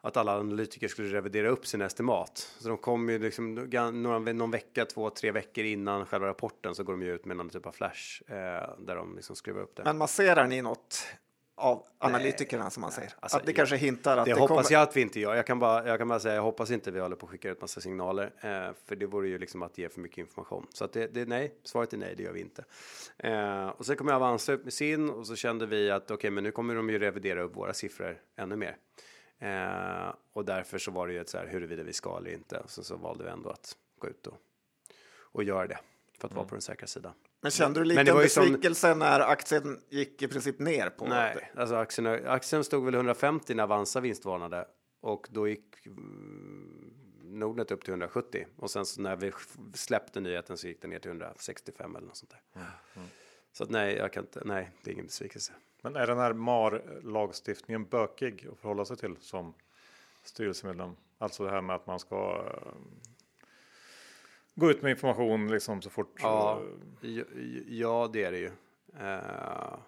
att 0.04 0.16
alla 0.16 0.38
analytiker 0.38 0.88
skulle 0.88 1.08
revidera 1.08 1.48
upp 1.48 1.66
sin 1.66 1.82
estimat. 1.82 2.38
Så 2.58 2.68
de 2.68 2.78
kom 2.78 3.08
ju 3.08 3.18
liksom 3.18 3.54
någon, 3.54 4.24
någon 4.38 4.50
vecka, 4.50 4.84
två, 4.84 5.10
tre 5.10 5.30
veckor 5.30 5.64
innan 5.64 6.06
själva 6.06 6.26
rapporten 6.26 6.74
så 6.74 6.84
går 6.84 6.92
de 6.92 7.02
ju 7.02 7.14
ut 7.14 7.24
med 7.24 7.36
någon 7.36 7.48
typ 7.48 7.66
av 7.66 7.72
flash 7.72 8.22
eh, 8.26 8.34
där 8.78 8.96
de 8.96 9.16
liksom 9.16 9.36
skriver 9.36 9.60
upp 9.60 9.76
det. 9.76 9.84
Men 9.84 9.98
masserar 9.98 10.46
ni 10.46 10.62
något 10.62 11.06
av 11.54 11.86
analytikerna 11.98 12.70
som 12.70 12.80
man 12.80 12.92
säger? 12.92 13.12
alltså, 13.20 13.38
att 13.38 13.46
det 13.46 13.52
kanske 13.52 13.76
hintar 13.76 14.16
att 14.16 14.24
Det, 14.24 14.34
det, 14.34 14.40
hoppas 14.40 14.66
kommer... 14.66 14.72
jag 14.72 14.82
att 14.82 14.96
vi 14.96 15.00
inte 15.00 15.20
gör. 15.20 15.34
Jag 15.34 15.46
kan 15.46 15.58
bara, 15.58 15.88
jag 15.88 15.98
kan 15.98 16.08
bara 16.08 16.20
säga, 16.20 16.34
jag 16.34 16.42
hoppas 16.42 16.70
inte 16.70 16.90
vi 16.90 17.00
håller 17.00 17.16
på 17.16 17.26
att 17.26 17.30
skicka 17.32 17.50
ut 17.50 17.60
massa 17.60 17.80
signaler, 17.80 18.32
eh, 18.40 18.74
för 18.86 18.96
det 18.96 19.06
vore 19.06 19.28
ju 19.28 19.38
liksom 19.38 19.62
att 19.62 19.78
ge 19.78 19.88
för 19.88 20.00
mycket 20.00 20.18
information. 20.18 20.66
Så 20.72 20.84
att 20.84 20.92
det, 20.92 21.06
det 21.06 21.24
nej, 21.24 21.54
svaret 21.64 21.92
är 21.92 21.96
nej, 21.96 22.14
det 22.16 22.22
gör 22.22 22.32
vi 22.32 22.40
inte. 22.40 22.64
Eh, 23.18 23.68
och 23.68 23.86
sen 23.86 23.96
kommer 23.96 24.12
Avanza 24.12 24.52
upp 24.52 24.64
med 24.64 24.72
sin 24.72 25.10
och 25.10 25.26
så 25.26 25.36
kände 25.36 25.66
vi 25.66 25.90
att 25.90 26.10
okej, 26.10 26.30
men 26.30 26.44
nu 26.44 26.50
kommer 26.50 26.74
de 26.74 26.90
ju 26.90 26.98
revidera 26.98 27.42
upp 27.42 27.56
våra 27.56 27.74
siffror 27.74 28.20
ännu 28.36 28.56
mer. 28.56 28.76
Eh, 29.42 30.14
och 30.32 30.44
därför 30.44 30.78
så 30.78 30.90
var 30.90 31.06
det 31.06 31.12
ju 31.12 31.20
ett 31.20 31.28
så 31.28 31.38
här 31.38 31.46
huruvida 31.46 31.82
vi 31.82 31.92
ska 31.92 32.16
eller 32.16 32.30
inte. 32.32 32.62
Så, 32.66 32.84
så 32.84 32.96
valde 32.96 33.24
vi 33.24 33.30
ändå 33.30 33.50
att 33.50 33.76
gå 33.98 34.08
ut 34.08 34.26
och, 34.26 34.36
och 35.18 35.44
göra 35.44 35.66
det 35.66 35.78
för 36.18 36.28
att 36.28 36.34
vara 36.34 36.46
på 36.46 36.54
den 36.54 36.62
säkra 36.62 36.86
sidan. 36.86 37.12
Men 37.40 37.50
kände 37.50 37.80
du 37.80 37.84
lite 37.84 38.00
ju 38.00 38.28
som- 38.28 38.44
besvikelse 38.44 38.94
när 38.94 39.20
aktien 39.20 39.80
gick 39.88 40.22
i 40.22 40.28
princip 40.28 40.58
ner 40.58 40.90
på 40.90 41.06
Nej, 41.06 41.52
alltså 41.56 41.74
aktien, 41.74 42.06
aktien 42.26 42.64
stod 42.64 42.84
väl 42.84 42.94
150 42.94 43.54
när 43.54 43.62
Avanza 43.62 44.00
vinstvarnade 44.00 44.68
och 45.00 45.28
då 45.30 45.48
gick 45.48 45.86
mm, 45.86 46.92
Nordnet 47.22 47.70
upp 47.70 47.84
till 47.84 47.92
170 47.92 48.46
och 48.56 48.70
sen 48.70 48.86
så 48.86 49.00
när 49.00 49.16
vi 49.16 49.32
släppte 49.74 50.20
nyheten 50.20 50.56
så 50.56 50.68
gick 50.68 50.80
den 50.82 50.90
ner 50.90 50.98
till 50.98 51.10
165 51.10 51.96
eller 51.96 52.06
något 52.06 52.16
sånt 52.16 52.30
där. 52.30 52.62
Så 53.52 53.64
att 53.64 53.70
nej, 53.70 53.96
jag 53.96 54.12
kan 54.12 54.24
inte, 54.24 54.42
nej, 54.44 54.70
det 54.82 54.90
är 54.90 54.92
ingen 54.92 55.06
besvikelse. 55.06 55.52
Men 55.82 55.96
är 55.96 56.06
den 56.06 56.18
här 56.18 56.32
MAR-lagstiftningen 56.32 57.84
bökig 57.84 58.48
att 58.52 58.58
förhålla 58.58 58.84
sig 58.84 58.96
till 58.96 59.16
som 59.20 59.54
styrelsemedlem? 60.22 60.96
Alltså 61.18 61.44
det 61.44 61.50
här 61.50 61.60
med 61.60 61.76
att 61.76 61.86
man 61.86 61.98
ska 61.98 62.44
eh, 62.46 62.72
gå 64.54 64.70
ut 64.70 64.82
med 64.82 64.90
information 64.90 65.50
liksom 65.50 65.82
så 65.82 65.90
fort. 65.90 66.18
Ja, 66.22 66.62
ja, 67.68 68.10
det 68.12 68.24
är 68.24 68.32
det 68.32 68.38
ju. 68.38 68.50
Eh, 69.00 69.78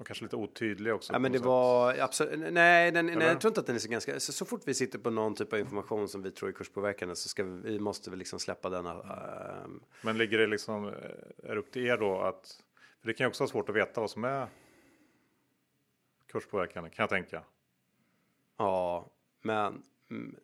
Och 0.00 0.06
kanske 0.06 0.24
lite 0.24 0.36
otydlig 0.36 0.94
också. 0.94 1.12
Ja, 1.12 1.18
men 1.18 1.32
det 1.32 1.38
sätt. 1.38 1.46
var 1.46 1.98
absolut. 1.98 2.52
Nej, 2.52 2.92
den, 2.92 3.06
nej, 3.06 3.16
jag 3.26 3.40
tror 3.40 3.50
inte 3.50 3.60
att 3.60 3.66
den 3.66 3.76
är 3.76 3.80
så 3.80 3.88
ganska. 3.88 4.20
Så, 4.20 4.32
så 4.32 4.44
fort 4.44 4.62
vi 4.64 4.74
sitter 4.74 4.98
på 4.98 5.10
någon 5.10 5.34
typ 5.34 5.52
av 5.52 5.58
information 5.58 6.08
som 6.08 6.22
vi 6.22 6.30
tror 6.30 6.48
är 6.48 6.52
kurspåverkande 6.52 7.16
så 7.16 7.28
ska 7.28 7.44
vi, 7.44 7.50
vi 7.70 7.78
måste 7.78 8.10
väl 8.10 8.18
liksom 8.18 8.38
släppa 8.38 8.70
denna. 8.70 8.90
ehm, 8.90 9.82
Men 10.02 10.18
ligger 10.18 10.38
det 10.38 10.46
liksom, 10.46 10.88
eh, 10.88 10.92
är 11.50 11.54
det 11.54 11.58
upp 11.60 11.70
till 11.70 11.86
er 11.86 11.96
då 11.96 12.20
att, 12.20 12.62
för 13.00 13.06
det 13.06 13.14
kan 13.14 13.24
ju 13.24 13.28
också 13.28 13.42
vara 13.42 13.50
svårt 13.50 13.68
att 13.68 13.74
veta 13.76 14.00
vad 14.00 14.10
som 14.10 14.24
är 14.24 14.46
kurspåverkande 16.26 16.90
kan 16.90 17.02
jag 17.02 17.10
tänka. 17.10 17.42
ja, 18.56 19.10
men 19.42 19.82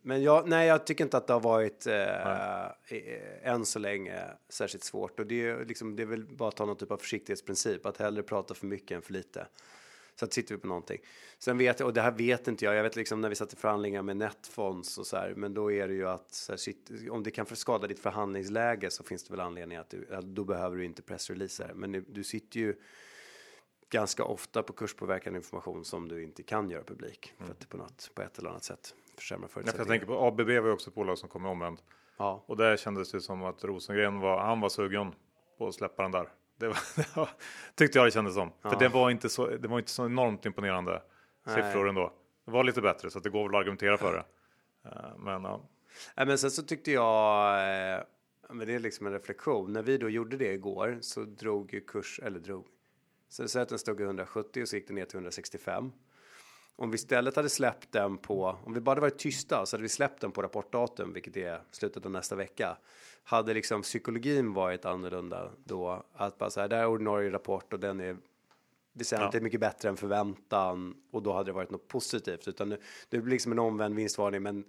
men 0.03 0.23
jag, 0.23 0.49
nej, 0.49 0.69
jag 0.69 0.87
tycker 0.87 1.05
inte 1.05 1.17
att 1.17 1.27
det 1.27 1.33
har 1.33 1.41
varit 1.41 1.87
eh, 1.87 2.65
eh, 2.65 3.53
än 3.53 3.65
så 3.65 3.79
länge 3.79 4.23
särskilt 4.49 4.85
svårt 4.85 5.21
och 5.21 5.27
det 5.27 5.49
är 5.49 5.65
liksom. 5.65 5.97
Det 5.97 6.03
är 6.03 6.07
väl 6.07 6.25
bara 6.25 6.49
att 6.49 6.57
ta 6.57 6.67
någon 6.67 6.77
typ 6.77 6.91
av 6.91 6.97
försiktighetsprincip 6.97 7.87
att 7.87 7.97
hellre 7.97 8.23
prata 8.23 8.55
för 8.55 8.67
mycket 8.67 8.97
än 8.97 9.03
för 9.03 9.13
lite. 9.13 9.47
Så 10.19 10.25
att 10.25 10.33
sitter 10.33 10.55
vi 10.55 10.61
på 10.61 10.67
någonting. 10.67 11.01
Sen 11.39 11.59
vet 11.59 11.81
jag, 11.81 11.87
och 11.87 11.95
det 11.95 12.01
här 12.01 12.11
vet 12.11 12.49
inte 12.49 12.65
jag, 12.65 12.75
jag 12.75 12.83
vet 12.83 12.97
liksom 12.97 13.21
när 13.21 13.29
vi 13.29 13.35
satt 13.35 13.53
i 13.53 13.57
förhandlingar 13.57 14.03
med 14.03 14.17
Netfonds 14.17 14.99
och 14.99 15.07
så 15.07 15.17
här, 15.17 15.35
men 15.37 15.55
då 15.55 15.73
är 15.73 15.89
det 15.89 15.95
ju 15.95 16.09
att 16.09 16.47
här, 16.49 16.57
sitt, 16.57 16.91
om 17.11 17.23
det 17.23 17.31
kan 17.31 17.47
skada 17.47 17.87
ditt 17.87 18.01
förhandlingsläge 18.01 18.91
så 18.91 19.05
finns 19.05 19.25
det 19.25 19.31
väl 19.31 19.41
anledning 19.41 19.79
att 19.79 19.91
du, 19.91 20.09
då 20.23 20.45
behöver 20.45 20.77
du 20.77 20.85
inte 20.85 21.03
pressreleaser. 21.03 21.73
Men 21.75 21.93
du, 21.93 22.05
du 22.09 22.25
sitter 22.25 22.61
ju 22.61 22.75
ganska 23.91 24.25
ofta 24.25 24.63
på 24.63 24.73
kurspåverkande 24.73 25.37
information 25.37 25.85
som 25.85 26.09
du 26.09 26.23
inte 26.23 26.43
kan 26.43 26.71
göra 26.71 26.85
publik 26.85 27.33
för 27.39 27.51
att 27.51 27.61
det 27.61 27.67
på 27.67 27.77
något, 27.77 28.11
på 28.15 28.23
ett 28.23 28.39
eller 28.39 28.51
annat 28.51 28.65
sätt 28.65 28.95
försämrar 29.17 29.45
Ja, 29.45 29.49
för 29.49 29.61
jag 29.61 29.65
förutsättningarna. 29.65 30.01
tänker 30.01 30.07
på 30.07 30.27
ABB 30.27 30.41
var 30.41 30.53
ju 30.69 30.73
också 30.73 30.91
ett 30.91 30.95
bolag 30.95 31.19
som 31.19 31.29
kom 31.29 31.47
omvänt. 31.47 31.85
Ja, 32.17 32.45
Och 32.47 32.57
där 32.57 32.77
kändes 32.77 33.11
det 33.13 33.21
som 33.21 33.43
att 33.45 33.65
Rosengren 33.65 34.21
var, 34.21 34.39
han 34.39 34.61
var 34.61 34.69
sugen 34.69 35.15
på 35.59 35.69
att 35.69 35.75
släppa 35.75 36.03
den 36.03 36.13
där. 36.13 36.29
Det, 36.57 36.67
var, 36.69 36.77
det 36.97 37.17
var, 37.17 37.29
tyckte 37.75 37.99
jag 37.99 38.07
det 38.07 38.11
kändes 38.11 38.35
som. 38.35 38.51
För 38.63 38.77
det 38.79 38.89
var 38.89 39.11
inte 39.11 39.29
så, 39.29 39.47
det 39.47 39.69
var 39.69 39.79
inte 39.79 39.91
så 39.91 40.07
enormt 40.07 40.47
imponerande 40.47 41.03
siffror 41.47 41.89
ändå. 41.89 42.13
Det 42.45 42.51
var 42.51 42.65
lite 42.65 42.81
bättre 42.83 43.11
så 43.11 43.19
det 43.19 43.31
går 43.31 43.49
väl 43.49 43.55
att 43.55 43.61
argumentera 43.61 43.99
för 43.99 44.13
det. 44.13 44.25
Eh, 44.91 45.19
Men 45.19 45.45
ja, 45.45 45.69
Nej, 46.17 46.27
men 46.27 46.39
sen 46.39 46.51
så 46.51 46.63
tyckte 46.63 46.93
jag, 46.93 47.55
eh, 47.95 48.01
men 48.51 48.67
det 48.67 48.75
är 48.75 48.79
liksom 48.79 49.07
en 49.07 49.13
reflektion, 49.13 49.73
när 49.73 49.83
vi 49.83 49.99
då 49.99 50.09
gjorde 50.09 50.37
det 50.37 50.53
igår 50.53 50.99
så 51.01 51.21
drog 51.25 51.75
ju 51.75 51.81
kurs, 51.81 52.21
eller 52.23 52.39
drog, 52.41 52.67
så 53.29 53.49
säg 53.49 53.63
att 53.63 53.69
den 53.69 53.79
stod 53.79 54.01
i 54.01 54.05
170 54.05 54.63
och 54.63 54.69
så 54.69 54.77
gick 54.77 54.87
den 54.87 54.95
ner 54.97 55.05
till 55.05 55.17
165. 55.17 55.93
Om 56.77 56.91
vi 56.91 56.95
istället 56.95 57.37
hade 57.37 57.49
släppt 57.49 57.93
den 57.93 58.19
på, 58.19 58.59
om 58.65 58.75
vi 58.75 58.81
bara 58.81 58.91
hade 58.91 59.01
varit 59.01 59.19
tysta 59.19 59.67
så 59.67 59.77
hade 59.77 59.83
vi 59.83 59.89
släppt 59.89 60.21
den 60.21 60.33
på 60.33 60.43
rapportdatum, 60.43 61.13
vilket 61.13 61.37
är 61.37 61.61
slutet 61.71 62.05
av 62.05 62.11
nästa 62.11 62.37
vecka. 62.37 62.77
Hade 63.25 63.55
liksom 63.55 63.83
psykologin 63.83 64.53
varit 64.53 64.85
annorlunda 64.85 65.51
då, 65.65 66.03
att 66.13 66.39
bara 66.39 66.51
så 66.51 66.61
här, 66.61 66.69
det 66.69 66.77
här 66.77 66.83
är 66.83 66.89
ordinarie 66.89 67.31
rapport 67.33 67.73
och 67.73 67.81
den 67.81 68.01
är 68.01 68.17
väsentligt 68.93 69.43
mycket 69.43 69.61
bättre 69.61 69.89
än 69.89 69.97
förväntan 69.97 70.95
och 71.11 71.23
då 71.23 71.33
hade 71.33 71.49
det 71.49 71.53
varit 71.53 71.71
något 71.71 71.89
positivt, 71.89 72.49
utan 72.49 72.69
det, 72.69 72.79
det 73.09 73.19
blir 73.19 73.33
liksom 73.33 73.53
en 73.53 73.59
omvänd 73.59 73.95
vinstvarning, 73.95 74.43
men 74.43 74.65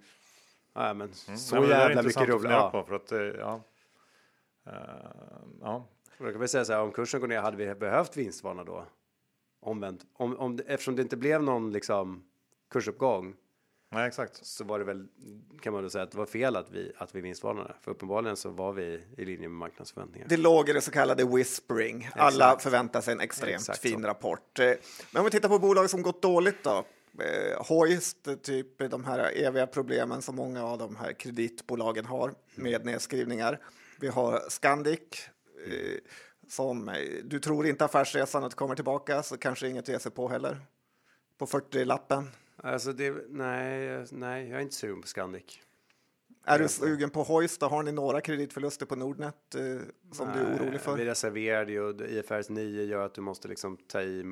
Ja, 0.73 0.93
men 0.93 1.13
så 1.13 1.59
Nej, 1.59 1.69
jävla 1.69 2.03
mycket 2.03 2.21
roligt. 2.21 2.41
fundera 2.41 2.69
Ja. 2.73 2.83
för 2.87 2.95
att 2.95 3.11
eh, 3.11 3.19
ja. 3.19 3.61
Eh, 4.65 4.73
ja. 5.61 5.85
Då 6.17 6.31
kan 6.31 6.39
vi 6.41 6.47
säga 6.47 6.65
så 6.65 6.73
här, 6.73 6.81
om 6.81 6.91
kursen 6.91 7.19
går 7.19 7.27
ner, 7.27 7.41
hade 7.41 7.57
vi 7.57 7.75
behövt 7.75 8.17
vinstvarna 8.17 8.63
då? 8.63 8.85
Omvänt, 9.67 10.05
om, 10.13 10.37
om, 10.37 10.59
eftersom 10.67 10.95
det 10.95 11.01
inte 11.01 11.17
blev 11.17 11.43
någon 11.43 11.71
liksom 11.71 12.23
kursuppgång 12.71 13.35
Nej, 13.91 14.07
exakt. 14.07 14.45
så 14.45 14.63
var 14.63 14.79
det 14.79 14.85
väl, 14.85 15.07
kan 15.61 15.73
man 15.73 15.83
då 15.83 15.89
säga 15.89 16.03
att 16.03 16.11
det 16.11 16.17
var 16.17 16.25
fel 16.25 16.55
att 16.55 16.71
vi, 16.71 16.91
att 16.97 17.15
vi 17.15 17.21
vinstvarnade. 17.21 17.75
För 17.81 17.91
uppenbarligen 17.91 18.37
så 18.37 18.49
var 18.49 18.73
vi 18.73 19.01
i 19.17 19.25
linje 19.25 19.47
med 19.49 19.57
marknadsförväntningar. 19.57 20.27
Det 20.27 20.37
låg 20.37 20.69
i 20.69 20.73
det 20.73 20.81
så 20.81 20.91
kallade 20.91 21.25
whispering. 21.25 22.09
Alla 22.15 22.45
Exakt. 22.45 22.63
förväntar 22.63 23.01
sig 23.01 23.11
en 23.11 23.19
extremt 23.19 23.55
Exakt 23.61 23.79
fin 23.79 24.01
så. 24.01 24.07
rapport. 24.07 24.59
Eh, 24.59 24.65
Men 25.11 25.19
om 25.19 25.23
vi 25.25 25.31
tittar 25.31 25.49
på 25.49 25.59
bolag 25.59 25.89
som 25.89 26.01
gått 26.01 26.21
dåligt 26.21 26.63
då. 26.63 26.85
Eh, 27.19 27.65
Hoist, 27.67 28.27
typ 28.43 28.77
de 28.91 29.05
här 29.05 29.31
eviga 29.37 29.67
problemen 29.67 30.21
som 30.21 30.35
många 30.35 30.65
av 30.65 30.77
de 30.77 30.95
här 30.95 31.13
kreditbolagen 31.13 32.05
har 32.05 32.33
med 32.55 32.85
nedskrivningar. 32.85 33.59
Vi 33.99 34.07
har 34.07 34.41
Scandic 34.49 34.99
eh, 35.67 35.97
som 36.49 36.89
eh, 36.89 36.95
du 37.23 37.39
tror 37.39 37.67
inte 37.67 37.85
affärsresandet 37.85 38.55
kommer 38.55 38.75
tillbaka 38.75 39.23
så 39.23 39.37
kanske 39.37 39.67
inget 39.67 39.83
att 39.83 39.89
ge 39.89 39.99
sig 39.99 40.11
på 40.11 40.27
heller. 40.27 40.59
På 41.37 41.45
40-lappen. 41.45 42.29
Alltså 42.63 42.93
det, 42.93 43.15
nej, 43.29 44.05
nej, 44.11 44.47
jag 44.49 44.57
är 44.57 44.61
inte 44.63 44.75
sugen 44.75 45.01
på 45.01 45.07
Scandic. 45.07 45.59
Är 46.45 46.59
du 46.59 46.67
sugen 46.67 47.09
på 47.09 47.23
Hoist? 47.23 47.61
Har 47.61 47.83
ni 47.83 47.91
några 47.91 48.21
kreditförluster 48.21 48.85
på 48.85 48.95
Nordnet 48.95 49.55
eh, 49.55 49.61
som 50.11 50.27
du 50.33 50.39
är 50.39 50.55
orolig 50.57 50.71
Vi 50.71 50.77
för? 50.79 50.97
reserverade 50.97 51.71
ju 51.71 51.81
och 51.81 52.01
IFRS 52.01 52.49
9 52.49 52.83
gör 52.83 53.05
att 53.05 53.13
du 53.13 53.21
måste 53.21 53.47
liksom 53.47 53.77
ta 53.77 54.01
i 54.01 54.23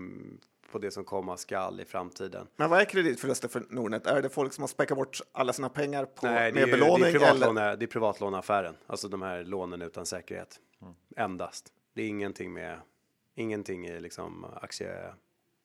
på 0.71 0.79
det 0.79 0.91
som 0.91 1.03
komma 1.05 1.37
skall 1.37 1.79
i 1.81 1.85
framtiden. 1.85 2.47
Men 2.55 2.69
vad 2.69 2.81
är 2.81 2.85
kreditförluster 2.85 3.47
för 3.47 3.63
Nordnet? 3.69 4.07
Är 4.07 4.21
det 4.21 4.29
folk 4.29 4.53
som 4.53 4.61
har 4.61 4.67
späckat 4.67 4.97
bort 4.97 5.19
alla 5.31 5.53
sina 5.53 5.69
pengar 5.69 6.05
på, 6.05 6.25
Nej, 6.25 6.51
det 6.51 6.59
med 6.59 6.67
ju- 6.67 6.71
det, 6.73 6.79
belåning? 6.79 7.05
är 7.15 7.29
eller? 7.29 7.77
det 7.77 7.85
är 7.85 7.87
privatlåneaffären, 7.87 8.75
alltså 8.87 9.07
de 9.07 9.21
här 9.21 9.43
lånen 9.43 9.81
utan 9.81 10.05
säkerhet. 10.05 10.59
Mm. 10.81 10.93
Endast. 11.17 11.71
Det 11.95 12.01
är 12.01 12.07
ingenting 12.07 12.53
med, 12.53 12.79
ingenting 13.35 13.87
i 13.87 13.99
liksom 13.99 14.45
aktie 14.61 15.13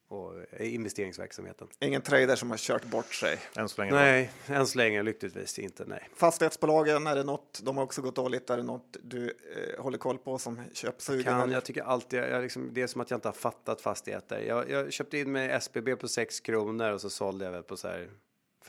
och 0.09 0.33
investeringsverksamheten. 0.61 1.69
Ingen 1.81 2.03
trader 2.03 2.37
som 2.37 2.51
har 2.51 2.57
kört 2.57 2.85
bort 2.85 3.15
sig. 3.15 3.39
Än 3.57 3.69
så 3.69 3.83
länge. 3.83 3.93
Nej, 3.93 4.31
än 4.47 4.67
så 4.67 4.79
länge 4.79 5.03
lyckligtvis 5.03 5.59
inte, 5.59 5.85
nej. 5.87 6.09
Fastighetsbolagen, 6.15 7.07
är 7.07 7.17
det 7.17 7.23
något, 7.23 7.61
de 7.63 7.77
har 7.77 7.85
också 7.85 8.03
gått 8.03 8.17
dåligt. 8.17 8.51
Är 8.51 8.57
det 8.57 8.63
något 8.63 8.97
du 9.03 9.27
eh, 9.27 9.83
håller 9.83 9.99
koll 9.99 10.19
på 10.19 10.39
som 10.39 10.63
köpsugen? 10.73 11.25
Kan, 11.25 11.41
eller? 11.41 11.55
jag 11.55 11.65
tycker 11.65 11.83
alltid, 11.83 12.19
jag 12.19 12.43
liksom, 12.43 12.71
det 12.73 12.83
är 12.83 12.87
som 12.87 13.01
att 13.01 13.11
jag 13.11 13.17
inte 13.17 13.29
har 13.29 13.33
fattat 13.33 13.81
fastigheter. 13.81 14.41
Jag, 14.41 14.71
jag 14.71 14.93
köpte 14.93 15.19
in 15.19 15.33
med 15.33 15.57
SBB 15.57 15.97
på 15.97 16.09
6 16.09 16.41
kronor 16.41 16.93
och 16.93 17.01
så 17.01 17.11
sålde 17.11 17.45
jag 17.45 17.53
väl 17.53 17.63
på 17.63 17.77
så 17.77 17.89
här 17.89 18.09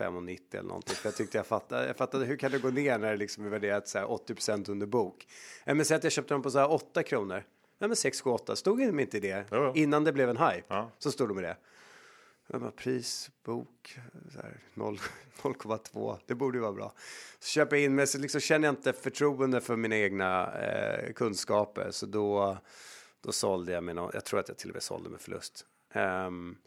5,90 0.03 0.39
eller 0.51 0.67
någonting. 0.67 0.95
För 0.95 1.07
jag 1.07 1.15
tyckte 1.15 1.37
jag 1.37 1.45
fattade, 1.45 1.87
jag 1.87 1.97
fattade 1.97 2.25
hur 2.25 2.37
kan 2.37 2.51
det 2.51 2.59
gå 2.59 2.69
ner 2.69 2.97
när 2.97 3.11
det 3.11 3.17
liksom 3.17 3.45
är 3.45 3.49
värderat 3.49 3.87
så 3.87 3.97
här 3.97 4.11
80 4.11 4.71
under 4.71 4.87
bok. 4.87 5.27
Men 5.65 5.85
säg 5.85 5.97
att 5.97 6.03
jag 6.03 6.13
köpte 6.13 6.33
dem 6.33 6.41
på 6.41 6.51
så 6.51 6.59
här 6.59 6.71
8 6.71 7.03
kronor. 7.03 7.43
Ja 7.79 7.87
men 7.87 7.95
6, 7.95 8.21
7, 8.21 8.29
8, 8.29 8.55
stod 8.55 8.79
de 8.79 8.99
inte 8.99 9.17
i 9.17 9.19
det? 9.19 9.45
Jo, 9.51 9.57
jo. 9.57 9.71
Innan 9.75 10.03
det 10.03 10.13
blev 10.13 10.29
en 10.29 10.37
hype 10.37 10.63
Ja. 10.67 10.91
så 10.99 11.11
stod 11.11 11.27
de 11.27 11.39
i 11.39 11.41
det. 11.41 11.57
Jag 12.47 12.61
bara, 12.61 12.71
pris, 12.71 13.29
bok, 13.43 13.99
så 14.33 14.39
här, 14.41 14.59
0 14.73 14.99
0,2, 15.41 16.17
det 16.25 16.35
borde 16.35 16.57
ju 16.57 16.61
vara 16.61 16.71
bra. 16.73 16.93
Så 17.39 17.47
köper 17.47 17.75
jag 17.75 17.85
in 17.85 17.95
mig, 17.95 18.07
så 18.07 18.17
liksom 18.17 18.41
känner 18.41 18.67
jag 18.67 18.73
inte 18.73 18.93
förtroende 18.93 19.61
för 19.61 19.75
mina 19.75 19.97
egna 19.97 20.59
eh, 20.59 21.13
kunskaper. 21.13 21.91
Så 21.91 22.05
då, 22.05 22.57
då 23.21 23.31
sålde 23.31 23.71
jag 23.71 23.83
med 23.83 23.95
någon, 23.95 24.11
jag 24.13 24.25
tror 24.25 24.39
att 24.39 24.47
jag 24.47 24.57
till 24.57 24.69
och 24.69 24.75
med 24.75 24.83
sålde 24.83 25.09
med 25.09 25.21
förlust. 25.21 25.65
Ehm, 25.93 26.57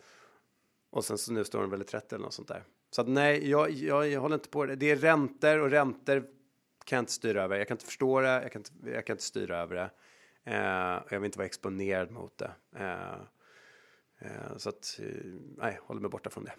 och 0.91 1.05
sen 1.05 1.19
så 1.19 1.33
nu 1.33 1.45
står 1.45 1.61
den 1.61 1.71
väl 1.71 1.81
i 1.81 1.85
30 1.85 2.15
eller 2.15 2.25
något 2.25 2.35
sånt 2.35 2.49
där. 2.49 2.65
Så 2.95 3.01
att 3.01 3.09
nej, 3.09 3.51
jag, 3.51 3.71
jag, 3.71 4.09
jag 4.09 4.21
håller 4.21 4.35
inte 4.35 4.49
på 4.49 4.67
det. 4.67 4.77
Det 4.77 4.91
är 4.91 4.97
räntor 4.97 5.59
och 5.59 5.71
räntor 5.71 6.25
kan 6.85 6.97
jag 6.97 7.03
inte 7.03 7.13
styra 7.13 7.43
över. 7.43 7.59
Jag 7.59 7.69
kan 7.69 7.75
inte 7.75 7.85
förstå 7.85 8.21
det, 8.21 8.29
jag 8.29 8.53
kan 8.53 8.61
inte, 8.61 8.91
jag 8.91 9.07
kan 9.07 9.15
inte 9.15 9.25
styra 9.25 9.59
över 9.59 9.75
det. 9.75 9.91
Eh, 10.53 10.97
och 10.97 11.13
jag 11.13 11.21
vill 11.21 11.25
inte 11.27 11.39
vara 11.39 11.47
exponerad 11.47 12.11
mot 12.11 12.39
det. 12.39 12.51
Eh, 12.77 13.13
eh, 14.19 14.57
så 14.57 14.69
att, 14.69 15.01
eh, 15.03 15.07
nej, 15.57 15.79
håller 15.83 16.01
mig 16.01 16.11
borta 16.11 16.31
från 16.31 16.45
det. 16.45 16.53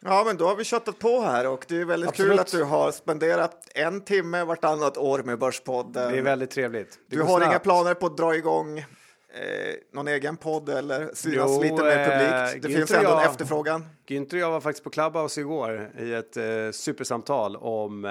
Ja, 0.00 0.22
men 0.26 0.36
då 0.36 0.46
har 0.46 0.56
vi 0.56 0.64
köttat 0.64 0.98
på 0.98 1.20
här 1.20 1.46
och 1.46 1.64
det 1.68 1.80
är 1.80 1.84
väldigt 1.84 2.14
kul 2.14 2.30
Absolut. 2.30 2.40
att 2.40 2.50
du 2.50 2.64
har 2.64 2.92
spenderat 2.92 3.68
en 3.74 4.00
timme 4.00 4.44
vartannat 4.44 4.96
år 4.98 5.22
med 5.22 5.38
Börspodden. 5.38 6.12
Det 6.12 6.18
är 6.18 6.22
väldigt 6.22 6.50
trevligt. 6.50 6.98
Det 7.06 7.16
du 7.16 7.22
har 7.22 7.40
inga 7.40 7.50
snabbt. 7.50 7.64
planer 7.64 7.94
på 7.94 8.06
att 8.06 8.16
dra 8.16 8.36
igång 8.36 8.84
eh, 9.34 9.74
någon 9.92 10.08
egen 10.08 10.36
podd 10.36 10.68
eller 10.68 11.10
synas 11.14 11.50
Jo, 11.50 11.62
lite 11.62 11.82
mer 11.82 11.98
eh, 11.98 12.04
publikt? 12.08 12.62
Det 12.62 12.68
Günther 12.68 12.76
finns 12.76 12.90
ändå 12.90 13.10
en 13.10 13.30
efterfrågan. 13.30 13.86
Günther 14.06 14.34
och 14.34 14.40
jag 14.40 14.50
var 14.50 14.60
faktiskt 14.60 14.84
på 14.84 14.90
Clubhouse 14.90 15.40
igår 15.40 15.90
i 15.98 16.12
ett 16.14 16.36
eh, 16.36 16.70
supersamtal 16.72 17.56
om 17.56 18.04
eh, 18.04 18.10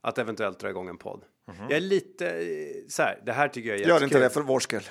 att 0.00 0.18
eventuellt 0.18 0.58
dra 0.60 0.70
igång 0.70 0.88
en 0.88 0.98
podd. 0.98 1.24
Jag 1.68 1.76
är 1.76 1.80
lite 1.80 2.30
eh, 2.30 2.44
så 2.88 3.02
här, 3.02 3.22
det 3.26 3.32
här 3.32 3.48
tycker 3.48 3.70
jag 3.70 3.80
är 3.80 3.88
Gör 3.88 3.94
inte 3.94 4.04
jättekul. 4.04 4.20
det 4.20 4.30
för 4.30 4.40
vår 4.40 4.60
skull. 4.60 4.82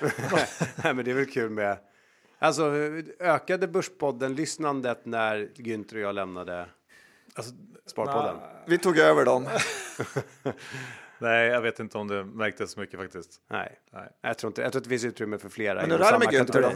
Nej, 0.84 0.94
men 0.94 1.04
det 1.04 1.10
är 1.10 1.14
väl 1.14 1.30
kul 1.30 1.50
med 1.50 1.78
Alltså 2.42 2.72
ökade 3.20 3.68
Börspodden-lyssnandet 3.68 5.06
när 5.06 5.48
Günther 5.56 5.94
och 5.94 6.00
jag 6.00 6.14
lämnade 6.14 6.66
Alltså, 7.34 7.52
Sparpodden? 7.86 8.36
Vi 8.66 8.78
tog 8.78 8.98
över 8.98 9.24
dem. 9.24 9.46
nej, 11.20 11.48
jag 11.48 11.60
vet 11.60 11.80
inte 11.80 11.98
om 11.98 12.08
det 12.08 12.24
märktes 12.24 12.72
så 12.72 12.80
mycket 12.80 13.00
faktiskt. 13.00 13.40
Nej. 13.50 13.78
Nej. 13.92 14.08
Jag 14.22 14.38
tror 14.38 14.50
inte. 14.50 14.62
Jag 14.62 14.72
tror 14.72 14.80
att 14.80 14.84
det 14.84 14.90
finns 14.90 15.04
utrymme 15.04 15.38
för 15.38 15.48
flera. 15.48 15.80
Men 15.80 15.90
hur 15.90 16.00
är 16.00 16.12
det 16.12 16.18
med 16.18 16.28
Günther 16.28 16.62
då? 16.62 16.72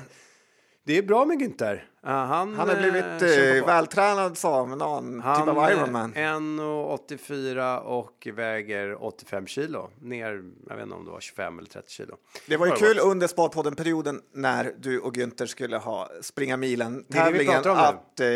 Det 0.86 0.98
är 0.98 1.02
bra 1.02 1.24
med 1.24 1.38
Günther. 1.38 1.84
Ja, 2.02 2.10
han, 2.10 2.54
Han 2.54 2.68
har 2.68 2.76
blivit 2.76 3.22
eh, 3.22 3.56
eh, 3.56 3.60
på. 3.60 3.66
vältränad 3.66 4.38
sa 4.38 4.66
han, 4.66 4.78
någon 4.78 5.20
Han 5.20 5.40
typ 5.40 5.56
av 5.56 5.70
Ironman. 5.70 6.12
är 6.14 6.34
1,84 6.34 7.78
och 7.78 8.28
väger 8.34 9.04
85 9.04 9.46
kilo. 9.46 9.90
Ner, 10.00 10.42
jag 10.68 10.76
vet 10.76 10.82
inte 10.82 10.94
om 10.94 11.04
det 11.04 11.10
var 11.10 11.20
25 11.20 11.58
eller 11.58 11.68
30 11.68 11.90
kilo. 11.90 12.16
Det 12.46 12.56
var 12.56 12.66
ju 12.66 12.70
Har 12.72 12.78
kul 12.78 12.98
under 12.98 13.26
Sparpodden-perioden 13.26 14.20
när 14.32 14.74
du 14.78 15.00
och 15.00 15.16
Günther 15.16 15.46
skulle 15.46 15.76
ha 15.76 16.10
springa 16.20 16.56
milen-tävlingen 16.56 17.62
att 17.70 18.20
eh, 18.20 18.26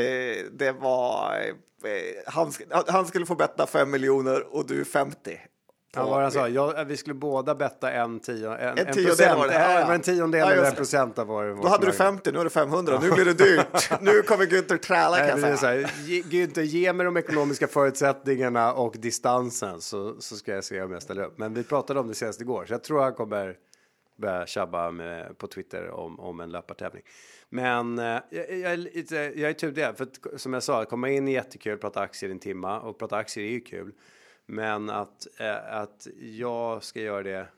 det 0.53 0.73
var... 0.81 1.35
Eh, 1.85 2.33
han, 2.33 2.53
han 2.89 3.07
skulle 3.07 3.27
få 3.27 3.35
betta 3.35 3.67
5 3.67 3.91
miljoner 3.91 4.55
och 4.55 4.67
du 4.67 4.85
50. 4.85 5.41
Ja, 5.95 6.07
vad 6.07 6.23
han 6.23 6.33
sa, 6.33 6.49
jag, 6.49 6.85
vi 6.85 6.97
skulle 6.97 7.15
båda 7.15 7.55
betta 7.55 7.91
en, 7.93 8.21
tio, 8.21 8.55
en, 8.57 8.79
en, 8.79 8.93
tiondel 8.93 9.07
procent, 9.07 9.39
var 9.39 9.49
det. 9.49 9.55
eh, 9.55 9.61
Ja, 9.61 9.81
ja. 9.81 9.87
var 9.87 9.95
en 9.95 10.01
tiondel 10.01 10.41
Ja, 10.41 10.53
eller 10.53 10.65
en 10.65 10.75
procent 10.75 11.19
av 11.19 11.27
vår, 11.27 11.45
vår 11.45 11.63
Då 11.63 11.69
hade 11.69 11.87
du 11.87 11.93
förmögenhet. 11.93 12.25
50, 12.25 12.33
nu 12.33 12.39
är 12.41 12.45
det 12.45 12.51
500. 12.51 12.99
Nu 13.03 13.11
blir 13.11 13.25
det 13.25 13.35
dyrt. 13.35 13.91
nu 14.01 14.23
kommer 14.23 14.47
Günther 14.47 14.77
träla 14.77 15.19
kan 15.19 15.41
jag 15.41 15.41
så 15.41 15.57
säga. 15.57 15.87
här, 15.87 16.23
Günther, 16.23 16.63
ge 16.63 16.93
mig 16.93 17.05
de 17.05 17.17
ekonomiska 17.17 17.69
förutsättningarna 17.69 18.73
och 18.73 18.95
distansen 18.99 19.81
så, 19.81 20.15
så 20.21 20.37
ska 20.37 20.55
jag 20.55 20.65
se 20.65 20.83
om 20.83 20.93
jag 20.93 21.03
ställer 21.03 21.23
upp. 21.23 21.39
Men 21.39 21.55
vi 21.55 21.65
pratade 21.65 22.01
om 22.01 22.09
det 22.09 22.15
senast 22.15 22.41
igår, 22.41 22.65
så 22.67 22.73
jag 22.75 22.85
tror 22.85 23.03
han 23.03 23.15
kommer 23.15 23.57
börja 24.17 24.47
tjabba 24.47 24.91
med, 24.91 25.39
på 25.39 25.47
Twitter 25.47 25.91
om, 25.91 26.21
om 26.21 26.41
en 26.41 26.51
löpartävling. 26.51 27.03
Men 27.49 27.99
eh, 27.99 28.05
jag, 28.31 28.51
jag, 28.51 28.79
jag 29.37 29.63
är 29.63 29.71
det, 29.71 29.95
för 29.99 30.37
som 30.39 30.53
jag 30.53 30.63
sa, 30.63 30.85
komma 30.85 31.09
in 31.09 31.29
är 31.29 31.33
jättekul, 31.33 31.79
prata 31.79 32.01
aktier 32.01 32.31
i 32.31 32.33
en 32.33 32.39
timma 32.39 32.81
och 32.81 32.99
prata 32.99 33.17
aktier 33.17 33.45
är 33.45 33.51
ju 33.51 33.61
kul. 33.61 33.93
Men 34.51 34.91
att, 34.91 35.41
eh, 35.41 35.75
att 35.75 36.07
jag 36.19 36.83
ska 36.83 37.01
göra 37.01 37.23
det 37.23 37.49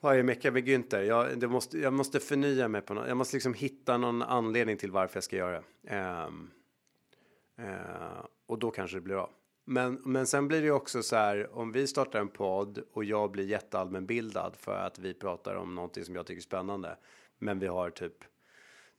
varje 0.00 0.22
vecka 0.22 0.50
med 0.50 0.68
Günther. 0.68 1.02
Jag, 1.02 1.38
det 1.38 1.48
måste, 1.48 1.78
jag 1.78 1.92
måste 1.92 2.20
förnya 2.20 2.68
mig 2.68 2.80
på 2.80 2.94
något. 2.94 3.08
Jag 3.08 3.16
måste 3.16 3.36
liksom 3.36 3.54
hitta 3.54 3.98
någon 3.98 4.22
anledning 4.22 4.76
till 4.76 4.90
varför 4.90 5.16
jag 5.16 5.24
ska 5.24 5.36
göra 5.36 5.62
det. 5.82 5.90
Ehm, 5.94 6.50
eh, 7.56 8.24
och 8.46 8.58
då 8.58 8.70
kanske 8.70 8.96
det 8.96 9.00
blir 9.00 9.14
av. 9.14 9.30
Men, 9.64 9.94
men 10.04 10.26
sen 10.26 10.48
blir 10.48 10.62
det 10.62 10.70
också 10.70 11.02
så 11.02 11.16
här 11.16 11.56
om 11.58 11.72
vi 11.72 11.86
startar 11.86 12.20
en 12.20 12.28
podd 12.28 12.78
och 12.92 13.04
jag 13.04 13.30
blir 13.30 13.44
jätteallmänbildad 13.44 14.56
för 14.56 14.78
att 14.78 14.98
vi 14.98 15.14
pratar 15.14 15.54
om 15.54 15.74
någonting 15.74 16.04
som 16.04 16.14
jag 16.14 16.26
tycker 16.26 16.40
är 16.40 16.42
spännande. 16.42 16.96
Men 17.38 17.58
vi 17.58 17.66
har 17.66 17.90
typ 17.90 18.24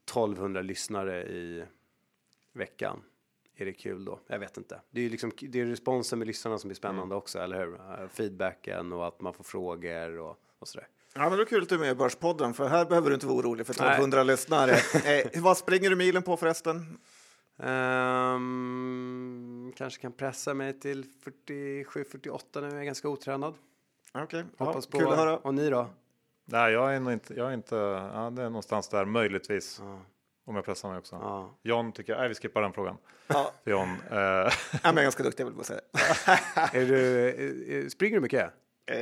1200 0.05 0.61
lyssnare 0.61 1.23
i 1.23 1.65
veckan. 2.53 3.01
Är 3.59 3.65
det 3.65 3.73
kul 3.73 4.05
då? 4.05 4.19
Jag 4.27 4.39
vet 4.39 4.57
inte. 4.57 4.81
Det 4.91 4.99
är 4.99 5.03
ju 5.03 5.09
liksom 5.09 5.31
det 5.41 5.61
är 5.61 5.65
responsen 5.65 6.19
med 6.19 6.27
lyssnarna 6.27 6.57
som 6.57 6.69
är 6.69 6.73
spännande 6.73 7.15
också, 7.15 7.39
eller 7.39 7.59
hur? 7.59 7.73
Eh, 7.75 8.07
Feedbacken 8.09 8.93
och 8.93 9.07
att 9.07 9.21
man 9.21 9.33
får 9.33 9.43
frågor 9.43 10.19
och, 10.19 10.37
och 10.59 10.67
sådär. 10.67 10.87
Ja, 11.13 11.29
men 11.29 11.37
det 11.37 11.43
är 11.43 11.45
kul 11.45 11.63
att 11.63 11.69
du 11.69 11.75
är 11.75 11.79
med 11.79 11.91
i 11.91 11.95
Börspodden, 11.95 12.53
för 12.53 12.67
här 12.67 12.85
behöver 12.85 13.09
du 13.09 13.13
inte 13.13 13.27
vara 13.27 13.37
orolig 13.37 13.65
för 13.65 13.73
1200 13.73 14.23
lyssnare. 14.23 14.71
Eh, 15.05 15.41
vad 15.41 15.57
springer 15.57 15.89
du 15.89 15.95
milen 15.95 16.23
på 16.23 16.37
förresten? 16.37 16.97
Ehm, 17.59 19.73
kanske 19.75 20.01
kan 20.01 20.11
pressa 20.11 20.53
mig 20.53 20.79
till 20.79 21.05
47-48 21.47 22.61
när 22.61 22.69
jag 22.69 22.79
är 22.79 22.83
ganska 22.83 23.09
otränad. 23.09 23.53
Okej, 24.13 24.45
Hoppas 24.57 24.87
på. 24.87 24.99
kul 24.99 25.07
att 25.07 25.17
höra. 25.17 25.37
Och 25.37 25.53
ni 25.53 25.69
då? 25.69 25.87
Nej, 26.45 26.73
jag 26.73 26.95
är 26.95 26.99
nog 26.99 27.13
inte, 27.13 27.33
jag 27.33 27.49
är 27.49 27.53
inte, 27.53 27.75
ja, 27.75 28.31
det 28.35 28.41
är 28.41 28.49
någonstans 28.49 28.89
där 28.89 29.05
möjligtvis. 29.05 29.81
Om 30.47 30.55
jag 30.55 30.65
pressar 30.65 30.89
mig 30.89 30.97
också. 30.97 31.15
Ja. 31.15 31.57
John 31.63 31.91
tycker, 31.91 32.17
nej 32.17 32.27
vi 32.27 32.35
skippar 32.35 32.61
den 32.61 32.73
frågan. 32.73 32.97
Ja, 33.27 33.51
För 33.63 33.71
John, 33.71 33.89
eh, 34.11 34.17
ja, 34.17 34.49
men 34.83 34.95
jag 34.95 34.97
är 34.97 35.03
ganska 35.03 35.23
duktig, 35.23 35.43
jag 35.43 35.45
vill 35.45 35.55
bara 35.55 35.63
säga 35.63 35.79
det. 36.71 36.77
Är 36.79 36.85
du, 36.85 37.29
eh, 37.29 37.77
eh, 37.77 37.87
springer 37.87 38.15
du 38.15 38.21
mycket? 38.21 38.51
Eh, 38.91 38.97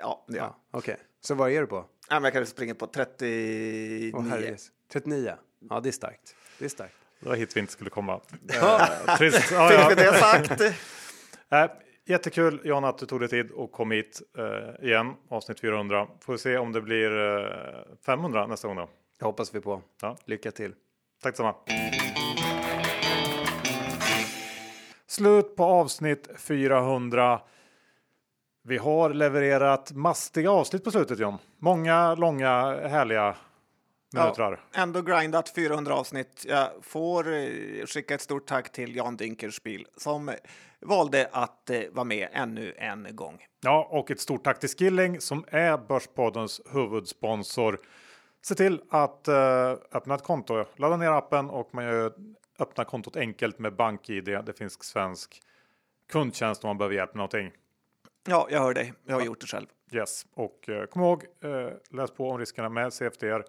ja, 0.00 0.24
det 0.28 0.36
gör 0.36 0.42
jag. 0.44 0.54
Okej, 0.70 0.96
så 1.20 1.34
vad 1.34 1.50
är 1.50 1.60
du 1.60 1.66
på? 1.66 1.76
Ja, 1.76 2.14
men 2.14 2.24
jag 2.24 2.32
kanske 2.32 2.50
springer 2.50 2.74
på 2.74 2.86
39. 2.86 4.12
Åh, 4.14 4.24
herregud. 4.28 4.58
39? 4.92 5.34
Ja, 5.70 5.80
det 5.80 5.88
är 5.88 5.92
starkt. 5.92 6.36
Det 6.58 6.64
är 6.64 6.68
starkt. 6.68 6.94
det 7.20 7.28
var 7.28 7.36
hit 7.36 7.56
vi 7.56 7.60
inte 7.60 7.72
skulle 7.72 7.90
komma. 7.90 8.20
Eh, 8.54 9.16
trist. 9.16 9.50
Ja, 9.52 9.68
Fick 9.68 9.78
ja. 9.80 9.88
vi 9.88 9.94
det 9.94 10.14
sagt? 10.14 10.60
Eh, 11.50 11.70
jättekul 12.04 12.60
John 12.64 12.84
att 12.84 12.98
du 12.98 13.06
tog 13.06 13.20
dig 13.20 13.28
tid 13.28 13.50
och 13.50 13.72
kom 13.72 13.90
hit 13.90 14.22
eh, 14.38 14.86
igen. 14.86 15.14
Avsnitt 15.28 15.60
400. 15.60 16.08
Får 16.20 16.32
vi 16.32 16.38
se 16.38 16.56
om 16.58 16.72
det 16.72 16.80
blir 16.80 17.36
eh, 17.38 17.96
500 18.06 18.46
nästa 18.46 18.68
gång 18.68 18.76
då. 18.76 18.88
Det 19.18 19.24
hoppas 19.24 19.54
vi 19.54 19.60
på. 19.60 19.82
Ja. 20.02 20.16
Lycka 20.24 20.50
till. 20.50 20.74
Tack 21.22 21.32
detsamma. 21.32 21.54
Slut 25.06 25.56
på 25.56 25.64
avsnitt 25.64 26.28
400. 26.38 27.40
Vi 28.62 28.78
har 28.78 29.14
levererat 29.14 29.92
mastiga 29.92 30.50
avsnitt 30.50 30.84
på 30.84 30.90
slutet 30.90 31.18
John. 31.18 31.38
Många 31.58 32.14
långa 32.14 32.78
härliga 32.88 33.36
minutrar. 34.12 34.60
Ändå 34.74 35.02
grindat 35.02 35.54
400 35.54 35.94
avsnitt. 35.94 36.44
Jag 36.48 36.68
får 36.82 37.32
eh, 37.32 37.86
skicka 37.86 38.14
ett 38.14 38.20
stort 38.20 38.46
tack 38.46 38.72
till 38.72 38.96
Jan 38.96 39.16
Dinkelspiel 39.16 39.86
som 39.96 40.30
valde 40.80 41.28
att 41.32 41.70
eh, 41.70 41.80
vara 41.92 42.04
med 42.04 42.28
ännu 42.32 42.74
en 42.78 43.08
gång. 43.10 43.38
Ja, 43.60 43.88
och 43.90 44.10
ett 44.10 44.20
stort 44.20 44.44
tack 44.44 44.60
till 44.60 44.68
Skilling 44.68 45.20
som 45.20 45.44
är 45.48 45.78
Börspoddens 45.78 46.60
huvudsponsor. 46.72 47.80
Se 48.42 48.54
till 48.54 48.80
att 48.90 49.28
eh, 49.28 49.70
öppna 49.92 50.14
ett 50.14 50.22
konto. 50.22 50.64
Ladda 50.76 50.96
ner 50.96 51.10
appen 51.10 51.50
och 51.50 51.74
man 51.74 51.84
gör 51.84 52.12
öppna 52.58 52.84
kontot 52.84 53.16
enkelt 53.16 53.58
med 53.58 53.76
BankID. 53.76 54.24
Det 54.24 54.58
finns 54.58 54.84
svensk 54.84 55.42
kundtjänst 56.12 56.64
om 56.64 56.68
man 56.68 56.78
behöver 56.78 56.94
hjälp 56.94 57.14
med 57.14 57.16
någonting. 57.16 57.52
Ja, 58.28 58.48
jag 58.50 58.60
hör 58.60 58.74
dig. 58.74 58.92
Jag 59.04 59.14
har 59.14 59.22
gjort 59.22 59.40
det 59.40 59.46
själv. 59.46 59.66
Yes, 59.92 60.26
och 60.34 60.68
eh, 60.68 60.84
kom 60.84 61.02
ihåg 61.02 61.24
eh, 61.40 61.72
läs 61.90 62.10
på 62.10 62.30
om 62.30 62.38
riskerna 62.38 62.68
med 62.68 62.92
CFDR. 62.92 63.44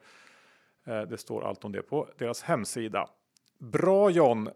Det 1.09 1.17
står 1.17 1.47
allt 1.47 1.65
om 1.65 1.71
det 1.71 1.81
på 1.81 2.07
deras 2.17 2.43
hemsida. 2.43 3.09
Bra 3.57 4.09
John! 4.09 4.49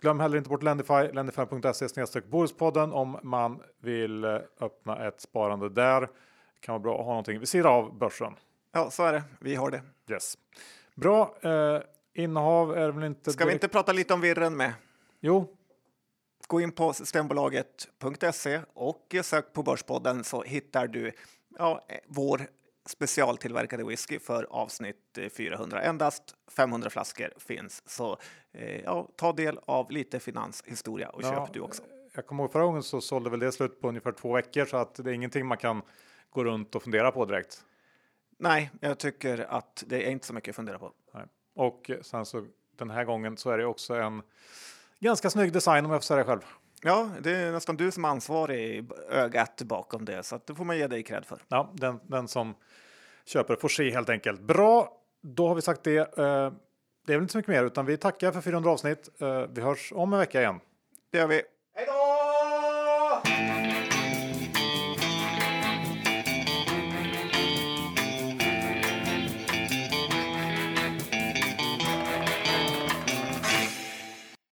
Glöm 0.00 0.20
heller 0.20 0.38
inte 0.38 0.50
bort 0.50 0.62
Lendify, 0.62 1.12
lendify.se 1.12 2.20
Bohuspodden 2.20 2.92
om 2.92 3.18
man 3.22 3.62
vill 3.80 4.24
öppna 4.60 5.06
ett 5.06 5.20
sparande 5.20 5.68
där. 5.68 6.08
Kan 6.60 6.72
vara 6.72 6.78
bra 6.78 6.98
att 6.98 7.04
ha 7.04 7.12
någonting 7.12 7.38
vid 7.38 7.48
sidan 7.48 7.72
av 7.72 7.98
börsen. 7.98 8.34
Ja, 8.72 8.90
så 8.90 9.02
är 9.04 9.12
det. 9.12 9.22
Vi 9.40 9.54
har 9.54 9.70
det. 9.70 9.82
Yes. 10.10 10.38
Bra. 10.94 11.34
Eh, 11.42 11.80
innehav 12.14 12.76
är 12.76 12.88
väl 12.90 13.04
inte... 13.04 13.32
Ska 13.32 13.44
vi 13.44 13.50
direkt- 13.50 13.64
inte 13.64 13.68
prata 13.72 13.92
lite 13.92 14.14
om 14.14 14.20
virren 14.20 14.56
med? 14.56 14.72
Jo, 15.20 15.56
Gå 16.46 16.60
in 16.60 16.72
på 16.72 16.92
systembolaget.se 16.92 18.60
och 18.74 19.14
sök 19.22 19.52
på 19.52 19.62
Börspodden 19.62 20.24
så 20.24 20.42
hittar 20.42 20.86
du 20.86 21.12
ja, 21.58 21.84
eh, 21.88 21.96
vår 22.06 22.40
specialtillverkade 22.86 23.84
whisky 23.84 24.18
för 24.18 24.44
avsnitt 24.50 25.18
eh, 25.18 25.28
400. 25.28 25.82
Endast 25.82 26.22
500 26.56 26.90
flaskor 26.90 27.32
finns, 27.38 27.82
så 27.90 28.18
eh, 28.52 28.80
ja, 28.80 29.08
ta 29.16 29.32
del 29.32 29.60
av 29.66 29.90
lite 29.90 30.20
finanshistoria 30.20 31.08
och 31.08 31.22
Ja, 31.22 31.30
köp 31.46 31.54
du 31.54 31.60
också. 31.60 31.82
jag 32.14 32.26
kommer 32.26 32.42
ihåg 32.42 32.52
förra 32.52 32.64
gången 32.64 32.82
så 32.82 33.00
sålde 33.00 33.30
väl 33.30 33.40
det 33.40 33.52
slut 33.52 33.80
på 33.80 33.88
ungefär 33.88 34.12
två 34.12 34.32
veckor 34.34 34.64
så 34.64 34.76
att 34.76 34.94
det 34.94 35.10
är 35.10 35.14
ingenting 35.14 35.46
man 35.46 35.58
kan 35.58 35.82
gå 36.30 36.44
runt 36.44 36.74
och 36.74 36.82
fundera 36.82 37.12
på 37.12 37.24
direkt. 37.24 37.64
Nej, 38.40 38.70
jag 38.80 38.98
tycker 38.98 39.46
att 39.50 39.84
det 39.86 40.06
är 40.06 40.10
inte 40.10 40.26
så 40.26 40.34
mycket 40.34 40.52
att 40.52 40.56
fundera 40.56 40.78
på. 40.78 40.92
Nej. 41.14 41.24
Och 41.54 41.90
sen 42.02 42.26
så 42.26 42.46
den 42.76 42.90
här 42.90 43.04
gången 43.04 43.36
så 43.36 43.50
är 43.50 43.58
det 43.58 43.64
också 43.66 43.94
en 43.94 44.22
ganska 45.00 45.30
snygg 45.30 45.52
design 45.52 45.84
om 45.84 45.90
jag 45.90 46.00
får 46.00 46.04
säga 46.06 46.18
det 46.18 46.24
själv. 46.24 46.40
Ja, 46.82 47.10
det 47.20 47.30
är 47.30 47.52
nästan 47.52 47.76
du 47.76 47.90
som 47.90 48.04
är 48.04 48.08
ansvarig 48.08 48.60
i 48.78 48.88
ögat 49.10 49.62
bakom 49.62 50.04
det, 50.04 50.22
så 50.22 50.36
att 50.36 50.46
det 50.46 50.54
får 50.54 50.64
man 50.64 50.78
ge 50.78 50.86
dig 50.86 51.02
cred 51.02 51.24
för. 51.24 51.42
Ja, 51.48 51.72
den, 51.74 52.00
den 52.06 52.28
som 52.28 52.54
köper 53.24 53.56
får 53.56 53.68
se 53.68 53.90
helt 53.90 54.08
enkelt. 54.08 54.40
Bra, 54.40 55.00
då 55.22 55.48
har 55.48 55.54
vi 55.54 55.62
sagt 55.62 55.84
det. 55.84 55.96
Eh, 56.18 56.52
Det 57.06 57.12
är 57.12 57.16
väl 57.16 57.22
inte 57.22 57.32
så 57.32 57.38
mycket 57.38 57.48
mer 57.54 57.64
utan 57.64 57.86
vi 57.86 57.96
tackar 57.96 58.32
för 58.32 58.40
400 58.40 58.70
avsnitt. 58.70 59.08
Eh, 59.20 59.42
Vi 59.50 59.60
hörs 59.62 59.92
om 59.92 60.12
en 60.12 60.18
vecka 60.18 60.40
igen. 60.40 60.60
Det 61.10 61.18
gör 61.18 61.26
vi. 61.26 61.42